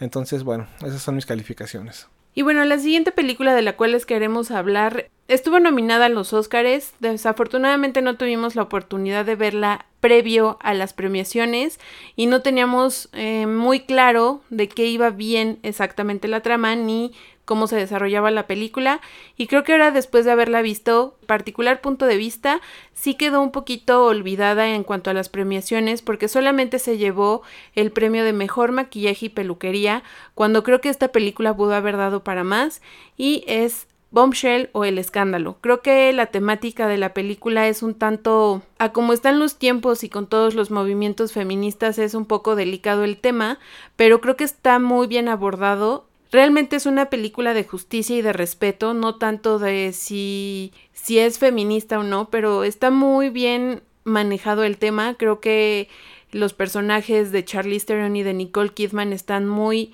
Entonces, 0.00 0.44
bueno, 0.44 0.66
esas 0.80 1.02
son 1.02 1.14
mis 1.16 1.26
calificaciones. 1.26 2.08
Y 2.34 2.42
bueno, 2.42 2.64
la 2.64 2.78
siguiente 2.78 3.12
película 3.12 3.54
de 3.54 3.62
la 3.62 3.76
cual 3.76 3.92
les 3.92 4.06
queremos 4.06 4.50
hablar 4.50 5.10
estuvo 5.28 5.60
nominada 5.60 6.06
a 6.06 6.08
los 6.08 6.32
Oscars. 6.32 6.94
Desafortunadamente 7.00 8.00
no 8.02 8.16
tuvimos 8.16 8.56
la 8.56 8.62
oportunidad 8.62 9.24
de 9.24 9.36
verla 9.36 9.86
previo 10.00 10.58
a 10.62 10.74
las 10.74 10.94
premiaciones 10.94 11.78
y 12.16 12.26
no 12.26 12.42
teníamos 12.42 13.08
eh, 13.12 13.46
muy 13.46 13.80
claro 13.80 14.40
de 14.50 14.68
qué 14.68 14.86
iba 14.86 15.10
bien 15.10 15.58
exactamente 15.62 16.26
la 16.26 16.40
trama 16.40 16.74
ni 16.74 17.12
cómo 17.44 17.66
se 17.66 17.76
desarrollaba 17.76 18.30
la 18.30 18.46
película 18.46 19.00
y 19.36 19.46
creo 19.46 19.64
que 19.64 19.72
ahora 19.72 19.90
después 19.90 20.24
de 20.24 20.32
haberla 20.32 20.62
visto, 20.62 21.16
particular 21.26 21.80
punto 21.80 22.06
de 22.06 22.16
vista, 22.16 22.60
sí 22.94 23.14
quedó 23.14 23.40
un 23.42 23.50
poquito 23.50 24.04
olvidada 24.04 24.68
en 24.68 24.84
cuanto 24.84 25.10
a 25.10 25.14
las 25.14 25.28
premiaciones 25.28 26.02
porque 26.02 26.28
solamente 26.28 26.78
se 26.78 26.98
llevó 26.98 27.42
el 27.74 27.90
premio 27.90 28.24
de 28.24 28.32
mejor 28.32 28.72
maquillaje 28.72 29.26
y 29.26 29.30
peluquería 29.30 30.02
cuando 30.34 30.62
creo 30.62 30.80
que 30.80 30.88
esta 30.88 31.08
película 31.08 31.56
pudo 31.56 31.74
haber 31.74 31.96
dado 31.96 32.22
para 32.22 32.44
más 32.44 32.80
y 33.16 33.44
es 33.46 33.86
Bombshell 34.12 34.68
o 34.72 34.84
El 34.84 34.98
Escándalo. 34.98 35.56
Creo 35.62 35.80
que 35.80 36.12
la 36.12 36.26
temática 36.26 36.86
de 36.86 36.98
la 36.98 37.14
película 37.14 37.66
es 37.66 37.82
un 37.82 37.94
tanto... 37.94 38.62
a 38.78 38.92
como 38.92 39.14
están 39.14 39.38
los 39.38 39.56
tiempos 39.58 40.04
y 40.04 40.10
con 40.10 40.26
todos 40.26 40.54
los 40.54 40.70
movimientos 40.70 41.32
feministas 41.32 41.98
es 41.98 42.14
un 42.14 42.26
poco 42.26 42.54
delicado 42.54 43.04
el 43.04 43.16
tema, 43.16 43.58
pero 43.96 44.20
creo 44.20 44.36
que 44.36 44.44
está 44.44 44.78
muy 44.78 45.06
bien 45.06 45.28
abordado 45.28 46.04
Realmente 46.32 46.76
es 46.76 46.86
una 46.86 47.10
película 47.10 47.52
de 47.52 47.64
justicia 47.64 48.16
y 48.16 48.22
de 48.22 48.32
respeto, 48.32 48.94
no 48.94 49.16
tanto 49.16 49.58
de 49.58 49.92
si, 49.92 50.72
si 50.94 51.18
es 51.18 51.38
feminista 51.38 51.98
o 51.98 52.04
no, 52.04 52.30
pero 52.30 52.64
está 52.64 52.90
muy 52.90 53.28
bien 53.28 53.82
manejado 54.04 54.64
el 54.64 54.78
tema. 54.78 55.14
Creo 55.18 55.40
que 55.40 55.90
los 56.30 56.54
personajes 56.54 57.32
de 57.32 57.44
Charlize 57.44 57.84
Theron 57.84 58.16
y 58.16 58.22
de 58.22 58.32
Nicole 58.32 58.70
Kidman 58.70 59.12
están 59.12 59.46
muy 59.46 59.92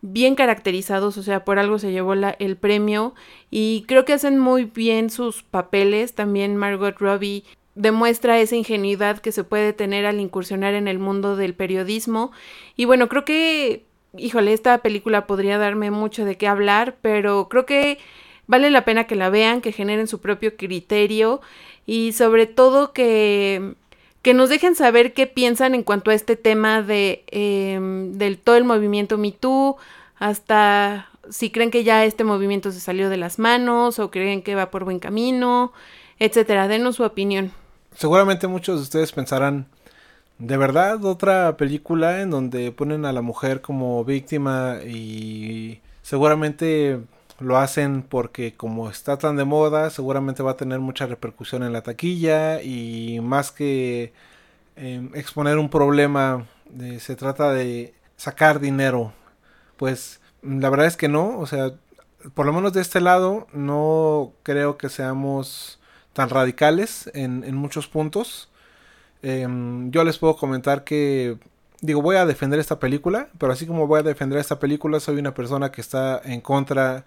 bien 0.00 0.36
caracterizados, 0.36 1.16
o 1.16 1.24
sea, 1.24 1.44
por 1.44 1.58
algo 1.58 1.80
se 1.80 1.90
llevó 1.90 2.14
el 2.14 2.56
premio 2.56 3.14
y 3.50 3.84
creo 3.88 4.04
que 4.04 4.12
hacen 4.12 4.38
muy 4.38 4.66
bien 4.66 5.10
sus 5.10 5.42
papeles. 5.42 6.14
También 6.14 6.56
Margot 6.56 6.96
Robbie 7.00 7.42
demuestra 7.74 8.38
esa 8.38 8.54
ingenuidad 8.54 9.18
que 9.18 9.32
se 9.32 9.42
puede 9.42 9.72
tener 9.72 10.06
al 10.06 10.20
incursionar 10.20 10.74
en 10.74 10.86
el 10.86 11.00
mundo 11.00 11.34
del 11.34 11.54
periodismo 11.54 12.30
y 12.76 12.84
bueno, 12.84 13.08
creo 13.08 13.24
que 13.24 13.89
híjole, 14.16 14.52
esta 14.52 14.78
película 14.78 15.26
podría 15.26 15.58
darme 15.58 15.90
mucho 15.90 16.24
de 16.24 16.36
qué 16.36 16.46
hablar, 16.46 16.96
pero 17.02 17.48
creo 17.48 17.66
que 17.66 17.98
vale 18.46 18.70
la 18.70 18.84
pena 18.84 19.04
que 19.04 19.16
la 19.16 19.30
vean, 19.30 19.60
que 19.60 19.72
generen 19.72 20.08
su 20.08 20.20
propio 20.20 20.56
criterio 20.56 21.40
y 21.86 22.12
sobre 22.12 22.46
todo 22.46 22.92
que, 22.92 23.74
que 24.22 24.34
nos 24.34 24.48
dejen 24.48 24.74
saber 24.74 25.12
qué 25.12 25.26
piensan 25.26 25.74
en 25.74 25.82
cuanto 25.82 26.10
a 26.10 26.14
este 26.14 26.36
tema 26.36 26.82
de 26.82 27.24
em, 27.28 28.12
del 28.12 28.38
todo 28.38 28.56
el 28.56 28.64
movimiento 28.64 29.18
Me 29.18 29.32
Too, 29.32 29.76
hasta 30.18 31.08
si 31.28 31.50
creen 31.50 31.70
que 31.70 31.84
ya 31.84 32.04
este 32.04 32.24
movimiento 32.24 32.72
se 32.72 32.80
salió 32.80 33.08
de 33.08 33.16
las 33.16 33.38
manos 33.38 33.98
o 33.98 34.10
creen 34.10 34.42
que 34.42 34.54
va 34.54 34.70
por 34.70 34.84
buen 34.84 34.98
camino, 34.98 35.72
etcétera. 36.18 36.66
Denos 36.68 36.96
su 36.96 37.04
opinión. 37.04 37.52
Seguramente 37.94 38.46
muchos 38.46 38.76
de 38.76 38.82
ustedes 38.82 39.12
pensarán 39.12 39.66
de 40.40 40.56
verdad 40.56 41.04
otra 41.04 41.56
película 41.56 42.22
en 42.22 42.30
donde 42.30 42.72
ponen 42.72 43.04
a 43.04 43.12
la 43.12 43.22
mujer 43.22 43.60
como 43.60 44.04
víctima 44.04 44.78
y 44.84 45.80
seguramente 46.02 47.00
lo 47.38 47.58
hacen 47.58 48.02
porque 48.02 48.54
como 48.56 48.90
está 48.90 49.18
tan 49.18 49.36
de 49.36 49.44
moda, 49.44 49.90
seguramente 49.90 50.42
va 50.42 50.52
a 50.52 50.56
tener 50.56 50.80
mucha 50.80 51.06
repercusión 51.06 51.62
en 51.62 51.72
la 51.72 51.82
taquilla 51.82 52.62
y 52.62 53.20
más 53.22 53.52
que 53.52 54.12
em, 54.76 55.10
exponer 55.14 55.58
un 55.58 55.70
problema, 55.70 56.46
se 57.00 57.16
trata 57.16 57.52
de 57.52 57.94
sacar 58.16 58.60
dinero. 58.60 59.12
Pues 59.76 60.20
la 60.42 60.70
verdad 60.70 60.86
es 60.86 60.96
que 60.96 61.08
no, 61.08 61.38
o 61.38 61.46
sea, 61.46 61.72
por 62.34 62.46
lo 62.46 62.52
menos 62.52 62.72
de 62.72 62.82
este 62.82 63.00
lado 63.00 63.46
no 63.52 64.32
creo 64.42 64.78
que 64.78 64.88
seamos 64.88 65.80
tan 66.12 66.30
radicales 66.30 67.10
en, 67.14 67.44
en 67.44 67.56
muchos 67.56 67.88
puntos. 67.88 68.49
Em, 69.22 69.90
yo 69.90 70.04
les 70.04 70.18
puedo 70.18 70.36
comentar 70.36 70.84
que 70.84 71.38
digo, 71.80 72.02
voy 72.02 72.16
a 72.16 72.26
defender 72.26 72.60
esta 72.60 72.78
película, 72.78 73.28
pero 73.38 73.52
así 73.52 73.66
como 73.66 73.86
voy 73.86 74.00
a 74.00 74.02
defender 74.02 74.38
esta 74.38 74.58
película, 74.58 75.00
soy 75.00 75.18
una 75.18 75.34
persona 75.34 75.72
que 75.72 75.80
está 75.80 76.20
en 76.24 76.40
contra 76.40 77.04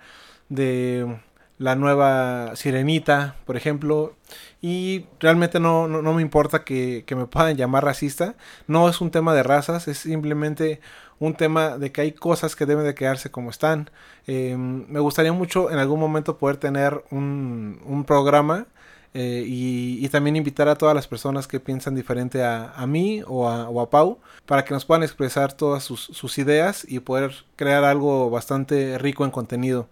de 0.50 1.18
la 1.60 1.76
nueva 1.76 2.56
Sirenita, 2.56 3.36
por 3.46 3.56
ejemplo, 3.56 4.16
y 4.62 5.06
realmente 5.20 5.60
no, 5.60 5.88
no, 5.88 6.14
me 6.14 6.22
importa 6.22 6.64
que, 6.64 7.06
me 7.16 7.28
puedan 7.28 7.56
llamar 7.56 7.86
racista, 7.86 8.36
no 8.68 8.90
es 8.90 9.02
un 9.02 9.12
tema 9.12 9.34
de 9.34 9.44
razas, 9.44 9.88
es 9.88 10.00
simplemente 10.00 10.82
un 11.20 11.36
tema 11.36 11.78
de 11.78 11.92
que 11.92 12.02
hay 12.02 12.12
cosas 12.12 12.56
que 12.56 12.66
deben 12.66 12.86
de 12.86 12.96
quedarse 12.96 13.32
como 13.32 13.50
están. 13.50 13.90
Em, 14.28 14.86
me 14.90 15.00
gustaría 15.00 15.32
mucho 15.32 15.72
en 15.72 15.78
algún 15.78 16.00
momento 16.00 16.38
poder 16.38 16.58
tener 16.58 17.04
un, 17.12 17.80
un 17.86 18.04
programa 18.04 18.68
eh, 19.16 19.44
y, 19.46 20.10
también 20.10 20.36
invitar 20.36 20.68
a 20.68 20.76
todas 20.76 20.96
las 20.96 21.08
personas 21.08 21.48
que 21.48 21.60
piensan 21.60 21.94
diferente 21.96 22.44
a, 22.44 22.86
mí 22.88 23.22
o 23.28 23.48
a, 23.48 23.90
Pau 23.90 24.20
para 24.46 24.66
que 24.66 24.74
nos 24.74 24.86
puedan 24.86 25.04
expresar 25.04 25.54
todas 25.54 25.84
sus, 25.84 26.38
ideas 26.38 26.86
y 26.88 27.00
poder 27.00 27.34
crear 27.56 27.84
algo 27.84 28.30
bastante 28.30 28.98
rico 28.98 29.24
en 29.26 29.32
contenido. 29.32 29.88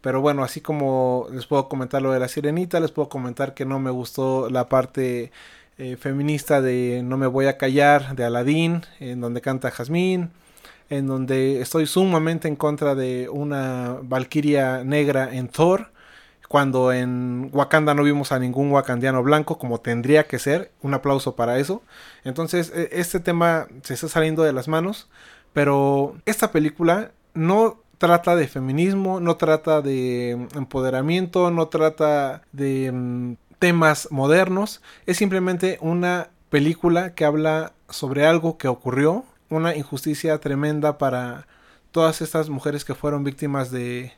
Pero 0.00 0.20
bueno, 0.20 0.44
así 0.44 0.60
como 0.60 1.28
les 1.32 1.46
puedo 1.46 1.68
comentar 1.68 2.02
lo 2.02 2.12
de 2.12 2.20
la 2.20 2.28
sirenita, 2.28 2.80
les 2.80 2.90
puedo 2.90 3.08
comentar 3.08 3.54
que 3.54 3.64
no 3.66 3.80
me 3.80 3.90
gustó 3.90 4.50
la 4.50 4.68
parte 4.68 5.32
eh, 5.78 5.96
feminista 5.96 6.60
de 6.60 7.02
No 7.04 7.16
me 7.16 7.26
voy 7.26 7.46
a 7.46 7.58
callar 7.58 8.14
de 8.16 8.24
Aladdin, 8.24 8.82
en 9.00 9.20
donde 9.20 9.40
canta 9.40 9.70
Jazmín, 9.70 10.30
en 10.90 11.06
donde 11.06 11.60
estoy 11.60 11.86
sumamente 11.86 12.48
en 12.48 12.56
contra 12.56 12.94
de 12.94 13.28
una 13.30 13.98
Valquiria 14.02 14.84
negra 14.84 15.34
en 15.34 15.48
Thor 15.48 15.93
cuando 16.54 16.92
en 16.92 17.50
Wakanda 17.52 17.94
no 17.94 18.04
vimos 18.04 18.30
a 18.30 18.38
ningún 18.38 18.70
wakandiano 18.70 19.24
blanco 19.24 19.58
como 19.58 19.80
tendría 19.80 20.28
que 20.28 20.38
ser. 20.38 20.70
Un 20.82 20.94
aplauso 20.94 21.34
para 21.34 21.58
eso. 21.58 21.82
Entonces, 22.22 22.70
e, 22.72 22.90
este 22.92 23.18
tema 23.18 23.66
se 23.82 23.94
está 23.94 24.06
saliendo 24.06 24.44
de 24.44 24.52
las 24.52 24.68
manos. 24.68 25.08
Pero 25.52 26.14
esta 26.26 26.52
película 26.52 27.10
no 27.34 27.82
trata 27.98 28.36
de 28.36 28.46
feminismo, 28.46 29.18
no 29.18 29.36
trata 29.36 29.82
de 29.82 30.46
empoderamiento, 30.54 31.50
no 31.50 31.66
trata 31.66 32.42
de 32.52 32.92
mm, 32.92 33.32
temas 33.58 34.06
modernos. 34.12 34.80
Es 35.06 35.16
simplemente 35.16 35.78
una 35.80 36.30
película 36.50 37.16
que 37.16 37.24
habla 37.24 37.72
sobre 37.88 38.26
algo 38.26 38.58
que 38.58 38.68
ocurrió, 38.68 39.24
una 39.50 39.74
injusticia 39.74 40.38
tremenda 40.38 40.98
para 40.98 41.48
todas 41.90 42.20
estas 42.20 42.48
mujeres 42.48 42.84
que 42.84 42.94
fueron 42.94 43.24
víctimas 43.24 43.72
de 43.72 44.12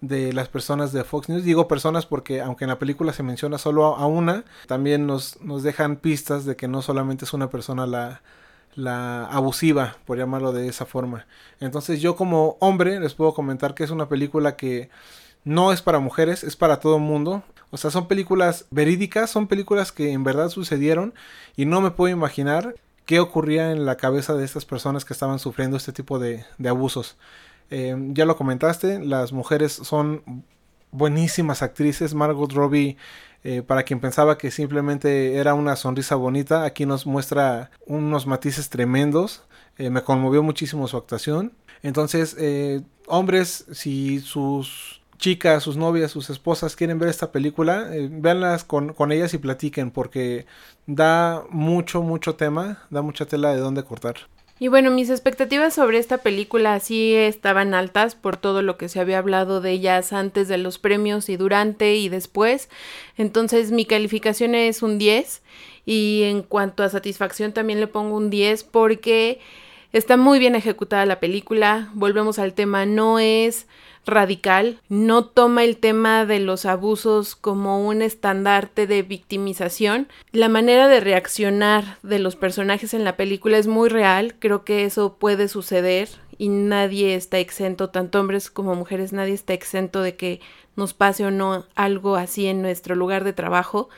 de 0.00 0.32
las 0.32 0.48
personas 0.48 0.92
de 0.92 1.04
Fox 1.04 1.28
News. 1.28 1.44
Digo 1.44 1.68
personas 1.68 2.06
porque 2.06 2.40
aunque 2.40 2.64
en 2.64 2.70
la 2.70 2.78
película 2.78 3.12
se 3.12 3.22
menciona 3.22 3.58
solo 3.58 3.96
a 3.96 4.06
una, 4.06 4.44
también 4.66 5.06
nos, 5.06 5.40
nos 5.42 5.62
dejan 5.62 5.96
pistas 5.96 6.44
de 6.44 6.56
que 6.56 6.68
no 6.68 6.82
solamente 6.82 7.24
es 7.24 7.32
una 7.32 7.50
persona 7.50 7.86
la, 7.86 8.22
la 8.74 9.26
abusiva, 9.26 9.96
por 10.06 10.18
llamarlo 10.18 10.52
de 10.52 10.68
esa 10.68 10.86
forma. 10.86 11.26
Entonces 11.60 12.00
yo 12.00 12.16
como 12.16 12.56
hombre 12.60 13.00
les 13.00 13.14
puedo 13.14 13.34
comentar 13.34 13.74
que 13.74 13.84
es 13.84 13.90
una 13.90 14.08
película 14.08 14.56
que 14.56 14.90
no 15.44 15.72
es 15.72 15.82
para 15.82 16.00
mujeres, 16.00 16.44
es 16.44 16.56
para 16.56 16.80
todo 16.80 16.96
el 16.96 17.02
mundo. 17.02 17.42
O 17.70 17.76
sea, 17.76 17.90
son 17.90 18.08
películas 18.08 18.66
verídicas, 18.70 19.30
son 19.30 19.46
películas 19.46 19.92
que 19.92 20.12
en 20.12 20.24
verdad 20.24 20.48
sucedieron 20.48 21.14
y 21.56 21.66
no 21.66 21.80
me 21.80 21.90
puedo 21.90 22.12
imaginar 22.12 22.74
qué 23.06 23.20
ocurría 23.20 23.72
en 23.72 23.86
la 23.86 23.96
cabeza 23.96 24.34
de 24.34 24.44
estas 24.44 24.64
personas 24.64 25.04
que 25.04 25.12
estaban 25.12 25.38
sufriendo 25.38 25.76
este 25.76 25.92
tipo 25.92 26.18
de, 26.18 26.44
de 26.58 26.68
abusos. 26.68 27.16
Em, 27.70 28.14
ya 28.14 28.24
lo 28.24 28.36
comentaste, 28.36 28.98
las 28.98 29.32
mujeres 29.32 29.72
son 29.72 30.44
buenísimas 30.92 31.62
actrices. 31.62 32.14
Margot 32.14 32.52
Robbie, 32.52 32.96
eh, 33.44 33.62
para 33.62 33.84
quien 33.84 34.00
pensaba 34.00 34.38
que 34.38 34.50
simplemente 34.50 35.36
era 35.36 35.54
una 35.54 35.76
sonrisa 35.76 36.16
bonita, 36.16 36.64
aquí 36.64 36.84
nos 36.86 37.06
muestra 37.06 37.70
unos 37.86 38.26
matices 38.26 38.68
tremendos. 38.68 39.44
Eh, 39.78 39.90
me 39.90 40.02
conmovió 40.02 40.42
muchísimo 40.42 40.88
su 40.88 40.96
actuación. 40.96 41.52
Entonces, 41.82 42.36
eh, 42.38 42.82
hombres, 43.06 43.64
si 43.72 44.20
sus 44.20 45.00
chicas, 45.16 45.62
sus 45.62 45.76
novias, 45.76 46.10
sus 46.10 46.28
esposas 46.30 46.76
quieren 46.76 46.98
ver 46.98 47.08
esta 47.08 47.30
película, 47.30 47.88
véanlas 48.10 48.64
con, 48.64 48.94
con 48.94 49.12
ellas 49.12 49.32
y 49.34 49.38
platiquen 49.38 49.90
porque 49.90 50.46
da 50.86 51.44
mucho, 51.50 52.02
mucho 52.02 52.36
tema, 52.36 52.78
da 52.90 53.02
mucha 53.02 53.26
tela 53.26 53.54
de 53.54 53.60
dónde 53.60 53.84
cortar. 53.84 54.16
Y 54.62 54.68
bueno, 54.68 54.90
mis 54.90 55.08
expectativas 55.08 55.72
sobre 55.72 55.96
esta 55.96 56.18
película 56.18 56.78
sí 56.80 57.14
estaban 57.14 57.72
altas 57.72 58.14
por 58.14 58.36
todo 58.36 58.60
lo 58.60 58.76
que 58.76 58.90
se 58.90 59.00
había 59.00 59.16
hablado 59.16 59.62
de 59.62 59.70
ellas 59.70 60.12
antes 60.12 60.48
de 60.48 60.58
los 60.58 60.78
premios 60.78 61.30
y 61.30 61.38
durante 61.38 61.94
y 61.94 62.10
después. 62.10 62.68
Entonces 63.16 63.72
mi 63.72 63.86
calificación 63.86 64.54
es 64.54 64.82
un 64.82 64.98
10 64.98 65.40
y 65.86 66.24
en 66.24 66.42
cuanto 66.42 66.82
a 66.82 66.90
satisfacción 66.90 67.54
también 67.54 67.80
le 67.80 67.86
pongo 67.86 68.14
un 68.18 68.28
10 68.28 68.64
porque 68.64 69.40
está 69.94 70.18
muy 70.18 70.38
bien 70.38 70.54
ejecutada 70.54 71.06
la 71.06 71.20
película. 71.20 71.88
Volvemos 71.94 72.38
al 72.38 72.52
tema, 72.52 72.84
no 72.84 73.18
es 73.18 73.66
radical, 74.06 74.80
no 74.88 75.24
toma 75.24 75.64
el 75.64 75.76
tema 75.76 76.26
de 76.26 76.40
los 76.40 76.66
abusos 76.66 77.36
como 77.36 77.86
un 77.86 78.02
estandarte 78.02 78.86
de 78.86 79.02
victimización. 79.02 80.08
La 80.32 80.48
manera 80.48 80.88
de 80.88 81.00
reaccionar 81.00 81.98
de 82.02 82.18
los 82.18 82.36
personajes 82.36 82.94
en 82.94 83.04
la 83.04 83.16
película 83.16 83.58
es 83.58 83.66
muy 83.66 83.88
real, 83.88 84.34
creo 84.38 84.64
que 84.64 84.84
eso 84.84 85.16
puede 85.18 85.48
suceder 85.48 86.08
y 86.38 86.48
nadie 86.48 87.14
está 87.14 87.38
exento, 87.38 87.90
tanto 87.90 88.20
hombres 88.20 88.50
como 88.50 88.74
mujeres, 88.74 89.12
nadie 89.12 89.34
está 89.34 89.52
exento 89.52 90.02
de 90.02 90.16
que 90.16 90.40
nos 90.76 90.94
pase 90.94 91.26
o 91.26 91.30
no 91.30 91.66
algo 91.74 92.16
así 92.16 92.46
en 92.46 92.62
nuestro 92.62 92.94
lugar 92.94 93.24
de 93.24 93.32
trabajo. 93.32 93.90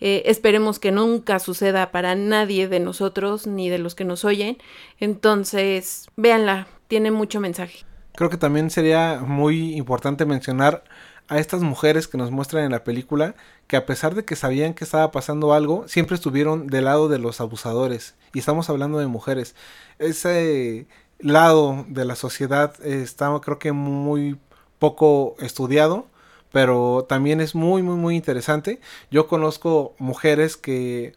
Eh, 0.00 0.22
esperemos 0.26 0.78
que 0.78 0.90
nunca 0.90 1.38
suceda 1.38 1.92
para 1.92 2.14
nadie 2.14 2.68
de 2.68 2.80
nosotros 2.80 3.46
ni 3.46 3.68
de 3.68 3.78
los 3.78 3.94
que 3.94 4.04
nos 4.04 4.24
oyen. 4.24 4.58
Entonces, 4.98 6.08
véanla, 6.16 6.66
tiene 6.88 7.10
mucho 7.10 7.40
mensaje 7.40 7.84
creo 8.14 8.30
que 8.30 8.36
también 8.36 8.70
sería 8.70 9.20
muy 9.26 9.74
importante 9.74 10.24
mencionar 10.24 10.84
a 11.28 11.38
estas 11.38 11.62
mujeres 11.62 12.06
que 12.06 12.18
nos 12.18 12.30
muestran 12.30 12.64
en 12.64 12.72
la 12.72 12.84
película 12.84 13.34
que 13.66 13.76
a 13.76 13.86
pesar 13.86 14.14
de 14.14 14.24
que 14.24 14.36
sabían 14.36 14.74
que 14.74 14.84
estaba 14.84 15.10
pasando 15.10 15.54
algo, 15.54 15.88
siempre 15.88 16.14
estuvieron 16.14 16.66
del 16.66 16.84
lado 16.84 17.08
de 17.08 17.18
los 17.18 17.40
abusadores. 17.40 18.14
Y 18.32 18.38
estamos 18.38 18.68
hablando 18.68 18.98
de 18.98 19.06
mujeres. 19.06 19.54
Ese 19.98 20.86
lado 21.18 21.84
de 21.88 22.04
la 22.04 22.16
sociedad 22.16 22.74
está 22.84 23.30
creo 23.40 23.58
que 23.58 23.72
muy 23.72 24.38
poco 24.78 25.36
estudiado, 25.38 26.06
pero 26.52 27.06
también 27.08 27.40
es 27.40 27.54
muy 27.54 27.82
muy 27.82 27.96
muy 27.96 28.16
interesante. 28.16 28.80
Yo 29.10 29.26
conozco 29.28 29.94
mujeres 29.98 30.56
que 30.56 31.14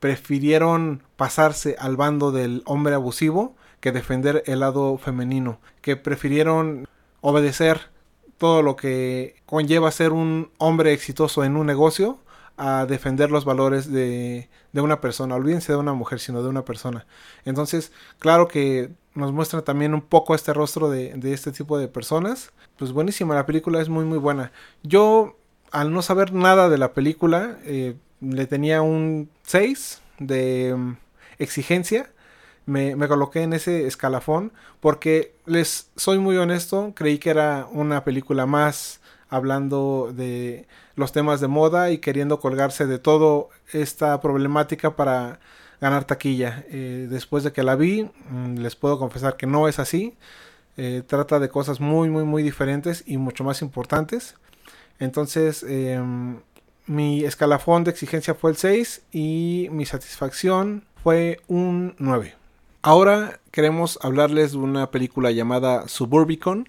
prefirieron 0.00 1.02
pasarse 1.16 1.74
al 1.80 1.96
bando 1.96 2.30
del 2.30 2.62
hombre 2.64 2.94
abusivo 2.94 3.56
que 3.80 3.92
defender 3.92 4.42
el 4.46 4.60
lado 4.60 4.98
femenino, 4.98 5.60
que 5.80 5.96
prefirieron 5.96 6.86
obedecer 7.20 7.90
todo 8.38 8.62
lo 8.62 8.76
que 8.76 9.36
conlleva 9.46 9.90
ser 9.90 10.12
un 10.12 10.50
hombre 10.58 10.92
exitoso 10.92 11.44
en 11.44 11.56
un 11.56 11.66
negocio 11.66 12.18
a 12.56 12.86
defender 12.86 13.30
los 13.30 13.44
valores 13.44 13.90
de, 13.90 14.48
de 14.72 14.80
una 14.80 15.00
persona. 15.00 15.36
Olvídense 15.36 15.72
de 15.72 15.78
una 15.78 15.92
mujer, 15.92 16.20
sino 16.20 16.42
de 16.42 16.48
una 16.48 16.64
persona. 16.64 17.06
Entonces, 17.44 17.92
claro 18.18 18.48
que 18.48 18.90
nos 19.14 19.32
muestra 19.32 19.62
también 19.62 19.94
un 19.94 20.00
poco 20.00 20.34
este 20.34 20.52
rostro 20.52 20.90
de, 20.90 21.14
de 21.14 21.32
este 21.32 21.52
tipo 21.52 21.78
de 21.78 21.88
personas. 21.88 22.52
Pues 22.76 22.92
buenísima, 22.92 23.34
la 23.34 23.46
película 23.46 23.80
es 23.80 23.88
muy 23.88 24.04
muy 24.04 24.18
buena. 24.18 24.52
Yo, 24.82 25.36
al 25.70 25.92
no 25.92 26.02
saber 26.02 26.32
nada 26.32 26.68
de 26.68 26.78
la 26.78 26.92
película, 26.92 27.58
eh, 27.64 27.96
le 28.20 28.46
tenía 28.46 28.82
un 28.82 29.30
6 29.42 30.02
de 30.18 30.74
mm, 30.76 30.96
exigencia 31.38 32.10
me, 32.68 33.08
coloqué 33.08 33.42
en 33.42 33.54
ese 33.54 33.86
escalafón 33.86 34.52
porque 34.80 35.34
les 35.46 35.90
soy 35.96 36.18
muy 36.18 36.36
honesto, 36.36 36.92
creí 36.94 37.18
que 37.18 37.30
era 37.30 37.66
una 37.72 38.04
película 38.04 38.44
más 38.46 39.00
hablando 39.30 40.12
de 40.14 40.66
los 40.94 41.12
temas 41.12 41.40
de 41.40 41.48
moda 41.48 41.90
y 41.90 41.98
queriendo 41.98 42.40
colgarse 42.40 42.86
de 42.86 42.98
toda 42.98 43.46
esta 43.72 44.20
problemática 44.20 44.96
para 44.96 45.40
ganar 45.80 46.04
taquilla. 46.04 46.64
Eh, 46.68 47.06
después 47.10 47.44
de 47.44 47.52
que 47.52 47.62
la 47.62 47.74
vi, 47.76 48.10
mm, 48.30 48.58
les 48.58 48.76
puedo 48.76 48.98
confesar 48.98 49.36
que 49.36 49.46
no 49.46 49.68
es 49.68 49.78
así. 49.78 50.16
Eh, 50.76 51.02
trata 51.06 51.38
de 51.38 51.48
cosas 51.48 51.80
muy, 51.80 52.10
muy, 52.10 52.24
muy 52.24 52.42
diferentes 52.42 53.02
y 53.06 53.16
mucho 53.16 53.44
más 53.44 53.62
importantes. 53.62 54.34
Entonces, 54.98 55.64
em, 55.66 56.40
mi 56.86 57.24
escalafón 57.24 57.84
de 57.84 57.90
exigencia 57.92 58.34
fue 58.34 58.50
el 58.50 58.56
6 58.56 59.02
y 59.12 59.68
mi 59.70 59.86
satisfacción 59.86 60.84
fue 61.02 61.40
un 61.48 61.94
9. 61.98 62.37
Ahora 62.82 63.40
queremos 63.50 63.98
hablarles 64.02 64.52
de 64.52 64.58
una 64.58 64.92
película 64.92 65.32
llamada 65.32 65.88
Suburbicon. 65.88 66.68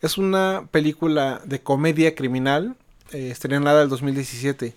Es 0.00 0.18
una 0.18 0.66
película 0.72 1.42
de 1.44 1.60
comedia 1.60 2.16
criminal 2.16 2.74
eh, 3.12 3.28
estrenada 3.30 3.84
en 3.84 3.88
2017. 3.88 4.74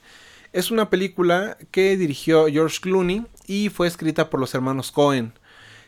Es 0.53 0.69
una 0.69 0.91
película 0.91 1.57
que 1.71 1.97
dirigió 1.97 2.45
George 2.45 2.77
Clooney 2.79 3.25
y 3.47 3.69
fue 3.69 3.87
escrita 3.87 4.29
por 4.29 4.39
los 4.39 4.53
hermanos 4.53 4.91
Cohen. 4.91 5.33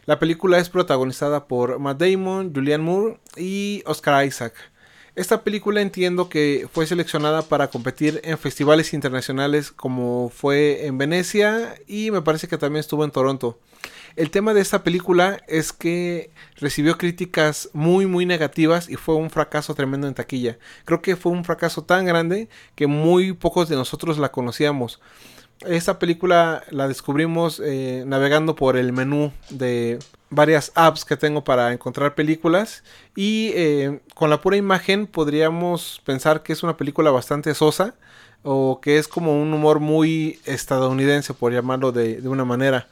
La 0.06 0.18
película 0.18 0.58
es 0.58 0.70
protagonizada 0.70 1.46
por 1.46 1.78
Matt 1.78 2.00
Damon, 2.00 2.52
Julianne 2.52 2.84
Moore 2.84 3.20
y 3.38 3.84
Oscar 3.86 4.26
Isaac. 4.26 4.56
Esta 5.16 5.44
película 5.44 5.82
entiendo 5.82 6.30
que 6.30 6.68
fue 6.74 6.88
seleccionada 6.88 7.44
para 7.44 7.70
competir 7.70 8.22
en 8.24 8.40
festivales 8.40 8.94
internacionales 8.96 9.72
como 9.72 10.30
fue 10.30 10.88
en 10.88 10.98
Venecia 10.98 11.76
y 11.86 12.10
me 12.10 12.24
parece 12.24 12.48
que 12.48 12.58
también 12.58 12.80
estuvo 12.80 13.06
en 13.06 13.12
Toronto. 13.12 13.60
El 14.20 14.32
tema 14.32 14.54
de 14.54 14.60
esta 14.60 14.84
película 14.84 15.40
es 15.48 15.72
que 15.72 16.32
recibió 16.58 16.98
críticas 16.98 17.70
muy 17.72 18.06
muy 18.06 18.26
negativas 18.26 18.90
y 18.90 18.98
fue 18.98 19.16
un 19.16 19.30
fracaso 19.30 19.74
tremendo 19.76 20.10
en 20.10 20.14
taquilla. 20.14 20.60
Creo 20.84 21.02
que 21.02 21.16
fue 21.16 21.32
un 21.32 21.46
fracaso 21.46 21.86
tan 21.86 22.04
grande 22.04 22.50
que 22.76 22.86
muy 22.86 23.32
pocos 23.32 23.70
de 23.70 23.78
nosotros 23.78 24.18
la 24.18 24.34
conocíamos. 24.34 25.00
Esta 25.66 26.00
película 26.00 26.64
la 26.70 26.90
descubrimos 26.90 27.62
eh, 27.64 28.04
navegando 28.06 28.58
por 28.58 28.76
el 28.76 28.92
menú 28.92 29.32
de 29.52 30.00
varias 30.30 30.74
apps 30.76 31.06
que 31.06 31.16
tengo 31.16 31.46
para 31.46 31.72
encontrar 31.72 32.14
películas 32.14 32.84
y 33.16 33.54
eh, 33.56 34.02
con 34.16 34.30
la 34.30 34.42
pura 34.42 34.58
imagen 34.58 35.08
podríamos 35.08 36.02
pensar 36.04 36.44
que 36.44 36.52
es 36.52 36.62
una 36.62 36.76
película 36.76 37.10
bastante 37.10 37.56
sosa 37.56 37.96
o 38.44 38.82
que 38.82 38.98
es 38.98 39.08
como 39.08 39.42
un 39.42 39.54
humor 39.54 39.80
muy 39.80 40.42
estadounidense 40.44 41.34
por 41.34 41.54
llamarlo 41.54 41.94
de, 41.94 42.20
de 42.20 42.28
una 42.28 42.44
manera 42.44 42.90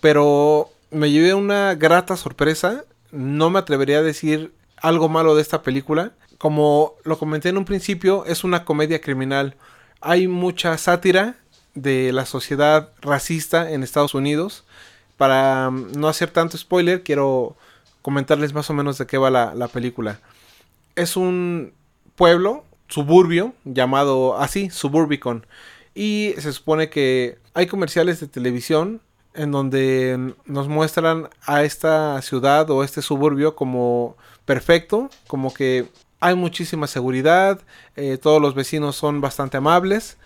pero 0.00 0.70
me 0.90 1.10
llevé 1.10 1.34
una 1.34 1.74
grata 1.74 2.16
sorpresa 2.16 2.84
no 3.10 3.50
me 3.50 3.58
atrevería 3.58 3.98
a 3.98 4.02
decir 4.02 4.52
algo 4.76 5.08
malo 5.08 5.34
de 5.34 5.42
esta 5.42 5.62
película 5.62 6.12
como 6.38 6.94
lo 7.04 7.18
comenté 7.18 7.48
en 7.48 7.58
un 7.58 7.64
principio 7.64 8.24
es 8.26 8.44
una 8.44 8.64
comedia 8.64 9.00
criminal 9.00 9.56
hay 10.00 10.28
mucha 10.28 10.76
sátira 10.78 11.36
de 11.74 12.12
la 12.12 12.26
sociedad 12.26 12.90
racista 13.00 13.70
en 13.70 13.82
Estados 13.82 14.14
Unidos 14.14 14.64
para 15.18 15.70
mm, 15.70 15.92
no 15.98 16.08
hacer 16.08 16.30
tanto 16.30 16.56
spoiler, 16.56 17.02
quiero 17.02 17.56
comentarles 18.00 18.54
más 18.54 18.70
o 18.70 18.74
menos 18.74 18.96
de 18.96 19.06
qué 19.06 19.18
va 19.18 19.30
la, 19.30 19.68
película. 19.68 20.20
Es 20.94 21.16
un 21.16 21.74
pueblo, 22.14 22.64
suburbio, 22.88 23.52
llamado 23.64 24.38
así, 24.38 24.70
Suburbicon. 24.70 25.46
Y 25.94 26.34
se 26.38 26.52
supone 26.52 26.88
que 26.88 27.38
hay 27.52 27.66
comerciales 27.66 28.20
de 28.20 28.28
televisión 28.28 29.02
en 29.38 29.52
donde 29.52 30.34
nos 30.46 30.68
muestran 30.68 31.30
a 31.46 31.62
esta 31.62 32.20
ciudad 32.22 32.68
o 32.70 32.82
este 32.82 33.02
suburbio 33.02 33.54
como 33.54 34.16
perfecto, 34.44 35.10
como 35.28 35.54
que 35.54 35.86
hay 36.20 36.34
muchísima 36.34 36.88
seguridad, 36.88 37.60
eh, 37.94 38.18
todos 38.18 38.42
los 38.42 38.54
vecinos 38.54 38.96
son 38.96 39.20
bastante 39.20 39.56
amables, 39.56 40.18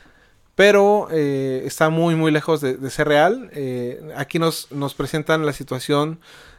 pero 0.55 1.09
eh, 1.11 1.63
está 1.67 1.91
muy 1.91 2.15
muy 2.15 2.33
lejos 2.33 2.61
de, 2.63 2.91
ser 2.91 3.09
real. 3.09 3.51
Eh, 3.53 4.13
aquí 4.17 4.39
nos, 4.39 4.73
nos 4.73 4.95
presentan 4.95 5.45
la 5.45 5.53
situación 5.53 6.19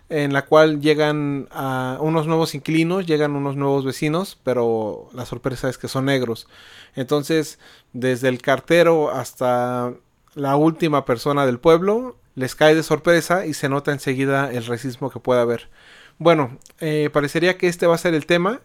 en 0.09 0.31
la 0.31 0.45
cual 0.45 0.79
llegan 0.79 1.47
a 1.51 1.97
unos 2.01 2.27
nuevos 2.27 2.53
inquilinos, 2.53 3.07
llegan 3.07 3.35
unos 3.35 3.55
nuevos 3.55 3.83
vecinos, 3.83 4.37
pero 4.43 5.09
la 5.13 5.25
sorpresa 5.25 5.69
es 5.69 5.79
que 5.79 5.87
son 5.87 6.05
negros. 6.05 6.47
Entonces, 6.95 7.57
desde 7.93 8.29
el 8.29 8.39
cartero 8.41 9.09
hasta 9.09 9.93
la 10.35 10.55
última 10.55 11.05
persona 11.05 11.45
del 11.45 11.59
pueblo, 11.59 12.17
les 12.35 12.55
cae 12.55 12.75
de 12.75 12.83
sorpresa 12.83 13.45
y 13.45 13.53
se 13.53 13.69
nota 13.69 13.91
enseguida 13.91 14.51
el 14.51 14.65
racismo 14.65 15.09
que 15.09 15.19
puede 15.19 15.41
haber. 15.41 15.69
Bueno, 16.17 16.57
eh, 16.79 17.09
parecería 17.11 17.57
que 17.57 17.67
este 17.67 17.87
va 17.87 17.95
a 17.95 17.99
ser 17.99 18.13
el 18.13 18.25
tema, 18.25 18.61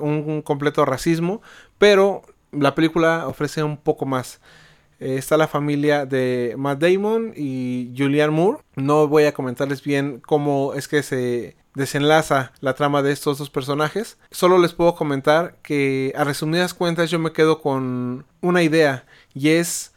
un 0.00 0.42
completo 0.42 0.84
racismo, 0.84 1.42
pero 1.78 2.22
la 2.52 2.74
película 2.74 3.26
ofrece 3.28 3.62
un 3.62 3.76
poco 3.76 4.06
más. 4.06 4.40
Eh, 5.00 5.16
está 5.16 5.36
la 5.36 5.48
familia 5.48 6.04
de 6.04 6.54
Matt 6.58 6.80
Damon 6.80 7.32
y 7.34 7.92
Julianne 7.96 8.32
Moore. 8.32 8.58
No 8.76 9.08
voy 9.08 9.24
a 9.24 9.32
comentarles 9.32 9.82
bien 9.82 10.20
cómo 10.20 10.74
es 10.74 10.88
que 10.88 11.02
se 11.02 11.56
desenlaza 11.74 12.52
la 12.60 12.74
trama 12.74 13.02
de 13.02 13.12
estos 13.12 13.38
dos 13.38 13.48
personajes. 13.48 14.18
Solo 14.30 14.58
les 14.58 14.74
puedo 14.74 14.94
comentar 14.94 15.56
que 15.62 16.12
a 16.16 16.24
resumidas 16.24 16.74
cuentas 16.74 17.10
yo 17.10 17.18
me 17.18 17.32
quedo 17.32 17.62
con 17.62 18.26
una 18.42 18.62
idea 18.62 19.06
y 19.32 19.50
es 19.50 19.89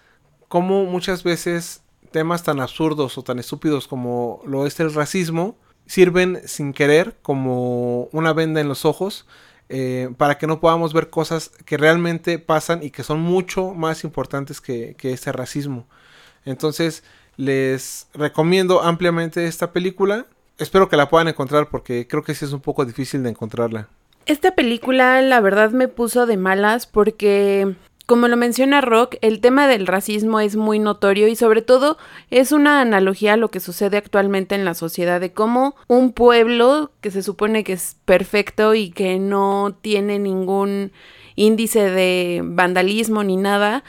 cómo 0.54 0.86
muchas 0.86 1.24
veces 1.24 1.82
temas 2.12 2.44
tan 2.44 2.60
absurdos 2.60 3.18
o 3.18 3.24
tan 3.24 3.40
estúpidos 3.40 3.88
como 3.88 4.40
lo 4.46 4.68
es 4.68 4.80
el 4.80 4.94
racismo 4.94 5.58
sirven 5.88 6.42
sin 6.46 6.74
querer 6.74 7.18
como 7.24 8.04
una 8.12 8.34
venda 8.34 8.62
en 8.62 8.68
los 8.68 8.86
ojos 8.86 9.26
eh, 9.70 10.12
para 10.16 10.38
que 10.38 10.46
no 10.46 10.60
podamos 10.60 10.94
ver 10.94 11.10
cosas 11.10 11.50
que 11.66 11.76
realmente 11.76 12.38
pasan 12.38 12.84
y 12.84 12.92
que 12.92 13.02
son 13.02 13.20
mucho 13.20 13.74
más 13.74 14.04
importantes 14.04 14.62
que, 14.62 14.94
que 14.96 15.12
este 15.12 15.32
racismo. 15.32 15.88
Entonces, 16.46 17.04
les 17.36 18.08
recomiendo 18.14 18.84
ampliamente 18.84 19.48
esta 19.48 19.72
película. 19.72 20.28
Espero 20.60 20.88
que 20.88 20.98
la 20.98 21.10
puedan 21.10 21.30
encontrar 21.30 21.72
porque 21.72 22.08
creo 22.08 22.22
que 22.22 22.36
sí 22.36 22.46
es 22.46 22.54
un 22.54 22.62
poco 22.62 22.86
difícil 22.86 23.24
de 23.24 23.32
encontrarla. 23.32 23.90
Esta 24.28 24.54
película 24.54 25.20
la 25.24 25.42
verdad 25.42 25.72
me 25.72 25.88
puso 25.88 26.28
de 26.28 26.38
malas 26.38 26.86
porque 26.86 27.76
como 28.06 28.28
lo 28.28 28.36
menciona 28.36 28.82
Rock, 28.82 29.16
el 29.22 29.40
tema 29.40 29.68
del 29.68 29.88
racismo 29.88 30.40
es 30.40 30.56
muy 30.56 30.78
notorio 30.78 31.28
y 31.28 31.36
sobre 31.36 31.62
todo 31.62 31.98
es 32.30 32.52
una 32.52 32.82
analogía 32.82 33.34
a 33.34 33.38
lo 33.38 33.50
que 33.50 33.62
sucede 33.62 33.98
actualmente 33.98 34.56
en 34.56 34.66
la 34.66 34.74
sociedad 34.74 35.22
de 35.22 35.32
cómo 35.32 35.76
un 35.88 36.12
pueblo 36.12 36.92
que 37.00 37.12
se 37.12 37.24
supone 37.24 37.64
que 37.64 37.74
es 37.74 37.96
perfecto 38.04 38.76
y 38.76 38.90
que 38.90 39.20
no 39.20 39.78
tiene 39.82 40.20
ningún 40.20 40.92
índice 41.36 41.90
de 41.90 42.42
vandalismo 42.44 43.24
ni 43.24 43.38
nada, 43.38 43.84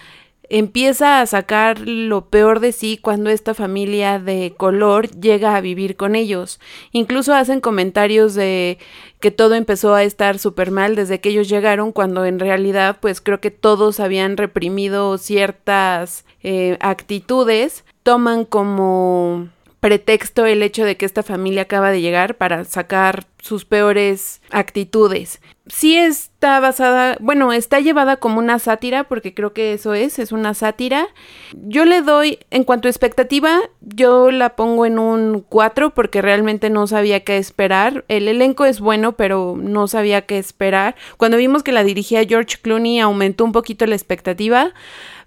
empieza 0.54 1.20
a 1.20 1.26
sacar 1.26 1.80
lo 1.80 2.26
peor 2.26 2.60
de 2.60 2.70
sí 2.70 2.96
cuando 2.96 3.28
esta 3.28 3.54
familia 3.54 4.20
de 4.20 4.54
color 4.56 5.10
llega 5.10 5.56
a 5.56 5.60
vivir 5.60 5.96
con 5.96 6.14
ellos. 6.14 6.60
Incluso 6.92 7.34
hacen 7.34 7.60
comentarios 7.60 8.34
de 8.34 8.78
que 9.18 9.32
todo 9.32 9.56
empezó 9.56 9.94
a 9.94 10.04
estar 10.04 10.38
súper 10.38 10.70
mal 10.70 10.94
desde 10.94 11.18
que 11.18 11.30
ellos 11.30 11.48
llegaron, 11.48 11.90
cuando 11.90 12.24
en 12.24 12.38
realidad 12.38 12.98
pues 13.00 13.20
creo 13.20 13.40
que 13.40 13.50
todos 13.50 13.98
habían 13.98 14.36
reprimido 14.36 15.18
ciertas 15.18 16.24
eh, 16.44 16.76
actitudes, 16.80 17.84
toman 18.04 18.44
como 18.44 19.48
pretexto 19.84 20.46
el 20.46 20.62
hecho 20.62 20.82
de 20.86 20.96
que 20.96 21.04
esta 21.04 21.22
familia 21.22 21.60
acaba 21.60 21.90
de 21.90 22.00
llegar 22.00 22.36
para 22.36 22.64
sacar 22.64 23.26
sus 23.38 23.66
peores 23.66 24.40
actitudes. 24.48 25.42
Sí 25.66 25.94
está 25.94 26.58
basada, 26.58 27.18
bueno, 27.20 27.52
está 27.52 27.80
llevada 27.80 28.16
como 28.16 28.38
una 28.38 28.58
sátira, 28.58 29.04
porque 29.04 29.34
creo 29.34 29.52
que 29.52 29.74
eso 29.74 29.92
es, 29.92 30.18
es 30.18 30.32
una 30.32 30.54
sátira. 30.54 31.08
Yo 31.52 31.84
le 31.84 32.00
doy, 32.00 32.38
en 32.50 32.64
cuanto 32.64 32.88
a 32.88 32.90
expectativa, 32.90 33.60
yo 33.82 34.30
la 34.30 34.56
pongo 34.56 34.86
en 34.86 34.98
un 34.98 35.44
4 35.46 35.92
porque 35.92 36.22
realmente 36.22 36.70
no 36.70 36.86
sabía 36.86 37.20
qué 37.20 37.36
esperar. 37.36 38.06
El 38.08 38.26
elenco 38.26 38.64
es 38.64 38.80
bueno, 38.80 39.12
pero 39.16 39.54
no 39.58 39.86
sabía 39.86 40.22
qué 40.22 40.38
esperar. 40.38 40.96
Cuando 41.18 41.36
vimos 41.36 41.62
que 41.62 41.72
la 41.72 41.84
dirigía 41.84 42.24
George 42.24 42.56
Clooney 42.62 43.00
aumentó 43.00 43.44
un 43.44 43.52
poquito 43.52 43.84
la 43.84 43.96
expectativa. 43.96 44.72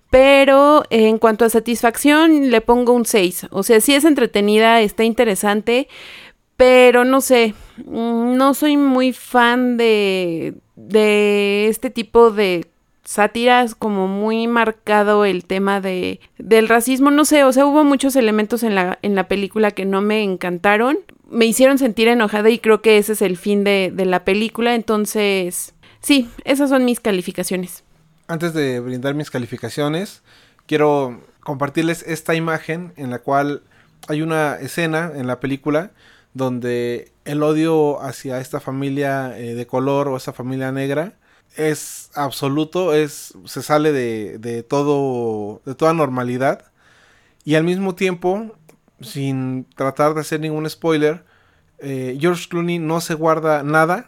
Pero 0.10 0.84
en 0.90 1.18
cuanto 1.18 1.46
a 1.46 1.50
satisfacción, 1.50 2.50
le 2.50 2.62
pongo 2.62 2.94
un 2.94 3.06
6. 3.06 3.48
O 3.52 3.64
sea, 3.64 3.82
sí 3.82 3.94
es 3.94 4.06
entretenida, 4.06 4.82
está 4.82 5.04
interesante, 5.04 5.88
pero 6.56 7.06
no 7.06 7.22
sé, 7.22 7.54
mm, 7.86 8.36
no 8.36 8.54
soy 8.54 8.78
muy 8.78 9.14
fan 9.14 9.78
de, 9.78 10.56
de 10.76 11.68
este 11.68 11.90
tipo 11.90 12.32
de 12.32 12.68
sátiras, 13.04 13.76
como 13.76 14.08
muy 14.08 14.48
marcado 14.48 15.24
el 15.24 15.46
tema 15.46 15.80
de, 15.80 16.20
del 16.38 16.68
racismo, 16.68 17.10
no 17.10 17.24
sé, 17.24 17.46
o 17.46 17.54
sea, 17.54 17.66
hubo 17.66 17.86
muchos 17.86 18.18
elementos 18.18 18.64
en 18.64 18.76
la, 18.76 19.00
en 19.02 19.16
la 19.16 19.30
película 19.30 19.72
que 19.72 19.86
no 19.86 20.02
me 20.02 20.24
encantaron, 20.24 20.98
me 21.30 21.46
hicieron 21.46 21.78
sentir 21.78 22.10
enojada 22.10 22.50
y 22.50 22.60
creo 22.60 22.82
que 22.82 22.98
ese 22.98 23.14
es 23.14 23.22
el 23.22 23.38
fin 23.38 23.64
de, 23.64 23.94
de 23.94 24.06
la 24.06 24.26
película, 24.26 24.76
entonces, 24.76 25.74
sí, 26.02 26.30
esas 26.44 26.70
son 26.70 26.84
mis 26.84 27.00
calificaciones 27.00 27.86
antes 28.28 28.54
de 28.54 28.80
brindar 28.80 29.14
mis 29.16 29.32
calificaciones, 29.32 30.22
quiero 30.66 31.22
compartirles 31.42 32.04
esta 32.04 32.36
imagen 32.36 32.94
en 32.98 33.10
la 33.10 33.20
cual 33.20 33.64
hay 34.08 34.22
una 34.22 34.56
escena 34.56 35.12
en 35.16 35.28
la 35.28 35.40
película 35.40 35.92
donde 36.34 37.12
el 37.26 37.42
odio 37.42 38.02
hacia 38.02 38.40
esta 38.40 38.60
familia 38.60 39.38
eh, 39.38 39.56
de 39.56 39.66
color 39.66 40.08
o 40.08 40.18
esta 40.18 40.34
familia 40.34 40.72
negra 40.72 41.14
es 41.56 42.12
absoluto, 42.14 42.94
es 42.94 43.34
se 43.46 43.64
sale 43.64 43.92
de, 43.92 44.64
todo 44.64 45.62
de 45.66 45.74
toda 45.74 45.94
normalidad 45.94 46.66
y 47.44 47.56
al 47.56 47.64
mismo 47.64 47.96
tiempo 47.96 48.56
sin 49.02 49.66
tratar 49.76 50.14
de 50.14 50.22
hacer 50.22 50.40
ningún 50.40 50.70
spoiler 50.70 51.24
eh, 51.80 52.18
George 52.20 52.48
Clooney 52.50 52.80
no 52.80 53.02
se 53.02 53.14
guarda 53.14 53.64
nada 53.64 54.08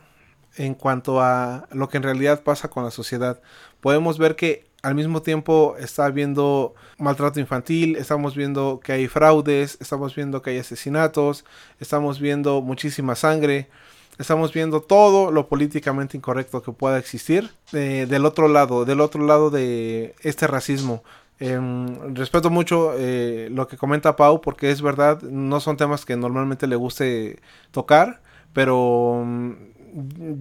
en 0.55 0.73
cuanto 0.75 1.21
a 1.21 1.67
lo 1.71 1.89
que 1.89 1.97
en 1.97 2.03
realidad 2.03 2.43
pasa 2.43 2.69
con 2.69 2.83
la 2.83 2.91
sociedad 2.91 3.41
podemos 3.81 4.17
ver 4.17 4.35
que 4.35 4.69
al 4.81 4.95
mismo 4.95 5.21
tiempo 5.21 5.75
está 5.77 6.05
habiendo 6.05 6.73
maltrato 6.97 7.39
infantil, 7.39 7.95
estamos 7.97 8.35
viendo 8.35 8.79
que 8.81 8.93
hay 8.93 9.07
fraudes, 9.07 9.77
estamos 9.81 10.15
viendo 10.15 10.41
que 10.41 10.51
hay 10.51 10.59
asesinatos, 10.59 11.45
estamos 11.79 12.19
viendo 12.19 12.61
muchísima 12.61 13.15
sangre, 13.15 13.69
estamos 14.17 14.53
viendo 14.53 14.81
todo 14.81 15.31
lo 15.31 15.47
políticamente 15.47 16.15
incorrecto 16.15 16.61
que 16.61 16.71
pueda 16.71 16.97
existir 16.97 17.51
eh, 17.73 18.05
del 18.09 18.25
otro 18.25 18.47
lado, 18.47 18.85
del 18.85 19.01
otro 19.01 19.25
lado 19.25 19.49
de 19.49 20.15
este 20.21 20.47
racismo. 20.47 21.03
Em, 21.41 22.15
respeto 22.15 22.49
mucho 22.49 22.93
eh, 22.97 23.47
lo 23.51 23.67
que 23.67 23.77
comenta 23.77 24.17
Pau 24.17 24.41
porque 24.41 24.71
es 24.71 24.81
verdad, 24.81 25.21
no 25.21 25.61
son 25.61 25.77
temas 25.77 26.05
que 26.05 26.17
normalmente 26.17 26.67
le 26.67 26.75
guste 26.75 27.39
tocar, 27.71 28.21
pero 28.53 29.25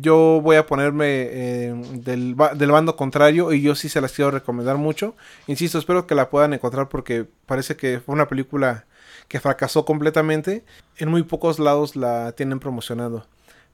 yo 0.00 0.40
voy 0.42 0.56
a 0.56 0.66
ponerme 0.66 1.06
eh, 1.06 1.74
del, 1.92 2.36
del, 2.56 2.70
bando 2.70 2.96
contrario 2.96 3.52
y 3.52 3.62
yo 3.62 3.74
sí 3.74 3.88
se 3.88 4.00
las 4.00 4.12
quiero 4.12 4.30
recomendar 4.30 4.76
mucho. 4.76 5.16
Insisto, 5.46 5.78
espero 5.78 6.06
que 6.06 6.14
la 6.14 6.30
puedan 6.30 6.52
encontrar 6.52 6.88
porque 6.88 7.26
parece 7.46 7.76
que 7.76 8.00
fue 8.00 8.14
una 8.14 8.28
película 8.28 8.86
que 9.28 9.40
fracasó 9.40 9.84
completamente. 9.84 10.64
En 10.96 11.10
muy 11.10 11.22
pocos 11.22 11.58
lados 11.58 11.96
la 11.96 12.32
tienen 12.32 12.60
promocionado. 12.60 13.26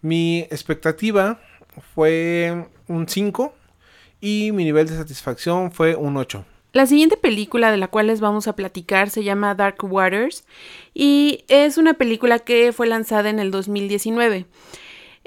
Mi 0.03 0.41
expectativa 0.51 1.41
fue 1.95 2.67
un 2.89 3.09
5 3.09 3.55
y 4.21 4.53
mi 4.53 4.65
nivel 4.65 4.87
de 4.87 4.97
satisfacción 4.97 5.73
fue 5.73 5.97
un 5.97 6.17
8. 6.17 6.45
La 6.75 6.87
siguiente 6.87 7.17
película 7.17 7.71
de 7.71 7.77
la 7.77 7.87
cual 7.87 8.09
les 8.09 8.21
vamos 8.21 8.49
a 8.49 8.57
platicar 8.57 9.09
se 9.09 9.23
llama 9.23 9.55
Dark 9.55 9.77
Waters 9.85 10.45
y 10.93 11.45
es 11.47 11.79
una 11.79 11.95
película 11.95 12.41
que 12.41 12.73
fue 12.73 12.89
lanzada 12.89 13.31
en 13.31 13.39
el 13.39 13.53
2019. 13.53 14.47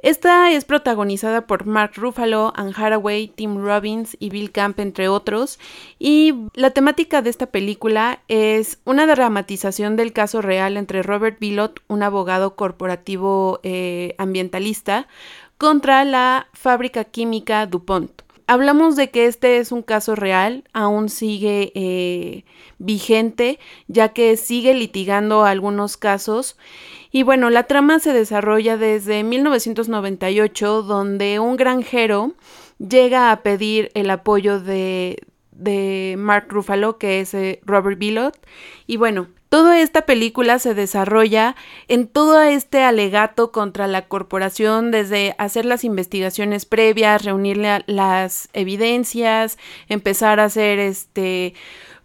Esta 0.03 0.52
es 0.52 0.64
protagonizada 0.64 1.48
por 1.48 1.65
Mark 1.65 1.94
Ruffalo, 1.95 2.53
Anne 2.56 2.74
Haraway, 2.76 3.30
Tim 3.30 3.57
Robbins 3.57 4.15
y 4.19 4.30
Bill 4.30 4.52
Camp, 4.52 4.80
entre 4.80 5.10
otros. 5.10 5.60
Y 5.98 6.36
la 6.53 6.69
temática 6.69 7.24
de 7.24 7.32
esta 7.32 7.48
película 7.48 8.22
es 8.28 8.80
una 8.86 9.07
dramatización 9.07 9.95
del 9.95 10.14
caso 10.14 10.41
real 10.44 10.78
entre 10.78 11.02
Robert 11.02 11.40
Billot, 11.40 11.82
un 11.88 12.03
abogado 12.03 12.56
corporativo 12.56 13.60
eh, 13.64 14.14
ambientalista, 14.19 15.07
contra 15.57 16.03
la 16.06 16.48
fábrica 16.53 17.03
química 17.03 17.65
DuPont. 17.65 18.22
Hablamos 18.49 18.95
de 18.95 19.10
que 19.10 19.26
este 19.26 19.57
es 19.57 19.74
un 19.74 19.82
caso 19.82 20.15
real, 20.15 20.64
aún 20.72 21.10
sigue 21.10 21.74
eh, 21.76 22.45
vigente, 22.78 23.60
ya 23.88 24.10
que 24.10 24.38
sigue 24.38 24.74
litigando 24.74 25.44
algunos 25.44 25.98
casos 25.98 26.56
y 27.12 27.24
bueno, 27.24 27.50
la 27.50 27.64
trama 27.64 28.00
se 28.00 28.14
desarrolla 28.14 28.78
desde 28.78 29.24
1998, 29.24 30.84
donde 30.84 31.40
un 31.40 31.56
granjero 31.56 32.34
llega 32.80 33.32
a 33.32 33.42
pedir 33.42 33.92
el 33.94 34.10
apoyo 34.10 34.60
de, 34.60 35.18
Mark 36.18 36.48
Ruffalo, 36.50 36.98
que 36.98 37.22
es 37.22 37.34
eh, 37.34 37.60
Robert 37.66 37.98
Billot. 37.98 38.38
Y 38.86 38.98
bueno, 38.98 39.28
Toda 39.50 39.80
esta 39.80 40.06
película 40.06 40.60
se 40.60 40.74
desarrolla 40.74 41.56
en 41.88 42.08
todo 42.08 42.42
este 42.42 42.84
alegato 42.84 43.54
contra 43.54 43.88
la 43.88 44.10
corporación, 44.10 44.92
desde 44.92 45.36
hacer 45.38 45.64
las 45.64 45.86
investigaciones 45.86 46.66
previas, 46.66 47.24
reunir 47.24 47.58
las 47.86 48.50
evidencias, 48.52 49.58
empezar 49.88 50.42
a 50.42 50.46
hacer 50.46 50.80
este 50.80 51.54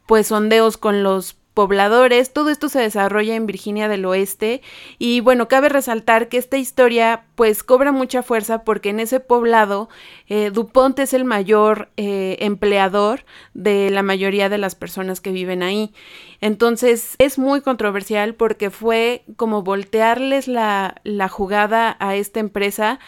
pues 0.07 0.29
sondeos 0.29 0.77
con 0.77 1.03
los 1.03 1.37
pobladores, 1.55 2.33
todo 2.33 2.51
esto 2.51 2.69
se 2.69 2.81
desarrolla 2.81 3.35
en 3.35 3.47
Virginia 3.47 3.89
del 3.89 4.05
Oeste 4.05 4.63
y 4.99 5.21
bueno, 5.21 5.49
cabe 5.49 5.69
resaltar 5.69 6.29
que 6.29 6.39
esta 6.39 6.57
historia 6.57 7.25
pues 7.35 7.63
cobra 7.63 7.93
mucha 7.93 8.23
fuerza 8.23 8.65
porque 8.65 8.91
en 8.91 9.01
ese 9.01 9.21
poblado 9.21 9.89
eh, 10.29 10.51
DuPont 10.51 10.99
es 10.99 11.13
el 11.13 11.25
mayor 11.25 11.91
eh, 11.97 12.37
empleador 12.41 13.25
de 13.55 13.91
la 13.91 14.03
mayoría 14.03 14.49
de 14.49 14.59
las 14.59 14.75
personas 14.75 15.21
que 15.21 15.33
viven 15.33 15.63
ahí. 15.63 15.93
Entonces 16.41 17.17
es 17.19 17.39
muy 17.39 17.61
controversial 17.61 18.35
porque 18.35 18.71
fue 18.71 19.25
como 19.37 19.63
voltearles 19.63 20.49
la, 20.49 21.01
la 21.05 21.29
jugada 21.29 21.97
a 22.01 22.17
esta 22.17 22.41
empresa 22.41 22.99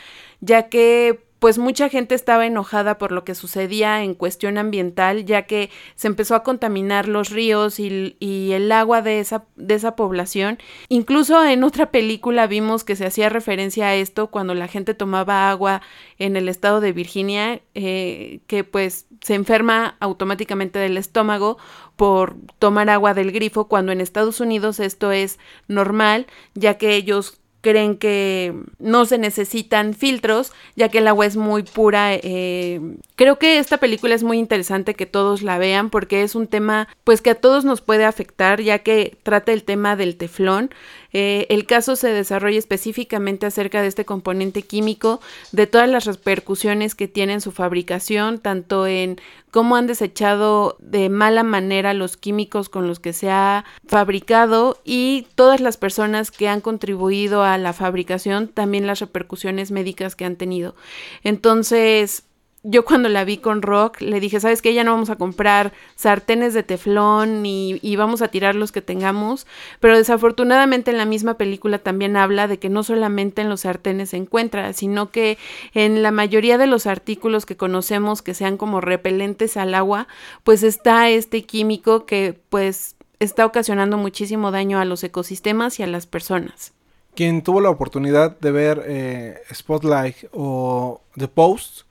ya 0.41 0.69
que 0.69 1.25
pues 1.45 1.59
mucha 1.59 1.91
gente 1.91 2.15
estaba 2.15 2.47
enojada 2.47 2.97
por 2.97 3.13
lo 3.13 3.23
que 3.23 3.35
sucedía 3.35 4.03
en 4.03 4.15
cuestión 4.15 4.57
ambiental, 4.57 5.27
ya 5.27 5.43
que 5.43 5.69
se 5.95 6.07
empezó 6.07 6.37
a 6.37 6.43
contaminar 6.43 7.07
los 7.07 7.29
ríos 7.29 7.79
y, 7.79 8.17
el 8.51 8.73
agua 8.73 9.03
de 9.03 9.21
esa, 9.21 9.45
de 9.55 9.75
esa 9.75 9.95
población. 9.95 10.57
Incluso 10.89 11.45
en 11.45 11.63
otra 11.63 11.91
película 11.91 12.47
vimos 12.47 12.83
que 12.83 12.97
se 12.97 13.05
hacía 13.05 13.29
referencia 13.29 13.89
a 13.89 13.95
esto 13.95 14.29
cuando 14.29 14.55
la 14.55 14.69
gente 14.69 14.95
tomaba 14.95 15.51
agua 15.51 15.83
en 16.19 16.37
el 16.37 16.49
estado 16.49 16.81
de 16.81 16.93
Virginia, 16.93 17.61
eh, 17.75 18.41
que 18.47 18.65
pues 18.65 19.07
se 19.21 19.35
enferma 19.35 19.99
automáticamente 20.01 20.79
del 20.79 20.97
estómago 20.97 21.59
por 21.97 22.39
tomar 22.59 22.89
agua 22.89 23.13
del 23.13 23.33
grifo, 23.33 23.69
cuando 23.69 23.93
en 23.93 24.01
Estados 24.01 24.41
Unidos 24.41 24.81
esto 24.81 25.13
es 25.13 25.39
normal, 25.69 26.27
ya 26.55 26.79
que 26.79 26.97
ellos 26.97 27.43
creen 27.65 27.97
que 27.97 28.55
no 28.79 29.07
se 29.07 29.17
necesitan 29.17 29.95
filtros, 29.95 30.53
ya 30.77 30.91
que 30.91 30.99
el 30.99 31.09
agua 31.09 31.25
es 31.25 31.37
muy 31.37 31.63
pura. 31.63 32.15
Eh, 32.15 32.79
creo 33.17 33.39
que 33.39 33.59
esta 33.59 33.79
película 33.79 34.15
es 34.15 34.23
muy 34.23 34.39
interesante 34.39 34.93
que 34.93 35.07
todos 35.07 35.41
la 35.41 35.57
vean 35.57 35.89
porque 35.89 36.23
es 36.23 36.35
un 36.35 36.47
tema 36.47 36.89
pues 37.05 37.23
que 37.23 37.31
a 37.31 37.35
todos 37.35 37.65
nos 37.65 37.81
puede 37.81 38.05
afectar, 38.05 38.61
ya 38.61 38.81
que 38.81 39.17
trata 39.23 39.53
el 39.53 39.65
tema 39.65 39.97
del 39.97 40.17
teflón. 40.17 40.71
Eh, 41.15 41.47
el 41.49 41.65
caso 41.65 41.95
se 41.95 42.09
desarrolla 42.09 42.59
específicamente 42.59 43.47
acerca 43.47 43.81
de 43.81 43.87
este 43.87 44.05
componente 44.05 44.63
químico, 44.63 45.21
de 45.53 45.69
todas 45.69 45.89
las 45.89 46.05
repercusiones 46.07 46.97
que 46.97 47.07
tiene 47.07 47.35
en 47.35 47.41
su 47.41 47.53
fabricación, 47.53 48.41
tanto 48.41 48.89
en 48.89 49.21
cómo 49.53 49.77
han 49.77 49.87
desechado 49.87 50.77
de 50.81 51.09
mala 51.09 51.45
manera 51.45 51.95
los 51.95 52.17
químicos 52.17 52.69
con 52.69 52.89
los 52.89 52.99
que 52.99 53.13
se 53.13 53.31
ha 53.31 53.65
fabricado 53.87 54.81
y 54.85 55.29
todas 55.37 55.61
las 55.61 55.77
personas 55.77 56.33
que 56.33 56.49
han 56.49 56.61
contribuido 56.61 57.45
a 57.45 57.57
la 57.59 57.73
fabricación, 57.73 58.49
también 58.49 58.89
las 58.89 58.99
repercusiones 58.99 59.71
médicas 59.71 60.17
que 60.17 60.25
han 60.25 60.35
tenido. 60.35 60.75
Entonces, 61.23 62.25
yo 62.67 62.87
cuando 62.87 63.11
la 63.11 63.25
vi 63.25 63.37
con 63.37 63.61
Rock 63.61 64.01
le 64.01 64.21
dije, 64.21 64.41
¿sabes 64.41 64.63
qué? 64.63 64.73
Ya 64.73 64.85
no 64.85 64.93
vamos 64.93 65.11
a 65.11 65.17
comprar 65.17 65.75
sartenes 65.97 66.55
de 66.55 66.63
teflón 66.63 67.45
y, 67.45 67.97
vamos 67.97 68.23
a 68.23 68.29
tirar 68.29 68.55
los 68.55 68.73
que 68.73 68.81
tengamos. 68.81 69.47
Pero 69.81 69.97
desafortunadamente 69.97 70.91
en 70.91 70.97
la 70.97 71.05
misma 71.05 71.35
película 71.35 71.79
también 71.79 72.17
habla 72.17 72.49
de 72.49 72.59
que 72.59 72.71
no 72.71 72.83
solamente 72.83 73.43
en 73.43 73.51
los 73.51 73.61
sartenes 73.61 74.11
se 74.11 74.17
encuentra, 74.17 74.73
sino 74.73 75.11
que 75.11 75.37
en 75.75 76.03
la 76.03 76.11
mayoría 76.11 76.57
de 76.57 76.67
los 76.67 76.87
artículos 76.87 77.45
que 77.45 77.57
conocemos 77.57 78.23
que 78.23 78.33
sean 78.33 78.57
como 78.57 78.81
repelentes 78.81 79.59
al 79.59 79.75
agua, 79.75 80.09
pues 80.43 80.63
está 80.63 81.11
este 81.11 81.43
químico 81.45 82.07
que 82.07 82.41
pues 82.49 82.97
está 83.21 83.45
ocasionando 83.45 83.99
muchísimo 83.99 84.51
daño 84.51 84.79
a 84.81 84.87
los 84.87 85.05
ecosistemas 85.05 85.79
y 85.81 85.83
a 85.83 85.87
las 85.87 86.07
personas. 86.07 86.73
Quien 87.15 87.43
tuvo 87.43 87.61
la 87.61 87.71
oportunidad 87.71 88.39
de 88.41 88.51
ver 88.51 88.83
eh, 88.87 89.37
Spotlight 89.53 90.17
o 90.33 91.03
The 91.17 91.29
Post, 91.29 91.83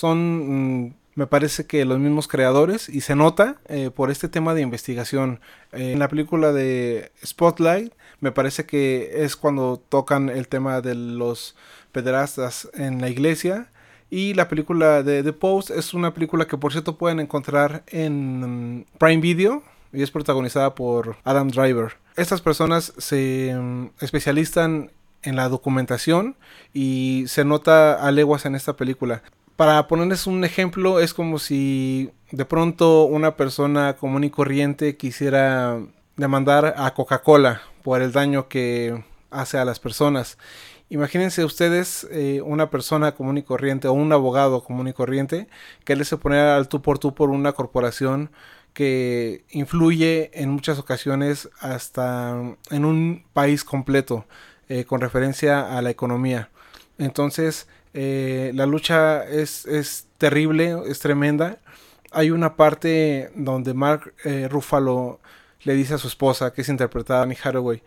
son, 0.00 0.86
mm, 0.86 0.94
me 1.14 1.26
parece 1.26 1.66
que 1.66 1.84
los 1.84 1.98
mismos 1.98 2.26
creadores 2.26 2.88
y 2.88 3.02
se 3.02 3.14
nota 3.14 3.60
eh, 3.68 3.90
por 3.94 4.10
este 4.10 4.28
tema 4.28 4.54
de 4.54 4.62
investigación. 4.62 5.40
Eh, 5.72 5.92
en 5.92 5.98
la 5.98 6.08
película 6.08 6.52
de 6.52 7.12
Spotlight, 7.22 7.92
me 8.20 8.32
parece 8.32 8.64
que 8.64 9.24
es 9.24 9.36
cuando 9.36 9.76
tocan 9.76 10.30
el 10.30 10.48
tema 10.48 10.80
de 10.80 10.94
los 10.94 11.54
pederastas 11.92 12.70
en 12.74 13.02
la 13.02 13.10
iglesia. 13.10 13.68
Y 14.08 14.32
la 14.34 14.48
película 14.48 15.02
de 15.02 15.22
The 15.22 15.34
Post 15.34 15.70
es 15.70 15.92
una 15.92 16.14
película 16.14 16.46
que 16.46 16.56
por 16.56 16.72
cierto 16.72 16.96
pueden 16.96 17.20
encontrar 17.20 17.84
en 17.88 18.78
mm, 18.78 18.84
Prime 18.98 19.20
Video 19.20 19.62
y 19.92 20.02
es 20.02 20.10
protagonizada 20.10 20.74
por 20.74 21.16
Adam 21.24 21.48
Driver. 21.50 21.92
Estas 22.16 22.40
personas 22.40 22.94
se 22.96 23.54
mm, 23.54 23.90
especializan 24.00 24.92
en 25.22 25.36
la 25.36 25.50
documentación 25.50 26.36
y 26.72 27.24
se 27.26 27.44
nota 27.44 27.94
a 27.94 28.10
leguas 28.10 28.46
en 28.46 28.54
esta 28.54 28.76
película. 28.76 29.22
Para 29.60 29.88
ponerles 29.88 30.26
un 30.26 30.42
ejemplo, 30.42 31.00
es 31.00 31.12
como 31.12 31.38
si 31.38 32.10
de 32.30 32.46
pronto 32.46 33.04
una 33.04 33.36
persona 33.36 33.94
común 33.94 34.24
y 34.24 34.30
corriente 34.30 34.96
quisiera 34.96 35.78
demandar 36.16 36.72
a 36.78 36.94
Coca-Cola 36.94 37.60
por 37.82 38.00
el 38.00 38.10
daño 38.10 38.48
que 38.48 39.04
hace 39.30 39.58
a 39.58 39.66
las 39.66 39.78
personas. 39.78 40.38
Imagínense 40.88 41.44
ustedes 41.44 42.08
eh, 42.10 42.40
una 42.42 42.70
persona 42.70 43.12
común 43.12 43.36
y 43.36 43.42
corriente 43.42 43.86
o 43.86 43.92
un 43.92 44.10
abogado 44.14 44.64
común 44.64 44.88
y 44.88 44.94
corriente 44.94 45.46
que 45.84 45.94
le 45.94 46.06
se 46.06 46.16
pone 46.16 46.38
al 46.40 46.68
tú 46.68 46.80
por 46.80 46.98
tú 46.98 47.14
por 47.14 47.28
una 47.28 47.52
corporación 47.52 48.30
que 48.72 49.44
influye 49.50 50.30
en 50.32 50.48
muchas 50.48 50.78
ocasiones 50.78 51.50
hasta 51.60 52.56
en 52.70 52.84
un 52.86 53.26
país 53.34 53.64
completo 53.64 54.24
eh, 54.70 54.86
con 54.86 55.02
referencia 55.02 55.76
a 55.76 55.82
la 55.82 55.90
economía. 55.90 56.48
Entonces, 56.96 57.66
eh, 57.94 58.52
la 58.54 58.66
lucha 58.66 59.24
es, 59.24 59.66
es, 59.66 60.06
terrible, 60.18 60.76
es 60.86 60.98
tremenda. 60.98 61.58
Hay 62.12 62.30
una 62.30 62.56
parte 62.56 63.30
donde 63.34 63.74
Mark 63.74 64.14
eh, 64.24 64.48
Ruffalo 64.48 65.20
le 65.62 65.74
dice 65.74 65.94
a 65.94 65.98
su 65.98 66.08
esposa, 66.08 66.52
que 66.52 66.62
es 66.62 66.68
interpretada 66.68 67.22
Annie 67.22 67.38
Hathaway, 67.42 67.82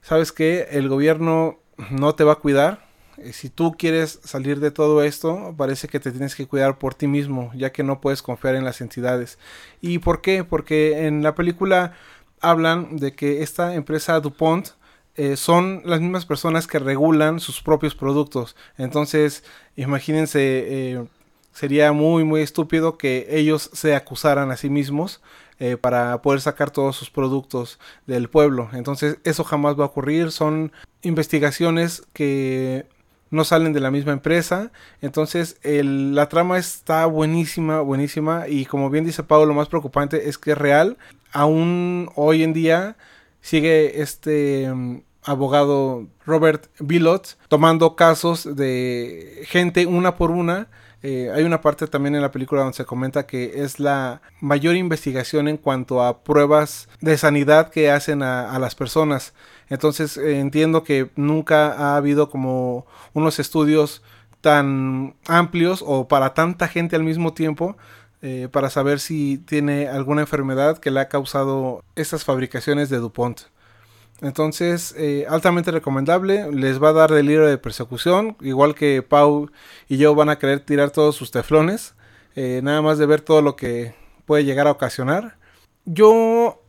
¿sabes 0.00 0.32
qué? 0.32 0.68
El 0.70 0.88
gobierno 0.88 1.58
no 1.90 2.14
te 2.14 2.24
va 2.24 2.32
a 2.32 2.36
cuidar. 2.36 2.86
Si 3.32 3.50
tú 3.50 3.72
quieres 3.78 4.20
salir 4.24 4.58
de 4.58 4.70
todo 4.70 5.02
esto, 5.02 5.54
parece 5.56 5.86
que 5.86 6.00
te 6.00 6.10
tienes 6.10 6.34
que 6.34 6.46
cuidar 6.46 6.78
por 6.78 6.94
ti 6.94 7.06
mismo, 7.06 7.52
ya 7.54 7.70
que 7.70 7.82
no 7.82 8.00
puedes 8.00 8.22
confiar 8.22 8.54
en 8.54 8.64
las 8.64 8.80
entidades. 8.80 9.38
¿Y 9.80 9.98
por 9.98 10.22
qué? 10.22 10.44
Porque 10.44 11.06
en 11.06 11.22
la 11.22 11.34
película 11.34 11.92
hablan 12.40 12.96
de 12.96 13.14
que 13.14 13.42
esta 13.42 13.74
empresa 13.74 14.18
DuPont 14.20 14.70
eh, 15.16 15.36
son 15.36 15.82
las 15.84 16.00
mismas 16.00 16.24
personas 16.24 16.66
que 16.66 16.78
regulan 16.78 17.38
sus 17.38 17.60
propios 17.60 17.94
productos. 17.94 18.56
Entonces, 18.78 19.44
imagínense, 19.76 20.40
eh, 20.40 21.04
sería 21.52 21.92
muy, 21.92 22.24
muy 22.24 22.40
estúpido 22.40 22.96
que 22.96 23.26
ellos 23.30 23.70
se 23.74 23.94
acusaran 23.94 24.50
a 24.50 24.56
sí 24.56 24.70
mismos 24.70 25.20
eh, 25.58 25.76
para 25.76 26.22
poder 26.22 26.40
sacar 26.40 26.70
todos 26.70 26.96
sus 26.96 27.10
productos 27.10 27.78
del 28.06 28.30
pueblo. 28.30 28.70
Entonces, 28.72 29.18
eso 29.24 29.44
jamás 29.44 29.78
va 29.78 29.84
a 29.84 29.88
ocurrir. 29.88 30.32
Son 30.32 30.72
investigaciones 31.02 32.04
que 32.14 32.86
no 33.30 33.44
salen 33.44 33.74
de 33.74 33.80
la 33.80 33.90
misma 33.90 34.12
empresa. 34.12 34.72
Entonces, 35.02 35.58
la 35.62 36.28
trama 36.30 36.56
está 36.58 37.04
buenísima, 37.04 37.80
buenísima. 37.80 38.48
Y 38.48 38.64
como 38.64 38.88
bien 38.88 39.04
dice 39.04 39.22
Pablo, 39.22 39.46
lo 39.46 39.54
más 39.54 39.68
preocupante 39.68 40.30
es 40.30 40.38
que 40.38 40.52
es 40.52 40.58
real. 40.58 40.96
Aún 41.32 42.10
hoy 42.14 42.42
en 42.42 42.54
día 42.54 42.96
sigue 43.42 44.00
este 44.00 44.72
mm, 44.72 45.02
abogado 45.24 46.06
Robert 46.24 46.66
Billot 46.78 47.36
tomando 47.48 47.94
casos 47.96 48.56
de 48.56 49.44
gente 49.46 49.86
una 49.86 50.16
por 50.16 50.30
una. 50.30 50.68
Eh, 51.04 51.32
hay 51.34 51.42
una 51.42 51.60
parte 51.60 51.88
también 51.88 52.14
en 52.14 52.22
la 52.22 52.30
película 52.30 52.60
donde 52.60 52.76
se 52.76 52.84
comenta 52.84 53.26
que 53.26 53.64
es 53.64 53.80
la 53.80 54.22
mayor 54.40 54.76
investigación 54.76 55.48
en 55.48 55.56
cuanto 55.56 56.00
a 56.00 56.22
pruebas 56.22 56.88
de 57.00 57.18
sanidad 57.18 57.70
que 57.70 57.90
hacen 57.90 58.22
a, 58.22 58.56
las 58.60 58.76
personas. 58.76 59.34
Entonces 59.68 60.16
eh, 60.16 60.38
entiendo 60.38 60.84
que 60.84 61.10
nunca 61.16 61.72
ha 61.72 61.96
habido 61.96 62.30
como 62.30 62.86
unos 63.14 63.40
estudios 63.40 64.02
tan 64.40 65.14
amplios 65.26 65.82
o 65.84 66.06
para 66.06 66.34
tanta 66.34 66.68
gente 66.68 66.94
al 66.94 67.04
mismo 67.04 67.32
tiempo 67.32 67.76
eh, 68.22 68.48
para 68.50 68.70
saber 68.70 69.00
si 69.00 69.38
tiene 69.38 69.88
alguna 69.88 70.22
enfermedad 70.22 70.78
que 70.78 70.90
le 70.90 71.00
ha 71.00 71.08
causado 71.08 71.84
estas 71.96 72.24
fabricaciones 72.24 72.88
de 72.88 72.98
DuPont. 72.98 73.40
Entonces, 74.20 74.94
eh, 74.96 75.26
altamente 75.28 75.72
recomendable. 75.72 76.50
Les 76.52 76.80
va 76.80 76.90
a 76.90 76.92
dar 76.92 77.10
delirio 77.10 77.44
de 77.44 77.58
persecución. 77.58 78.36
Igual 78.40 78.76
que 78.76 79.02
Pau 79.02 79.50
y 79.88 79.96
yo 79.96 80.14
van 80.14 80.28
a 80.28 80.38
querer 80.38 80.60
tirar 80.60 80.90
todos 80.90 81.16
sus 81.16 81.32
teflones. 81.32 81.94
Eh, 82.36 82.60
nada 82.62 82.80
más 82.80 82.98
de 82.98 83.06
ver 83.06 83.20
todo 83.20 83.42
lo 83.42 83.56
que 83.56 83.94
puede 84.24 84.44
llegar 84.44 84.68
a 84.68 84.70
ocasionar. 84.70 85.36
Yo 85.84 86.62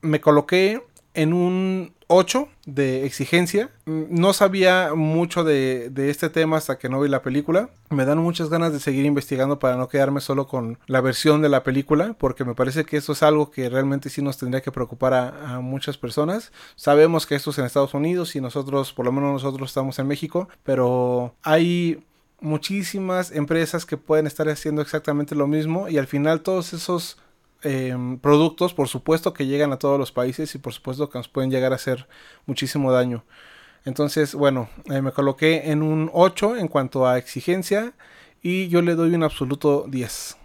me 0.00 0.22
coloqué 0.22 0.82
en 1.16 1.32
un 1.32 1.94
8 2.08 2.48
de 2.66 3.04
exigencia. 3.06 3.70
No 3.86 4.32
sabía 4.32 4.94
mucho 4.94 5.42
de, 5.42 5.90
este 6.08 6.30
tema 6.30 6.58
hasta 6.58 6.78
que 6.78 6.88
no 6.88 7.00
vi 7.00 7.08
la 7.08 7.22
película. 7.22 7.70
Me 7.90 8.04
dan 8.04 8.18
muchas 8.18 8.48
ganas 8.48 8.72
de 8.72 8.80
seguir 8.80 9.06
investigando 9.06 9.58
para 9.58 9.76
no 9.76 9.88
quedarme 9.88 10.20
solo 10.20 10.46
con 10.46 10.78
la 10.86 11.00
versión 11.00 11.42
de 11.42 11.48
la 11.48 11.64
película, 11.64 12.14
porque 12.18 12.44
me 12.44 12.54
parece 12.54 12.84
que 12.84 12.98
eso 12.98 13.12
es 13.12 13.22
algo 13.22 13.50
que 13.50 13.68
realmente 13.68 14.10
sí 14.10 14.22
nos 14.22 14.38
tendría 14.38 14.60
que 14.60 14.70
preocupar 14.70 15.14
a, 15.14 15.60
muchas 15.60 15.96
personas. 15.96 16.52
Sabemos 16.76 17.26
que 17.26 17.34
esto 17.34 17.50
es 17.50 17.58
en 17.58 17.64
Estados 17.64 17.94
Unidos 17.94 18.36
y 18.36 18.40
nosotros, 18.40 18.92
por 18.92 19.06
lo 19.06 19.12
menos 19.12 19.32
nosotros 19.32 19.70
estamos 19.70 19.98
en 19.98 20.06
México, 20.06 20.48
pero 20.62 21.34
hay 21.42 22.04
muchísimas 22.40 23.32
empresas 23.32 23.86
que 23.86 23.96
pueden 23.96 24.26
estar 24.26 24.48
haciendo 24.48 24.82
exactamente 24.82 25.34
lo 25.34 25.46
mismo 25.46 25.88
y 25.88 25.96
al 25.96 26.06
final 26.06 26.42
todos 26.42 26.74
esos 26.74 27.16
Em, 27.62 28.18
productos, 28.18 28.74
por 28.74 28.88
supuesto 28.88 29.32
que 29.32 29.46
llegan 29.46 29.72
a 29.72 29.78
todos 29.78 29.98
los 29.98 30.12
países 30.12 30.54
y 30.54 30.58
por 30.58 30.72
supuesto 30.72 31.08
que 31.08 31.18
nos 31.18 31.28
pueden 31.28 31.50
llegar 31.50 31.72
a 31.72 31.76
hacer 31.76 32.06
muchísimo 32.44 32.92
daño. 32.92 33.24
Entonces, 33.84 34.34
bueno, 34.34 34.68
eh, 34.86 35.00
me 35.00 35.12
coloqué 35.12 35.70
en 35.70 35.82
un 35.82 36.10
8 36.12 36.56
en 36.56 36.68
cuanto 36.68 37.06
a 37.06 37.18
exigencia 37.18 37.94
y 38.42 38.68
yo 38.68 38.82
le 38.82 38.94
doy 38.94 39.14
un 39.14 39.22
absoluto 39.22 39.86
10. 39.88 40.36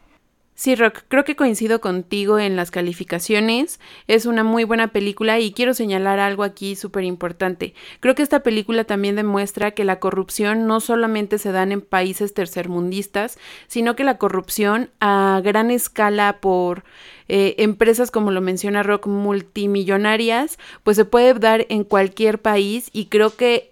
Sí, 0.62 0.76
Rock, 0.76 1.00
creo 1.08 1.24
que 1.24 1.36
coincido 1.36 1.82
contigo 1.82 2.38
en 2.38 2.56
las 2.56 2.70
calificaciones. 2.70 3.80
Es 4.06 4.28
una 4.28 4.44
muy 4.44 4.64
buena 4.64 4.90
película 4.90 5.40
y 5.40 5.54
quiero 5.54 5.74
señalar 5.74 6.20
algo 6.20 6.44
aquí 6.44 6.76
súper 6.76 7.04
importante. 7.04 7.74
Creo 8.00 8.14
que 8.14 8.22
esta 8.22 8.44
película 8.44 8.84
también 8.84 9.16
demuestra 9.16 9.72
que 9.72 9.86
la 9.86 10.00
corrupción 10.00 10.68
no 10.68 10.80
solamente 10.80 11.40
se 11.40 11.52
da 11.52 11.64
en 11.64 11.82
países 11.82 12.36
tercermundistas, 12.36 13.40
sino 13.66 13.96
que 13.96 14.04
la 14.04 14.20
corrupción 14.20 14.92
a 15.00 15.42
gran 15.44 15.72
escala 15.72 16.38
por 16.42 16.84
eh, 17.28 17.56
empresas, 17.58 18.12
como 18.12 18.30
lo 18.30 18.40
menciona 18.40 18.84
Rock, 18.84 19.08
multimillonarias, 19.08 20.60
pues 20.84 20.96
se 20.96 21.06
puede 21.06 21.34
dar 21.34 21.66
en 21.70 21.84
cualquier 21.84 22.40
país 22.40 22.92
y 22.94 23.06
creo 23.08 23.36
que 23.36 23.71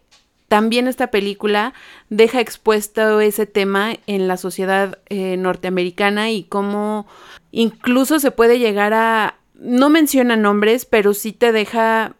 también 0.49 0.87
esta 0.87 1.07
película 1.11 1.73
deja 2.09 2.41
expuesto 2.41 3.21
ese 3.21 3.45
tema 3.45 3.93
en 4.07 4.27
la 4.27 4.35
sociedad 4.35 4.99
eh, 5.07 5.37
norteamericana 5.37 6.31
y 6.31 6.43
cómo 6.43 7.07
incluso 7.51 8.19
se 8.19 8.31
puede 8.31 8.59
llegar 8.59 8.93
a, 8.93 9.35
no 9.53 9.89
menciona 9.89 10.35
nombres, 10.35 10.85
pero 10.85 11.13
sí 11.13 11.31
te 11.31 11.51
deja 11.51 12.15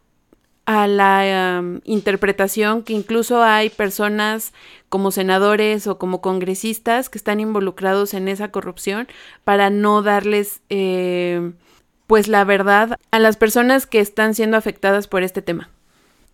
a 0.65 0.87
la 0.87 1.63
interpretación 1.83 2.83
que 2.83 2.93
incluso 2.93 3.41
hay 3.41 3.71
personas 3.71 4.53
como 4.87 5.09
senadores 5.09 5.87
o 5.87 5.97
como 5.97 6.21
congresistas 6.21 7.09
que 7.09 7.17
están 7.17 7.39
involucrados 7.39 8.13
en 8.13 8.27
esa 8.27 8.51
corrupción 8.51 9.07
para 9.43 9.71
no 9.71 10.03
darles 10.03 10.61
eh, 10.69 11.53
pues 12.05 12.27
la 12.27 12.43
verdad 12.43 12.99
a 13.09 13.17
las 13.17 13.35
personas 13.35 13.87
que 13.87 13.99
están 13.99 14.35
siendo 14.35 14.57
afectadas 14.57 15.07
por 15.07 15.23
este 15.23 15.41
tema 15.41 15.71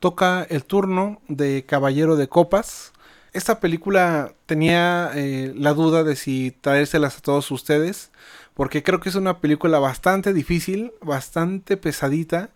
toca 0.06 0.46
el 0.52 0.64
turno 0.64 1.20
de 1.28 1.66
Caballero 1.66 2.16
de 2.16 2.28
Copas. 2.28 2.94
Esta 3.34 3.60
película 3.60 4.34
tenía 4.46 5.10
eh, 5.16 5.52
la 5.58 5.74
duda 5.74 6.04
de 6.04 6.16
si 6.16 6.56
traérselas 6.62 7.18
a 7.18 7.22
todos 7.22 7.50
ustedes, 7.50 8.12
porque 8.54 8.84
creo 8.84 9.00
que 9.00 9.10
es 9.10 9.16
una 9.16 9.40
película 9.40 9.80
bastante 9.80 10.32
difícil, 10.32 10.94
bastante 11.02 11.76
pesadita. 11.76 12.52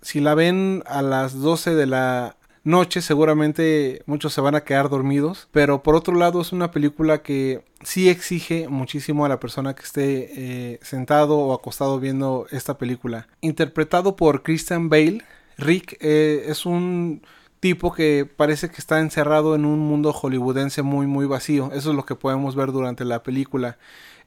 Si 0.00 0.20
la 0.20 0.36
ven 0.36 0.84
a 0.86 1.02
las 1.02 1.40
12 1.40 1.74
de 1.74 1.86
la 1.86 2.36
noche 2.64 3.02
seguramente 3.02 4.02
muchos 4.06 4.32
se 4.32 4.40
van 4.40 4.54
a 4.54 4.62
quedar 4.62 4.88
dormidos, 4.88 5.48
pero 5.50 5.82
por 5.82 5.96
otro 5.96 6.14
lado 6.14 6.40
es 6.40 6.52
una 6.52 6.70
película 6.70 7.22
que 7.22 7.64
sí 7.82 8.08
exige 8.08 8.68
muchísimo 8.68 9.24
a 9.24 9.28
la 9.28 9.40
persona 9.40 9.74
que 9.74 9.82
esté 9.82 10.30
eh, 10.36 10.78
sentado 10.82 11.36
o 11.36 11.52
acostado 11.52 11.98
viendo 11.98 12.46
esta 12.52 12.78
película. 12.78 13.26
Interpretado 13.40 14.14
por 14.14 14.44
Christian 14.44 14.88
Bale, 14.88 15.24
Rick 15.58 15.96
eh, 16.00 16.44
es 16.48 16.66
un 16.66 17.22
tipo 17.60 17.92
que 17.92 18.26
parece 18.26 18.70
que 18.70 18.78
está 18.78 18.98
encerrado 18.98 19.54
en 19.54 19.64
un 19.64 19.78
mundo 19.78 20.12
hollywoodense 20.12 20.82
muy 20.82 21.06
muy 21.06 21.26
vacío. 21.26 21.70
Eso 21.72 21.90
es 21.90 21.96
lo 21.96 22.04
que 22.04 22.16
podemos 22.16 22.56
ver 22.56 22.72
durante 22.72 23.04
la 23.04 23.22
película. 23.22 23.78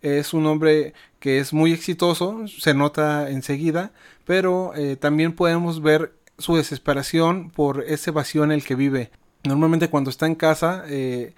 Es 0.02 0.34
un 0.34 0.45
hombre 0.45 0.93
que 1.19 1.39
es 1.39 1.52
muy 1.52 1.73
exitoso, 1.73 2.47
se 2.47 2.73
nota 2.73 3.30
enseguida, 3.30 3.91
pero 4.26 4.73
eh, 4.76 4.95
también 4.95 5.34
podemos 5.34 5.81
ver 5.81 6.14
su 6.38 6.56
desesperación 6.56 7.49
por 7.49 7.84
ese 7.88 8.11
vacío 8.11 8.43
en 8.43 8.52
el 8.52 8.64
que 8.64 8.76
vive. 8.76 9.11
Normalmente 9.43 9.89
cuando 9.89 10.10
está 10.10 10.27
en 10.27 10.35
casa 10.35 10.84
eh, 10.88 11.34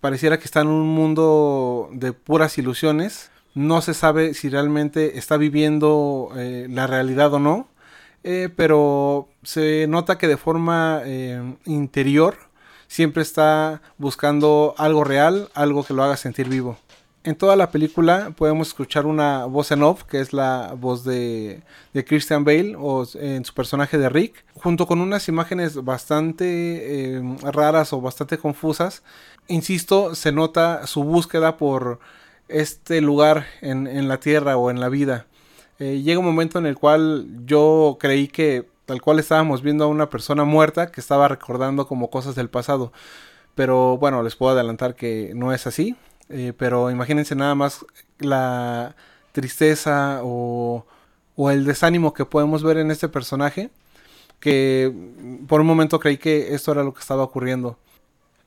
pareciera 0.00 0.38
que 0.38 0.44
está 0.44 0.60
en 0.60 0.68
un 0.68 0.88
mundo 0.88 1.90
de 1.92 2.12
puras 2.12 2.58
ilusiones. 2.58 3.30
No 3.54 3.80
se 3.80 3.94
sabe 3.94 4.34
si 4.34 4.50
realmente 4.50 5.18
está 5.18 5.36
viviendo 5.36 6.30
la 6.34 6.86
realidad 6.86 7.32
o 7.34 7.38
no 7.40 7.66
eh, 8.24 8.48
pero 8.54 9.28
se 9.42 9.86
nota 9.88 10.18
que 10.18 10.28
de 10.28 10.36
forma 10.36 11.02
eh, 11.04 11.54
interior 11.64 12.36
siempre 12.88 13.22
está 13.22 13.82
buscando 13.98 14.74
algo 14.78 15.04
real, 15.04 15.50
algo 15.54 15.84
que 15.84 15.94
lo 15.94 16.02
haga 16.02 16.16
sentir 16.16 16.48
vivo. 16.48 16.78
En 17.24 17.36
toda 17.36 17.56
la 17.56 17.70
película 17.70 18.32
podemos 18.36 18.68
escuchar 18.68 19.04
una 19.04 19.44
voz 19.44 19.70
en 19.70 19.82
off, 19.82 20.04
que 20.04 20.20
es 20.20 20.32
la 20.32 20.74
voz 20.78 21.04
de, 21.04 21.62
Christian 22.06 22.44
Bale, 22.44 22.74
o 22.78 23.06
en 23.14 23.44
su 23.44 23.52
personaje 23.54 23.98
de 23.98 24.08
Rick, 24.08 24.44
junto 24.54 24.86
con 24.86 25.00
unas 25.00 25.28
imágenes 25.28 25.84
bastante 25.84 27.16
eh, 27.16 27.22
raras 27.42 27.92
o 27.92 28.00
bastante 28.00 28.38
confusas. 28.38 29.02
Insisto, 29.46 30.14
se 30.14 30.32
nota 30.32 30.86
su 30.86 31.04
búsqueda 31.04 31.56
por 31.56 31.98
este 32.48 33.00
lugar 33.00 33.46
en 33.60 34.08
la 34.08 34.20
tierra 34.20 34.56
o 34.56 34.70
en 34.70 34.80
la 34.80 34.88
vida. 34.88 35.26
Eh, 35.78 36.02
llega 36.02 36.18
un 36.18 36.24
momento 36.24 36.58
en 36.58 36.66
el 36.66 36.76
cual 36.76 37.26
yo 37.44 37.98
creí 38.00 38.28
que 38.28 38.68
tal 38.86 39.00
cual 39.00 39.18
estábamos 39.18 39.62
viendo 39.62 39.84
a 39.84 39.88
una 39.88 40.10
persona 40.10 40.44
muerta 40.44 40.90
que 40.90 41.00
estaba 41.00 41.28
recordando 41.28 41.86
como 41.86 42.10
cosas 42.10 42.34
del 42.34 42.48
pasado. 42.48 42.92
Pero 43.54 43.98
bueno, 43.98 44.22
les 44.22 44.36
puedo 44.36 44.52
adelantar 44.52 44.94
que 44.94 45.32
no 45.34 45.52
es 45.52 45.66
así. 45.66 45.96
Eh, 46.30 46.52
pero 46.56 46.90
imagínense 46.90 47.34
nada 47.34 47.54
más 47.54 47.84
la 48.18 48.96
tristeza 49.32 50.20
o, 50.22 50.86
o 51.36 51.50
el 51.50 51.64
desánimo 51.64 52.12
que 52.14 52.24
podemos 52.24 52.62
ver 52.62 52.78
en 52.78 52.90
este 52.90 53.08
personaje. 53.08 53.70
Que 54.40 54.92
por 55.48 55.60
un 55.60 55.66
momento 55.66 56.00
creí 56.00 56.16
que 56.18 56.54
esto 56.54 56.72
era 56.72 56.82
lo 56.82 56.94
que 56.94 57.00
estaba 57.00 57.22
ocurriendo. 57.24 57.78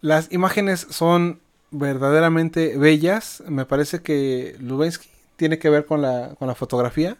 Las 0.01 0.31
imágenes 0.31 0.87
son 0.89 1.39
verdaderamente 1.71 2.77
bellas. 2.77 3.43
Me 3.47 3.65
parece 3.65 4.01
que 4.01 4.55
Lubensky 4.59 5.09
tiene 5.41 5.57
que 5.57 5.71
ver 5.71 5.87
con 5.87 6.03
la, 6.03 6.35
con 6.37 6.47
la 6.47 6.53
fotografía. 6.53 7.17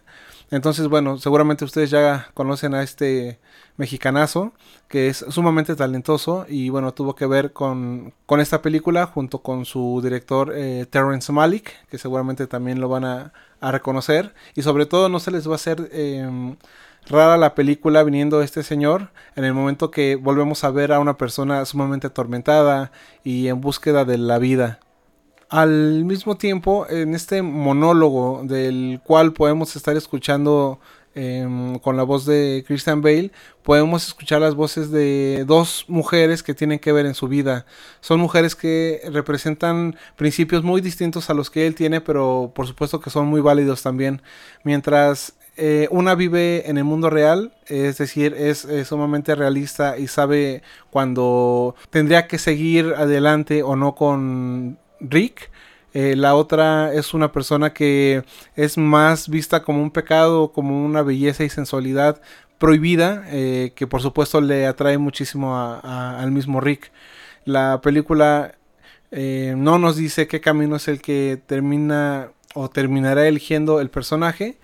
Entonces, 0.52 0.86
bueno, 0.86 1.18
seguramente 1.18 1.64
ustedes 1.64 1.90
ya 1.90 2.28
conocen 2.34 2.72
a 2.72 2.84
este 2.84 3.40
mexicanazo 3.76 4.52
que 4.86 5.08
es 5.08 5.24
sumamente 5.28 5.74
talentoso 5.74 6.46
y 6.48 6.68
bueno, 6.68 6.94
tuvo 6.94 7.16
que 7.16 7.26
ver 7.26 7.52
con, 7.52 8.14
con 8.26 8.38
esta 8.38 8.62
película 8.62 9.06
junto 9.06 9.42
con 9.42 9.64
su 9.64 10.00
director 10.04 10.52
eh, 10.54 10.86
Terrence 10.88 11.32
Malick, 11.32 11.84
que 11.88 11.98
seguramente 11.98 12.46
también 12.46 12.80
lo 12.80 12.88
van 12.88 13.04
a, 13.04 13.32
reconocer 13.60 14.34
y 14.54 14.62
sobre 14.62 14.86
todo 14.86 15.08
no 15.08 15.18
se 15.18 15.30
les 15.32 15.48
va 15.48 15.52
a 15.52 15.54
hacer 15.54 15.88
em, 15.92 16.56
rara 17.08 17.36
la 17.36 17.54
película 17.56 18.04
viniendo 18.04 18.42
este 18.42 18.62
señor 18.62 19.10
en 19.34 19.44
el 19.44 19.54
momento 19.54 19.90
que 19.90 20.14
volvemos 20.14 20.62
a 20.62 20.70
ver 20.70 20.92
a 20.92 21.00
una 21.00 21.16
persona 21.16 21.64
sumamente 21.64 22.08
atormentada 22.08 22.92
y 23.24 23.48
en 23.48 23.60
búsqueda 23.60 24.04
de 24.04 24.18
la 24.18 24.38
vida. 24.38 24.80
Al 25.52 26.06
mismo 26.06 26.38
tiempo, 26.38 26.86
en 26.88 27.14
este 27.14 27.42
monólogo 27.42 28.40
del 28.42 29.02
cual 29.04 29.34
podemos 29.34 29.76
estar 29.76 29.94
escuchando 29.98 30.80
em, 31.14 31.78
con 31.80 31.98
la 31.98 32.04
voz 32.04 32.24
de 32.24 32.64
Christian 32.66 33.02
Bale, 33.02 33.30
podemos 33.62 34.06
escuchar 34.06 34.40
las 34.40 34.54
voces 34.54 34.90
de 34.90 35.44
dos 35.46 35.84
mujeres 35.88 36.42
que 36.42 36.54
tienen 36.54 36.78
que 36.78 36.90
ver 36.92 37.04
en 37.04 37.12
su 37.12 37.28
vida. 37.28 37.66
Son 38.00 38.18
mujeres 38.18 38.56
que 38.56 39.02
representan 39.12 39.94
principios 40.16 40.64
muy 40.64 40.80
distintos 40.80 41.28
a 41.28 41.34
los 41.34 41.50
que 41.50 41.66
él 41.66 41.74
tiene, 41.74 42.00
pero 42.00 42.50
por 42.54 42.66
supuesto 42.66 43.02
que 43.02 43.10
son 43.10 43.26
muy 43.26 43.42
válidos 43.42 43.82
también. 43.82 44.22
Mientras 44.64 45.34
eh, 45.58 45.86
una 45.90 46.14
vive 46.14 46.70
en 46.70 46.78
el 46.78 46.84
mundo 46.84 47.10
real, 47.10 47.52
es 47.66 47.98
decir, 47.98 48.32
es, 48.38 48.66
sumamente 48.86 49.34
realista 49.34 49.98
y 49.98 50.06
sabe 50.06 50.62
cuando 50.90 51.74
tendría 51.90 52.26
que 52.26 52.38
seguir 52.38 52.94
adelante 52.96 53.62
o 53.62 53.76
no 53.76 53.94
con 53.94 54.78
Rick. 55.02 55.50
Eh, 55.94 56.16
la 56.16 56.34
otra 56.34 56.92
es 56.94 57.12
una 57.12 57.32
persona 57.32 57.74
que 57.74 58.24
es 58.56 58.78
más 58.78 59.28
vista 59.28 59.62
como 59.62 59.82
un 59.82 59.90
pecado, 59.90 60.52
como 60.52 60.84
una 60.84 61.02
belleza 61.02 61.44
y 61.44 61.50
sensualidad 61.50 62.22
prohibida, 62.58 63.24
eh, 63.28 63.72
que 63.74 63.86
por 63.86 64.00
supuesto 64.00 64.40
le 64.40 64.66
atrae 64.66 64.96
muchísimo 64.98 65.56
al 65.56 66.30
mismo 66.30 66.60
Rick. 66.60 66.92
La 67.44 67.80
película 67.82 68.54
no 69.10 69.78
nos 69.78 69.96
dice 69.96 70.26
qué 70.26 70.40
camino 70.40 70.76
es 70.76 70.88
el 70.88 71.02
que 71.02 71.38
termina 71.46 72.30
o 72.54 72.70
terminará 72.70 73.28
eligiendo 73.28 73.80
el 73.80 73.90
personaje, 73.90 74.58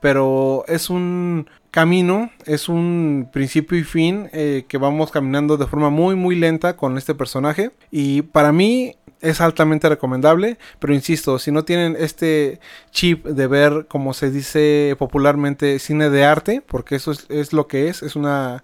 pero 0.00 0.64
es 0.68 0.90
un 0.90 1.48
camino, 1.74 2.30
es 2.46 2.68
un 2.68 3.28
principio 3.32 3.76
y 3.76 3.82
fin 3.82 4.30
eh, 4.32 4.64
que 4.68 4.78
vamos 4.78 5.10
caminando 5.10 5.56
de 5.56 5.66
forma 5.66 5.90
muy 5.90 6.14
muy 6.14 6.36
lenta 6.36 6.76
con 6.76 6.96
este 6.96 7.16
personaje 7.16 7.72
y 7.90 8.22
para 8.22 8.52
mí 8.52 8.94
es 9.20 9.40
altamente 9.40 9.88
recomendable, 9.88 10.56
pero 10.78 10.94
insisto, 10.94 11.36
si 11.40 11.50
no 11.50 11.64
tienen 11.64 11.96
este 11.98 12.60
chip 12.92 13.26
de 13.26 13.48
ver, 13.48 13.86
como 13.88 14.14
se 14.14 14.30
dice 14.30 14.94
popularmente, 15.00 15.80
cine 15.80 16.10
de 16.10 16.24
arte, 16.24 16.62
porque 16.64 16.94
eso 16.94 17.10
es, 17.10 17.52
lo 17.52 17.66
que 17.66 17.88
es, 17.88 18.04
es 18.04 18.14
una 18.14 18.62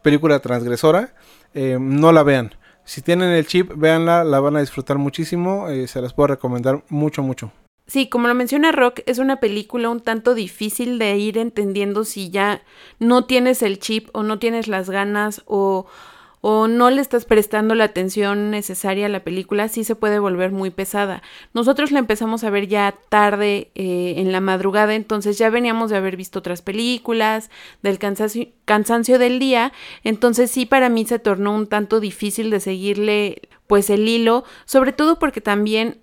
película 0.00 0.38
transgresora, 0.38 1.12
eh, 1.52 1.76
no 1.78 2.10
la 2.10 2.22
vean. 2.22 2.54
Si 2.84 3.02
tienen 3.02 3.32
el 3.32 3.46
chip, 3.46 3.70
véanla, 3.76 4.24
la 4.24 4.40
van 4.40 4.56
a 4.56 4.60
disfrutar 4.60 4.96
muchísimo, 4.96 5.68
eh, 5.68 5.88
se 5.88 6.00
las 6.00 6.14
puedo 6.14 6.28
recomendar 6.28 6.82
mucho, 6.88 7.22
mucho. 7.22 7.52
Sí, 7.86 8.08
como 8.08 8.26
lo 8.26 8.34
menciona 8.34 8.72
Rock, 8.72 9.00
es 9.06 9.18
una 9.18 9.36
película 9.38 9.90
un 9.90 10.00
tanto 10.00 10.34
difícil 10.34 10.98
de 10.98 11.16
ir 11.16 11.38
entendiendo 11.38 12.04
si 12.04 12.30
ya 12.30 12.62
no 12.98 13.26
tienes 13.26 13.62
el 13.62 13.78
chip 13.78 14.08
o 14.12 14.24
no 14.24 14.40
tienes 14.40 14.66
las 14.66 14.90
ganas 14.90 15.42
o, 15.46 15.86
o 16.40 16.66
no 16.66 16.90
le 16.90 17.00
estás 17.00 17.26
prestando 17.26 17.76
la 17.76 17.84
atención 17.84 18.50
necesaria 18.50 19.06
a 19.06 19.08
la 19.08 19.22
película, 19.22 19.68
sí 19.68 19.84
se 19.84 19.94
puede 19.94 20.18
volver 20.18 20.50
muy 20.50 20.70
pesada. 20.70 21.22
Nosotros 21.54 21.92
la 21.92 22.00
empezamos 22.00 22.42
a 22.42 22.50
ver 22.50 22.66
ya 22.66 22.96
tarde 23.08 23.70
eh, 23.76 24.14
en 24.16 24.32
la 24.32 24.40
madrugada, 24.40 24.96
entonces 24.96 25.38
ya 25.38 25.48
veníamos 25.48 25.90
de 25.90 25.98
haber 25.98 26.16
visto 26.16 26.40
otras 26.40 26.62
películas, 26.62 27.50
del 27.82 28.00
cansancio, 28.00 28.48
cansancio 28.64 29.20
del 29.20 29.38
día, 29.38 29.72
entonces 30.02 30.50
sí 30.50 30.66
para 30.66 30.88
mí 30.88 31.04
se 31.04 31.20
tornó 31.20 31.54
un 31.54 31.68
tanto 31.68 32.00
difícil 32.00 32.50
de 32.50 32.58
seguirle 32.58 33.42
pues 33.68 33.90
el 33.90 34.08
hilo, 34.08 34.42
sobre 34.64 34.92
todo 34.92 35.20
porque 35.20 35.40
también 35.40 36.00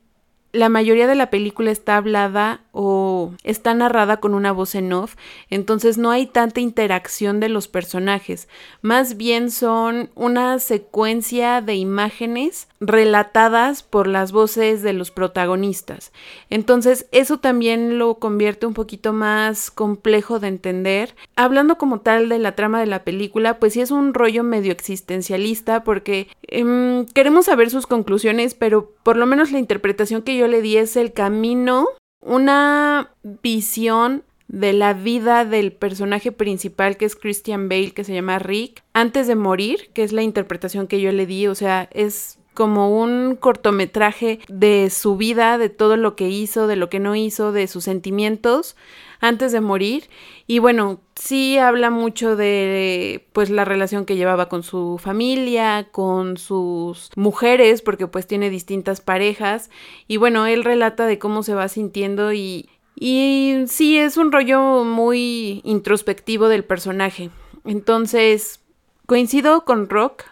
la 0.54 0.70
mayoría 0.70 1.08
de 1.08 1.16
la 1.16 1.30
película 1.30 1.72
está 1.72 1.98
hablada 1.98 2.63
o 2.74 3.34
está 3.44 3.74
narrada 3.74 4.18
con 4.18 4.34
una 4.34 4.52
voz 4.52 4.76
en 4.76 4.94
off, 4.94 5.16
entonces 5.50 5.98
no 5.98 6.12
hay 6.12 6.28
tanta 6.28 6.60
interacción 6.60 7.40
de 7.40 7.50
los 7.50 7.68
personajes, 7.68 8.48
más 8.82 9.18
bien 9.18 9.50
son 9.50 10.10
una 10.16 10.60
secuencia 10.60 11.62
de 11.62 11.76
imágenes 11.76 12.68
relatadas 12.80 13.82
por 13.82 14.08
las 14.08 14.32
voces 14.32 14.82
de 14.84 14.94
los 14.94 15.10
protagonistas. 15.10 16.12
Entonces 16.50 17.08
eso 17.12 17.40
también 17.40 17.98
lo 17.98 18.16
convierte 18.16 18.66
un 18.66 18.74
poquito 18.74 19.14
más 19.14 19.72
complejo 19.72 20.40
de 20.40 20.50
entender. 20.50 21.16
Hablando 21.36 21.78
como 21.78 22.02
tal 22.02 22.28
de 22.28 22.40
la 22.40 22.56
trama 22.56 22.80
de 22.80 22.88
la 22.88 23.04
película, 23.04 23.58
pues 23.58 23.74
sí 23.74 23.82
es 23.82 23.92
un 23.92 24.14
rollo 24.14 24.44
medio 24.44 24.72
existencialista 24.72 25.84
porque 25.84 26.28
em, 26.48 27.06
queremos 27.06 27.46
saber 27.46 27.70
sus 27.70 27.88
conclusiones, 27.88 28.54
pero 28.54 28.92
por 29.04 29.16
lo 29.16 29.26
menos 29.26 29.52
la 29.52 29.60
interpretación 29.60 30.22
que 30.22 30.36
yo 30.36 30.44
yo 30.44 30.50
le 30.50 30.62
di 30.62 30.76
es 30.76 30.98
el 30.98 31.14
camino, 31.14 31.88
una 32.26 33.12
visión 33.42 34.24
de 34.48 34.74
la 34.74 34.94
vida 34.94 35.46
del 35.46 35.72
personaje 35.72 36.32
principal 36.32 36.98
que 36.98 37.06
es 37.06 37.16
Christian 37.16 37.70
Bale, 37.70 37.92
que 37.92 38.04
se 38.04 38.14
llama 38.14 38.40
Rick, 38.40 38.84
antes 38.94 39.28
de 39.28 39.36
morir, 39.36 39.90
que 39.94 40.04
es 40.04 40.12
la 40.12 40.22
interpretación 40.22 40.88
que 40.88 41.02
yo 41.02 41.12
le 41.12 41.26
di, 41.26 41.48
o 41.48 41.56
sea, 41.56 41.90
es 41.92 42.38
como 42.54 43.02
un 43.02 43.36
cortometraje 43.36 44.40
de 44.48 44.90
su 44.92 45.18
vida, 45.18 45.58
de 45.58 45.70
todo 45.70 45.98
lo 45.98 46.16
que 46.16 46.30
hizo, 46.30 46.68
de 46.68 46.76
lo 46.76 46.90
que 46.90 47.00
no 47.00 47.16
hizo, 47.16 47.52
de 47.52 47.68
sus 47.68 47.84
sentimientos 47.84 48.76
antes 49.24 49.54
de 49.54 49.62
morir. 49.62 50.10
Y 50.48 50.60
bueno, 50.60 51.00
sí 51.16 51.58
habla 51.58 51.90
mucho 51.90 52.36
de 52.36 53.26
pues 53.32 53.50
la 53.50 53.64
relación 53.64 54.06
que 54.06 54.18
llevaba 54.18 54.50
con 54.50 54.64
su 54.64 55.00
familia, 55.02 55.88
con 55.92 56.36
sus 56.36 57.10
mujeres, 57.16 57.82
porque 57.82 58.06
pues 58.06 58.28
tiene 58.28 58.50
distintas 58.50 59.00
parejas. 59.00 59.70
Y 60.10 60.18
bueno, 60.18 60.46
él 60.46 60.66
relata 60.66 61.06
de 61.06 61.20
cómo 61.20 61.42
se 61.42 61.54
va 61.54 61.70
sintiendo 61.70 62.34
y, 62.34 62.70
y 62.96 63.64
sí 63.68 63.98
es 63.98 64.18
un 64.18 64.34
rollo 64.34 64.84
muy 64.84 65.62
introspectivo 65.64 66.50
del 66.50 66.66
personaje. 66.66 67.30
Entonces, 67.64 68.60
coincido 69.06 69.64
con 69.64 69.88
Rock 69.88 70.26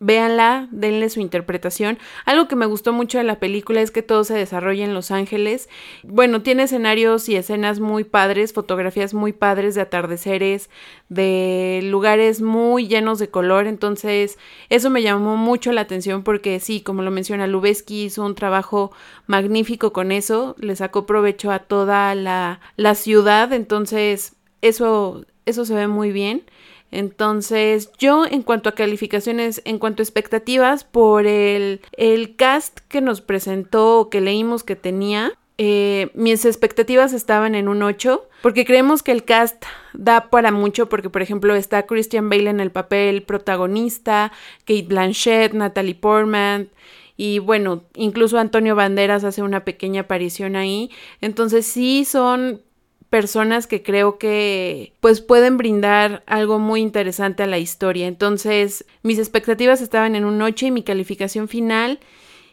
véanla, 0.00 0.66
denle 0.70 1.10
su 1.10 1.20
interpretación. 1.20 1.98
Algo 2.24 2.48
que 2.48 2.56
me 2.56 2.64
gustó 2.64 2.94
mucho 2.94 3.18
de 3.18 3.24
la 3.24 3.38
película 3.38 3.82
es 3.82 3.90
que 3.90 4.02
todo 4.02 4.24
se 4.24 4.34
desarrolla 4.34 4.84
en 4.84 4.94
Los 4.94 5.10
Ángeles. 5.10 5.68
Bueno, 6.02 6.40
tiene 6.40 6.64
escenarios 6.64 7.28
y 7.28 7.36
escenas 7.36 7.80
muy 7.80 8.04
padres, 8.04 8.54
fotografías 8.54 9.12
muy 9.12 9.34
padres 9.34 9.74
de 9.74 9.82
atardeceres, 9.82 10.70
de 11.10 11.80
lugares 11.84 12.40
muy 12.40 12.88
llenos 12.88 13.18
de 13.18 13.28
color. 13.28 13.66
Entonces, 13.66 14.38
eso 14.70 14.88
me 14.88 15.02
llamó 15.02 15.36
mucho 15.36 15.70
la 15.70 15.82
atención 15.82 16.22
porque 16.24 16.58
sí, 16.60 16.80
como 16.80 17.02
lo 17.02 17.10
menciona 17.10 17.46
Lubeski, 17.46 18.04
hizo 18.04 18.24
un 18.24 18.34
trabajo 18.34 18.92
magnífico 19.26 19.92
con 19.92 20.12
eso. 20.12 20.56
Le 20.58 20.76
sacó 20.76 21.04
provecho 21.04 21.50
a 21.50 21.58
toda 21.58 22.14
la, 22.14 22.60
la 22.76 22.94
ciudad. 22.94 23.52
Entonces, 23.52 24.34
eso, 24.62 25.26
eso 25.44 25.66
se 25.66 25.74
ve 25.74 25.88
muy 25.88 26.10
bien. 26.10 26.44
Entonces, 26.90 27.90
yo 27.98 28.24
en 28.26 28.42
cuanto 28.42 28.68
a 28.68 28.74
calificaciones, 28.74 29.62
en 29.64 29.78
cuanto 29.78 30.02
a 30.02 30.04
expectativas, 30.04 30.84
por 30.84 31.26
el, 31.26 31.80
el 31.92 32.36
cast 32.36 32.80
que 32.88 33.00
nos 33.00 33.20
presentó 33.20 34.00
o 34.00 34.10
que 34.10 34.20
leímos 34.20 34.64
que 34.64 34.76
tenía, 34.76 35.32
eh, 35.62 36.10
mis 36.14 36.46
expectativas 36.46 37.12
estaban 37.12 37.54
en 37.54 37.68
un 37.68 37.82
8, 37.82 38.26
porque 38.42 38.64
creemos 38.64 39.02
que 39.02 39.12
el 39.12 39.24
cast 39.24 39.62
da 39.92 40.30
para 40.30 40.52
mucho, 40.52 40.88
porque 40.88 41.10
por 41.10 41.20
ejemplo 41.20 41.54
está 41.54 41.84
Christian 41.84 42.30
Bale 42.30 42.48
en 42.48 42.60
el 42.60 42.70
papel 42.70 43.22
protagonista, 43.24 44.32
Kate 44.60 44.86
Blanchett, 44.88 45.52
Natalie 45.52 45.94
Portman, 45.94 46.70
y 47.18 47.40
bueno, 47.40 47.84
incluso 47.94 48.38
Antonio 48.38 48.74
Banderas 48.74 49.22
hace 49.24 49.42
una 49.42 49.62
pequeña 49.62 50.00
aparición 50.00 50.56
ahí. 50.56 50.90
Entonces 51.20 51.66
sí 51.66 52.06
son 52.06 52.62
personas 53.10 53.66
que 53.66 53.82
creo 53.82 54.18
que 54.18 54.94
pues 55.00 55.20
pueden 55.20 55.56
brindar 55.56 56.22
algo 56.26 56.58
muy 56.58 56.80
interesante 56.80 57.42
a 57.42 57.46
la 57.46 57.58
historia. 57.58 58.06
Entonces, 58.06 58.86
mis 59.02 59.18
expectativas 59.18 59.80
estaban 59.82 60.14
en 60.14 60.24
un 60.24 60.40
8 60.40 60.66
y 60.66 60.70
mi 60.70 60.84
calificación 60.84 61.48
final, 61.48 61.98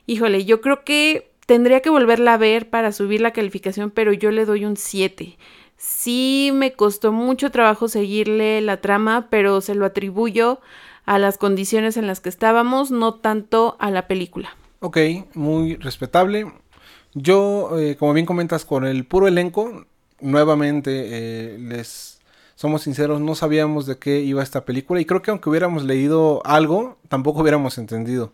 híjole, 0.08 0.46
yo 0.46 0.60
creo 0.60 0.84
que 0.84 1.32
tendría 1.46 1.82
que 1.82 1.92
volverla 1.92 2.34
a 2.34 2.38
ver 2.38 2.70
para 2.70 2.92
subir 2.92 3.22
la 3.22 3.32
calificación, 3.32 3.92
pero 3.92 4.12
yo 4.14 4.32
le 4.32 4.46
doy 4.46 4.66
un 4.66 4.78
7. 4.78 5.38
Sí 5.78 6.50
me 6.54 6.74
costó 6.74 7.12
mucho 7.12 7.52
trabajo 7.52 7.88
seguirle 7.88 8.60
la 8.62 8.82
trama, 8.82 9.28
pero 9.30 9.62
se 9.62 9.76
lo 9.76 9.86
atribuyo 9.86 10.60
a 11.06 11.20
las 11.20 11.38
condiciones 11.38 11.98
en 11.98 12.08
las 12.08 12.20
que 12.20 12.30
estábamos, 12.30 12.90
no 12.90 13.14
tanto 13.14 13.78
a 13.80 13.92
la 13.92 14.08
película. 14.08 14.58
Ok, 14.80 14.98
muy 15.36 15.76
respetable. 15.76 16.52
Yo, 17.14 17.78
eh, 17.80 17.96
como 17.96 18.14
bien 18.14 18.26
comentas, 18.26 18.66
con 18.66 18.86
el 18.86 19.06
puro 19.06 19.28
elenco, 19.28 19.86
nuevamente 20.20 20.92
eh, 20.94 21.58
les 21.60 22.20
somos 22.56 22.82
sinceros, 22.82 23.22
no 23.22 23.36
sabíamos 23.36 23.86
de 23.86 24.00
qué 24.00 24.20
iba 24.22 24.42
esta 24.42 24.66
película 24.66 25.00
y 25.00 25.06
creo 25.06 25.22
que 25.22 25.30
aunque 25.30 25.48
hubiéramos 25.48 25.84
leído 25.84 26.42
algo, 26.44 26.98
tampoco 27.08 27.42
hubiéramos 27.42 27.78
entendido. 27.78 28.34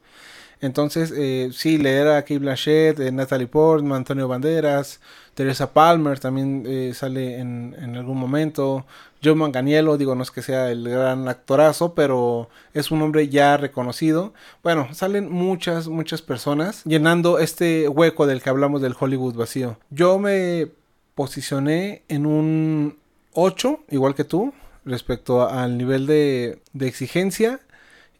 Entonces, 0.62 1.14
eh, 1.14 1.50
sí, 1.52 1.78
leer 1.78 2.08
a 2.08 2.22
Kate 2.22 2.40
Blanchett, 2.40 2.98
eh, 3.02 3.12
Natalie 3.12 3.48
Portman, 3.48 3.98
Antonio 3.98 4.30
Banderas, 4.30 5.02
Teresa 5.34 5.74
Palmer 5.74 6.20
también 6.20 6.94
sale 6.94 7.40
en, 7.40 7.76
en, 7.78 7.98
algún 7.98 8.18
momento. 8.18 8.86
Joe 9.22 9.36
Manganiello, 9.36 9.98
digo, 9.98 10.16
no 10.16 10.24
es 10.24 10.32
que 10.32 10.42
sea 10.42 10.72
el 10.72 10.88
gran 10.88 11.28
actorazo, 11.28 11.94
pero 11.94 12.50
es 12.74 12.92
un 12.92 13.02
hombre 13.02 13.28
ya 13.28 13.58
reconocido. 13.58 14.34
Bueno, 14.64 14.88
salen 14.94 15.30
muchas, 15.30 15.90
muchas 15.90 16.22
personas 16.22 16.84
llenando 16.86 17.40
este 17.40 17.90
hueco 17.90 18.26
del 18.26 18.42
que 18.42 18.50
hablamos 18.50 18.82
del 18.82 18.96
Hollywood 18.98 19.36
vacío. 19.36 19.78
Yo 19.90 20.18
me 20.18 20.70
posicioné 21.16 22.04
en 22.08 22.26
un 22.26 22.98
8, 23.34 23.86
igual 23.90 24.16
que 24.16 24.24
tú, 24.24 24.54
respecto 24.86 25.48
al 25.48 25.78
nivel 25.78 26.08
de, 26.08 26.62
exigencia. 26.80 27.60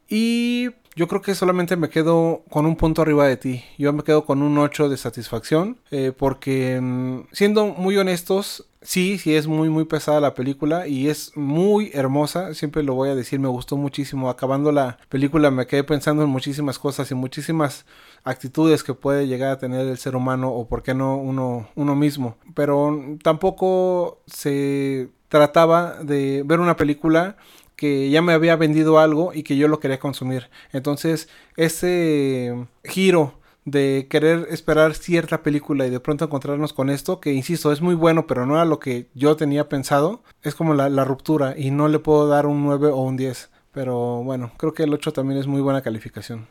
Y 0.08 0.70
yo 0.96 1.08
creo 1.08 1.22
que 1.22 1.36
solamente 1.36 1.76
me 1.76 1.90
quedo 1.90 2.44
con 2.50 2.66
un 2.66 2.76
punto 2.76 3.02
arriba 3.02 3.28
de 3.28 3.38
ti. 3.38 3.64
Yo 3.78 3.94
me 3.94 4.04
quedo 4.04 4.26
con 4.26 4.42
un 4.42 4.58
8 4.58 4.90
de 4.90 4.98
satisfacción. 4.98 5.78
Eh, 5.92 6.12
porque, 6.16 6.80
mm, 6.82 7.28
siendo 7.32 7.68
muy 7.68 7.98
honestos, 7.98 8.66
sí, 8.84 9.18
sí 9.18 9.36
es 9.36 9.48
muy, 9.48 9.70
muy 9.70 9.86
pesada 9.86 10.20
la 10.20 10.34
película. 10.34 10.88
Y 10.88 11.10
es 11.10 11.36
muy 11.36 11.92
hermosa. 11.94 12.54
Siempre 12.54 12.84
lo 12.84 12.94
voy 12.94 13.10
a 13.10 13.16
decir, 13.16 13.40
me 13.40 13.48
gustó 13.48 13.78
muchísimo. 13.78 14.30
Acabando 14.30 14.72
la 14.72 14.98
película 15.10 15.52
me 15.52 15.68
quedé 15.68 15.84
pensando 15.84 16.24
en 16.24 16.30
muchísimas 16.30 16.80
cosas 16.80 17.10
y 17.12 17.16
muchísimas 17.16 17.86
actitudes 18.24 18.84
que 18.84 18.94
puede 18.94 19.28
llegar 19.28 19.52
a 19.52 19.58
tener 19.58 19.88
el 19.88 19.98
ser 19.98 20.16
humano 20.16 20.50
o 20.50 20.68
por 20.68 20.84
qué 20.84 20.94
no 20.94 21.18
uno, 21.18 21.68
uno 21.76 21.96
mismo. 21.96 22.38
Pero 22.54 23.18
tampoco 23.24 24.22
se 24.28 25.10
trataba 25.30 26.04
de 26.04 26.44
ver 26.46 26.60
una 26.60 26.78
película 26.78 27.38
que 27.76 28.10
ya 28.10 28.22
me 28.22 28.34
había 28.34 28.56
vendido 28.56 29.00
algo 29.00 29.34
y 29.34 29.44
que 29.44 29.58
yo 29.58 29.68
lo 29.68 29.80
quería 29.80 30.00
consumir. 30.00 30.50
Entonces, 30.72 31.28
ese 31.58 32.68
giro 32.84 33.40
de 33.66 34.08
querer 34.10 34.48
esperar 34.50 34.94
cierta 34.94 35.44
película 35.44 35.86
y 35.86 35.90
de 35.90 36.00
pronto 36.00 36.26
encontrarnos 36.26 36.74
con 36.74 36.90
esto, 36.90 37.20
que 37.20 37.34
insisto, 37.34 37.72
es 37.72 37.82
muy 37.82 37.96
bueno, 37.96 38.28
pero 38.28 38.46
no 38.46 38.56
era 38.56 38.66
lo 38.66 38.80
que 38.80 39.10
yo 39.14 39.36
tenía 39.36 39.70
pensado, 39.70 40.24
es 40.42 40.56
como 40.56 40.74
la, 40.74 40.90
la 40.90 41.06
ruptura 41.06 41.56
y 41.58 41.72
no 41.72 41.88
le 41.88 42.00
puedo 42.00 42.28
dar 42.28 42.46
un 42.46 42.64
9 42.64 42.90
o 42.90 43.02
un 43.02 43.18
10. 43.18 43.50
Pero 43.72 44.24
bueno, 44.24 44.52
creo 44.58 44.74
que 44.74 44.84
el 44.84 44.94
8 44.94 45.14
también 45.14 45.40
es 45.40 45.48
muy 45.48 45.62
buena 45.62 45.82
calificación. 45.82 46.48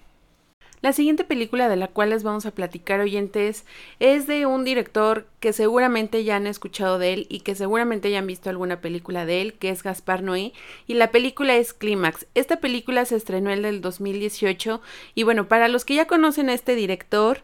La 0.82 0.92
siguiente 0.92 1.22
película 1.22 1.68
de 1.68 1.76
la 1.76 1.86
cual 1.86 2.10
les 2.10 2.24
vamos 2.24 2.44
a 2.44 2.50
platicar 2.50 2.98
oyentes 2.98 3.64
es 4.00 4.26
de 4.26 4.46
un 4.46 4.64
director 4.64 5.28
que 5.38 5.52
seguramente 5.52 6.24
ya 6.24 6.34
han 6.34 6.48
escuchado 6.48 6.98
de 6.98 7.12
él 7.12 7.26
y 7.28 7.40
que 7.40 7.54
seguramente 7.54 8.10
ya 8.10 8.18
han 8.18 8.26
visto 8.26 8.50
alguna 8.50 8.80
película 8.80 9.24
de 9.24 9.42
él, 9.42 9.54
que 9.54 9.68
es 9.70 9.84
Gaspar 9.84 10.24
Noé, 10.24 10.52
y 10.88 10.94
la 10.94 11.12
película 11.12 11.54
es 11.54 11.72
Clímax. 11.72 12.26
Esta 12.34 12.58
película 12.58 13.04
se 13.04 13.14
estrenó 13.14 13.50
el 13.50 13.62
del 13.62 13.80
2018 13.80 14.80
y 15.14 15.22
bueno, 15.22 15.46
para 15.46 15.68
los 15.68 15.84
que 15.84 15.94
ya 15.94 16.08
conocen 16.08 16.48
a 16.48 16.54
este 16.54 16.74
director, 16.74 17.42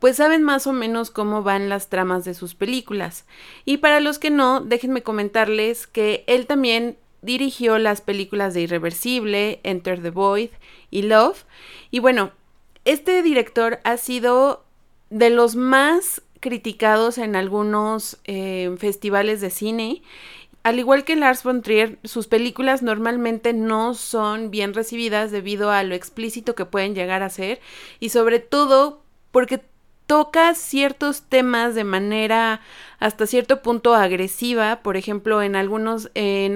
pues 0.00 0.16
saben 0.16 0.42
más 0.42 0.66
o 0.66 0.72
menos 0.72 1.12
cómo 1.12 1.44
van 1.44 1.68
las 1.68 1.90
tramas 1.90 2.24
de 2.24 2.34
sus 2.34 2.56
películas. 2.56 3.24
Y 3.64 3.76
para 3.76 4.00
los 4.00 4.18
que 4.18 4.30
no, 4.30 4.62
déjenme 4.62 5.04
comentarles 5.04 5.86
que 5.86 6.24
él 6.26 6.48
también 6.48 6.96
dirigió 7.22 7.78
las 7.78 8.00
películas 8.00 8.52
de 8.52 8.62
Irreversible, 8.62 9.60
Enter 9.62 10.02
the 10.02 10.10
Void 10.10 10.50
y 10.90 11.02
Love. 11.02 11.44
Y 11.92 12.00
bueno, 12.00 12.32
este 12.92 13.22
director 13.22 13.78
ha 13.84 13.96
sido 13.96 14.64
de 15.10 15.30
los 15.30 15.54
más 15.56 16.22
criticados 16.40 17.18
en 17.18 17.36
algunos 17.36 18.18
eh, 18.24 18.74
festivales 18.78 19.40
de 19.40 19.50
cine. 19.50 20.02
Al 20.62 20.78
igual 20.78 21.04
que 21.04 21.16
Lars 21.16 21.42
von 21.42 21.62
Trier, 21.62 21.98
sus 22.04 22.26
películas 22.26 22.82
normalmente 22.82 23.52
no 23.52 23.94
son 23.94 24.50
bien 24.50 24.74
recibidas 24.74 25.30
debido 25.30 25.70
a 25.70 25.82
lo 25.84 25.94
explícito 25.94 26.54
que 26.54 26.64
pueden 26.64 26.94
llegar 26.94 27.22
a 27.22 27.30
ser 27.30 27.60
y 27.98 28.08
sobre 28.08 28.40
todo 28.40 29.02
porque 29.30 29.62
toca 30.10 30.56
ciertos 30.56 31.22
temas 31.22 31.76
de 31.76 31.84
manera 31.84 32.62
hasta 32.98 33.28
cierto 33.28 33.62
punto 33.62 33.94
agresiva. 33.94 34.80
Por 34.82 34.96
ejemplo, 34.96 35.40
en 35.40 35.54
algunos, 35.54 36.10
en, 36.14 36.54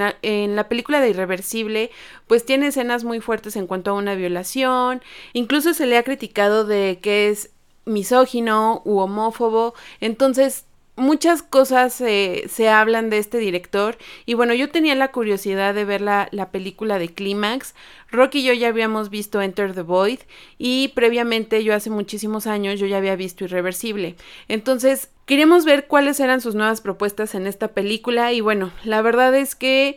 la 0.56 0.68
película 0.68 1.00
de 1.00 1.10
Irreversible, 1.10 1.92
pues 2.26 2.44
tiene 2.44 2.66
escenas 2.66 3.04
muy 3.04 3.20
fuertes 3.20 3.54
en 3.54 3.68
cuanto 3.68 3.92
a 3.92 3.94
una 3.94 4.16
violación. 4.16 5.02
Incluso 5.34 5.72
se 5.72 5.86
le 5.86 5.96
ha 5.96 6.02
criticado 6.02 6.64
de 6.64 6.98
que 7.00 7.28
es 7.28 7.50
misógino 7.84 8.82
u 8.84 8.98
homófobo. 8.98 9.74
Entonces, 10.00 10.64
muchas 10.96 11.42
cosas 11.42 11.92
se 11.92 12.68
hablan 12.68 13.10
de 13.10 13.18
este 13.18 13.38
director 13.38 13.98
y 14.26 14.34
bueno, 14.34 14.54
yo 14.54 14.70
tenía 14.70 14.94
la 14.94 15.10
curiosidad 15.10 15.74
de 15.74 15.84
ver 15.84 16.00
la, 16.00 16.28
la 16.30 16.50
película 16.50 16.98
de 16.98 17.08
Clímax. 17.08 17.74
Rocky 18.10 18.38
y 18.38 18.44
yo 18.44 18.52
ya 18.52 18.68
habíamos 18.68 19.10
visto 19.10 19.42
Enter 19.42 19.74
the 19.74 19.82
Void 19.82 20.20
y 20.56 20.88
previamente 20.94 21.64
yo 21.64 21.74
hace 21.74 21.90
muchísimos 21.90 22.46
años 22.46 22.78
yo 22.78 22.86
ya 22.86 22.98
había 22.98 23.16
visto 23.16 23.44
Irreversible. 23.44 24.14
Entonces, 24.48 25.10
queríamos 25.26 25.64
ver 25.64 25.86
cuáles 25.86 26.20
eran 26.20 26.40
sus 26.40 26.54
nuevas 26.54 26.80
propuestas 26.80 27.34
en 27.34 27.46
esta 27.46 27.68
película 27.68 28.32
y 28.32 28.40
bueno, 28.40 28.72
la 28.84 29.02
verdad 29.02 29.34
es 29.34 29.54
que 29.56 29.96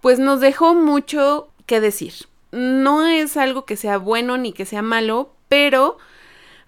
pues 0.00 0.18
nos 0.18 0.40
dejó 0.40 0.74
mucho 0.74 1.48
que 1.66 1.80
decir. 1.80 2.12
No 2.52 3.06
es 3.06 3.36
algo 3.36 3.64
que 3.64 3.76
sea 3.76 3.98
bueno 3.98 4.38
ni 4.38 4.52
que 4.52 4.64
sea 4.64 4.82
malo, 4.82 5.34
pero... 5.48 5.98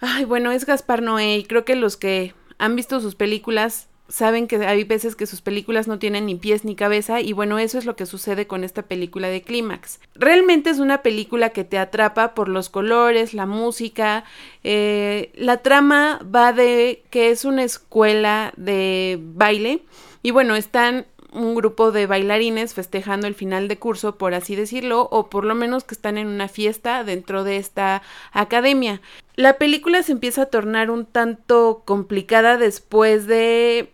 Ay, 0.01 0.25
bueno, 0.25 0.53
es 0.53 0.65
Gaspar 0.65 1.03
Noé 1.03 1.39
y 1.39 1.45
creo 1.45 1.65
que 1.65 1.75
los 1.75 1.97
que 1.97 2.33
han 2.59 2.76
visto 2.76 3.01
sus 3.01 3.14
películas 3.14 3.89
saben 4.09 4.47
que 4.48 4.56
hay 4.56 4.85
veces 4.85 5.16
que 5.16 5.26
sus 5.26 5.43
películas 5.43 5.86
no 5.86 5.98
tienen 5.98 6.26
ni 6.26 6.35
pies 6.35 6.64
ni 6.64 6.74
cabeza 6.74 7.20
y 7.20 7.32
bueno, 7.32 7.59
eso 7.59 7.78
es 7.78 7.85
lo 7.85 7.94
que 7.94 8.06
sucede 8.06 8.47
con 8.47 8.64
esta 8.64 8.82
película 8.82 9.28
de 9.28 9.43
Clímax. 9.43 10.01
Realmente 10.14 10.70
es 10.70 10.78
una 10.78 11.02
película 11.02 11.51
que 11.51 11.64
te 11.64 11.78
atrapa 11.78 12.35
por 12.35 12.48
los 12.48 12.70
colores, 12.70 13.35
la 13.35 13.47
música, 13.47 14.24
eh, 14.64 15.30
la 15.35 15.59
trama 15.59 16.20
va 16.35 16.52
de 16.52 17.05
que 17.10 17.30
es 17.30 17.44
una 17.44 17.64
escuela 17.64 18.52
de 18.56 19.18
baile 19.20 19.82
y 20.22 20.30
bueno, 20.30 20.56
están 20.56 21.06
un 21.33 21.55
grupo 21.55 21.93
de 21.93 22.07
bailarines 22.07 22.75
festejando 22.75 23.27
el 23.27 23.35
final 23.35 23.69
de 23.69 23.79
curso, 23.79 24.17
por 24.17 24.35
así 24.35 24.57
decirlo, 24.57 25.09
o 25.11 25.29
por 25.31 25.45
lo 25.45 25.55
menos 25.55 25.85
que 25.85 25.95
están 25.95 26.19
en 26.19 26.27
una 26.27 26.49
fiesta 26.49 27.05
dentro 27.05 27.45
de 27.45 27.57
esta 27.57 28.03
academia. 28.33 29.01
La 29.37 29.59
película 29.59 30.03
se 30.03 30.13
empieza 30.13 30.43
a 30.43 30.47
tornar 30.47 30.91
un 30.91 31.07
tanto 31.07 31.83
complicada 31.85 32.57
después 32.57 33.27
de 33.27 33.93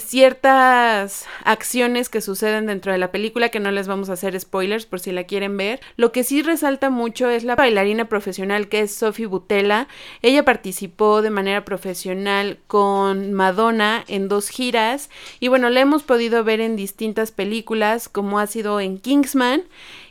ciertas 0.00 1.26
acciones 1.44 2.08
que 2.08 2.20
suceden 2.20 2.66
dentro 2.66 2.92
de 2.92 2.98
la 2.98 3.12
película 3.12 3.50
que 3.50 3.60
no 3.60 3.70
les 3.70 3.88
vamos 3.88 4.10
a 4.10 4.14
hacer 4.14 4.38
spoilers 4.38 4.86
por 4.86 5.00
si 5.00 5.12
la 5.12 5.24
quieren 5.24 5.56
ver. 5.56 5.80
Lo 5.96 6.12
que 6.12 6.24
sí 6.24 6.42
resalta 6.42 6.90
mucho 6.90 7.28
es 7.28 7.44
la 7.44 7.56
bailarina 7.56 8.08
profesional 8.08 8.68
que 8.68 8.80
es 8.80 8.94
Sophie 8.94 9.26
Butella. 9.26 9.88
Ella 10.22 10.44
participó 10.44 11.22
de 11.22 11.30
manera 11.30 11.64
profesional 11.64 12.58
con 12.66 13.32
Madonna 13.32 14.04
en 14.08 14.28
dos 14.28 14.48
giras 14.48 15.10
y 15.40 15.48
bueno, 15.48 15.70
la 15.70 15.80
hemos 15.80 16.02
podido 16.02 16.44
ver 16.44 16.60
en 16.60 16.76
distintas 16.76 17.32
películas 17.32 18.08
como 18.08 18.38
ha 18.38 18.46
sido 18.46 18.80
en 18.80 18.98
Kingsman 18.98 19.62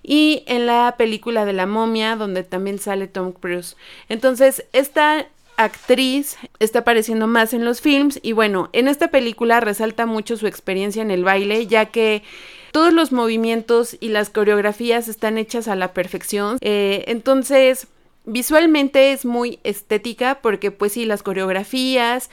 y 0.04 0.44
en 0.48 0.66
la 0.66 0.96
película 0.98 1.46
de 1.46 1.54
la 1.54 1.66
momia 1.66 2.16
donde 2.16 2.44
también 2.44 2.80
sale 2.80 3.08
Tom 3.08 3.32
Cruise. 3.32 3.78
Entonces, 4.10 4.66
esta 4.74 5.28
actriz 5.58 6.38
está 6.60 6.80
apareciendo 6.80 7.28
más 7.28 7.54
en 7.54 7.66
los 7.66 7.82
films 7.82 8.20
y 8.22 8.32
bueno, 8.32 8.70
en 8.74 8.88
esta 8.88 9.10
película 9.10 9.60
resalta 9.60 10.06
mucho 10.06 10.38
su 10.38 10.48
experiencia 10.48 11.02
en 11.02 11.12
el 11.12 11.24
baile, 11.24 11.68
ya 11.68 11.86
que 11.86 12.24
todos 12.72 12.94
los 12.94 13.12
movimientos 13.12 13.98
y 14.00 14.10
las 14.10 14.30
coreografías 14.30 15.08
están 15.08 15.38
hechas 15.38 15.68
a 15.68 15.76
la 15.76 15.94
perfección. 15.94 16.58
Eh, 16.62 17.04
entonces, 17.08 17.88
visualmente 18.26 19.12
es 19.12 19.26
muy 19.26 19.60
estética 19.64 20.40
porque 20.42 20.72
pues 20.72 20.94
sí, 20.94 21.06
las 21.06 21.24
coreografías 21.24 22.30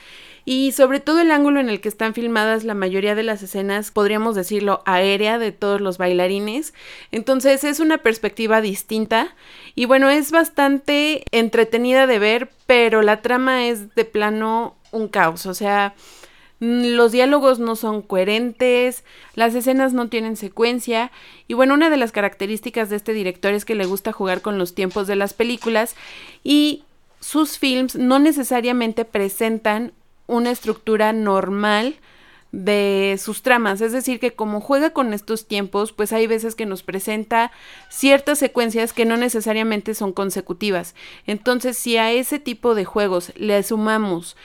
y 0.49 0.71
sobre 0.71 0.99
todo 0.99 1.19
el 1.19 1.29
ángulo 1.29 1.59
en 1.59 1.69
el 1.69 1.79
que 1.79 1.89
están 1.89 2.15
filmadas 2.15 2.63
la 2.63 2.73
mayoría 2.73 3.13
de 3.13 3.21
las 3.21 3.43
escenas, 3.43 3.91
podríamos 3.91 4.33
decirlo, 4.33 4.81
aérea 4.87 5.37
de 5.37 5.51
todos 5.51 5.79
los 5.79 5.99
bailarines. 5.99 6.73
Entonces 7.11 7.63
es 7.63 7.79
una 7.79 7.99
perspectiva 7.99 8.59
distinta. 8.59 9.35
Y 9.75 9.85
bueno, 9.85 10.09
es 10.09 10.31
bastante 10.31 11.23
entretenida 11.31 12.07
de 12.07 12.17
ver, 12.17 12.49
pero 12.65 13.03
la 13.03 13.21
trama 13.21 13.67
es 13.67 13.93
de 13.93 14.05
plano 14.05 14.75
un 14.91 15.07
caos, 15.07 15.45
o 15.45 15.53
sea, 15.53 15.93
los 16.59 17.11
diálogos 17.11 17.59
no 17.59 17.75
son 17.75 18.01
coherentes, 18.01 19.03
las 19.35 19.53
escenas 19.53 19.93
no 19.93 20.09
tienen 20.09 20.35
secuencia. 20.35 21.11
Y 21.47 21.53
bueno, 21.53 21.75
una 21.75 21.91
de 21.91 21.97
las 21.97 22.11
características 22.11 22.89
de 22.89 22.95
este 22.95 23.13
director 23.13 23.53
es 23.53 23.65
que 23.65 23.75
le 23.75 23.85
gusta 23.85 24.13
jugar 24.13 24.41
con 24.41 24.57
los 24.57 24.73
tiempos 24.73 25.05
de 25.05 25.15
las 25.15 25.35
películas 25.35 25.95
y 26.43 26.85
sus 27.19 27.59
films 27.59 27.95
no 27.95 28.17
necesariamente 28.17 29.05
presentan 29.05 29.91
una 30.29 30.51
estructura 30.51 31.11
normal 31.11 31.97
de 32.51 33.19
sus 33.21 33.43
tramas, 33.43 33.79
es 33.81 33.91
decir, 33.91 34.19
que 34.19 34.31
como 34.31 34.59
juega 34.59 34.89
con 34.89 35.13
estos 35.13 35.47
tiempos, 35.47 35.91
pues 35.91 36.11
hay 36.13 36.25
veces 36.25 36.55
que 36.55 36.65
nos 36.65 36.81
presenta 36.81 37.51
ciertas 37.89 38.39
secuencias 38.39 38.91
que 38.91 39.05
no 39.05 39.17
necesariamente 39.17 39.93
son 39.93 40.13
consecutivas. 40.13 40.95
Entonces, 41.27 41.77
si 41.77 41.97
a 41.97 42.11
ese 42.11 42.39
tipo 42.39 42.73
de 42.73 42.85
juegos 42.85 43.33
le 43.35 43.61
sumamos 43.61 44.35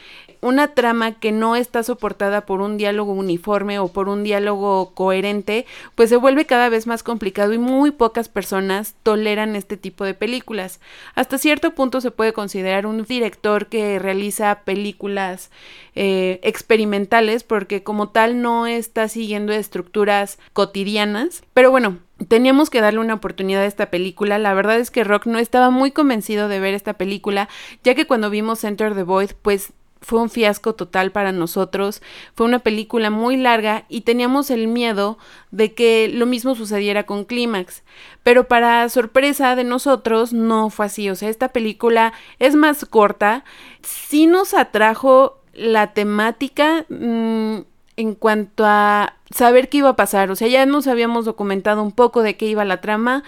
una 0.45 0.69
trama 0.69 1.13
que 1.13 1.33
no 1.33 1.57
está 1.57 1.83
soportada 1.83 2.45
por 2.45 2.61
un 2.61 2.77
diálogo 2.77 3.15
uniforme 3.15 3.79
o 3.79 3.89
por 3.89 4.11
un 4.11 4.25
diálogo 4.25 4.93
coherente, 4.93 5.65
pues 5.95 6.11
se 6.11 6.17
vuelve 6.17 6.45
cada 6.45 6.69
vez 6.69 6.87
más 6.87 7.03
complicado 7.03 7.55
y 7.55 7.59
muy 7.59 7.93
pocas 7.93 8.29
personas 8.29 8.95
toleran 9.03 9.57
este 9.57 9.79
tipo 9.79 10.05
de 10.05 10.13
películas. 10.13 10.81
Hasta 11.15 11.39
cierto 11.39 11.75
punto 11.75 12.03
se 12.03 12.11
puede 12.11 12.35
considerar 12.35 12.85
un 12.85 13.05
director 13.05 13.69
que 13.69 13.99
realiza 13.99 14.61
películas 14.67 15.51
eh, 15.95 16.41
experimentales 16.43 17.43
porque 17.43 17.83
como 17.83 18.11
tal 18.11 18.43
no 18.43 18.67
está 18.67 19.09
siguiendo 19.09 19.55
estructuras 19.55 20.39
cotidianas. 20.53 21.43
Pero 21.55 21.71
bueno, 21.71 21.99
Teníamos 22.29 22.71
que 22.71 22.81
darle 22.81 23.01
una 23.01 23.15
oportunidad 23.15 23.63
a 23.63 23.67
esta 23.67 23.91
película. 23.91 24.39
La 24.39 24.55
verdad 24.55 24.79
es 24.79 24.93
que 24.93 25.03
Rock 25.03 25.27
no 25.27 25.41
estaba 25.41 25.71
muy 25.71 25.91
convencido 25.91 26.47
de 26.47 26.61
ver 26.61 26.73
esta 26.73 26.95
película, 26.95 27.49
ya 27.83 27.97
que 27.97 28.07
cuando 28.07 28.31
vimos 28.31 28.63
Enter 28.63 28.95
the 28.95 29.03
Void, 29.03 29.33
pues 29.43 29.73
fue 30.05 30.21
un 30.21 30.31
fiasco 30.31 30.75
total 30.75 31.13
para 31.13 31.33
nosotros. 31.33 32.03
Fue 32.35 32.47
una 32.47 32.59
película 32.59 33.11
muy 33.11 33.37
larga 33.37 33.85
y 33.89 34.03
teníamos 34.03 34.51
el 34.51 34.69
miedo 34.69 35.19
de 35.51 35.73
que 35.73 36.09
lo 36.13 36.27
mismo 36.27 36.55
sucediera 36.55 37.05
con 37.05 37.25
Clímax. 37.25 37.83
Pero 38.23 38.47
para 38.47 38.89
sorpresa 38.91 39.57
de 39.57 39.65
nosotros 39.65 40.33
no 40.33 40.69
fue 40.71 40.87
así. 40.87 41.09
O 41.09 41.15
sea, 41.17 41.31
esta 41.31 41.49
película 41.49 42.13
es 42.39 42.55
más 42.55 42.85
corta. 42.85 43.45
Sí 43.83 44.27
nos 44.27 44.53
atrajo 44.53 45.41
la 45.55 45.93
temática. 45.95 46.85
Mm, 46.91 47.61
en 47.97 48.17
cuanto 48.17 48.65
a 48.67 49.15
saber 49.31 49.69
qué 49.69 49.79
iba 49.79 49.91
a 49.91 49.97
pasar, 49.97 50.29
o 50.33 50.35
sea, 50.35 50.49
ya 50.49 50.67
nos 50.67 50.89
habíamos 50.89 51.25
documentado 51.25 51.81
un 51.81 51.93
poco 51.93 52.23
de 52.23 52.37
qué 52.37 52.47
iba 52.47 52.65
la 52.65 52.81
trama, 52.81 53.23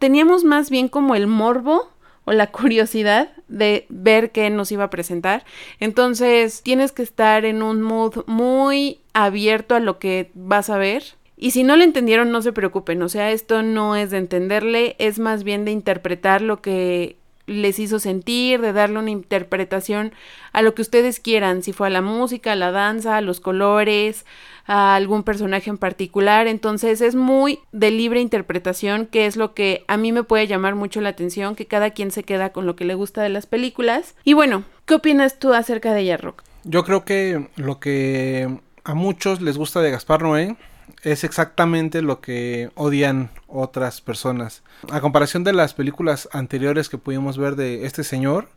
teníamos 0.00 0.42
más 0.42 0.70
bien 0.70 0.88
como 0.88 1.14
el 1.14 1.28
morbo 1.28 1.88
o 2.28 2.32
la 2.32 2.50
curiosidad 2.50 3.30
de 3.48 3.86
ver 3.88 4.30
qué 4.30 4.50
nos 4.50 4.70
iba 4.70 4.84
a 4.84 4.90
presentar. 4.90 5.44
Entonces, 5.80 6.62
tienes 6.62 6.92
que 6.92 7.02
estar 7.02 7.44
en 7.44 7.62
un 7.62 7.82
mood 7.82 8.24
muy 8.26 9.00
abierto 9.12 9.74
a 9.74 9.80
lo 9.80 9.98
que 9.98 10.30
vas 10.34 10.70
a 10.70 10.78
ver. 10.78 11.02
Y 11.36 11.52
si 11.52 11.62
no 11.62 11.76
lo 11.76 11.84
entendieron, 11.84 12.32
no 12.32 12.42
se 12.42 12.52
preocupen, 12.52 13.00
o 13.00 13.08
sea, 13.08 13.30
esto 13.30 13.62
no 13.62 13.94
es 13.94 14.10
de 14.10 14.18
entenderle, 14.18 14.96
es 14.98 15.20
más 15.20 15.44
bien 15.44 15.64
de 15.64 15.70
interpretar 15.70 16.42
lo 16.42 16.60
que 16.60 17.17
les 17.48 17.78
hizo 17.78 17.98
sentir, 17.98 18.60
de 18.60 18.72
darle 18.72 18.98
una 18.98 19.10
interpretación 19.10 20.12
a 20.52 20.62
lo 20.62 20.74
que 20.74 20.82
ustedes 20.82 21.18
quieran, 21.18 21.62
si 21.62 21.72
fue 21.72 21.88
a 21.88 21.90
la 21.90 22.02
música, 22.02 22.52
a 22.52 22.56
la 22.56 22.70
danza, 22.70 23.16
a 23.16 23.20
los 23.20 23.40
colores, 23.40 24.24
a 24.66 24.94
algún 24.94 25.24
personaje 25.24 25.70
en 25.70 25.78
particular. 25.78 26.46
Entonces 26.46 27.00
es 27.00 27.14
muy 27.14 27.58
de 27.72 27.90
libre 27.90 28.20
interpretación, 28.20 29.06
que 29.06 29.26
es 29.26 29.36
lo 29.36 29.54
que 29.54 29.84
a 29.88 29.96
mí 29.96 30.12
me 30.12 30.22
puede 30.22 30.46
llamar 30.46 30.74
mucho 30.74 31.00
la 31.00 31.08
atención, 31.08 31.56
que 31.56 31.66
cada 31.66 31.90
quien 31.90 32.10
se 32.10 32.22
queda 32.22 32.50
con 32.50 32.66
lo 32.66 32.76
que 32.76 32.84
le 32.84 32.94
gusta 32.94 33.22
de 33.22 33.30
las 33.30 33.46
películas. 33.46 34.14
Y 34.24 34.34
bueno, 34.34 34.64
¿qué 34.86 34.94
opinas 34.94 35.38
tú 35.38 35.54
acerca 35.54 35.92
de 35.92 36.02
ella, 36.02 36.18
Rock? 36.18 36.44
Yo 36.64 36.84
creo 36.84 37.04
que 37.04 37.48
lo 37.56 37.80
que 37.80 38.58
a 38.84 38.94
muchos 38.94 39.40
les 39.40 39.56
gusta 39.56 39.80
de 39.80 39.90
Gaspar 39.90 40.22
Noé 40.22 40.56
es 41.02 41.24
exactamente 41.24 42.02
lo 42.02 42.20
que 42.20 42.70
odian 42.74 43.30
otras 43.46 44.00
personas. 44.00 44.62
A 44.90 45.00
comparación 45.00 45.44
de 45.44 45.52
las 45.52 45.74
películas 45.74 46.28
anteriores 46.32 46.88
que 46.88 46.98
pudimos 46.98 47.38
ver 47.38 47.56
de 47.56 47.86
este 47.86 48.04
señor, 48.04 48.48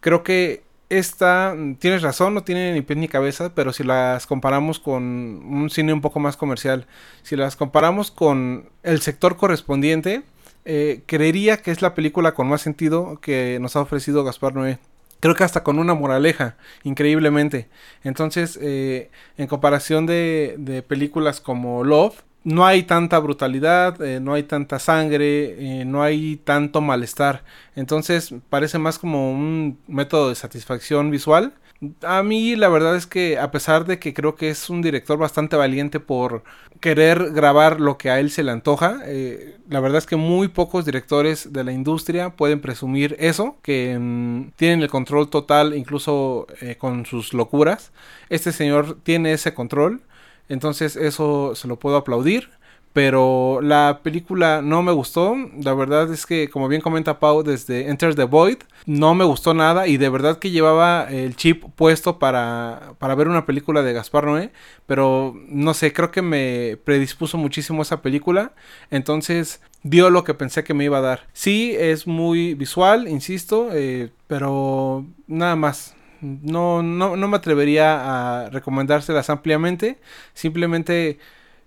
creo 0.00 0.22
que 0.22 0.64
esta, 0.88 1.54
tienes 1.78 2.02
razón, 2.02 2.34
no 2.34 2.44
tiene 2.44 2.72
ni 2.72 2.82
pie 2.82 2.96
ni 2.96 3.08
cabeza, 3.08 3.52
pero 3.54 3.72
si 3.72 3.82
las 3.82 4.26
comparamos 4.26 4.78
con 4.78 5.02
un 5.02 5.68
cine 5.70 5.92
un 5.92 6.00
poco 6.00 6.20
más 6.20 6.36
comercial, 6.36 6.86
si 7.22 7.34
las 7.34 7.56
comparamos 7.56 8.10
con 8.10 8.68
el 8.82 9.00
sector 9.00 9.36
correspondiente, 9.36 10.22
eh, 10.64 11.02
creería 11.06 11.58
que 11.58 11.70
es 11.70 11.82
la 11.82 11.94
película 11.94 12.32
con 12.32 12.48
más 12.48 12.62
sentido 12.62 13.20
que 13.20 13.58
nos 13.60 13.76
ha 13.76 13.80
ofrecido 13.80 14.24
Gaspar 14.24 14.54
Noé. 14.54 14.78
Creo 15.20 15.34
que 15.34 15.44
hasta 15.44 15.62
con 15.62 15.78
una 15.78 15.94
moraleja, 15.94 16.56
increíblemente. 16.84 17.68
Entonces, 18.04 18.58
eh, 18.62 19.10
en 19.36 19.46
comparación 19.46 20.06
de, 20.06 20.56
de, 20.58 20.82
películas 20.82 21.40
como 21.40 21.84
Love, 21.84 22.22
no 22.44 22.64
hay 22.64 22.84
tanta 22.84 23.18
brutalidad, 23.18 24.00
eh, 24.00 24.20
no 24.20 24.34
hay 24.34 24.44
tanta 24.44 24.78
sangre, 24.78 25.80
eh, 25.80 25.84
no 25.84 26.02
hay 26.02 26.36
tanto 26.36 26.80
malestar. 26.80 27.42
Entonces, 27.74 28.34
parece 28.48 28.78
más 28.78 29.00
como 29.00 29.32
un 29.32 29.80
método 29.88 30.28
de 30.28 30.36
satisfacción 30.36 31.10
visual 31.10 31.54
a 32.02 32.22
mí 32.22 32.56
la 32.56 32.68
verdad 32.68 32.96
es 32.96 33.06
que 33.06 33.38
a 33.38 33.50
pesar 33.50 33.84
de 33.86 33.98
que 33.98 34.14
creo 34.14 34.34
que 34.34 34.50
es 34.50 34.70
un 34.70 34.82
director 34.82 35.18
bastante 35.18 35.56
valiente 35.56 36.00
por 36.00 36.42
querer 36.80 37.32
grabar 37.32 37.80
lo 37.80 37.98
que 37.98 38.10
a 38.10 38.20
él 38.20 38.30
se 38.30 38.42
le 38.42 38.52
antoja, 38.52 39.00
eh, 39.04 39.56
la 39.68 39.80
verdad 39.80 39.98
es 39.98 40.06
que 40.06 40.16
muy 40.16 40.48
pocos 40.48 40.84
directores 40.84 41.52
de 41.52 41.64
la 41.64 41.72
industria 41.72 42.30
pueden 42.30 42.60
presumir 42.60 43.16
eso, 43.18 43.56
que 43.62 43.98
mm, 43.98 44.52
tienen 44.56 44.82
el 44.82 44.90
control 44.90 45.28
total 45.28 45.74
incluso 45.74 46.46
eh, 46.60 46.76
con 46.76 47.06
sus 47.06 47.34
locuras. 47.34 47.92
Este 48.28 48.52
señor 48.52 48.98
tiene 49.02 49.32
ese 49.32 49.54
control, 49.54 50.02
entonces 50.48 50.96
eso 50.96 51.54
se 51.54 51.68
lo 51.68 51.78
puedo 51.78 51.96
aplaudir 51.96 52.50
pero 52.96 53.60
la 53.60 54.00
película 54.02 54.62
no 54.62 54.82
me 54.82 54.90
gustó. 54.90 55.36
La 55.62 55.74
verdad 55.74 56.10
es 56.10 56.24
que, 56.24 56.48
como 56.48 56.66
bien 56.66 56.80
comenta 56.80 57.18
Pau, 57.18 57.42
desde 57.42 57.90
Enter 57.90 58.14
the 58.14 58.24
Void, 58.24 58.56
no 58.86 59.14
me 59.14 59.26
gustó 59.26 59.52
nada 59.52 59.86
y 59.86 59.98
de 59.98 60.08
verdad 60.08 60.38
que 60.38 60.50
llevaba 60.50 61.06
el 61.10 61.36
chip 61.36 61.62
puesto 61.74 62.18
para, 62.18 62.94
para 62.98 63.14
ver 63.14 63.28
una 63.28 63.44
película 63.44 63.82
de 63.82 63.92
Gaspar 63.92 64.24
Noé, 64.24 64.50
pero 64.86 65.34
no 65.46 65.74
sé, 65.74 65.92
creo 65.92 66.10
que 66.10 66.22
me 66.22 66.78
predispuso 66.84 67.36
muchísimo 67.36 67.82
esa 67.82 68.00
película, 68.00 68.52
entonces 68.90 69.60
dio 69.82 70.08
lo 70.08 70.24
que 70.24 70.32
pensé 70.32 70.64
que 70.64 70.72
me 70.72 70.84
iba 70.84 70.96
a 70.96 71.02
dar. 71.02 71.26
Sí, 71.34 71.76
es 71.78 72.06
muy 72.06 72.54
visual, 72.54 73.08
insisto, 73.08 73.68
eh, 73.74 74.08
pero 74.26 75.04
nada 75.26 75.54
más. 75.54 75.94
No, 76.22 76.82
no, 76.82 77.14
no 77.14 77.28
me 77.28 77.36
atrevería 77.36 78.46
a 78.46 78.48
recomendárselas 78.48 79.28
ampliamente. 79.28 79.98
Simplemente 80.32 81.18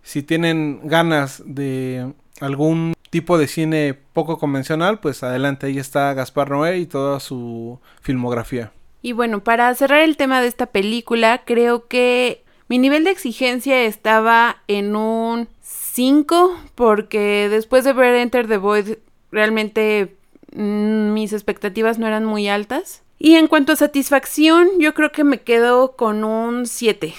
si 0.04 0.24
tienen 0.24 0.82
ganas 0.84 1.44
de 1.46 2.14
algún 2.40 2.94
tipo 3.10 3.38
de 3.38 3.48
cine 3.48 3.98
poco 4.14 4.38
convencional, 4.38 5.00
pues 5.00 5.24
adelante, 5.24 5.68
ahí 5.68 5.78
está 5.78 6.14
Gaspar 6.14 6.52
Noé 6.52 6.78
y 6.78 6.86
toda 6.86 7.20
su 7.20 7.80
filmografía. 8.02 8.72
Y 9.02 9.14
bueno, 9.14 9.44
para 9.44 9.74
cerrar 9.76 10.02
el 10.02 10.18
tema 10.18 10.42
de 10.42 10.48
esta 10.48 10.68
película, 10.68 11.44
creo 11.46 11.88
que 11.88 12.44
mi 12.68 12.78
nivel 12.78 13.04
de 13.04 13.12
exigencia 13.12 13.84
estaba 13.84 14.58
en 14.68 14.96
un 14.96 15.48
5, 15.62 16.56
porque 16.76 17.48
después 17.50 17.84
de 17.84 17.94
ver 17.94 18.16
Enter 18.16 18.48
the 18.48 18.58
Void, 18.58 18.98
realmente 19.32 20.16
mm, 20.54 21.14
mis 21.14 21.34
expectativas 21.34 21.98
no 21.98 22.08
eran 22.08 22.26
muy 22.26 22.48
altas. 22.48 23.02
Y 23.18 23.36
en 23.36 23.48
cuanto 23.48 23.74
a 23.74 23.76
satisfacción, 23.76 24.70
yo 24.80 24.94
creo 24.94 25.12
que 25.12 25.24
me 25.24 25.42
quedo 25.42 25.96
con 25.96 26.24
un 26.24 26.66
7. 26.66 27.14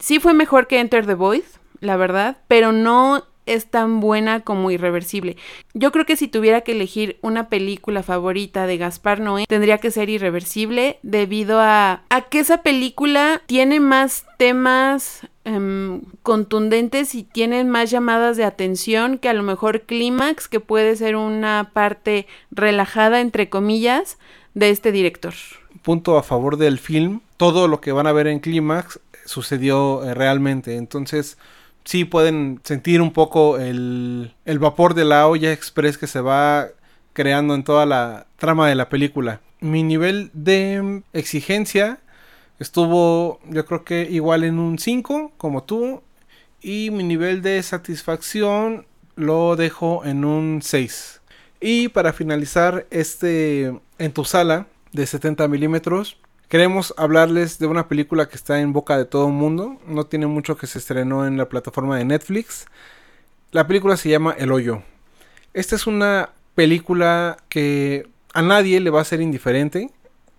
Sí 0.00 0.20
fue 0.20 0.34
mejor 0.34 0.66
que 0.66 0.80
Enter 0.80 1.06
the 1.06 1.14
Void, 1.14 1.44
la 1.84 1.96
verdad, 1.96 2.38
pero 2.48 2.72
no 2.72 3.24
es 3.46 3.66
tan 3.66 4.00
buena 4.00 4.40
como 4.40 4.70
irreversible. 4.70 5.36
Yo 5.74 5.92
creo 5.92 6.06
que 6.06 6.16
si 6.16 6.28
tuviera 6.28 6.62
que 6.62 6.72
elegir 6.72 7.18
una 7.20 7.48
película 7.48 8.02
favorita 8.02 8.66
de 8.66 8.78
Gaspar 8.78 9.20
Noé, 9.20 9.44
tendría 9.46 9.78
que 9.78 9.90
ser 9.90 10.08
irreversible 10.08 10.98
debido 11.02 11.60
a, 11.60 12.02
a 12.08 12.20
que 12.22 12.40
esa 12.40 12.62
película 12.62 13.42
tiene 13.46 13.80
más 13.80 14.24
temas 14.38 15.26
em, 15.44 16.02
contundentes 16.22 17.14
y 17.14 17.22
tiene 17.22 17.64
más 17.64 17.90
llamadas 17.90 18.36
de 18.36 18.44
atención 18.44 19.18
que 19.18 19.28
a 19.28 19.34
lo 19.34 19.42
mejor 19.42 19.82
Clímax, 19.82 20.48
que 20.48 20.60
puede 20.60 20.96
ser 20.96 21.16
una 21.16 21.70
parte 21.72 22.26
relajada, 22.50 23.20
entre 23.20 23.50
comillas, 23.50 24.18
de 24.54 24.70
este 24.70 24.92
director. 24.92 25.34
Punto 25.82 26.16
a 26.16 26.22
favor 26.22 26.56
del 26.56 26.78
film, 26.78 27.20
todo 27.36 27.68
lo 27.68 27.80
que 27.80 27.92
van 27.92 28.06
a 28.06 28.12
ver 28.12 28.26
en 28.26 28.38
Clímax 28.38 29.00
sucedió 29.26 30.04
eh, 30.04 30.14
realmente, 30.14 30.76
entonces 30.76 31.36
sí 31.84 32.04
pueden 32.04 32.60
sentir 32.64 33.00
un 33.00 33.12
poco 33.12 33.58
el, 33.58 34.34
el 34.44 34.58
vapor 34.58 34.94
de 34.94 35.04
la 35.04 35.26
olla 35.26 35.52
express 35.52 35.98
que 35.98 36.06
se 36.06 36.20
va 36.20 36.68
creando 37.12 37.54
en 37.54 37.64
toda 37.64 37.86
la 37.86 38.26
trama 38.36 38.68
de 38.68 38.74
la 38.74 38.88
película. 38.88 39.40
Mi 39.60 39.82
nivel 39.82 40.30
de 40.34 41.02
exigencia 41.12 41.98
estuvo 42.58 43.40
yo 43.48 43.64
creo 43.66 43.84
que 43.84 44.02
igual 44.10 44.44
en 44.44 44.58
un 44.58 44.78
5 44.78 45.32
como 45.36 45.64
tú 45.64 46.02
y 46.60 46.90
mi 46.90 47.04
nivel 47.04 47.42
de 47.42 47.62
satisfacción 47.62 48.86
lo 49.16 49.56
dejo 49.56 50.04
en 50.04 50.24
un 50.24 50.60
6. 50.62 51.20
Y 51.60 51.88
para 51.88 52.12
finalizar 52.12 52.86
este 52.90 53.72
en 53.98 54.12
tu 54.12 54.24
sala 54.24 54.66
de 54.92 55.06
70 55.06 55.48
milímetros 55.48 56.16
Queremos 56.54 56.94
hablarles 56.96 57.58
de 57.58 57.66
una 57.66 57.88
película 57.88 58.28
que 58.28 58.36
está 58.36 58.60
en 58.60 58.72
boca 58.72 58.96
de 58.96 59.06
todo 59.06 59.26
el 59.26 59.32
mundo. 59.32 59.76
No 59.88 60.06
tiene 60.06 60.28
mucho 60.28 60.56
que 60.56 60.68
se 60.68 60.78
estrenó 60.78 61.26
en 61.26 61.36
la 61.36 61.48
plataforma 61.48 61.98
de 61.98 62.04
Netflix. 62.04 62.66
La 63.50 63.66
película 63.66 63.96
se 63.96 64.10
llama 64.10 64.36
El 64.38 64.52
Hoyo. 64.52 64.84
Esta 65.52 65.74
es 65.74 65.88
una 65.88 66.30
película 66.54 67.38
que 67.48 68.06
a 68.34 68.42
nadie 68.42 68.78
le 68.78 68.90
va 68.90 69.00
a 69.00 69.04
ser 69.04 69.20
indiferente. 69.20 69.90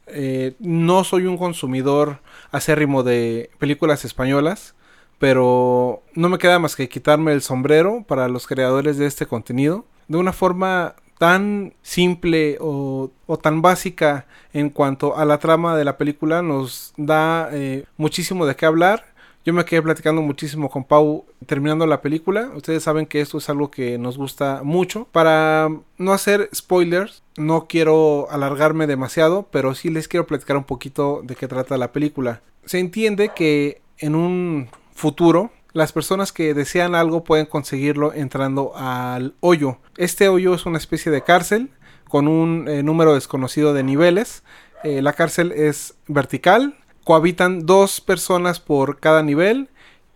Eh, 0.07 0.55
no 0.59 1.03
soy 1.03 1.25
un 1.25 1.37
consumidor 1.37 2.21
acérrimo 2.49 3.03
de 3.03 3.51
películas 3.59 4.05
españolas, 4.05 4.73
pero 5.19 6.01
no 6.13 6.29
me 6.29 6.37
queda 6.37 6.59
más 6.59 6.77
que 6.77 6.87
quitarme 6.87 7.33
el 7.33 7.41
sombrero 7.41 8.05
para 8.07 8.29
los 8.29 8.47
creadores 8.47 8.97
de 8.97 9.05
este 9.05 9.25
contenido. 9.25 9.85
De 10.07 10.15
una 10.15 10.31
forma 10.31 10.95
tan 11.17 11.73
simple 11.81 12.57
o, 12.59 13.11
tan 13.41 13.61
básica 13.61 14.25
en 14.53 14.69
cuanto 14.69 15.17
a 15.17 15.25
la 15.25 15.37
trama 15.37 15.77
de 15.77 15.85
la 15.85 15.97
película 15.97 16.41
nos 16.41 16.93
da 16.97 17.49
eh, 17.51 17.85
muchísimo 17.97 18.45
de 18.45 18.55
qué 18.55 18.65
hablar. 18.65 19.05
Yo 19.45 19.53
me 19.53 19.63
quedé 19.63 19.81
platicando 19.83 20.23
muchísimo 20.23 20.71
con 20.71 20.85
Pau 20.85 21.25
terminando 21.45 21.85
la 21.85 22.01
película. 22.01 22.49
Ustedes 22.55 22.81
saben 22.81 23.05
que 23.05 23.21
esto 23.21 23.37
es 23.37 23.47
algo 23.47 23.69
que 23.69 23.99
nos 23.99 24.17
gusta 24.17 24.61
mucho. 24.63 25.07
Para 25.11 25.69
no 25.99 26.13
hacer 26.13 26.49
spoilers, 26.53 27.21
no 27.37 27.67
quiero 27.67 28.27
alargarme 28.31 28.87
demasiado, 28.87 29.47
pero 29.51 29.75
sí 29.75 29.89
les 29.89 30.07
quiero 30.07 30.25
platicar 30.25 30.57
un 30.57 30.63
poquito 30.63 31.21
de 31.23 31.35
qué 31.35 31.47
trata 31.47 31.77
la 31.77 31.91
película. 31.91 32.41
Se 32.65 32.79
entiende 32.79 33.33
que 33.35 33.81
en 33.99 34.15
un 34.15 34.69
futuro 34.95 35.51
las 35.75 35.91
personas 35.91 36.31
que 36.31 36.53
desean 36.53 36.95
algo 36.95 37.23
pueden 37.23 37.45
conseguirlo 37.45 38.13
entrando 38.13 38.71
al 38.75 39.35
hoyo. 39.41 39.77
Este 39.97 40.29
hoyo 40.29 40.55
es 40.55 40.65
una 40.65 40.77
especie 40.77 41.11
de 41.11 41.21
cárcel 41.21 41.69
con 42.07 42.27
un 42.27 42.67
eh, 42.67 42.81
número 42.81 43.13
desconocido 43.13 43.73
de 43.73 43.83
niveles. 43.83 44.43
Eh, 44.85 45.01
la 45.01 45.13
cárcel 45.13 45.51
es 45.51 45.95
vertical 46.07 46.75
cohabitan 47.05 47.65
dos 47.65 48.01
personas 48.01 48.59
por 48.59 48.99
cada 48.99 49.21
nivel 49.21 49.69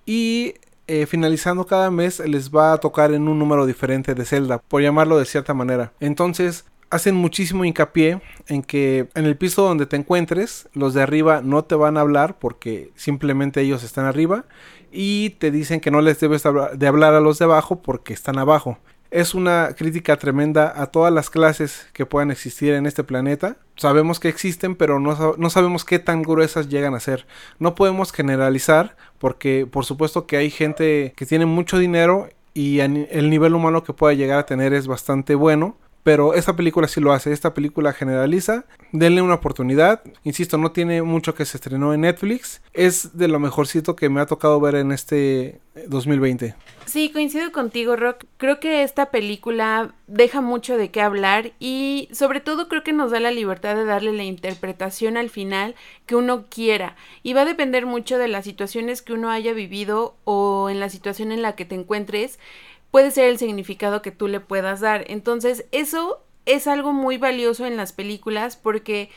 y 0.06 0.56
eh, 0.88 1.06
finalizando 1.06 1.68
cada 1.68 1.92
mes 1.92 2.20
les 2.20 2.50
va 2.50 2.74
a 2.74 2.78
tocar 2.80 3.14
en 3.14 3.28
un 3.28 3.38
número 3.38 3.66
diferente 3.68 4.16
de 4.16 4.26
celda, 4.26 4.58
por 4.58 4.82
llamarlo 4.82 5.20
de 5.20 5.26
cierta 5.26 5.54
manera. 5.54 5.94
Entonces 6.00 6.66
hacen 6.90 7.16
muchísimo 7.16 7.64
hincapié 7.64 8.22
en 8.48 8.64
que 8.64 9.08
en 9.14 9.26
el 9.26 9.38
piso 9.38 9.62
donde 9.62 9.86
te 9.86 9.98
encuentres, 9.98 10.68
los 10.74 10.96
de 10.96 11.04
arriba 11.04 11.42
no 11.44 11.64
te 11.64 11.76
van 11.76 11.98
a 11.98 12.02
hablar 12.02 12.40
porque 12.40 12.92
simplemente 12.96 13.62
ellos 13.62 13.84
están 13.84 14.06
arriba 14.06 14.46
y 14.92 15.32
te 15.32 15.52
dicen 15.52 15.80
que 15.80 15.92
no 15.92 16.02
les 16.02 16.20
debes 16.20 16.44
de 16.44 16.88
hablar 16.88 17.14
a 17.14 17.22
los 17.22 17.40
de 17.40 17.46
abajo 17.46 17.82
porque 17.82 18.14
están 18.14 18.38
abajo. 18.38 18.78
Es 19.12 19.34
una 19.34 19.74
crítica 19.76 20.18
tremenda 20.18 20.72
a 20.76 20.88
todas 20.88 21.12
las 21.12 21.32
clases 21.32 21.88
que 21.94 22.06
puedan 22.06 22.30
existir 22.30 22.74
en 22.74 22.86
este 22.86 23.04
planeta. 23.04 23.58
Sabemos 23.76 24.20
que 24.20 24.30
existen, 24.30 24.76
pero 24.76 25.00
no, 25.00 25.36
no, 25.36 25.50
sabemos 25.50 25.84
qué 25.84 25.98
tan 25.98 26.22
gruesas 26.22 26.70
llegan 26.70 26.94
a 26.94 27.00
ser. 27.00 27.26
No 27.58 27.74
podemos 27.74 28.12
generalizar, 28.12 28.96
porque 29.18 29.68
por 29.70 29.86
supuesto 29.86 30.28
que 30.28 30.38
hay 30.38 30.52
gente 30.52 31.14
que 31.16 31.26
tiene 31.26 31.48
mucho 31.48 31.80
dinero 31.80 32.30
y 32.54 32.82
el 32.82 33.30
nivel 33.30 33.56
humano 33.56 33.84
que 33.84 33.94
pueda 33.94 34.14
llegar 34.14 34.38
a 34.38 34.46
tener 34.46 34.74
es 34.74 34.86
bastante 34.86 35.34
bueno. 35.34 35.76
Pero 36.10 36.34
esta 36.34 36.56
película 36.56 36.88
sí 36.88 37.00
lo 37.00 37.14
hace, 37.14 37.32
esta 37.32 37.54
película 37.54 37.94
generaliza, 37.94 38.66
denle 38.92 39.22
una 39.22 39.36
oportunidad, 39.36 40.02
insisto, 40.24 40.58
no 40.58 40.72
tiene 40.72 41.04
mucho 41.04 41.36
que 41.36 41.46
se 41.46 41.58
estrenó 41.58 41.94
en 41.94 42.02
Netflix, 42.02 42.64
es 42.74 43.16
de 43.16 43.28
lo 43.28 43.40
mejorcito 43.40 43.96
que 43.96 44.10
me 44.10 44.20
ha 44.20 44.26
tocado 44.26 44.60
ver 44.60 44.74
en 44.74 44.92
este 44.92 45.62
2020. 45.88 46.56
Sí, 46.88 47.12
coincido 47.12 47.52
contigo, 47.52 47.96
Rock. 47.96 48.26
Creo 48.38 48.60
que 48.60 48.82
esta 48.82 49.12
película 49.12 49.94
deja 50.08 50.42
mucho 50.42 50.76
de 50.76 50.90
qué 50.90 51.02
hablar 51.02 51.52
y 51.60 52.10
sobre 52.12 52.40
todo 52.40 52.68
creo 52.68 52.82
que 52.84 52.94
nos 52.94 53.12
da 53.12 53.20
la 53.20 53.30
libertad 53.30 53.76
de 53.76 53.86
darle 53.86 54.12
la 54.12 54.24
interpretación 54.24 55.16
al 55.16 55.30
final 55.30 55.76
que 56.08 56.16
uno 56.16 56.46
quiera. 56.50 56.96
Y 57.22 57.34
va 57.34 57.42
a 57.42 57.46
depender 57.46 57.86
mucho 57.86 58.18
de 58.18 58.28
las 58.28 58.46
situaciones 58.46 59.04
que 59.04 59.14
uno 59.14 59.30
haya 59.30 59.54
vivido 59.54 60.16
o 60.24 60.72
en 60.72 60.80
la 60.80 60.90
situación 60.90 61.32
en 61.32 61.44
la 61.44 61.56
que 61.56 61.66
te 61.66 61.76
encuentres. 61.76 62.40
Puede 62.92 63.12
ser 63.12 63.30
el 63.30 63.38
significado 63.38 64.02
que 64.02 64.12
tú 64.12 64.28
le 64.28 64.40
puedas 64.40 64.80
dar. 64.80 65.06
Entonces, 65.08 65.66
eso 65.72 66.24
es 66.46 66.68
algo 66.68 66.94
muy 66.94 67.18
valioso 67.18 67.66
en 67.66 67.78
las 67.78 67.94
películas 67.94 68.56
porque 68.58 69.10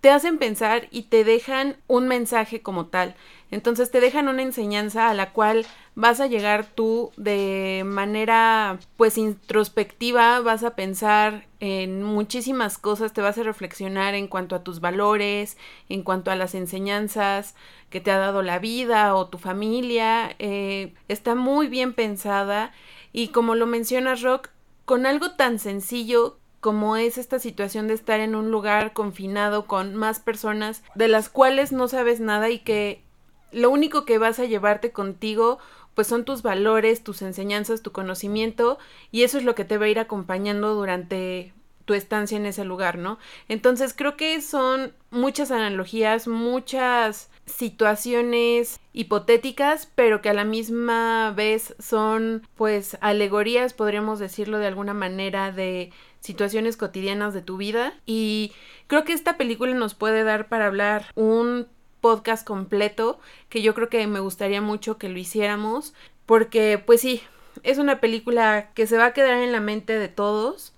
te 0.00 0.10
hacen 0.10 0.38
pensar 0.38 0.86
y 0.90 1.04
te 1.04 1.24
dejan 1.24 1.76
un 1.88 2.06
mensaje 2.06 2.62
como 2.62 2.86
tal. 2.86 3.16
Entonces 3.50 3.90
te 3.90 4.00
dejan 4.00 4.28
una 4.28 4.42
enseñanza 4.42 5.08
a 5.08 5.14
la 5.14 5.32
cual 5.32 5.66
vas 5.94 6.20
a 6.20 6.26
llegar 6.26 6.66
tú 6.66 7.10
de 7.16 7.82
manera 7.84 8.78
pues 8.96 9.18
introspectiva, 9.18 10.40
vas 10.40 10.62
a 10.62 10.76
pensar 10.76 11.46
en 11.58 12.02
muchísimas 12.02 12.78
cosas, 12.78 13.12
te 13.12 13.22
vas 13.22 13.38
a 13.38 13.42
reflexionar 13.42 14.14
en 14.14 14.28
cuanto 14.28 14.54
a 14.54 14.62
tus 14.62 14.80
valores, 14.80 15.56
en 15.88 16.02
cuanto 16.02 16.30
a 16.30 16.36
las 16.36 16.54
enseñanzas 16.54 17.56
que 17.90 18.00
te 18.00 18.10
ha 18.10 18.18
dado 18.18 18.42
la 18.42 18.58
vida 18.58 19.14
o 19.14 19.28
tu 19.28 19.38
familia. 19.38 20.36
Eh, 20.38 20.94
está 21.08 21.34
muy 21.34 21.66
bien 21.66 21.94
pensada 21.94 22.72
y 23.12 23.28
como 23.28 23.54
lo 23.54 23.66
mencionas 23.66 24.22
Rock, 24.22 24.50
con 24.84 25.06
algo 25.06 25.32
tan 25.32 25.58
sencillo 25.58 26.38
como 26.60 26.96
es 26.96 27.18
esta 27.18 27.38
situación 27.38 27.88
de 27.88 27.94
estar 27.94 28.20
en 28.20 28.34
un 28.34 28.50
lugar 28.50 28.92
confinado 28.92 29.66
con 29.66 29.94
más 29.94 30.18
personas 30.18 30.82
de 30.94 31.08
las 31.08 31.28
cuales 31.28 31.72
no 31.72 31.88
sabes 31.88 32.20
nada 32.20 32.50
y 32.50 32.58
que 32.58 33.04
lo 33.52 33.70
único 33.70 34.04
que 34.04 34.18
vas 34.18 34.38
a 34.38 34.44
llevarte 34.44 34.92
contigo 34.92 35.58
pues 35.94 36.06
son 36.06 36.24
tus 36.24 36.42
valores, 36.42 37.02
tus 37.02 37.22
enseñanzas, 37.22 37.82
tu 37.82 37.92
conocimiento 37.92 38.78
y 39.10 39.22
eso 39.22 39.38
es 39.38 39.44
lo 39.44 39.54
que 39.54 39.64
te 39.64 39.78
va 39.78 39.86
a 39.86 39.88
ir 39.88 39.98
acompañando 39.98 40.74
durante 40.74 41.52
tu 41.84 41.94
estancia 41.94 42.36
en 42.36 42.44
ese 42.44 42.64
lugar, 42.64 42.98
¿no? 42.98 43.18
Entonces 43.48 43.94
creo 43.96 44.16
que 44.16 44.40
son 44.42 44.92
muchas 45.10 45.50
analogías, 45.50 46.28
muchas 46.28 47.30
situaciones 47.48 48.80
hipotéticas, 48.92 49.90
pero 49.94 50.22
que 50.22 50.28
a 50.28 50.34
la 50.34 50.44
misma 50.44 51.32
vez 51.36 51.74
son 51.78 52.46
pues 52.56 52.96
alegorías, 53.00 53.74
podríamos 53.74 54.18
decirlo 54.18 54.58
de 54.58 54.66
alguna 54.66 54.94
manera, 54.94 55.50
de 55.52 55.90
situaciones 56.20 56.76
cotidianas 56.76 57.34
de 57.34 57.42
tu 57.42 57.56
vida. 57.56 57.94
Y 58.06 58.52
creo 58.86 59.04
que 59.04 59.12
esta 59.12 59.36
película 59.36 59.74
nos 59.74 59.94
puede 59.94 60.24
dar 60.24 60.48
para 60.48 60.66
hablar 60.66 61.06
un 61.14 61.66
podcast 62.00 62.46
completo 62.46 63.18
que 63.48 63.62
yo 63.62 63.74
creo 63.74 63.88
que 63.88 64.06
me 64.06 64.20
gustaría 64.20 64.60
mucho 64.60 64.98
que 64.98 65.08
lo 65.08 65.18
hiciéramos 65.18 65.94
porque 66.26 66.82
pues 66.84 67.00
sí, 67.00 67.22
es 67.62 67.78
una 67.78 68.00
película 68.00 68.70
que 68.74 68.86
se 68.86 68.98
va 68.98 69.06
a 69.06 69.12
quedar 69.12 69.38
en 69.38 69.52
la 69.52 69.60
mente 69.60 69.98
de 69.98 70.08
todos 70.08 70.74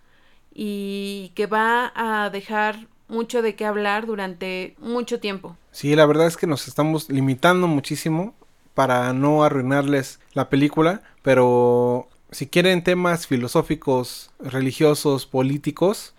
y 0.55 1.33
que 1.35 1.47
va 1.47 1.93
a 1.95 2.31
dejar 2.31 2.87
mucho 3.11 3.43
de 3.43 3.55
qué 3.55 3.67
hablar 3.67 4.07
durante 4.07 4.75
mucho 4.79 5.21
tiempo. 5.21 5.57
Sí, 5.73 5.95
la 5.95 6.07
verdad 6.07 6.27
es 6.27 6.37
que 6.37 6.47
nos 6.47 6.69
estamos 6.69 7.11
limitando 7.11 7.67
muchísimo 7.67 8.35
para 8.75 9.13
no 9.13 9.45
arruinarles 9.45 10.21
la 10.33 10.49
película, 10.49 11.03
pero 11.23 12.09
si 12.31 12.47
quieren 12.47 12.83
temas 12.85 13.27
filosóficos, 13.27 14.31
religiosos, 14.39 15.27
políticos, 15.27 16.15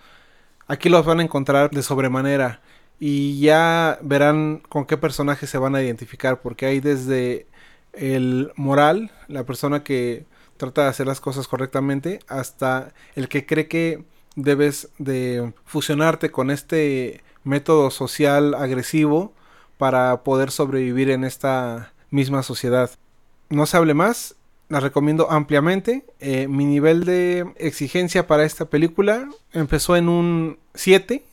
aquí 0.68 0.90
los 0.90 1.06
van 1.06 1.20
a 1.20 1.24
encontrar 1.24 1.72
de 1.72 1.82
sobremanera 1.82 2.62
y 3.00 3.40
ya 3.40 3.98
verán 4.02 4.62
con 4.70 4.86
qué 4.86 4.98
personajes 4.98 5.50
se 5.50 5.58
van 5.58 5.76
a 5.76 5.82
identificar, 5.82 6.42
porque 6.42 6.68
hay 6.68 6.80
desde 6.82 7.48
el 7.94 8.52
moral, 8.56 9.12
la 9.28 9.44
persona 9.46 9.84
que 9.84 10.26
trata 10.58 10.84
de 10.84 10.90
hacer 10.90 11.08
las 11.08 11.20
cosas 11.20 11.48
correctamente, 11.48 12.20
hasta 12.28 12.94
el 13.16 13.28
que 13.28 13.46
cree 13.46 13.68
que 13.68 14.04
debes 14.36 14.90
de 14.98 15.54
fusionarte 15.66 16.32
con 16.32 16.52
este 16.52 17.22
método 17.44 17.92
social 17.92 18.54
agresivo 18.54 19.34
para 19.78 20.24
poder 20.24 20.52
sobrevivir 20.52 21.10
en 21.10 21.24
esta 21.24 21.94
misma 22.10 22.44
sociedad. 22.44 22.92
No 23.50 23.66
se 23.66 23.78
hable 23.78 23.94
más, 23.94 24.36
la 24.70 24.80
recomiendo 24.80 25.32
ampliamente. 25.32 26.06
Eh, 26.20 26.48
mi 26.48 26.66
nivel 26.66 27.04
de 27.04 27.52
exigencia 27.58 28.28
para 28.28 28.46
esta 28.46 28.66
película 28.66 29.28
empezó 29.54 29.96
en 29.96 30.08
un 30.08 30.60
7 30.76 31.24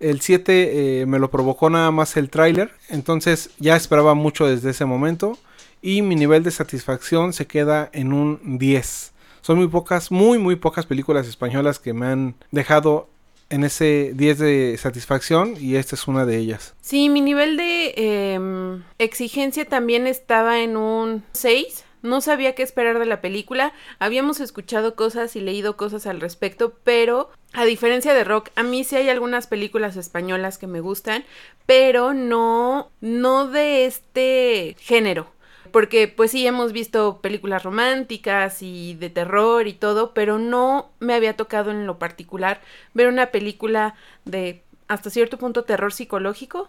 el 0.00 0.20
7 0.20 1.00
eh, 1.02 1.06
me 1.06 1.18
lo 1.18 1.30
provocó 1.30 1.70
nada 1.70 1.90
más 1.90 2.16
el 2.16 2.30
tráiler, 2.30 2.70
entonces 2.88 3.50
ya 3.58 3.76
esperaba 3.76 4.14
mucho 4.14 4.46
desde 4.46 4.70
ese 4.70 4.84
momento 4.84 5.38
y 5.82 6.02
mi 6.02 6.14
nivel 6.14 6.42
de 6.44 6.50
satisfacción 6.50 7.32
se 7.32 7.46
queda 7.46 7.90
en 7.92 8.12
un 8.12 8.58
10. 8.58 9.12
Son 9.42 9.58
muy 9.58 9.68
pocas, 9.68 10.10
muy 10.10 10.38
muy 10.38 10.56
pocas 10.56 10.86
películas 10.86 11.26
españolas 11.26 11.78
que 11.78 11.92
me 11.92 12.06
han 12.06 12.34
dejado 12.50 13.08
en 13.50 13.64
ese 13.64 14.12
10 14.14 14.38
de 14.38 14.76
satisfacción 14.78 15.54
y 15.58 15.76
esta 15.76 15.94
es 15.94 16.06
una 16.06 16.26
de 16.26 16.36
ellas. 16.36 16.74
Sí, 16.80 17.08
mi 17.08 17.20
nivel 17.20 17.56
de 17.56 17.94
em, 17.96 18.82
exigencia 18.98 19.64
también 19.64 20.06
estaba 20.06 20.60
en 20.60 20.76
un 20.76 21.24
6. 21.32 21.84
No 22.02 22.20
sabía 22.20 22.54
qué 22.54 22.62
esperar 22.62 22.98
de 22.98 23.06
la 23.06 23.20
película. 23.20 23.72
Habíamos 23.98 24.38
escuchado 24.40 24.94
cosas 24.94 25.34
y 25.34 25.40
leído 25.40 25.76
cosas 25.76 26.06
al 26.06 26.20
respecto, 26.20 26.74
pero 26.84 27.30
a 27.54 27.64
diferencia 27.64 28.14
de 28.14 28.22
rock, 28.22 28.50
a 28.54 28.62
mí 28.62 28.84
sí 28.84 28.96
hay 28.96 29.08
algunas 29.08 29.46
películas 29.46 29.96
españolas 29.96 30.58
que 30.58 30.68
me 30.68 30.80
gustan, 30.80 31.24
pero 31.66 32.14
no 32.14 32.90
no 33.00 33.48
de 33.48 33.86
este 33.86 34.76
género. 34.78 35.37
Porque 35.72 36.08
pues 36.08 36.30
sí 36.30 36.46
hemos 36.46 36.72
visto 36.72 37.20
películas 37.20 37.62
románticas 37.62 38.62
y 38.62 38.94
de 38.94 39.10
terror 39.10 39.66
y 39.66 39.72
todo, 39.72 40.14
pero 40.14 40.38
no 40.38 40.90
me 41.00 41.14
había 41.14 41.36
tocado 41.36 41.70
en 41.70 41.86
lo 41.86 41.98
particular 41.98 42.60
ver 42.94 43.08
una 43.08 43.26
película 43.26 43.94
de 44.24 44.62
hasta 44.88 45.10
cierto 45.10 45.38
punto 45.38 45.64
terror 45.64 45.92
psicológico, 45.92 46.68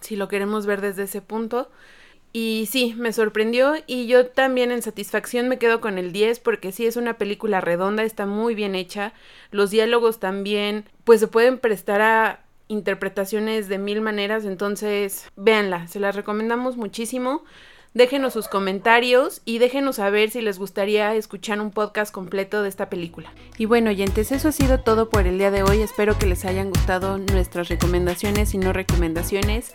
si 0.00 0.16
lo 0.16 0.28
queremos 0.28 0.66
ver 0.66 0.80
desde 0.80 1.04
ese 1.04 1.20
punto. 1.20 1.70
Y 2.32 2.68
sí, 2.70 2.94
me 2.96 3.12
sorprendió 3.12 3.74
y 3.86 4.06
yo 4.06 4.26
también 4.26 4.70
en 4.70 4.82
satisfacción 4.82 5.48
me 5.48 5.58
quedo 5.58 5.80
con 5.80 5.96
el 5.96 6.12
10 6.12 6.40
porque 6.40 6.72
sí 6.72 6.86
es 6.86 6.96
una 6.96 7.14
película 7.14 7.60
redonda, 7.60 8.02
está 8.02 8.26
muy 8.26 8.54
bien 8.54 8.74
hecha, 8.74 9.14
los 9.50 9.70
diálogos 9.70 10.20
también 10.20 10.84
pues 11.04 11.20
se 11.20 11.26
pueden 11.26 11.58
prestar 11.58 12.02
a 12.02 12.40
interpretaciones 12.68 13.68
de 13.68 13.78
mil 13.78 14.02
maneras, 14.02 14.44
entonces 14.44 15.26
véanla, 15.36 15.88
se 15.88 16.00
las 16.00 16.14
recomendamos 16.14 16.76
muchísimo. 16.76 17.44
Déjenos 17.94 18.34
sus 18.34 18.48
comentarios 18.48 19.40
y 19.44 19.58
déjenos 19.58 19.96
saber 19.96 20.30
si 20.30 20.42
les 20.42 20.58
gustaría 20.58 21.14
escuchar 21.14 21.60
un 21.60 21.70
podcast 21.70 22.12
completo 22.12 22.62
de 22.62 22.68
esta 22.68 22.90
película. 22.90 23.32
Y 23.56 23.64
bueno, 23.64 23.90
oyentes, 23.90 24.30
eso 24.30 24.48
ha 24.48 24.52
sido 24.52 24.80
todo 24.80 25.08
por 25.08 25.26
el 25.26 25.38
día 25.38 25.50
de 25.50 25.62
hoy. 25.62 25.80
Espero 25.80 26.18
que 26.18 26.26
les 26.26 26.44
hayan 26.44 26.68
gustado 26.68 27.18
nuestras 27.18 27.68
recomendaciones 27.68 28.52
y 28.52 28.58
no 28.58 28.72
recomendaciones. 28.72 29.72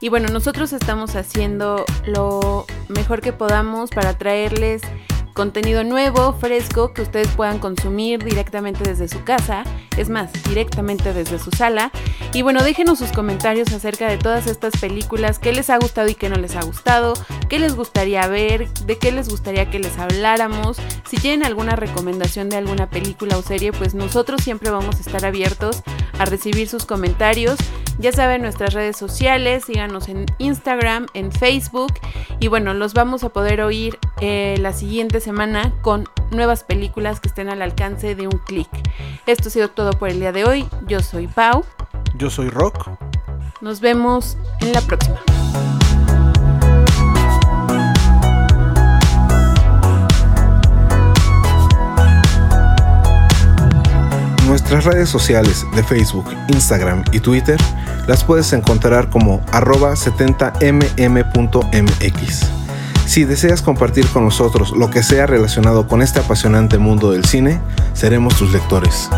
Y 0.00 0.08
bueno, 0.08 0.28
nosotros 0.28 0.72
estamos 0.72 1.16
haciendo 1.16 1.84
lo 2.06 2.66
mejor 2.88 3.20
que 3.20 3.32
podamos 3.32 3.90
para 3.90 4.16
traerles 4.16 4.82
contenido 5.36 5.84
nuevo, 5.84 6.32
fresco, 6.32 6.94
que 6.94 7.02
ustedes 7.02 7.28
puedan 7.28 7.58
consumir 7.58 8.24
directamente 8.24 8.82
desde 8.82 9.06
su 9.06 9.22
casa, 9.22 9.64
es 9.98 10.08
más, 10.08 10.32
directamente 10.48 11.12
desde 11.12 11.38
su 11.38 11.50
sala. 11.50 11.92
Y 12.32 12.40
bueno, 12.40 12.64
déjenos 12.64 12.98
sus 12.98 13.12
comentarios 13.12 13.70
acerca 13.72 14.08
de 14.08 14.16
todas 14.16 14.46
estas 14.46 14.72
películas, 14.80 15.38
qué 15.38 15.52
les 15.52 15.68
ha 15.68 15.76
gustado 15.76 16.08
y 16.08 16.14
qué 16.14 16.30
no 16.30 16.36
les 16.36 16.56
ha 16.56 16.62
gustado, 16.62 17.12
qué 17.50 17.58
les 17.58 17.76
gustaría 17.76 18.26
ver, 18.26 18.68
de 18.86 18.96
qué 18.98 19.12
les 19.12 19.28
gustaría 19.28 19.70
que 19.70 19.78
les 19.78 19.98
habláramos. 19.98 20.78
Si 21.08 21.18
tienen 21.18 21.44
alguna 21.44 21.76
recomendación 21.76 22.48
de 22.48 22.56
alguna 22.56 22.88
película 22.88 23.36
o 23.36 23.42
serie, 23.42 23.72
pues 23.72 23.94
nosotros 23.94 24.42
siempre 24.42 24.70
vamos 24.70 24.96
a 24.96 25.00
estar 25.00 25.24
abiertos 25.26 25.82
a 26.18 26.24
recibir 26.24 26.68
sus 26.68 26.86
comentarios. 26.86 27.58
Ya 27.98 28.12
saben, 28.12 28.42
nuestras 28.42 28.74
redes 28.74 28.96
sociales, 28.96 29.64
síganos 29.64 30.08
en 30.08 30.26
Instagram, 30.38 31.06
en 31.14 31.32
Facebook. 31.32 31.94
Y 32.40 32.48
bueno, 32.48 32.74
los 32.74 32.92
vamos 32.92 33.24
a 33.24 33.30
poder 33.30 33.62
oír 33.62 33.98
eh, 34.20 34.56
la 34.60 34.74
siguiente 34.74 35.20
semana 35.26 35.74
con 35.82 36.08
nuevas 36.30 36.62
películas 36.62 37.18
que 37.18 37.26
estén 37.26 37.48
al 37.48 37.60
alcance 37.60 38.14
de 38.14 38.28
un 38.28 38.38
clic. 38.38 38.68
Esto 39.26 39.48
ha 39.48 39.50
sido 39.50 39.68
todo 39.68 39.90
por 39.90 40.08
el 40.08 40.20
día 40.20 40.30
de 40.30 40.44
hoy. 40.44 40.68
Yo 40.86 41.00
soy 41.00 41.26
Pau. 41.26 41.64
Yo 42.14 42.30
soy 42.30 42.48
Rock. 42.48 42.90
Nos 43.60 43.80
vemos 43.80 44.38
en 44.60 44.72
la 44.72 44.80
próxima. 44.82 45.20
Nuestras 54.46 54.84
redes 54.84 55.08
sociales 55.08 55.66
de 55.74 55.82
Facebook, 55.82 56.26
Instagram 56.50 57.02
y 57.10 57.18
Twitter 57.18 57.58
las 58.06 58.22
puedes 58.22 58.52
encontrar 58.52 59.10
como 59.10 59.44
arroba 59.50 59.94
70mm.mx. 59.94 62.65
Si 63.06 63.24
deseas 63.24 63.62
compartir 63.62 64.06
con 64.08 64.24
nosotros 64.24 64.72
lo 64.76 64.90
que 64.90 65.02
sea 65.02 65.26
relacionado 65.26 65.86
con 65.86 66.02
este 66.02 66.18
apasionante 66.18 66.76
mundo 66.76 67.12
del 67.12 67.24
cine, 67.24 67.60
seremos 67.94 68.36
tus 68.36 68.52
lectores. 68.52 69.08